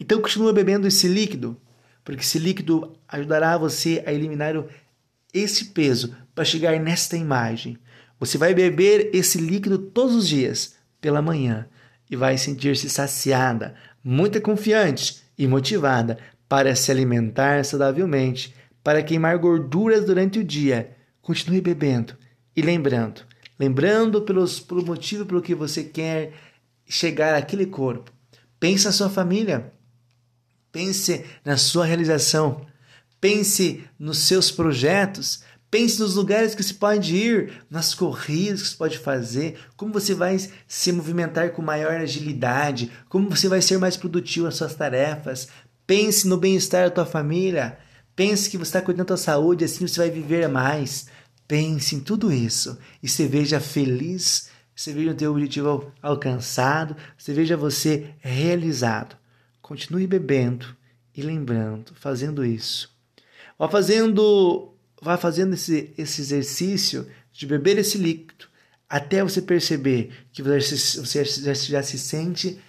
Então 0.00 0.22
continua 0.22 0.52
bebendo 0.52 0.86
esse 0.86 1.08
líquido, 1.08 1.60
porque 2.04 2.22
esse 2.22 2.38
líquido 2.38 2.96
ajudará 3.08 3.58
você 3.58 4.00
a 4.06 4.12
eliminar 4.12 4.54
esse 5.34 5.64
peso 5.66 6.14
para 6.32 6.44
chegar 6.44 6.78
nesta 6.78 7.16
imagem. 7.16 7.76
Você 8.20 8.38
vai 8.38 8.54
beber 8.54 9.10
esse 9.12 9.36
líquido 9.38 9.78
todos 9.78 10.14
os 10.14 10.28
dias, 10.28 10.76
pela 11.00 11.20
manhã, 11.20 11.66
e 12.08 12.14
vai 12.14 12.38
sentir-se 12.38 12.88
saciada, 12.88 13.74
muito 14.04 14.40
confiante 14.40 15.20
e 15.36 15.48
motivada 15.48 16.18
para 16.48 16.76
se 16.76 16.88
alimentar 16.88 17.64
saudavelmente, 17.64 18.54
para 18.84 19.02
queimar 19.02 19.36
gorduras 19.38 20.04
durante 20.04 20.38
o 20.38 20.44
dia. 20.44 20.96
Continue 21.20 21.60
bebendo 21.60 22.14
e 22.54 22.62
lembrando, 22.62 23.22
lembrando 23.58 24.22
pelos, 24.22 24.60
pelo 24.60 24.86
motivo 24.86 25.26
pelo 25.26 25.42
que 25.42 25.52
você 25.52 25.82
quer 25.82 26.32
chegar 26.92 27.34
àquele 27.34 27.66
corpo. 27.66 28.12
Pense 28.60 28.84
na 28.84 28.92
sua 28.92 29.10
família, 29.10 29.72
pense 30.70 31.24
na 31.44 31.56
sua 31.56 31.84
realização, 31.84 32.66
pense 33.20 33.84
nos 33.98 34.18
seus 34.18 34.50
projetos, 34.50 35.42
Pense 35.72 35.98
nos 35.98 36.16
lugares 36.16 36.54
que 36.54 36.62
você 36.62 36.74
pode 36.74 37.16
ir, 37.16 37.50
nas 37.70 37.94
corridas 37.94 38.60
que 38.60 38.68
você 38.68 38.76
pode 38.76 38.98
fazer, 38.98 39.58
como 39.74 39.90
você 39.90 40.12
vai 40.12 40.36
se 40.68 40.92
movimentar 40.92 41.52
com 41.52 41.62
maior 41.62 41.94
agilidade, 41.94 42.92
como 43.08 43.30
você 43.30 43.48
vai 43.48 43.62
ser 43.62 43.78
mais 43.78 43.96
produtivo 43.96 44.44
nas 44.44 44.56
suas 44.56 44.74
tarefas. 44.74 45.48
Pense 45.86 46.28
no 46.28 46.36
bem-estar 46.36 46.84
da 46.84 46.90
tua 46.90 47.06
família. 47.06 47.78
Pense 48.14 48.50
que 48.50 48.58
você 48.58 48.68
está 48.68 48.82
cuidando 48.82 49.06
da 49.06 49.14
tua 49.14 49.16
saúde, 49.16 49.64
assim 49.64 49.88
você 49.88 49.98
vai 49.98 50.10
viver 50.10 50.46
mais. 50.46 51.06
Pense 51.48 51.96
em 51.96 52.00
tudo 52.00 52.30
isso 52.30 52.76
e 53.02 53.08
se 53.08 53.26
veja 53.26 53.58
feliz, 53.58 54.50
você 54.82 54.92
veja 54.92 55.12
o 55.12 55.14
teu 55.14 55.30
objetivo 55.30 55.92
alcançado, 56.02 56.96
você 57.16 57.32
veja 57.32 57.56
você 57.56 58.12
realizado. 58.18 59.16
Continue 59.60 60.08
bebendo 60.08 60.76
e 61.14 61.22
lembrando, 61.22 61.94
fazendo 61.94 62.44
isso. 62.44 62.90
Ó, 63.56 63.68
fazendo 63.68 64.74
vá 65.00 65.16
fazendo 65.16 65.54
esse, 65.54 65.92
esse 65.96 66.20
exercício 66.20 67.08
de 67.32 67.46
beber 67.46 67.78
esse 67.78 67.96
líquido 67.96 68.46
até 68.88 69.22
você 69.22 69.40
perceber 69.40 70.12
que 70.32 70.42
você, 70.42 71.24
já, 71.24 71.82
se 71.82 71.98
sente 71.98 72.60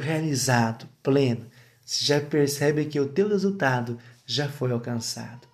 realizado, 0.00 0.88
pleno. 1.02 1.46
Você 1.84 2.04
já 2.04 2.20
percebe 2.20 2.84
que 2.86 2.98
o 2.98 3.08
teu 3.08 3.28
resultado 3.28 3.98
já 4.24 4.48
foi 4.48 4.70
alcançado. 4.72 5.46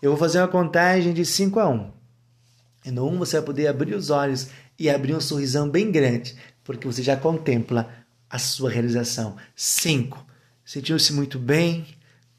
Eu 0.00 0.10
vou 0.12 0.18
fazer 0.18 0.38
uma 0.38 0.48
contagem 0.48 1.12
de 1.12 1.24
5 1.24 1.60
a 1.60 1.68
1. 1.68 1.74
Um. 1.74 1.92
E 2.86 2.90
no 2.90 3.08
1 3.08 3.14
um 3.14 3.18
você 3.18 3.36
vai 3.38 3.46
poder 3.46 3.66
abrir 3.66 3.94
os 3.94 4.10
olhos 4.10 4.48
e 4.78 4.90
abrir 4.90 5.14
um 5.14 5.20
sorrisão 5.20 5.68
bem 5.68 5.90
grande, 5.90 6.36
porque 6.62 6.86
você 6.86 7.02
já 7.02 7.16
contempla 7.16 7.88
a 8.28 8.38
sua 8.38 8.70
realização. 8.70 9.36
5. 9.54 10.24
Sentiu-se 10.64 11.12
muito 11.12 11.38
bem. 11.38 11.86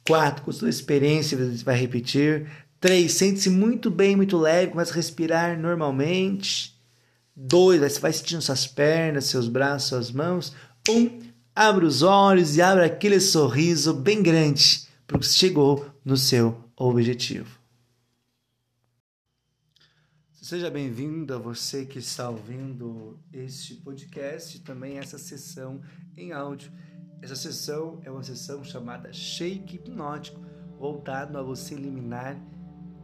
4. 0.05 0.43
Com 0.43 0.51
sua 0.51 0.69
experiência, 0.69 1.37
você 1.37 1.63
vai 1.63 1.77
repetir. 1.77 2.47
3. 2.79 3.11
Sente-se 3.11 3.49
muito 3.49 3.89
bem, 3.89 4.15
muito 4.15 4.37
leve, 4.37 4.71
começa 4.71 4.91
a 4.91 4.95
respirar 4.95 5.59
normalmente. 5.59 6.75
2. 7.35 7.81
Você 7.81 7.99
vai 7.99 8.13
sentindo 8.13 8.41
suas 8.41 8.67
pernas, 8.67 9.25
seus 9.25 9.47
braços, 9.47 9.89
suas 9.89 10.11
mãos. 10.11 10.53
1. 10.87 10.93
Um, 10.93 11.19
abre 11.55 11.85
os 11.85 12.03
olhos 12.03 12.55
e 12.55 12.61
abre 12.61 12.85
aquele 12.85 13.19
sorriso 13.19 13.93
bem 13.93 14.21
grande, 14.21 14.87
porque 15.07 15.25
você 15.25 15.33
chegou 15.33 15.87
no 16.05 16.15
seu 16.15 16.55
objetivo. 16.75 17.56
Seja 20.47 20.71
bem-vindo 20.71 21.33
a 21.33 21.37
você 21.37 21.85
que 21.85 21.99
está 21.99 22.29
ouvindo 22.29 23.19
este 23.33 23.75
podcast 23.75 24.55
e 24.55 24.61
também 24.61 24.97
essa 24.97 25.17
sessão 25.17 25.81
em 26.15 26.31
áudio. 26.31 26.71
Essa 27.21 27.35
sessão 27.35 27.99
é 28.05 28.09
uma 28.09 28.23
sessão 28.23 28.63
chamada 28.63 29.11
Shake 29.11 29.75
Hipnótico, 29.75 30.39
voltado 30.79 31.37
a 31.37 31.43
você 31.43 31.73
eliminar 31.73 32.39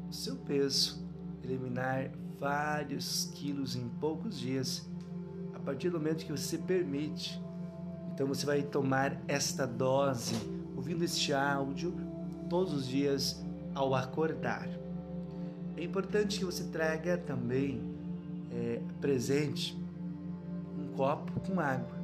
seu 0.09 0.37
peso, 0.37 1.05
eliminar 1.43 2.11
vários 2.39 3.25
quilos 3.35 3.75
em 3.75 3.89
poucos 3.89 4.39
dias, 4.39 4.89
a 5.53 5.59
partir 5.59 5.89
do 5.89 5.99
momento 5.99 6.25
que 6.25 6.31
você 6.31 6.57
permite. 6.57 7.43
Então 8.13 8.25
você 8.25 8.45
vai 8.45 8.63
tomar 8.63 9.21
esta 9.27 9.67
dose, 9.67 10.33
ouvindo 10.77 11.03
este 11.03 11.33
áudio 11.33 11.93
todos 12.49 12.71
os 12.71 12.87
dias 12.87 13.43
ao 13.75 13.93
acordar. 13.93 14.82
É 15.75 15.83
importante 15.83 16.39
que 16.39 16.45
você 16.45 16.63
traga 16.65 17.17
também 17.17 17.81
é, 18.51 18.79
presente 19.01 19.77
um 20.77 20.95
copo 20.95 21.39
com 21.41 21.59
água. 21.59 22.03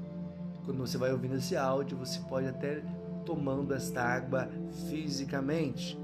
Quando 0.65 0.79
você 0.79 0.97
vai 0.97 1.11
ouvindo 1.11 1.35
esse 1.35 1.55
áudio, 1.55 1.97
você 1.97 2.19
pode 2.21 2.47
até 2.47 2.81
tomando 3.25 3.73
esta 3.73 4.01
água 4.01 4.49
fisicamente. 4.89 5.97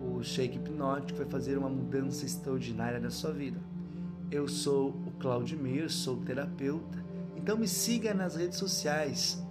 O 0.00 0.22
shake 0.22 0.56
hipnótico 0.56 1.18
vai 1.18 1.28
fazer 1.28 1.58
uma 1.58 1.68
mudança 1.68 2.24
extraordinária 2.24 2.98
na 2.98 3.10
sua 3.10 3.32
vida. 3.32 3.58
Eu 4.30 4.48
sou 4.48 4.90
o 4.90 5.12
Claudimir, 5.18 5.90
sou 5.90 6.16
terapeuta, 6.16 6.98
então 7.36 7.56
me 7.56 7.68
siga 7.68 8.14
nas 8.14 8.36
redes 8.36 8.58
sociais. 8.58 9.42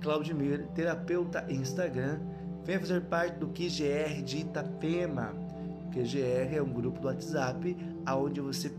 Claudimir, 0.00 0.66
terapeuta 0.74 1.44
Instagram. 1.48 2.20
Venha 2.64 2.80
fazer 2.80 3.02
parte 3.02 3.38
do 3.38 3.48
QGR 3.48 4.22
de 4.22 4.38
Itapema. 4.38 5.43
QGR 5.94 6.56
é 6.56 6.60
um 6.60 6.72
grupo 6.72 6.98
do 6.98 7.06
WhatsApp 7.06 7.76
onde 8.04 8.40
você 8.40 8.74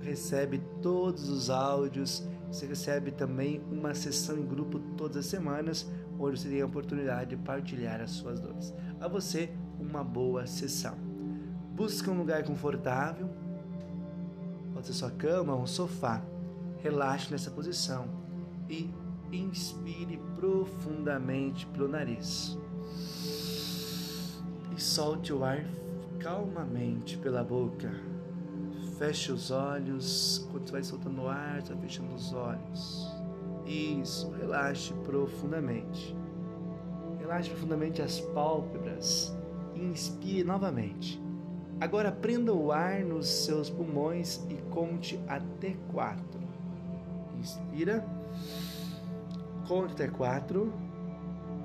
recebe 0.00 0.62
todos 0.80 1.28
os 1.28 1.50
áudios, 1.50 2.22
você 2.46 2.64
recebe 2.64 3.10
também 3.10 3.60
uma 3.72 3.92
sessão 3.92 4.38
em 4.38 4.46
grupo 4.46 4.78
todas 4.96 5.16
as 5.16 5.26
semanas, 5.26 5.90
onde 6.16 6.38
você 6.38 6.48
tem 6.48 6.62
a 6.62 6.66
oportunidade 6.66 7.30
de 7.30 7.36
partilhar 7.36 8.00
as 8.00 8.12
suas 8.12 8.38
dores. 8.38 8.72
A 9.00 9.08
você, 9.08 9.50
uma 9.80 10.04
boa 10.04 10.46
sessão. 10.46 10.96
Busque 11.74 12.08
um 12.08 12.16
lugar 12.16 12.44
confortável, 12.44 13.28
pode 14.72 14.86
ser 14.86 14.92
sua 14.92 15.10
cama 15.10 15.54
ou 15.54 15.62
um 15.62 15.66
sofá. 15.66 16.22
Relaxe 16.78 17.32
nessa 17.32 17.50
posição 17.50 18.06
e 18.68 18.88
inspire 19.32 20.18
profundamente 20.36 21.66
pelo 21.66 21.88
nariz. 21.88 22.56
E 24.74 24.80
solte 24.80 25.32
o 25.32 25.44
ar 25.44 25.64
calmamente 26.20 27.16
pela 27.16 27.42
boca. 27.42 27.90
Feche 28.98 29.32
os 29.32 29.50
olhos. 29.50 30.46
Quando 30.50 30.66
você 30.66 30.72
vai 30.72 30.82
soltando 30.84 31.22
o 31.22 31.28
ar, 31.28 31.58
está 31.58 31.74
fechando 31.76 32.14
os 32.14 32.32
olhos. 32.32 33.10
Isso, 33.66 34.30
relaxe 34.32 34.92
profundamente. 35.04 36.14
Relaxe 37.18 37.48
profundamente 37.48 38.02
as 38.02 38.20
pálpebras. 38.20 39.34
Inspire 39.74 40.44
novamente. 40.44 41.20
Agora 41.80 42.12
prenda 42.12 42.52
o 42.52 42.70
ar 42.70 43.02
nos 43.02 43.26
seus 43.26 43.70
pulmões 43.70 44.44
e 44.50 44.56
conte 44.70 45.18
até 45.26 45.74
quatro. 45.90 46.40
Inspira, 47.38 48.04
conte 49.66 49.94
até 49.94 50.08
quatro 50.08 50.70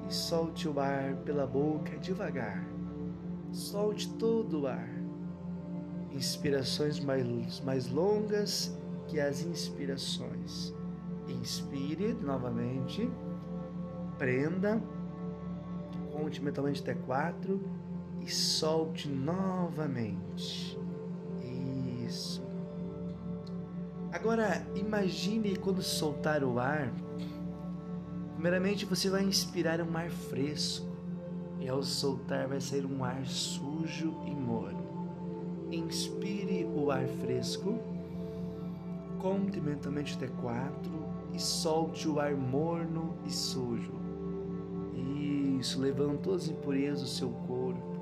e 0.07 0.13
solte 0.13 0.69
o 0.69 0.79
ar 0.79 1.15
pela 1.25 1.45
boca 1.45 1.97
devagar. 1.97 2.74
Solte 3.55 4.09
todo 4.15 4.63
o 4.63 4.67
ar 4.67 4.89
inspirações 6.11 6.99
mais, 6.99 7.61
mais 7.61 7.89
longas 7.89 8.77
que 9.07 9.17
as 9.17 9.41
inspirações. 9.43 10.73
Inspire 11.27 12.13
novamente, 12.13 13.09
prenda, 14.17 14.81
conte 16.11 16.43
mentalmente 16.43 16.81
até 16.81 16.93
quatro 16.93 17.63
e 18.21 18.29
solte 18.29 19.07
novamente. 19.07 20.77
Isso. 22.05 22.43
Agora 24.11 24.67
imagine 24.75 25.55
quando 25.55 25.81
soltar 25.81 26.43
o 26.43 26.59
ar. 26.59 26.93
Primeiramente 28.33 28.85
você 28.85 29.09
vai 29.09 29.23
inspirar 29.23 29.79
um 29.81 29.97
ar 29.97 30.09
fresco 30.09 30.94
e 31.65 31.67
ao 31.67 31.81
soltar 31.81 32.47
vai 32.47 32.61
sair 32.61 32.85
um 32.85 33.03
ar 33.03 33.25
sujo 33.25 34.13
e 34.23 34.29
morno. 34.29 34.85
Inspire 35.71 36.63
o 36.63 36.91
ar 36.91 37.07
fresco, 37.07 37.79
conte 39.17 39.59
mentalmente 39.59 40.13
até 40.13 40.27
quatro 40.27 40.91
e 41.33 41.41
solte 41.41 42.07
o 42.07 42.19
ar 42.19 42.35
morno 42.35 43.15
e 43.25 43.31
sujo. 43.31 43.93
Isso, 45.59 45.81
levando 45.81 46.21
todas 46.21 46.43
as 46.43 46.49
impurezas 46.49 47.01
do 47.01 47.07
seu 47.07 47.29
corpo. 47.47 47.95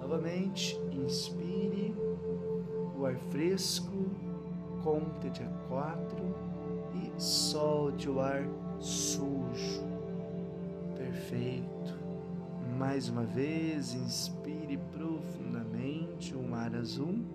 Novamente, 0.00 0.80
inspire 0.90 1.94
o 2.98 3.04
ar 3.04 3.18
fresco, 3.30 3.92
conte 4.82 5.26
até 5.26 5.44
quatro 5.68 6.34
e 6.94 7.20
solte 7.20 8.08
o 8.08 8.18
ar 8.18 8.48
sujo. 8.80 9.82
Perfeito. 10.96 11.97
Mais 12.78 13.08
uma 13.08 13.24
vez, 13.24 13.92
inspire 13.92 14.78
profundamente 14.92 16.32
um 16.36 16.54
ar 16.54 16.76
azul. 16.76 17.26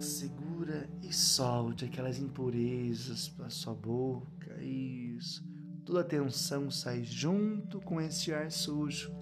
Segura 0.00 0.88
e 1.02 1.12
solte 1.12 1.84
aquelas 1.84 2.18
impurezas 2.18 3.28
pela 3.28 3.50
sua 3.50 3.74
boca. 3.74 4.56
Isso. 4.62 5.44
Toda 5.84 6.00
a 6.00 6.04
tensão 6.04 6.70
sai 6.70 7.04
junto 7.04 7.78
com 7.78 8.00
esse 8.00 8.32
ar 8.32 8.50
sujo. 8.50 9.14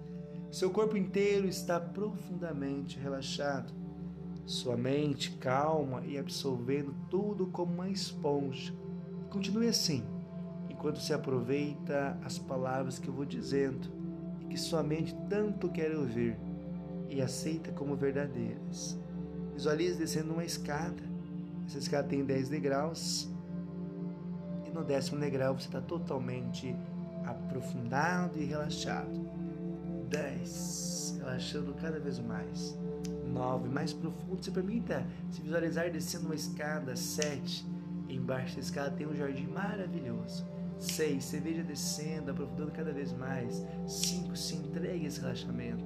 Seu 0.49 0.71
corpo 0.71 0.97
inteiro 0.97 1.49
está 1.49 1.81
profundamente 1.81 3.01
relaxado. 3.01 3.75
Sua 4.47 4.77
mente 4.77 5.33
calma 5.39 6.07
e 6.07 6.17
absorvendo 6.17 6.95
tudo 7.11 7.49
como 7.49 7.75
uma 7.75 7.91
esponja. 7.91 8.73
Continue 9.29 9.67
assim, 9.67 10.05
enquanto 10.71 11.01
se 11.01 11.13
aproveita 11.13 12.17
as 12.23 12.39
palavras 12.39 13.01
que 13.01 13.09
eu 13.09 13.13
vou 13.13 13.25
dizendo 13.25 13.94
que 14.49 14.57
sua 14.57 14.83
mente 14.83 15.15
tanto 15.29 15.69
quer 15.69 15.95
ouvir 15.95 16.37
e 17.09 17.21
aceita 17.21 17.73
como 17.73 17.97
verdadeiras. 17.97 18.99
Visualize 19.55 19.99
descendo 19.99 20.33
uma 20.33 20.45
escada. 20.45 21.03
Essa 21.67 21.79
escada 21.79 22.09
tem 22.09 22.25
10 22.25 22.49
degraus. 22.49 23.29
E 24.67 24.71
no 24.71 24.85
décimo 24.85 25.21
degrau 25.21 25.55
você 25.59 25.67
está 25.67 25.81
totalmente 25.81 26.75
aprofundado 27.25 28.39
e 28.41 28.45
relaxado. 28.45 29.11
10. 30.09 31.19
Relaxando 31.21 31.75
cada 31.75 31.99
vez 31.99 32.19
mais. 32.19 32.77
9. 33.27 33.69
Mais 33.69 33.93
profundo. 33.93 34.45
Se 34.45 34.51
permita 34.51 35.07
se 35.31 35.41
visualizar 35.41 35.91
descendo 35.91 36.27
uma 36.27 36.35
escada. 36.35 36.97
7. 36.97 37.67
Embaixo 38.09 38.57
da 38.57 38.61
escada 38.61 38.91
tem 38.91 39.07
um 39.07 39.15
jardim 39.15 39.47
maravilhoso. 39.47 40.45
6. 40.85 41.25
Cerveja 41.25 41.63
descendo, 41.63 42.31
aprofundando 42.31 42.73
cada 42.73 42.93
vez 42.93 43.13
mais. 43.13 43.65
5. 43.87 44.37
Se 44.37 44.57
entregue 44.57 45.05
a 45.05 45.09
esse 45.09 45.21
relaxamento. 45.21 45.85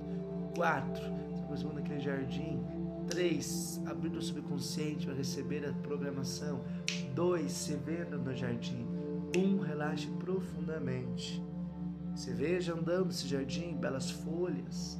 4. 0.54 1.02
Se 1.34 1.42
aproximando 1.42 1.76
daquele 1.76 2.00
jardim. 2.00 2.62
3. 3.08 3.82
Abrindo 3.86 4.18
o 4.18 4.22
subconsciente 4.22 5.06
para 5.06 5.14
receber 5.14 5.66
a 5.66 5.72
programação. 5.72 6.62
2. 7.14 7.50
Se 7.50 7.74
vendo 7.74 8.18
no 8.18 8.34
jardim. 8.34 8.86
1. 9.36 9.40
Um, 9.40 9.60
relaxe 9.60 10.06
profundamente. 10.18 11.42
Se 12.14 12.32
veja 12.32 12.74
andando 12.74 13.06
nesse 13.06 13.28
jardim, 13.28 13.76
belas 13.76 14.10
folhas, 14.10 14.98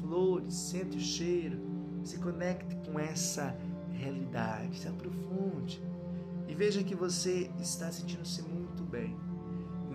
flores, 0.00 0.54
sente 0.54 0.96
o 0.96 1.00
cheiro. 1.00 1.58
Se 2.04 2.18
conecte 2.18 2.76
com 2.88 2.98
essa 2.98 3.56
realidade, 3.92 4.78
se 4.78 4.88
aprofunde 4.88 5.82
e 6.50 6.54
veja 6.54 6.82
que 6.82 6.96
você 6.96 7.48
está 7.60 7.92
sentindo-se 7.92 8.42
muito 8.42 8.82
bem 8.82 9.16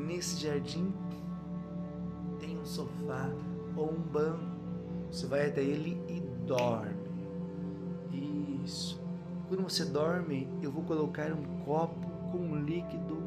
nesse 0.05 0.41
jardim 0.41 0.93
tem 2.39 2.57
um 2.57 2.65
sofá 2.65 3.29
ou 3.75 3.91
um 3.91 3.99
banco. 3.99 4.55
Você 5.11 5.27
vai 5.27 5.47
até 5.47 5.61
ele 5.61 6.01
e 6.07 6.19
dorme. 6.45 6.95
Isso. 8.63 9.01
Quando 9.47 9.63
você 9.63 9.85
dorme, 9.85 10.47
eu 10.61 10.71
vou 10.71 10.83
colocar 10.83 11.31
um 11.31 11.43
copo 11.63 12.09
com 12.31 12.37
um 12.37 12.55
líquido 12.55 13.17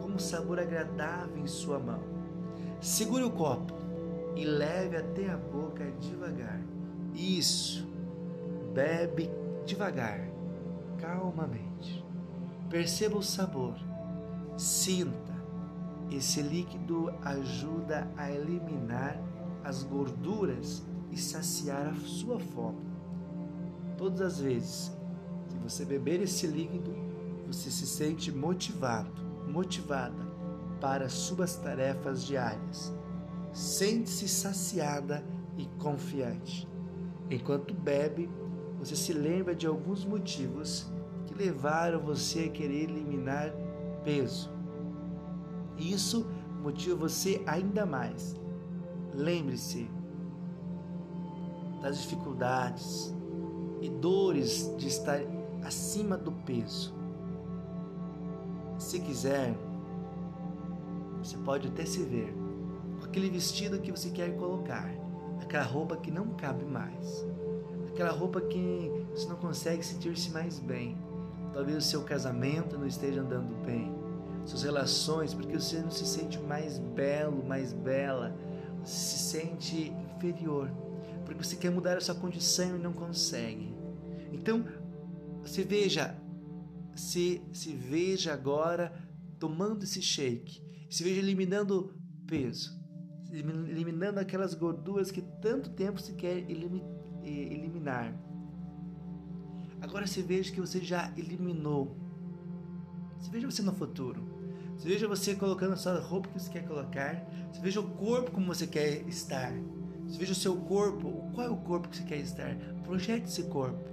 com 0.00 0.08
um 0.08 0.18
sabor 0.18 0.58
agradável 0.58 1.36
em 1.38 1.46
sua 1.46 1.78
mão. 1.78 2.00
Segure 2.80 3.24
o 3.24 3.30
copo 3.30 3.74
e 4.36 4.44
leve 4.44 4.96
até 4.96 5.28
a 5.28 5.36
boca 5.36 5.84
devagar. 6.00 6.60
Isso. 7.14 7.86
Bebe 8.72 9.30
devagar, 9.66 10.20
calmamente. 10.98 12.04
Perceba 12.70 13.18
o 13.18 13.22
sabor. 13.22 13.74
Sinta 14.56 15.27
esse 16.10 16.40
líquido 16.40 17.12
ajuda 17.22 18.10
a 18.16 18.30
eliminar 18.30 19.20
as 19.62 19.82
gorduras 19.82 20.82
e 21.10 21.16
saciar 21.18 21.88
a 21.88 21.94
sua 21.94 22.38
fome. 22.38 22.86
Todas 23.96 24.20
as 24.20 24.40
vezes 24.40 24.92
que 25.48 25.58
você 25.58 25.84
beber 25.84 26.22
esse 26.22 26.46
líquido, 26.46 26.94
você 27.46 27.70
se 27.70 27.86
sente 27.86 28.32
motivado, 28.32 29.10
motivada 29.46 30.26
para 30.80 31.08
suas 31.08 31.56
tarefas 31.56 32.24
diárias. 32.24 32.92
Sente-se 33.52 34.28
saciada 34.28 35.24
e 35.56 35.66
confiante. 35.78 36.68
Enquanto 37.30 37.74
bebe, 37.74 38.30
você 38.78 38.94
se 38.94 39.12
lembra 39.12 39.54
de 39.54 39.66
alguns 39.66 40.04
motivos 40.04 40.86
que 41.26 41.34
levaram 41.34 42.00
você 42.00 42.44
a 42.44 42.48
querer 42.48 42.84
eliminar 42.84 43.52
peso 44.04 44.57
e 45.78 45.92
isso 45.92 46.26
motiva 46.62 46.96
você 46.96 47.42
ainda 47.46 47.86
mais. 47.86 48.36
Lembre-se 49.14 49.88
das 51.80 52.02
dificuldades 52.02 53.14
e 53.80 53.88
dores 53.88 54.74
de 54.76 54.88
estar 54.88 55.20
acima 55.62 56.16
do 56.16 56.32
peso. 56.32 56.94
Se 58.78 59.00
quiser, 59.00 59.54
você 61.22 61.36
pode 61.38 61.68
até 61.68 61.84
se 61.84 62.02
ver 62.02 62.34
com 62.98 63.06
aquele 63.06 63.28
vestido 63.28 63.80
que 63.80 63.90
você 63.90 64.10
quer 64.10 64.36
colocar, 64.36 64.90
aquela 65.40 65.64
roupa 65.64 65.96
que 65.96 66.10
não 66.10 66.28
cabe 66.28 66.64
mais, 66.64 67.26
aquela 67.88 68.12
roupa 68.12 68.40
que 68.40 68.90
você 69.12 69.28
não 69.28 69.36
consegue 69.36 69.84
sentir-se 69.84 70.30
mais 70.30 70.58
bem. 70.58 70.96
Talvez 71.52 71.76
o 71.78 71.80
seu 71.80 72.02
casamento 72.02 72.78
não 72.78 72.86
esteja 72.86 73.20
andando 73.20 73.54
bem, 73.64 73.92
suas 74.48 74.62
relações, 74.62 75.34
porque 75.34 75.58
você 75.58 75.80
não 75.80 75.90
se 75.90 76.06
sente 76.06 76.38
mais 76.38 76.78
belo, 76.78 77.44
mais 77.44 77.72
bela, 77.72 78.34
você 78.82 78.92
se 78.92 79.18
sente 79.18 79.92
inferior, 80.16 80.70
porque 81.24 81.44
você 81.44 81.56
quer 81.56 81.70
mudar 81.70 81.98
a 81.98 82.00
sua 82.00 82.14
condição 82.14 82.76
e 82.76 82.78
não 82.78 82.92
consegue. 82.92 83.76
Então, 84.32 84.64
se 85.44 85.62
veja, 85.62 86.16
se, 86.96 87.42
se 87.52 87.74
veja 87.74 88.32
agora 88.32 88.92
tomando 89.38 89.84
esse 89.84 90.00
shake, 90.00 90.62
se 90.88 91.04
veja 91.04 91.20
eliminando 91.20 91.94
peso, 92.26 92.78
eliminando 93.30 94.18
aquelas 94.18 94.54
gorduras 94.54 95.10
que 95.10 95.20
tanto 95.42 95.70
tempo 95.70 96.00
se 96.00 96.14
quer 96.14 96.38
eliminar. 96.50 98.18
Agora 99.80 100.06
se 100.06 100.22
veja 100.22 100.50
que 100.50 100.60
você 100.60 100.80
já 100.80 101.12
eliminou. 101.16 101.96
Se 103.20 103.30
veja 103.30 103.50
você 103.50 103.62
no 103.62 103.74
futuro. 103.74 104.37
Se 104.78 104.86
veja 104.86 105.06
você 105.08 105.34
colocando 105.34 105.72
a 105.72 105.76
sua 105.76 105.98
roupa 106.00 106.28
que 106.28 106.40
você 106.40 106.50
quer 106.50 106.64
colocar. 106.64 107.26
Se 107.52 107.60
veja 107.60 107.80
o 107.80 107.90
corpo 107.90 108.30
como 108.30 108.46
você 108.46 108.66
quer 108.66 109.06
estar. 109.08 109.52
Se 110.06 110.16
veja 110.16 110.32
o 110.32 110.36
seu 110.36 110.56
corpo. 110.56 111.28
Qual 111.34 111.46
é 111.46 111.50
o 111.50 111.56
corpo 111.56 111.88
que 111.88 111.96
você 111.96 112.04
quer 112.04 112.18
estar? 112.18 112.56
Projete 112.84 113.26
esse 113.26 113.42
corpo. 113.42 113.84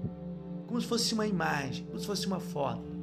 Como 0.68 0.80
se 0.80 0.88
fosse 0.88 1.14
uma 1.14 1.26
imagem, 1.26 1.86
como 1.86 2.00
se 2.00 2.06
fosse 2.06 2.28
uma 2.28 2.40
foto 2.40 2.96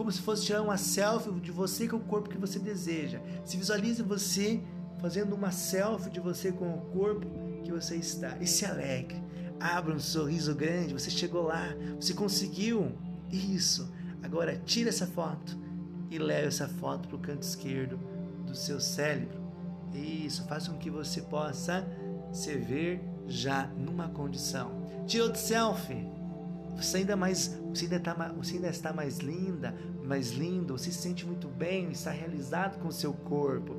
como 0.00 0.10
se 0.10 0.22
fosse 0.22 0.46
tirar 0.46 0.62
uma 0.62 0.78
selfie 0.78 1.30
de 1.40 1.50
você 1.50 1.86
com 1.86 1.98
o 1.98 2.00
corpo 2.00 2.30
que 2.30 2.38
você 2.38 2.58
deseja. 2.58 3.20
Se 3.44 3.58
visualize 3.58 4.02
você 4.02 4.58
fazendo 4.98 5.34
uma 5.34 5.50
selfie 5.50 6.08
de 6.08 6.20
você 6.20 6.50
com 6.50 6.72
o 6.72 6.80
corpo 6.90 7.26
que 7.62 7.70
você 7.70 7.96
está 7.96 8.34
e 8.40 8.46
se 8.46 8.64
alegre. 8.64 9.22
Abra 9.60 9.94
um 9.94 9.98
sorriso 9.98 10.54
grande, 10.54 10.94
você 10.94 11.10
chegou 11.10 11.42
lá, 11.42 11.74
você 12.00 12.14
conseguiu. 12.14 12.92
Isso. 13.30 13.92
Agora 14.22 14.56
tira 14.64 14.88
essa 14.88 15.06
foto 15.06 15.58
e 16.10 16.18
leve 16.18 16.48
essa 16.48 16.68
foto 16.68 17.08
para 17.08 17.16
o 17.16 17.20
canto 17.20 17.42
esquerdo 17.42 17.98
do 18.44 18.54
seu 18.54 18.80
cérebro. 18.80 19.40
Isso, 19.94 20.46
faça 20.46 20.70
com 20.70 20.78
que 20.78 20.90
você 20.90 21.22
possa 21.22 21.86
se 22.32 22.56
ver 22.56 23.02
já 23.26 23.66
numa 23.68 24.08
condição. 24.08 24.84
Tira 25.06 25.24
outro 25.24 25.40
selfie 25.40 26.20
você 26.76 26.98
ainda 26.98 27.14
mais, 27.14 27.60
você 27.68 27.84
ainda, 27.84 28.00
tá, 28.00 28.14
você 28.36 28.54
ainda 28.54 28.68
está 28.68 28.92
mais 28.92 29.18
linda, 29.18 29.74
mais 30.02 30.30
lindo, 30.30 30.76
você 30.78 30.90
se 30.90 30.98
sente 30.98 31.26
muito 31.26 31.46
bem, 31.46 31.90
está 31.90 32.10
realizado 32.10 32.80
com 32.80 32.88
o 32.88 32.92
seu 32.92 33.12
corpo. 33.12 33.74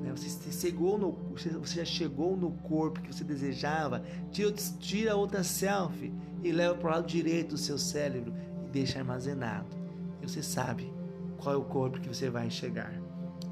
Né? 0.00 0.12
Você, 0.12 0.52
chegou 0.52 0.96
no, 0.96 1.12
você 1.32 1.80
já 1.80 1.84
chegou 1.84 2.36
no 2.36 2.52
corpo 2.52 3.00
que 3.00 3.12
você 3.12 3.24
desejava. 3.24 4.04
Tira, 4.30 4.52
tira 4.78 5.16
outra 5.16 5.42
selfie 5.42 6.12
e 6.44 6.52
leva 6.52 6.76
para 6.76 6.88
o 6.88 6.90
lado 6.92 7.06
direito 7.08 7.50
do 7.50 7.58
seu 7.58 7.76
cérebro 7.76 8.32
e 8.66 8.70
deixa 8.70 9.00
armazenado. 9.00 9.76
E 10.22 10.28
você 10.28 10.42
sabe 10.42 10.93
qual 11.38 11.54
é 11.54 11.58
o 11.58 11.64
corpo 11.64 12.00
que 12.00 12.08
você 12.08 12.30
vai 12.30 12.50
chegar. 12.50 12.92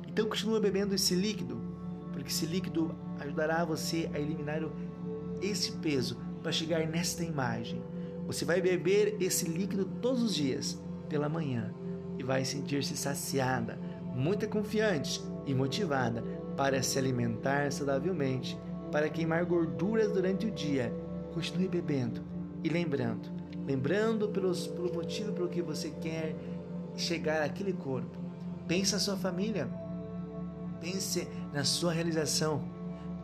Então 0.08 0.28
continua 0.28 0.60
bebendo 0.60 0.94
esse 0.94 1.14
líquido, 1.14 1.60
porque 2.12 2.28
esse 2.28 2.46
líquido 2.46 2.94
ajudará 3.18 3.64
você 3.64 4.10
a 4.12 4.18
eliminar 4.18 4.62
esse 5.40 5.72
peso 5.72 6.16
para 6.42 6.52
chegar 6.52 6.86
nesta 6.86 7.24
imagem. 7.24 7.82
Você 8.26 8.44
vai 8.44 8.60
beber 8.60 9.16
esse 9.20 9.48
líquido 9.48 9.84
todos 10.00 10.22
os 10.22 10.34
dias, 10.34 10.80
pela 11.08 11.28
manhã, 11.28 11.74
e 12.18 12.22
vai 12.22 12.44
sentir-se 12.44 12.96
saciada, 12.96 13.78
muito 14.14 14.48
confiante 14.48 15.20
e 15.46 15.54
motivada 15.54 16.22
para 16.56 16.82
se 16.82 16.98
alimentar 16.98 17.72
saudavelmente, 17.72 18.58
para 18.90 19.08
queimar 19.08 19.44
gorduras 19.44 20.12
durante 20.12 20.46
o 20.46 20.50
dia. 20.50 20.92
Continue 21.32 21.68
bebendo 21.68 22.20
e 22.62 22.68
lembrando, 22.68 23.30
lembrando 23.66 24.28
pelos, 24.28 24.66
pelo 24.66 24.92
motivo 24.92 25.32
pelo 25.32 25.48
que 25.48 25.62
você 25.62 25.90
quer 25.90 26.36
chegar 26.96 27.42
àquele 27.42 27.72
corpo. 27.72 28.18
Pense 28.66 28.92
na 28.92 28.98
sua 28.98 29.16
família, 29.16 29.68
pense 30.80 31.26
na 31.52 31.64
sua 31.64 31.92
realização, 31.92 32.62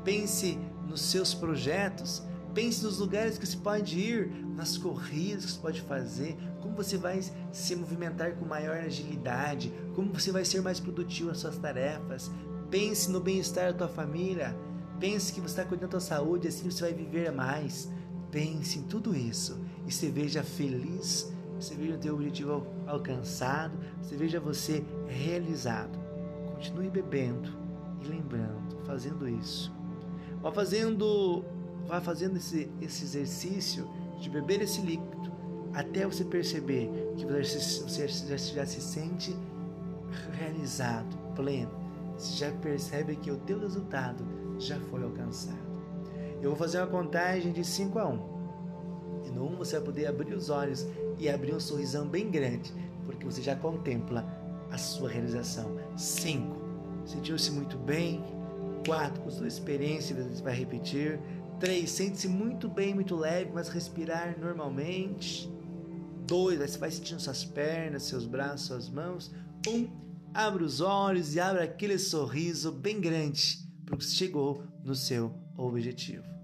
pense 0.04 0.58
nos 0.86 1.02
seus 1.02 1.34
projetos, 1.34 2.22
Pense 2.54 2.82
nos 2.82 2.98
lugares 2.98 3.38
que 3.38 3.46
você 3.46 3.56
pode 3.56 3.98
ir, 3.98 4.32
nas 4.56 4.76
corridas 4.76 5.44
que 5.44 5.52
você 5.52 5.58
pode 5.60 5.80
fazer, 5.82 6.36
como 6.60 6.74
você 6.74 6.96
vai 6.96 7.20
se 7.52 7.76
movimentar 7.76 8.34
com 8.34 8.44
maior 8.44 8.78
agilidade, 8.78 9.72
como 9.94 10.12
você 10.12 10.32
vai 10.32 10.44
ser 10.44 10.60
mais 10.60 10.80
produtivo 10.80 11.28
nas 11.28 11.38
suas 11.38 11.56
tarefas. 11.58 12.30
Pense 12.70 13.10
no 13.10 13.20
bem-estar 13.20 13.72
da 13.72 13.78
tua 13.78 13.88
família. 13.88 14.56
Pense 14.98 15.32
que 15.32 15.40
você 15.40 15.60
está 15.60 15.64
cuidando 15.64 15.92
da 15.92 16.00
sua 16.00 16.16
saúde, 16.16 16.48
assim 16.48 16.68
você 16.68 16.82
vai 16.82 16.92
viver 16.92 17.30
mais. 17.30 17.88
Pense 18.30 18.78
em 18.78 18.82
tudo 18.82 19.16
isso 19.16 19.60
e 19.86 19.92
se 19.92 20.08
veja 20.08 20.42
feliz, 20.42 21.32
você 21.58 21.74
veja 21.74 21.94
o 21.94 21.98
teu 21.98 22.14
objetivo 22.14 22.66
alcançado, 22.86 23.76
você 24.00 24.16
veja 24.16 24.40
você 24.40 24.84
realizado. 25.06 25.98
Continue 26.54 26.90
bebendo 26.90 27.50
e 28.02 28.08
lembrando, 28.08 28.78
fazendo 28.84 29.28
isso. 29.28 29.72
Vá 30.40 30.52
fazendo 30.52 31.44
Vá 31.88 32.02
fazendo 32.02 32.36
esse, 32.36 32.70
esse 32.82 33.02
exercício 33.04 33.88
de 34.20 34.28
beber 34.28 34.60
esse 34.60 34.82
líquido 34.82 35.32
até 35.72 36.04
você 36.04 36.22
perceber 36.22 36.90
que 37.16 37.24
você, 37.24 38.06
já, 38.08 38.66
se 38.66 38.80
sente 38.82 39.34
realizado, 40.38 41.16
pleno. 41.34 41.70
Você 42.14 42.36
já 42.36 42.52
percebe 42.52 43.16
que 43.16 43.30
o 43.30 43.38
teu 43.38 43.58
resultado 43.58 44.22
já 44.58 44.78
foi 44.78 45.02
alcançado. 45.02 45.56
Eu 46.42 46.50
vou 46.50 46.56
fazer 46.56 46.78
uma 46.78 46.86
contagem 46.88 47.52
de 47.52 47.64
5 47.64 47.98
a 47.98 48.06
1. 48.06 48.37
E 49.28 49.30
no 49.30 49.46
1 49.46 49.56
você 49.56 49.76
vai 49.76 49.84
poder 49.86 50.06
abrir 50.06 50.34
os 50.34 50.50
olhos 50.50 50.86
e 51.18 51.28
abrir 51.28 51.54
um 51.54 51.60
sorrisão 51.60 52.08
bem 52.08 52.30
grande, 52.30 52.72
porque 53.04 53.24
você 53.24 53.42
já 53.42 53.54
contempla 53.54 54.26
a 54.70 54.78
sua 54.78 55.08
realização. 55.08 55.76
5. 55.96 56.56
Sentiu-se 57.04 57.50
muito 57.50 57.76
bem. 57.78 58.22
4. 58.86 59.22
Com 59.22 59.30
sua 59.30 59.46
experiência, 59.46 60.16
você 60.16 60.42
vai 60.42 60.54
repetir. 60.54 61.20
3. 61.60 61.90
Sente-se 61.90 62.28
muito 62.28 62.68
bem, 62.68 62.94
muito 62.94 63.16
leve, 63.16 63.50
mas 63.52 63.68
respirar 63.68 64.38
normalmente. 64.38 65.50
2. 66.26 66.58
Você 66.58 66.78
vai 66.78 66.90
sentindo 66.90 67.20
suas 67.20 67.44
pernas, 67.44 68.04
seus 68.04 68.26
braços, 68.26 68.66
suas 68.66 68.88
mãos. 68.88 69.32
1. 69.66 69.70
Um, 69.70 69.90
abre 70.32 70.62
os 70.62 70.80
olhos 70.80 71.34
e 71.34 71.40
abre 71.40 71.62
aquele 71.62 71.98
sorriso 71.98 72.70
bem 72.70 73.00
grande, 73.00 73.66
porque 73.86 74.04
chegou 74.04 74.62
no 74.84 74.94
seu 74.94 75.34
objetivo. 75.56 76.37